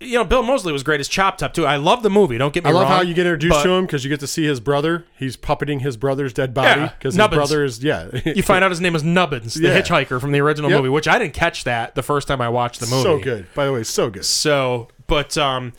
you 0.00 0.18
know, 0.18 0.24
Bill 0.24 0.42
Moseley 0.42 0.72
was 0.72 0.82
great 0.82 1.00
as 1.00 1.08
Chop 1.08 1.38
Top 1.38 1.54
too. 1.54 1.64
I 1.64 1.76
love 1.76 2.02
the 2.02 2.10
movie. 2.10 2.36
Don't 2.36 2.52
get 2.52 2.64
me 2.64 2.70
wrong. 2.70 2.80
I 2.80 2.82
wrong. 2.84 2.92
how 2.96 3.00
you 3.02 3.14
get 3.14 3.26
introduced 3.26 3.62
to 3.62 3.70
him 3.70 3.86
because 3.86 4.04
you 4.04 4.10
get 4.10 4.20
to 4.20 4.26
see 4.26 4.44
his 4.44 4.60
brother. 4.60 5.06
He's 5.18 5.36
puppeting 5.36 5.80
his 5.80 5.96
brother's 5.96 6.32
dead 6.34 6.52
body 6.52 6.80
Yeah, 6.82 6.88
because 6.98 7.14
his 7.14 7.18
Nubbins. 7.18 7.36
brother 7.38 7.64
is 7.64 7.82
yeah. 7.82 8.10
You 8.24 8.42
find 8.42 8.62
out 8.64 8.70
his 8.70 8.80
name 8.82 8.94
is 8.96 9.02
Nubbins, 9.02 9.54
the 9.54 9.68
Yeah. 9.68 9.80
hitchhiker 9.80 10.20
from 10.20 10.32
the 10.32 10.40
original 10.40 10.68
Yep. 10.70 10.78
movie, 10.78 10.88
which 10.90 11.08
I 11.08 11.18
didn't 11.18 11.32
catch 11.32 11.64
that 11.64 11.94
the 11.94 12.02
first 12.02 12.28
time 12.28 12.40
I 12.42 12.48
watched 12.50 12.80
the 12.80 12.86
movie. 12.86 13.02
so 13.04 13.18
good. 13.18 13.46
By 13.54 13.64
the 13.66 13.72
way, 13.72 13.82
so 13.84 14.10
good. 14.10 14.24
So, 14.26 14.88
but 15.06 15.38
um, 15.38 15.72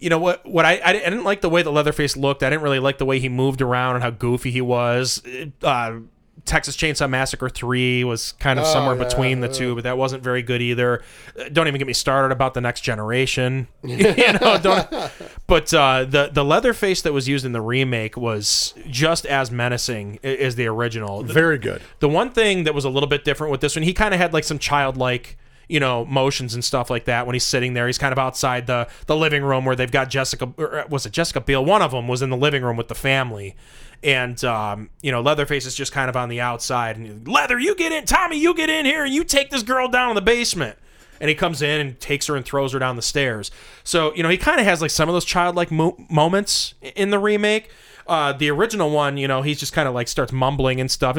you 0.00 0.10
know 0.10 0.18
what? 0.18 0.44
What 0.46 0.64
I 0.64 0.80
I 0.84 0.92
didn't 0.92 1.24
like 1.24 1.40
the 1.40 1.50
way 1.50 1.62
that 1.62 1.70
Leatherface 1.70 2.16
looked. 2.16 2.42
I 2.42 2.50
didn't 2.50 2.62
really 2.62 2.80
like 2.80 2.98
the 2.98 3.04
way 3.04 3.18
he 3.20 3.28
moved 3.28 3.60
around 3.62 3.96
and 3.96 4.02
how 4.02 4.10
goofy 4.10 4.50
he 4.50 4.60
was. 4.60 5.22
Uh, 5.62 5.98
Texas 6.46 6.74
Chainsaw 6.74 7.08
Massacre 7.08 7.50
Three 7.50 8.02
was 8.02 8.32
kind 8.32 8.58
of 8.58 8.66
somewhere 8.66 8.96
yeah, 8.96 9.04
between 9.04 9.40
the 9.40 9.48
two, 9.48 9.74
but 9.74 9.84
that 9.84 9.98
wasn't 9.98 10.22
very 10.22 10.42
good 10.42 10.62
either. 10.62 11.02
Uh, 11.38 11.50
Don't 11.52 11.68
even 11.68 11.78
get 11.78 11.86
me 11.86 11.92
started 11.92 12.32
about 12.32 12.54
the 12.54 12.62
next 12.62 12.80
generation. 12.80 13.68
you 13.82 14.14
know, 14.14 14.58
don't. 14.60 14.88
But 15.46 15.74
uh, 15.74 16.04
the 16.04 16.30
the 16.32 16.44
Leatherface 16.44 17.02
that 17.02 17.12
was 17.12 17.28
used 17.28 17.44
in 17.44 17.50
the 17.50 17.60
remake 17.60 18.16
was 18.16 18.72
just 18.88 19.26
as 19.26 19.50
menacing 19.50 20.20
as 20.22 20.54
the 20.54 20.66
original. 20.68 21.24
Very 21.24 21.58
good. 21.58 21.82
the 21.98 22.08
one 22.08 22.30
thing 22.30 22.62
that 22.64 22.74
was 22.74 22.84
a 22.84 22.88
little 22.88 23.08
bit 23.08 23.24
different 23.24 23.50
with 23.50 23.60
this 23.60 23.74
one, 23.74 23.82
he 23.82 23.92
kind 23.92 24.14
of 24.14 24.20
had 24.20 24.32
like 24.32 24.44
some 24.44 24.60
childlike, 24.60 25.36
you 25.70 25.78
know, 25.78 26.04
motions 26.04 26.52
and 26.52 26.64
stuff 26.64 26.90
like 26.90 27.04
that 27.04 27.26
when 27.26 27.34
he's 27.34 27.44
sitting 27.44 27.74
there. 27.74 27.86
He's 27.86 27.96
kind 27.96 28.12
of 28.12 28.18
outside 28.18 28.66
the 28.66 28.88
the 29.06 29.16
living 29.16 29.44
room 29.44 29.64
where 29.64 29.76
they've 29.76 29.90
got 29.90 30.10
Jessica. 30.10 30.52
Or 30.56 30.80
uh, 30.80 30.86
was 30.88 31.06
it 31.06 31.12
Jessica 31.12 31.40
Biel? 31.40 31.64
One 31.64 31.80
of 31.80 31.92
them 31.92 32.08
was 32.08 32.22
in 32.22 32.30
the 32.30 32.36
living 32.36 32.64
room 32.64 32.76
with 32.76 32.88
the 32.88 32.96
family, 32.96 33.54
and 34.02 34.42
um, 34.44 34.90
you 35.00 35.12
know, 35.12 35.20
Leatherface 35.20 35.66
is 35.66 35.76
just 35.76 35.92
kind 35.92 36.10
of 36.10 36.16
on 36.16 36.28
the 36.28 36.40
outside. 36.40 36.96
And 36.96 37.26
Leather, 37.26 37.58
you 37.58 37.76
get 37.76 37.92
in, 37.92 38.04
Tommy, 38.04 38.36
you 38.36 38.52
get 38.52 38.68
in 38.68 38.84
here, 38.84 39.04
and 39.04 39.14
you 39.14 39.22
take 39.22 39.50
this 39.50 39.62
girl 39.62 39.86
down 39.88 40.10
in 40.10 40.14
the 40.16 40.22
basement. 40.22 40.76
And 41.20 41.28
he 41.28 41.34
comes 41.34 41.60
in 41.60 41.80
and 41.80 42.00
takes 42.00 42.26
her 42.28 42.36
and 42.36 42.44
throws 42.44 42.72
her 42.72 42.78
down 42.78 42.96
the 42.96 43.02
stairs. 43.02 43.50
So 43.84 44.12
you 44.14 44.24
know, 44.24 44.28
he 44.28 44.38
kind 44.38 44.58
of 44.58 44.66
has 44.66 44.82
like 44.82 44.90
some 44.90 45.08
of 45.08 45.12
those 45.12 45.24
childlike 45.24 45.70
mo- 45.70 45.96
moments 46.10 46.74
in 46.96 47.10
the 47.10 47.18
remake. 47.18 47.70
Uh, 48.08 48.32
the 48.32 48.50
original 48.50 48.90
one, 48.90 49.16
you 49.16 49.28
know, 49.28 49.42
he's 49.42 49.60
just 49.60 49.72
kind 49.72 49.86
of 49.86 49.94
like 49.94 50.08
starts 50.08 50.32
mumbling 50.32 50.80
and 50.80 50.90
stuff. 50.90 51.16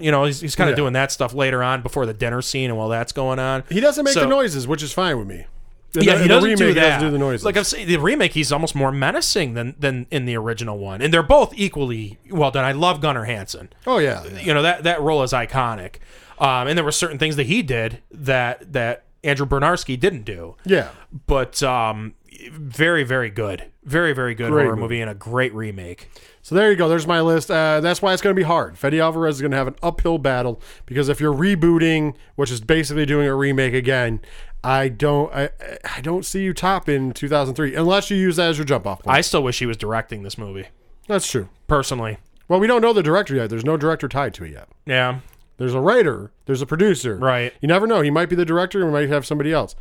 You 0.00 0.10
know, 0.10 0.24
he's, 0.24 0.40
he's 0.40 0.54
kind 0.56 0.68
of 0.70 0.74
Yeah. 0.74 0.82
doing 0.82 0.92
that 0.94 1.12
stuff 1.12 1.34
later 1.34 1.62
on 1.62 1.82
before 1.82 2.06
the 2.06 2.14
dinner 2.14 2.42
scene 2.42 2.70
and 2.70 2.78
while 2.78 2.88
that's 2.88 3.12
going 3.12 3.38
on. 3.38 3.64
He 3.68 3.80
doesn't 3.80 4.04
make 4.04 4.14
So- 4.14 4.20
the 4.20 4.26
noises, 4.26 4.66
which 4.68 4.82
is 4.82 4.92
fine 4.92 5.18
with 5.18 5.26
me. 5.26 5.46
In 5.94 6.02
yeah, 6.02 6.12
the- 6.12 6.18
he 6.18 6.22
in 6.24 6.28
the 6.28 6.28
doesn't 6.28 6.44
remake, 6.50 6.58
do 6.58 6.66
he 6.68 6.74
doesn't 6.74 7.00
do 7.00 7.10
the 7.10 7.18
noises. 7.18 7.44
Like 7.44 7.56
I'm 7.56 7.64
saying, 7.64 7.88
the 7.88 7.96
remake, 7.96 8.32
he's 8.32 8.52
almost 8.52 8.74
more 8.74 8.92
menacing 8.92 9.54
than 9.54 9.74
than 9.78 10.06
in 10.10 10.26
the 10.26 10.36
original 10.36 10.78
one, 10.78 11.00
and 11.00 11.14
they're 11.14 11.22
both 11.22 11.54
equally 11.56 12.18
well 12.30 12.50
done. 12.50 12.64
I 12.64 12.72
love 12.72 13.00
Gunnar 13.00 13.24
Hansen. 13.24 13.70
oh 13.86 13.96
yeah, 13.98 14.22
You 14.42 14.52
know 14.52 14.60
that 14.62 14.82
that 14.84 15.00
role 15.00 15.22
is 15.22 15.32
iconic, 15.32 15.96
um, 16.38 16.66
and 16.68 16.76
there 16.76 16.84
were 16.84 16.92
certain 16.92 17.18
things 17.18 17.36
that 17.36 17.46
he 17.46 17.62
did 17.62 18.02
that 18.10 18.72
that 18.74 19.04
Andrew 19.24 19.46
Bryniarski 19.46 19.98
didn't 19.98 20.24
do. 20.24 20.56
yeah. 20.66 20.88
But 21.26 21.62
um, 21.62 22.12
very 22.52 23.02
very 23.04 23.30
good, 23.30 23.64
very 23.84 24.12
very 24.12 24.34
good 24.34 24.50
horror 24.50 24.70
movie. 24.76 24.80
movie 24.82 25.00
and 25.00 25.10
a 25.10 25.14
great 25.14 25.54
remake. 25.54 26.10
So 26.46 26.54
there 26.54 26.70
you 26.70 26.76
go. 26.76 26.88
There's 26.88 27.08
my 27.08 27.20
list. 27.22 27.50
Uh, 27.50 27.80
that's 27.80 28.00
why 28.00 28.12
it's 28.12 28.22
going 28.22 28.30
to 28.32 28.38
be 28.38 28.44
hard. 28.44 28.78
Fede 28.78 29.00
Alvarez 29.00 29.34
is 29.34 29.40
going 29.40 29.50
to 29.50 29.56
have 29.56 29.66
an 29.66 29.74
uphill 29.82 30.16
battle 30.16 30.62
because 30.84 31.08
if 31.08 31.20
you're 31.20 31.34
rebooting, 31.34 32.14
which 32.36 32.52
is 32.52 32.60
basically 32.60 33.04
doing 33.04 33.26
a 33.26 33.34
remake 33.34 33.74
again, 33.74 34.20
I 34.62 34.86
don't, 34.86 35.34
I, 35.34 35.50
I 35.96 36.00
don't 36.02 36.24
see 36.24 36.44
you 36.44 36.54
top 36.54 36.88
in 36.88 37.10
2003 37.10 37.74
unless 37.74 38.12
you 38.12 38.16
use 38.16 38.36
that 38.36 38.50
as 38.50 38.58
your 38.58 38.64
jump 38.64 38.86
off 38.86 39.02
point. 39.02 39.16
I 39.16 39.22
still 39.22 39.42
wish 39.42 39.58
he 39.58 39.66
was 39.66 39.76
directing 39.76 40.22
this 40.22 40.38
movie 40.38 40.68
that's 41.08 41.28
true. 41.28 41.48
personally. 41.66 42.18
Well, 42.46 42.60
we 42.60 42.68
don't 42.68 42.80
know 42.80 42.92
the 42.92 43.02
director 43.02 43.34
yet. 43.34 43.50
There's 43.50 43.64
no 43.64 43.76
director 43.76 44.06
tied 44.06 44.32
to 44.34 44.44
it 44.44 44.52
yet. 44.52 44.68
Yeah, 44.86 45.18
There's 45.56 45.74
a 45.74 45.80
writer. 45.80 46.30
There's 46.44 46.62
a 46.62 46.66
producer. 46.66 47.16
Right. 47.16 47.54
You 47.60 47.66
never 47.66 47.88
know. 47.88 48.02
He 48.02 48.10
might 48.10 48.28
be 48.28 48.36
the 48.36 48.44
director. 48.44 48.82
Or 48.84 48.86
he 48.86 48.92
might 48.92 49.08
have 49.08 49.26
somebody 49.26 49.52
else. 49.52 49.74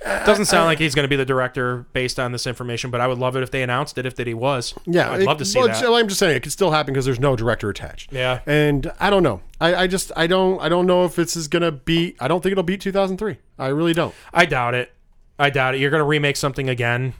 Doesn't 0.00 0.46
sound 0.46 0.66
like 0.66 0.78
he's 0.78 0.94
going 0.94 1.04
to 1.04 1.08
be 1.08 1.16
the 1.16 1.24
director 1.24 1.86
based 1.92 2.20
on 2.20 2.32
this 2.32 2.46
information, 2.46 2.90
but 2.90 3.00
I 3.00 3.06
would 3.06 3.18
love 3.18 3.36
it 3.36 3.42
if 3.42 3.50
they 3.50 3.62
announced 3.62 3.96
it 3.98 4.04
if 4.06 4.16
that 4.16 4.26
he 4.26 4.34
was. 4.34 4.74
Yeah, 4.86 5.10
I'd 5.10 5.22
it- 5.22 5.26
love 5.26 5.38
to 5.38 5.44
see 5.44 5.58
well, 5.58 5.68
that. 5.68 5.84
I'm 5.84 6.08
just 6.08 6.18
saying 6.18 6.36
it 6.36 6.42
could 6.42 6.52
still 6.52 6.70
happen 6.70 6.92
because 6.92 7.04
there's 7.04 7.20
no 7.20 7.36
director 7.36 7.70
attached. 7.70 8.12
Yeah. 8.12 8.40
and 8.46 8.92
I 9.00 9.10
don't 9.10 9.22
know. 9.22 9.40
I, 9.60 9.74
I 9.74 9.86
just 9.86 10.12
I 10.16 10.26
don't 10.26 10.60
I 10.60 10.68
don't 10.68 10.86
know 10.86 11.04
if 11.04 11.14
this 11.16 11.36
is 11.36 11.48
gonna 11.48 11.72
beat. 11.72 12.16
I 12.20 12.28
don't 12.28 12.42
think 12.42 12.52
it'll 12.52 12.64
beat 12.64 12.80
2003. 12.80 13.38
I 13.58 13.68
really 13.68 13.94
don't. 13.94 14.14
I 14.32 14.44
doubt 14.44 14.74
it. 14.74 14.90
I 15.38 15.50
doubt 15.50 15.74
it. 15.74 15.80
You're 15.80 15.90
going 15.90 16.00
to 16.00 16.06
remake 16.06 16.36
something 16.36 16.68
again. 16.68 17.14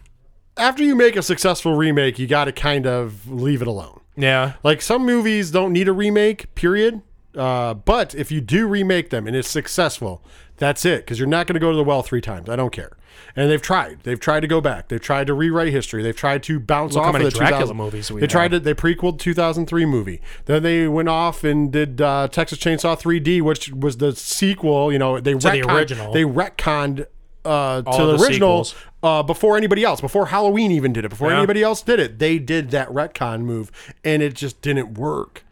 After 0.56 0.84
you 0.84 0.94
make 0.94 1.16
a 1.16 1.22
successful 1.22 1.74
remake, 1.74 2.18
you 2.18 2.26
got 2.26 2.44
to 2.44 2.52
kind 2.52 2.86
of 2.86 3.28
leave 3.30 3.60
it 3.60 3.68
alone. 3.68 4.00
Yeah. 4.16 4.54
Like 4.62 4.82
some 4.82 5.04
movies 5.04 5.50
don't 5.50 5.72
need 5.72 5.88
a 5.88 5.92
remake. 5.92 6.54
Period. 6.54 7.02
Uh, 7.36 7.74
but 7.74 8.14
if 8.14 8.30
you 8.30 8.40
do 8.40 8.68
remake 8.68 9.10
them 9.10 9.26
and 9.26 9.34
it's 9.34 9.48
successful, 9.48 10.22
that's 10.56 10.84
it. 10.84 10.98
Because 10.98 11.18
you're 11.18 11.28
not 11.28 11.46
going 11.46 11.54
to 11.54 11.60
go 11.60 11.70
to 11.70 11.76
the 11.76 11.84
well 11.84 12.02
three 12.02 12.20
times. 12.20 12.48
I 12.48 12.56
don't 12.56 12.72
care. 12.72 12.92
And 13.36 13.50
they've 13.50 13.62
tried. 13.62 14.00
They've 14.02 14.18
tried 14.18 14.40
to 14.40 14.46
go 14.46 14.60
back. 14.60 14.88
They've 14.88 15.00
tried 15.00 15.26
to 15.28 15.34
rewrite 15.34 15.72
history. 15.72 16.02
They've 16.02 16.16
tried 16.16 16.42
to 16.44 16.58
bounce 16.60 16.94
Look 16.94 17.02
how 17.04 17.08
off 17.08 17.12
many 17.14 17.26
of 17.26 17.32
the 17.32 17.38
Dracula 17.38 17.60
2000 17.62 17.76
movies 17.76 18.10
we 18.12 18.20
They 18.20 18.26
tried 18.26 18.50
to. 18.52 18.60
They 18.60 18.74
prequeled 18.74 19.18
2003 19.18 19.86
movie. 19.86 20.20
Then 20.46 20.62
they 20.62 20.88
went 20.88 21.08
off 21.08 21.44
and 21.44 21.72
did 21.72 22.00
uh, 22.00 22.28
Texas 22.28 22.58
Chainsaw 22.58 23.00
3D, 23.00 23.40
which 23.42 23.70
was 23.70 23.98
the 23.98 24.14
sequel. 24.14 24.92
You 24.92 24.98
know, 24.98 25.20
they 25.20 25.34
the 25.34 25.62
original. 25.62 26.12
They 26.12 26.24
retconned 26.24 27.06
uh, 27.44 27.82
to 27.82 27.88
All 27.88 28.06
the, 28.06 28.16
the 28.16 28.22
original 28.24 28.64
sequels. 28.64 28.74
uh, 29.02 29.22
before 29.22 29.56
anybody 29.56 29.84
else. 29.84 30.00
Before 30.00 30.26
Halloween 30.26 30.70
even 30.72 30.92
did 30.92 31.04
it. 31.04 31.08
Before 31.08 31.30
Yeah. 31.30 31.38
anybody 31.38 31.62
else 31.62 31.82
did 31.82 32.00
it, 32.00 32.18
they 32.18 32.38
did 32.38 32.70
that 32.70 32.88
retcon 32.88 33.42
move, 33.42 33.70
and 34.04 34.22
it 34.22 34.34
just 34.34 34.60
didn't 34.62 34.94
work. 34.94 35.43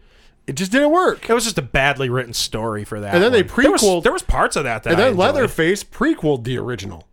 It 0.53 0.57
just 0.57 0.71
didn't 0.73 0.91
work. 0.93 1.29
It 1.29 1.33
was 1.35 1.45
just 1.45 1.57
a 1.59 1.63
badly 1.63 2.09
written 2.11 2.35
story 2.35 2.85
for 2.85 3.01
that. 3.01 3.15
And 3.15 3.23
then 3.23 3.33
they 3.33 3.43
prequel. 3.43 3.63
There 3.63 3.71
was- 3.73 4.03
There 4.05 4.13
was, 4.13 4.23
parts 4.23 4.55
of 4.57 4.65
that 4.65 4.83
that 4.83 4.91
And 4.93 5.01
I 5.01 5.05
then 5.05 5.13
enjoyed. 5.13 5.35
Leatherface 5.35 5.83
prequeled 5.85 6.45
the 6.45 6.59
original. 6.59 7.09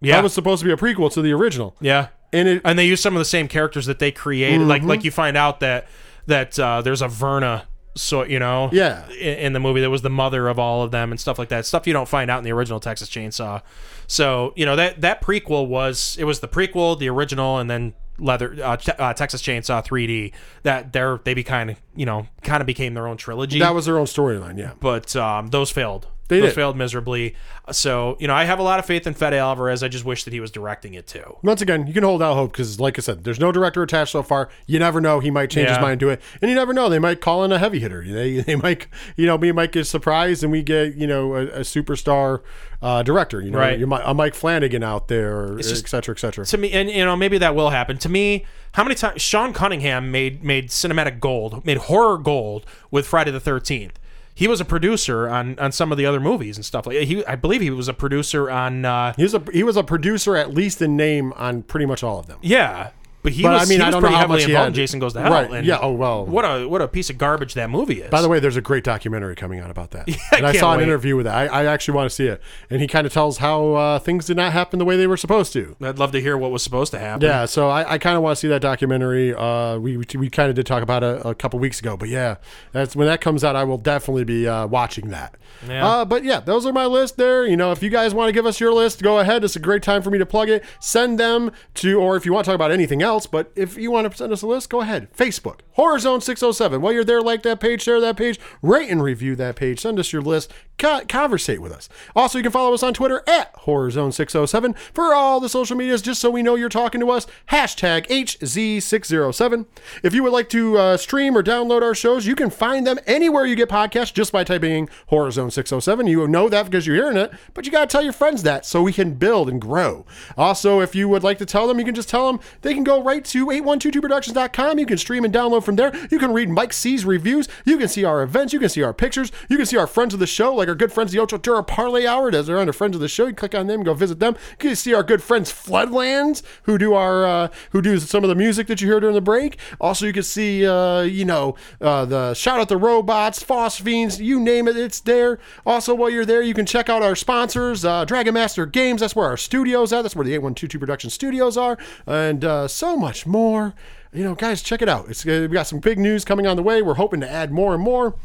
Yeah. 0.00 0.16
That 0.16 0.22
was 0.24 0.32
supposed 0.32 0.60
to 0.62 0.66
be 0.66 0.72
a 0.72 0.76
prequel 0.76 1.12
to 1.12 1.22
the 1.22 1.32
original. 1.32 1.76
yeah. 1.80 2.08
And 2.32 2.48
it 2.48 2.62
And 2.64 2.78
they 2.78 2.86
used 2.86 3.02
some 3.02 3.14
of 3.14 3.18
the 3.20 3.24
same 3.24 3.48
characters 3.48 3.86
that 3.86 3.98
they 3.98 4.10
created. 4.12 4.60
Like 4.66 4.82
Mm-hmm. 4.82 4.88
like 4.88 5.04
you 5.04 5.10
find 5.10 5.36
out 5.36 5.60
that 5.60 5.86
that 6.26 6.58
uh, 6.58 6.80
there's 6.82 7.02
a 7.02 7.08
Verna 7.08 7.66
So 7.96 8.22
you 8.24 8.38
know, 8.38 8.68
Yeah. 8.72 9.08
in, 9.10 9.38
in 9.38 9.52
the 9.52 9.60
movie 9.60 9.80
that 9.80 9.90
was 9.90 10.02
the 10.02 10.10
mother 10.10 10.46
of 10.48 10.58
all 10.58 10.82
of 10.82 10.90
them 10.92 11.10
and 11.10 11.18
stuff 11.20 11.38
like 11.38 11.48
that. 11.50 11.66
Stuff 11.66 11.86
you 11.86 11.92
don't 11.92 12.08
find 12.08 12.30
out 12.30 12.38
in 12.38 12.44
the 12.44 12.52
original 12.52 12.78
Texas 12.80 13.08
Chainsaw. 13.08 13.62
So 14.06 14.52
you 14.56 14.64
know 14.64 14.76
that 14.76 15.00
that 15.00 15.20
prequel 15.22 15.66
was 15.66 16.16
it 16.18 16.24
was 16.24 16.40
the 16.40 16.48
prequel, 16.48 16.98
the 16.98 17.08
original, 17.08 17.58
and 17.58 17.68
then 17.70 17.94
leather 18.18 18.56
uh, 18.62 18.76
Te- 18.76 18.92
uh, 18.92 19.12
Texas 19.14 19.42
Chainsaw 19.42 19.84
3D. 19.84 20.32
That 20.62 20.92
they're 20.92 21.20
they 21.24 21.34
be 21.34 21.44
kind 21.44 21.70
of 21.70 21.80
you 21.94 22.06
know 22.06 22.26
kind 22.42 22.60
of 22.60 22.66
became 22.66 22.94
their 22.94 23.06
own 23.06 23.16
trilogy. 23.16 23.58
That 23.58 23.74
was 23.74 23.86
their 23.86 23.98
own 23.98 24.06
storyline. 24.06 24.58
Yeah. 24.58 24.72
but 24.80 25.14
um, 25.16 25.48
those 25.48 25.70
failed. 25.70 26.06
They 26.38 26.40
did. 26.46 26.54
failed 26.54 26.76
miserably. 26.76 27.34
So 27.70 28.16
you 28.18 28.26
know, 28.26 28.34
I 28.34 28.44
have 28.44 28.58
a 28.58 28.62
lot 28.62 28.78
of 28.78 28.86
faith 28.86 29.06
in 29.06 29.14
Fede 29.14 29.34
Alvarez. 29.34 29.82
I 29.82 29.88
just 29.88 30.04
wish 30.04 30.24
that 30.24 30.32
he 30.32 30.40
was 30.40 30.50
directing 30.50 30.94
it 30.94 31.06
too. 31.06 31.36
Once 31.42 31.60
again, 31.60 31.86
you 31.86 31.92
can 31.92 32.02
hold 32.02 32.22
out 32.22 32.34
hope 32.34 32.52
because, 32.52 32.80
like 32.80 32.98
I 32.98 33.02
said, 33.02 33.24
there's 33.24 33.38
no 33.38 33.52
director 33.52 33.82
attached 33.82 34.12
so 34.12 34.22
far. 34.22 34.48
You 34.66 34.78
never 34.78 35.00
know; 35.00 35.20
he 35.20 35.30
might 35.30 35.50
change 35.50 35.68
his 35.68 35.78
mind 35.78 36.00
to 36.00 36.08
it, 36.08 36.20
and 36.40 36.48
you 36.50 36.54
never 36.54 36.72
know. 36.72 36.88
They 36.88 36.98
might 36.98 37.20
call 37.20 37.44
in 37.44 37.52
a 37.52 37.58
heavy 37.58 37.78
hitter. 37.80 38.04
They, 38.04 38.40
they 38.40 38.56
might, 38.56 38.86
you 39.16 39.26
know, 39.26 39.36
we 39.36 39.52
might 39.52 39.72
get 39.72 39.86
surprised, 39.86 40.42
and 40.42 40.50
we 40.50 40.62
get, 40.62 40.94
you 40.96 41.06
know, 41.06 41.34
a, 41.36 41.42
a 41.46 41.60
superstar 41.60 42.40
uh, 42.82 43.02
director. 43.02 43.40
You 43.40 43.50
know, 43.50 43.58
Right. 43.58 43.78
you 43.78 43.86
might, 43.86 44.02
a 44.04 44.14
Mike 44.14 44.34
Flanagan 44.34 44.82
out 44.82 45.08
there, 45.08 45.36
or 45.36 45.58
et 45.58 45.62
cetera, 45.64 46.14
et 46.14 46.18
cetera. 46.18 46.44
to 46.46 46.58
me, 46.58 46.70
and 46.72 46.90
you 46.90 47.04
know, 47.04 47.14
maybe 47.16 47.38
that 47.38 47.54
will 47.54 47.70
happen. 47.70 47.98
To 47.98 48.08
me, 48.08 48.46
how 48.72 48.82
many 48.84 48.94
times 48.94 49.20
Sean 49.20 49.52
Cunningham 49.52 50.10
made 50.10 50.42
made 50.42 50.68
cinematic 50.70 51.20
gold, 51.20 51.64
made 51.66 51.76
horror 51.76 52.18
gold 52.18 52.64
with 52.90 53.06
Friday 53.06 53.30
the 53.30 53.40
Thirteenth. 53.40 53.98
He 54.40 54.48
was 54.48 54.58
a 54.58 54.64
producer 54.64 55.28
on 55.28 55.58
on 55.58 55.70
some 55.70 55.92
of 55.92 55.98
the 55.98 56.06
other 56.06 56.18
movies 56.18 56.56
and 56.56 56.64
stuff 56.64 56.86
like. 56.86 56.96
He, 57.10 57.22
I 57.26 57.36
believe 57.36 57.60
he 57.60 57.68
was 57.68 57.88
a 57.88 57.92
producer 57.92 58.50
on. 58.50 58.86
Uh, 58.86 59.12
He 59.14 59.22
was 59.22 59.34
a 59.34 59.42
he 59.52 59.62
was 59.62 59.76
a 59.76 59.84
producer, 59.84 60.34
at 60.34 60.54
least 60.54 60.80
in 60.80 60.96
name, 60.96 61.34
on 61.34 61.62
pretty 61.62 61.84
much 61.84 62.02
all 62.02 62.18
of 62.18 62.26
them. 62.26 62.38
yeah, 62.40 62.90
but 63.22 63.32
he 63.32 63.42
But, 63.42 63.52
was. 63.52 63.62
I 63.62 63.72
mean, 63.72 63.80
I 63.80 63.90
don't 63.90 64.00
know 64.02 64.08
pretty 64.08 64.14
how 64.14 64.20
heavily 64.22 64.36
much 64.38 64.44
he 64.46 64.50
involved. 64.52 64.64
had- 64.64 64.68
in 64.68 64.74
Jason 64.74 65.00
Goes 65.00 65.12
to 65.14 65.20
Hell. 65.22 65.32
Right, 65.32 65.50
and 65.50 65.66
yeah, 65.66 65.78
oh, 65.80 65.92
well. 65.92 66.24
What 66.26 66.44
a 66.44 66.66
what 66.68 66.80
a 66.82 66.88
piece 66.88 67.10
of 67.10 67.18
garbage 67.18 67.54
that 67.54 67.70
movie 67.70 68.02
is. 68.02 68.10
By 68.10 68.22
the 68.22 68.28
way, 68.28 68.40
there's 68.40 68.56
a 68.56 68.60
great 68.60 68.84
documentary 68.84 69.36
coming 69.36 69.60
out 69.60 69.70
about 69.70 69.90
that. 69.92 70.08
I 70.32 70.36
and 70.38 70.46
I 70.46 70.52
saw 70.52 70.72
an 70.74 70.80
interview 70.80 71.16
with 71.16 71.26
that. 71.26 71.34
I, 71.52 71.62
I 71.62 71.64
actually 71.66 71.94
want 71.94 72.08
to 72.10 72.14
see 72.14 72.26
it. 72.26 72.40
And 72.70 72.80
he 72.80 72.86
kind 72.86 73.06
of 73.06 73.12
tells 73.12 73.38
how 73.38 73.74
uh, 73.74 73.98
things 73.98 74.26
did 74.26 74.36
not 74.36 74.52
happen 74.52 74.78
the 74.78 74.84
way 74.84 74.96
they 74.96 75.06
were 75.06 75.16
supposed 75.16 75.52
to. 75.54 75.76
I'd 75.82 75.98
love 75.98 76.12
to 76.12 76.20
hear 76.20 76.36
what 76.38 76.50
was 76.50 76.62
supposed 76.62 76.90
to 76.92 76.98
happen. 76.98 77.26
Yeah, 77.26 77.44
so 77.46 77.68
I, 77.68 77.92
I 77.94 77.98
kind 77.98 78.16
of 78.16 78.22
want 78.22 78.36
to 78.36 78.40
see 78.40 78.48
that 78.48 78.62
documentary. 78.62 79.34
Uh, 79.34 79.78
we 79.78 79.96
we, 79.96 80.04
we 80.16 80.30
kind 80.30 80.48
of 80.48 80.54
did 80.56 80.66
talk 80.66 80.82
about 80.82 81.02
it 81.02 81.20
a 81.24 81.34
couple 81.34 81.58
weeks 81.58 81.80
ago, 81.80 81.96
but 81.96 82.08
yeah, 82.08 82.36
that's 82.72 82.94
when 82.96 83.06
that 83.06 83.20
comes 83.20 83.44
out. 83.44 83.56
I 83.56 83.64
will 83.64 83.78
definitely 83.78 84.24
be 84.24 84.46
uh, 84.48 84.66
watching 84.66 85.08
that. 85.10 85.34
Yeah. 85.68 85.86
Uh, 85.86 86.04
but 86.04 86.24
yeah, 86.24 86.40
those 86.40 86.64
are 86.64 86.72
my 86.72 86.86
list 86.86 87.16
there. 87.18 87.46
You 87.46 87.56
know, 87.56 87.70
if 87.72 87.82
you 87.82 87.90
guys 87.90 88.14
want 88.14 88.28
to 88.28 88.32
give 88.32 88.46
us 88.46 88.60
your 88.60 88.72
list, 88.72 89.02
go 89.02 89.18
ahead. 89.18 89.44
It's 89.44 89.56
a 89.56 89.60
great 89.60 89.82
time 89.82 90.00
for 90.00 90.10
me 90.10 90.18
to 90.18 90.24
plug 90.24 90.48
it. 90.48 90.64
Send 90.80 91.18
them 91.20 91.50
to, 91.74 92.00
or 92.00 92.16
if 92.16 92.24
you 92.24 92.32
want 92.32 92.44
to 92.44 92.48
talk 92.50 92.54
about 92.54 92.70
anything 92.70 93.02
else, 93.02 93.09
but 93.10 93.50
if 93.56 93.76
you 93.76 93.90
want 93.90 94.10
to 94.10 94.16
send 94.16 94.32
us 94.32 94.42
a 94.42 94.46
list, 94.46 94.70
go 94.70 94.80
ahead. 94.80 95.12
Facebook, 95.12 95.60
Horror 95.72 95.98
Zone 95.98 96.20
607. 96.20 96.80
While 96.80 96.92
you're 96.92 97.04
there, 97.04 97.20
like 97.20 97.42
that 97.42 97.60
page, 97.60 97.82
share 97.82 98.00
that 98.00 98.16
page, 98.16 98.38
rate 98.62 98.88
and 98.88 99.02
review 99.02 99.34
that 99.36 99.56
page. 99.56 99.80
Send 99.80 99.98
us 99.98 100.12
your 100.12 100.22
list, 100.22 100.52
co- 100.78 101.02
conversate 101.08 101.60
with 101.60 101.72
us. 101.72 101.88
Also, 102.14 102.38
you 102.38 102.42
can 102.42 102.52
follow 102.52 102.72
us 102.72 102.82
on 102.82 102.94
Twitter 102.94 103.22
at 103.26 103.54
Horror 103.56 103.90
Zone 103.90 104.12
607 104.12 104.74
for 104.94 105.14
all 105.14 105.40
the 105.40 105.48
social 105.48 105.76
medias, 105.76 106.02
just 106.02 106.20
so 106.20 106.30
we 106.30 106.42
know 106.42 106.54
you're 106.54 106.68
talking 106.68 107.00
to 107.00 107.10
us. 107.10 107.26
Hashtag 107.50 108.06
HZ607. 108.06 109.66
If 110.02 110.14
you 110.14 110.22
would 110.22 110.32
like 110.32 110.48
to 110.50 110.78
uh, 110.78 110.96
stream 110.96 111.36
or 111.36 111.42
download 111.42 111.82
our 111.82 111.94
shows, 111.94 112.26
you 112.26 112.36
can 112.36 112.50
find 112.50 112.86
them 112.86 112.98
anywhere 113.06 113.44
you 113.44 113.56
get 113.56 113.68
podcasts 113.68 114.14
just 114.14 114.32
by 114.32 114.44
typing 114.44 114.88
Horror 115.06 115.30
Zone 115.30 115.50
607. 115.50 116.06
You 116.06 116.28
know 116.28 116.48
that 116.48 116.64
because 116.66 116.86
you're 116.86 116.96
hearing 116.96 117.16
it, 117.16 117.32
but 117.54 117.66
you 117.66 117.72
got 117.72 117.88
to 117.88 117.92
tell 117.92 118.02
your 118.02 118.12
friends 118.12 118.42
that 118.44 118.64
so 118.64 118.82
we 118.82 118.92
can 118.92 119.14
build 119.14 119.48
and 119.48 119.60
grow. 119.60 120.04
Also, 120.36 120.80
if 120.80 120.94
you 120.94 121.08
would 121.08 121.22
like 121.22 121.38
to 121.38 121.46
tell 121.46 121.66
them, 121.66 121.78
you 121.78 121.84
can 121.84 121.94
just 121.94 122.08
tell 122.08 122.30
them 122.30 122.40
they 122.62 122.74
can 122.74 122.84
go 122.84 122.99
right 123.02 123.24
to 123.26 123.46
8122productions.com. 123.46 124.78
You 124.78 124.86
can 124.86 124.98
stream 124.98 125.24
and 125.24 125.34
download 125.34 125.64
from 125.64 125.76
there. 125.76 125.92
You 126.10 126.18
can 126.18 126.32
read 126.32 126.48
Mike 126.48 126.72
C's 126.72 127.04
reviews. 127.04 127.48
You 127.64 127.78
can 127.78 127.88
see 127.88 128.04
our 128.04 128.22
events. 128.22 128.52
You 128.52 128.60
can 128.60 128.68
see 128.68 128.82
our 128.82 128.94
pictures. 128.94 129.32
You 129.48 129.56
can 129.56 129.66
see 129.66 129.76
our 129.76 129.86
friends 129.86 130.14
of 130.14 130.20
the 130.20 130.26
show, 130.26 130.54
like 130.54 130.68
our 130.68 130.74
good 130.74 130.92
friends, 130.92 131.12
the 131.12 131.18
Ocho 131.18 131.38
Dura 131.38 131.64
Parlay 131.64 132.06
Hour. 132.06 132.30
As 132.34 132.46
they're 132.46 132.58
under 132.58 132.72
friends 132.72 132.94
of 132.94 133.00
the 133.00 133.08
show, 133.08 133.26
you 133.26 133.34
click 133.34 133.54
on 133.54 133.66
them 133.66 133.80
and 133.80 133.84
go 133.84 133.94
visit 133.94 134.20
them. 134.20 134.36
You 134.52 134.68
can 134.68 134.76
see 134.76 134.94
our 134.94 135.02
good 135.02 135.22
friends 135.22 135.52
Floodlands, 135.52 136.42
who 136.64 136.78
do 136.78 136.94
our 136.94 137.24
uh, 137.24 137.48
who 137.70 137.82
do 137.82 137.98
some 137.98 138.24
of 138.24 138.28
the 138.28 138.34
music 138.34 138.66
that 138.68 138.80
you 138.80 138.88
hear 138.88 139.00
during 139.00 139.14
the 139.14 139.20
break. 139.20 139.58
Also, 139.80 140.06
you 140.06 140.12
can 140.12 140.22
see 140.22 140.66
uh, 140.66 141.02
you 141.02 141.24
know 141.24 141.56
uh, 141.80 142.04
the 142.04 142.34
shout 142.34 142.60
out 142.60 142.68
the 142.68 142.76
robots, 142.76 143.42
Phosphines, 143.42 144.20
you 144.20 144.40
name 144.40 144.68
it, 144.68 144.76
it's 144.76 145.00
there. 145.00 145.38
Also, 145.66 145.94
while 145.94 146.10
you're 146.10 146.24
there, 146.24 146.42
you 146.42 146.54
can 146.54 146.66
check 146.66 146.88
out 146.88 147.02
our 147.02 147.16
sponsors, 147.16 147.84
uh, 147.84 148.04
Dragon 148.04 148.34
Master 148.34 148.66
Games. 148.66 149.00
That's 149.00 149.16
where 149.16 149.26
our 149.26 149.36
studios 149.36 149.92
at. 149.92 150.02
That's 150.02 150.16
where 150.16 150.24
the 150.24 150.32
8122 150.32 150.78
production 150.78 151.10
studios 151.10 151.56
are, 151.56 151.78
and 152.06 152.44
uh, 152.44 152.68
so 152.90 152.96
much 152.96 153.26
more. 153.26 153.74
You 154.12 154.24
know, 154.24 154.34
guys, 154.34 154.62
check 154.62 154.82
it 154.82 154.88
out. 154.88 155.08
It's 155.08 155.24
uh, 155.24 155.46
we 155.48 155.54
got 155.54 155.68
some 155.68 155.78
big 155.78 155.98
news 155.98 156.24
coming 156.24 156.46
on 156.46 156.56
the 156.56 156.62
way. 156.62 156.82
We're 156.82 156.94
hoping 156.94 157.20
to 157.20 157.30
add 157.30 157.52
more 157.52 157.72
and 157.72 157.82
more. 157.82 158.16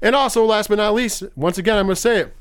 And 0.00 0.16
also, 0.16 0.44
last 0.46 0.68
but 0.68 0.76
not 0.76 0.94
least, 0.94 1.22
once 1.36 1.58
again, 1.58 1.76
I'm 1.76 1.84
going 1.84 1.94
to 1.94 2.00
say 2.00 2.20
it. 2.20 2.36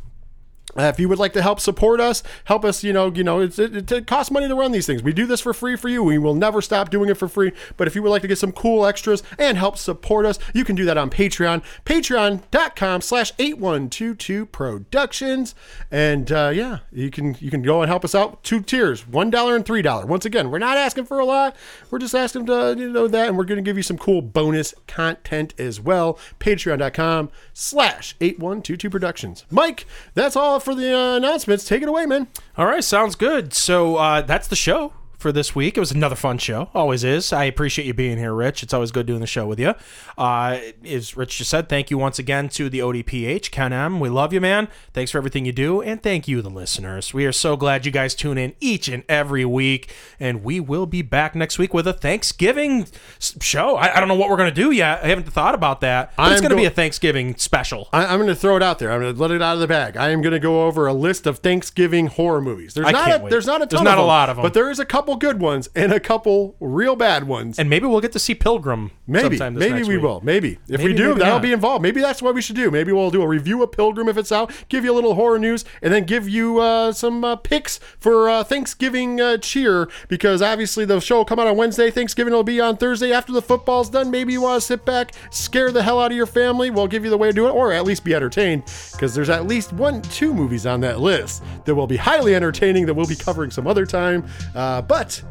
Uh, 0.77 0.83
if 0.83 0.99
you 0.99 1.09
would 1.09 1.17
like 1.17 1.33
to 1.33 1.41
help 1.41 1.59
support 1.59 1.99
us, 1.99 2.21
help 2.45 2.63
us, 2.63 2.83
you 2.83 2.93
know, 2.93 3.11
you 3.11 3.23
know, 3.23 3.39
it's, 3.39 3.57
it, 3.57 3.91
it 3.91 4.07
costs 4.07 4.31
money 4.31 4.47
to 4.47 4.55
run 4.55 4.71
these 4.71 4.85
things. 4.85 5.01
We 5.01 5.13
do 5.13 5.25
this 5.25 5.41
for 5.41 5.53
free 5.53 5.75
for 5.75 5.89
you. 5.89 6.03
We 6.03 6.17
will 6.19 6.35
never 6.35 6.61
stop 6.61 6.91
doing 6.91 7.09
it 7.09 7.15
for 7.15 7.27
free. 7.27 7.51
But 7.75 7.87
if 7.87 7.95
you 7.95 8.03
would 8.03 8.09
like 8.09 8.21
to 8.21 8.27
get 8.27 8.37
some 8.37 8.51
cool 8.51 8.85
extras 8.85 9.23
and 9.39 9.57
help 9.57 9.77
support 9.77 10.25
us, 10.25 10.37
you 10.53 10.63
can 10.63 10.75
do 10.75 10.85
that 10.85 10.97
on 10.97 11.09
Patreon, 11.09 11.63
patreon.com 11.85 13.01
slash 13.01 13.31
8122 13.39 14.45
productions. 14.45 15.55
And 15.89 16.31
uh, 16.31 16.51
yeah, 16.53 16.79
you 16.91 17.09
can 17.09 17.35
you 17.39 17.49
can 17.49 17.63
go 17.63 17.81
and 17.81 17.89
help 17.89 18.05
us 18.05 18.13
out. 18.13 18.43
Two 18.43 18.61
tiers, 18.61 19.03
$1 19.03 19.55
and 19.55 19.65
$3. 19.65 20.05
Once 20.05 20.25
again, 20.25 20.51
we're 20.51 20.59
not 20.59 20.77
asking 20.77 21.05
for 21.05 21.19
a 21.19 21.25
lot. 21.25 21.55
We're 21.89 21.99
just 21.99 22.15
asking 22.15 22.45
to, 22.45 22.75
you 22.77 22.89
know, 22.91 23.07
that. 23.07 23.29
And 23.29 23.37
we're 23.37 23.43
going 23.45 23.63
to 23.63 23.67
give 23.67 23.77
you 23.77 23.83
some 23.83 23.97
cool 23.97 24.21
bonus 24.21 24.75
content 24.87 25.53
as 25.57 25.79
well. 25.79 26.19
Patreon.com 26.39 27.31
slash 27.53 28.15
8122 28.21 28.89
productions. 28.89 29.45
Mike, 29.49 29.85
that's 30.13 30.35
all 30.35 30.58
for 30.59 30.75
the 30.75 30.95
uh, 30.95 31.17
announcements. 31.17 31.65
Take 31.65 31.81
it 31.81 31.89
away, 31.89 32.05
man. 32.05 32.27
All 32.57 32.65
right, 32.65 32.83
sounds 32.83 33.15
good. 33.15 33.53
So 33.53 33.95
uh, 33.95 34.21
that's 34.21 34.47
the 34.47 34.55
show 34.55 34.93
for 35.19 35.31
this 35.31 35.53
week. 35.53 35.77
It 35.77 35.79
was 35.79 35.91
another 35.91 36.15
fun 36.15 36.37
show. 36.37 36.69
Always 36.73 37.03
is. 37.03 37.31
I 37.33 37.43
appreciate 37.43 37.85
you 37.85 37.93
being 37.93 38.17
here, 38.17 38.33
Rich. 38.33 38.63
It's 38.63 38.73
always 38.73 38.91
good 38.91 39.05
doing 39.05 39.19
the 39.19 39.27
show 39.27 39.45
with 39.45 39.59
you. 39.59 39.75
Uh, 40.17 40.59
as 40.85 41.15
Rich 41.17 41.37
just 41.37 41.49
said, 41.49 41.67
thank 41.69 41.91
you 41.91 41.97
once 41.97 42.17
again 42.19 42.49
to 42.49 42.69
the 42.69 42.79
ODPH, 42.79 43.51
Ken 43.51 43.73
M. 43.73 43.99
We 43.99 44.09
love 44.09 44.31
you, 44.33 44.39
man. 44.41 44.69
Thanks 44.93 45.11
for 45.11 45.17
everything 45.17 45.45
you 45.45 45.51
do. 45.51 45.81
And 45.81 46.01
thank 46.01 46.27
you, 46.27 46.41
the 46.41 46.49
listeners. 46.49 47.13
We 47.13 47.25
are 47.25 47.31
so 47.33 47.57
glad 47.57 47.85
you 47.85 47.91
guys 47.91 48.15
tune 48.15 48.37
in 48.37 48.55
each 48.59 48.87
and 48.87 49.03
every 49.09 49.43
week. 49.45 49.93
And 50.19 50.43
we 50.43 50.59
will 50.59 50.85
be 50.85 51.01
back 51.01 51.35
next 51.35 51.59
week 51.59 51.73
with 51.73 51.85
a 51.87 51.93
Thanksgiving 51.93 52.87
show. 53.19 53.75
I, 53.75 53.95
I 53.97 53.99
don't 53.99 54.07
know 54.07 54.15
what 54.15 54.29
we're 54.29 54.37
going 54.37 54.53
to 54.53 54.61
do 54.61 54.71
yet. 54.71 55.03
I 55.03 55.07
haven't 55.07 55.31
thought 55.31 55.53
about 55.53 55.81
that. 55.81 56.13
But 56.15 56.31
it's 56.31 56.41
going 56.41 56.51
to 56.51 56.55
be 56.55 56.65
a 56.65 56.69
Thanksgiving 56.69 57.35
special. 57.35 57.89
I, 57.91 58.05
I'm 58.05 58.17
going 58.19 58.27
to 58.29 58.35
throw 58.35 58.55
it 58.55 58.63
out 58.63 58.79
there. 58.79 58.91
I'm 58.91 59.01
going 59.01 59.13
to 59.13 59.21
let 59.21 59.31
it 59.31 59.41
out 59.41 59.53
of 59.55 59.59
the 59.59 59.67
bag. 59.67 59.97
I 59.97 60.09
am 60.09 60.21
going 60.21 60.31
to 60.33 60.39
go 60.39 60.65
over 60.65 60.87
a 60.87 60.93
list 60.93 61.27
of 61.27 61.39
Thanksgiving 61.39 62.07
horror 62.07 62.41
movies. 62.41 62.73
There's 62.73 62.87
I 62.87 62.91
not 62.91 63.11
a, 63.19 63.23
wait. 63.23 63.29
there's 63.29 63.45
not 63.47 63.61
a 63.61 63.65
ton 63.65 63.69
There's 63.69 63.83
not 63.83 63.93
of 63.93 63.99
a 63.99 64.01
them, 64.03 64.07
lot 64.07 64.29
of 64.29 64.37
'em. 64.37 64.43
but 64.43 64.53
there 64.53 64.69
is 64.69 64.79
a 64.79 64.85
couple 64.85 65.08
good 65.17 65.39
ones 65.39 65.69
and 65.75 65.91
a 65.91 65.99
couple 65.99 66.55
real 66.59 66.95
bad 66.95 67.25
ones. 67.25 67.59
And 67.59 67.69
maybe 67.69 67.85
we'll 67.87 68.01
get 68.01 68.11
to 68.13 68.19
see 68.19 68.35
Pilgrim 68.35 68.91
Maybe, 69.07 69.37
sometime 69.37 69.55
this 69.55 69.69
maybe 69.69 69.83
we 69.87 69.95
week. 69.97 70.03
will. 70.03 70.21
Maybe 70.21 70.59
if 70.67 70.81
we 70.83 70.93
do, 70.93 71.09
maybe 71.09 71.19
that'll 71.19 71.35
not. 71.35 71.41
be 71.41 71.51
involved. 71.51 71.81
Maybe 71.81 72.01
that's 72.01 72.21
what 72.21 72.35
we 72.35 72.41
should 72.41 72.55
do. 72.55 72.69
Maybe 72.69 72.91
we'll 72.91 73.11
do 73.11 73.21
a 73.21 73.27
review 73.27 73.63
of 73.63 73.71
Pilgrim 73.71 74.07
if 74.07 74.17
it's 74.17 74.31
out. 74.31 74.51
Give 74.69 74.83
you 74.83 74.91
a 74.91 74.95
little 74.95 75.15
horror 75.15 75.39
news, 75.39 75.65
and 75.81 75.93
then 75.93 76.05
give 76.05 76.29
you 76.29 76.59
uh, 76.59 76.91
some 76.91 77.23
uh, 77.23 77.35
picks 77.35 77.79
for 77.99 78.29
uh, 78.29 78.43
Thanksgiving 78.43 79.19
uh, 79.19 79.37
cheer. 79.37 79.89
Because 80.07 80.41
obviously 80.41 80.85
the 80.85 80.99
show 80.99 81.17
will 81.17 81.25
come 81.25 81.39
out 81.39 81.47
on 81.47 81.57
Wednesday. 81.57 81.89
Thanksgiving 81.91 82.33
will 82.33 82.43
be 82.43 82.59
on 82.59 82.77
Thursday 82.77 83.11
after 83.11 83.31
the 83.31 83.41
football's 83.41 83.89
done. 83.89 84.11
Maybe 84.11 84.33
you 84.33 84.41
want 84.41 84.61
to 84.61 84.65
sit 84.65 84.85
back, 84.85 85.13
scare 85.31 85.71
the 85.71 85.83
hell 85.83 85.99
out 85.99 86.11
of 86.11 86.17
your 86.17 86.25
family. 86.25 86.69
We'll 86.69 86.87
give 86.87 87.03
you 87.03 87.09
the 87.09 87.17
way 87.17 87.29
to 87.29 87.33
do 87.33 87.47
it, 87.47 87.51
or 87.51 87.71
at 87.71 87.85
least 87.85 88.03
be 88.03 88.13
entertained. 88.13 88.63
Because 88.91 89.15
there's 89.15 89.29
at 89.29 89.47
least 89.47 89.73
one, 89.73 90.01
two 90.01 90.33
movies 90.33 90.65
on 90.65 90.81
that 90.81 90.99
list 90.99 91.43
that 91.65 91.73
will 91.73 91.87
be 91.87 91.97
highly 91.97 92.35
entertaining. 92.35 92.85
That 92.85 92.93
we'll 92.93 93.07
be 93.07 93.15
covering 93.15 93.51
some 93.51 93.67
other 93.67 93.85
time. 93.85 94.25
Uh, 94.55 94.81
but. 94.99 95.23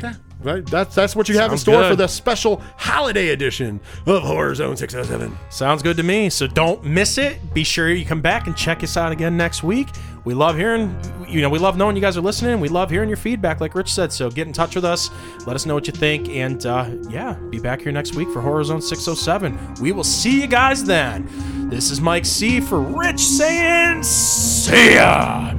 Yeah, 0.00 0.14
right. 0.42 0.64
That's 0.64 0.94
that's 0.94 1.16
what 1.16 1.28
you 1.28 1.36
have 1.38 1.50
in 1.50 1.58
store 1.58 1.82
good. 1.82 1.90
for 1.90 1.96
the 1.96 2.06
special 2.06 2.62
holiday 2.76 3.30
edition 3.30 3.80
of 4.06 4.22
Horror 4.22 4.54
Zone 4.54 4.76
607. 4.76 5.36
Sounds 5.50 5.82
good 5.82 5.96
to 5.96 6.04
me. 6.04 6.30
So 6.30 6.46
don't 6.46 6.84
miss 6.84 7.18
it. 7.18 7.52
Be 7.52 7.64
sure 7.64 7.90
you 7.90 8.04
come 8.04 8.20
back 8.20 8.46
and 8.46 8.56
check 8.56 8.84
us 8.84 8.96
out 8.96 9.10
again 9.10 9.36
next 9.36 9.64
week. 9.64 9.88
We 10.24 10.34
love 10.34 10.56
hearing, 10.56 10.94
you 11.26 11.40
know, 11.40 11.48
we 11.48 11.58
love 11.58 11.76
knowing 11.76 11.96
you 11.96 12.02
guys 12.02 12.16
are 12.16 12.20
listening. 12.20 12.60
We 12.60 12.68
love 12.68 12.90
hearing 12.90 13.08
your 13.08 13.16
feedback, 13.16 13.60
like 13.60 13.74
Rich 13.74 13.92
said. 13.92 14.12
So 14.12 14.30
get 14.30 14.46
in 14.46 14.52
touch 14.52 14.76
with 14.76 14.84
us. 14.84 15.10
Let 15.46 15.56
us 15.56 15.66
know 15.66 15.74
what 15.74 15.86
you 15.86 15.92
think. 15.92 16.28
And 16.28 16.64
uh, 16.64 16.90
yeah, 17.08 17.32
be 17.50 17.58
back 17.58 17.80
here 17.80 17.92
next 17.92 18.14
week 18.14 18.28
for 18.28 18.40
Horror 18.40 18.62
Zone 18.62 18.82
607. 18.82 19.82
We 19.82 19.90
will 19.90 20.04
see 20.04 20.40
you 20.40 20.46
guys 20.46 20.84
then. 20.84 21.26
This 21.70 21.90
is 21.90 22.00
Mike 22.00 22.26
C 22.26 22.60
for 22.60 22.80
Rich 22.80 23.20
saying, 23.20 24.02
see 24.04 24.94
ya. 24.94 25.54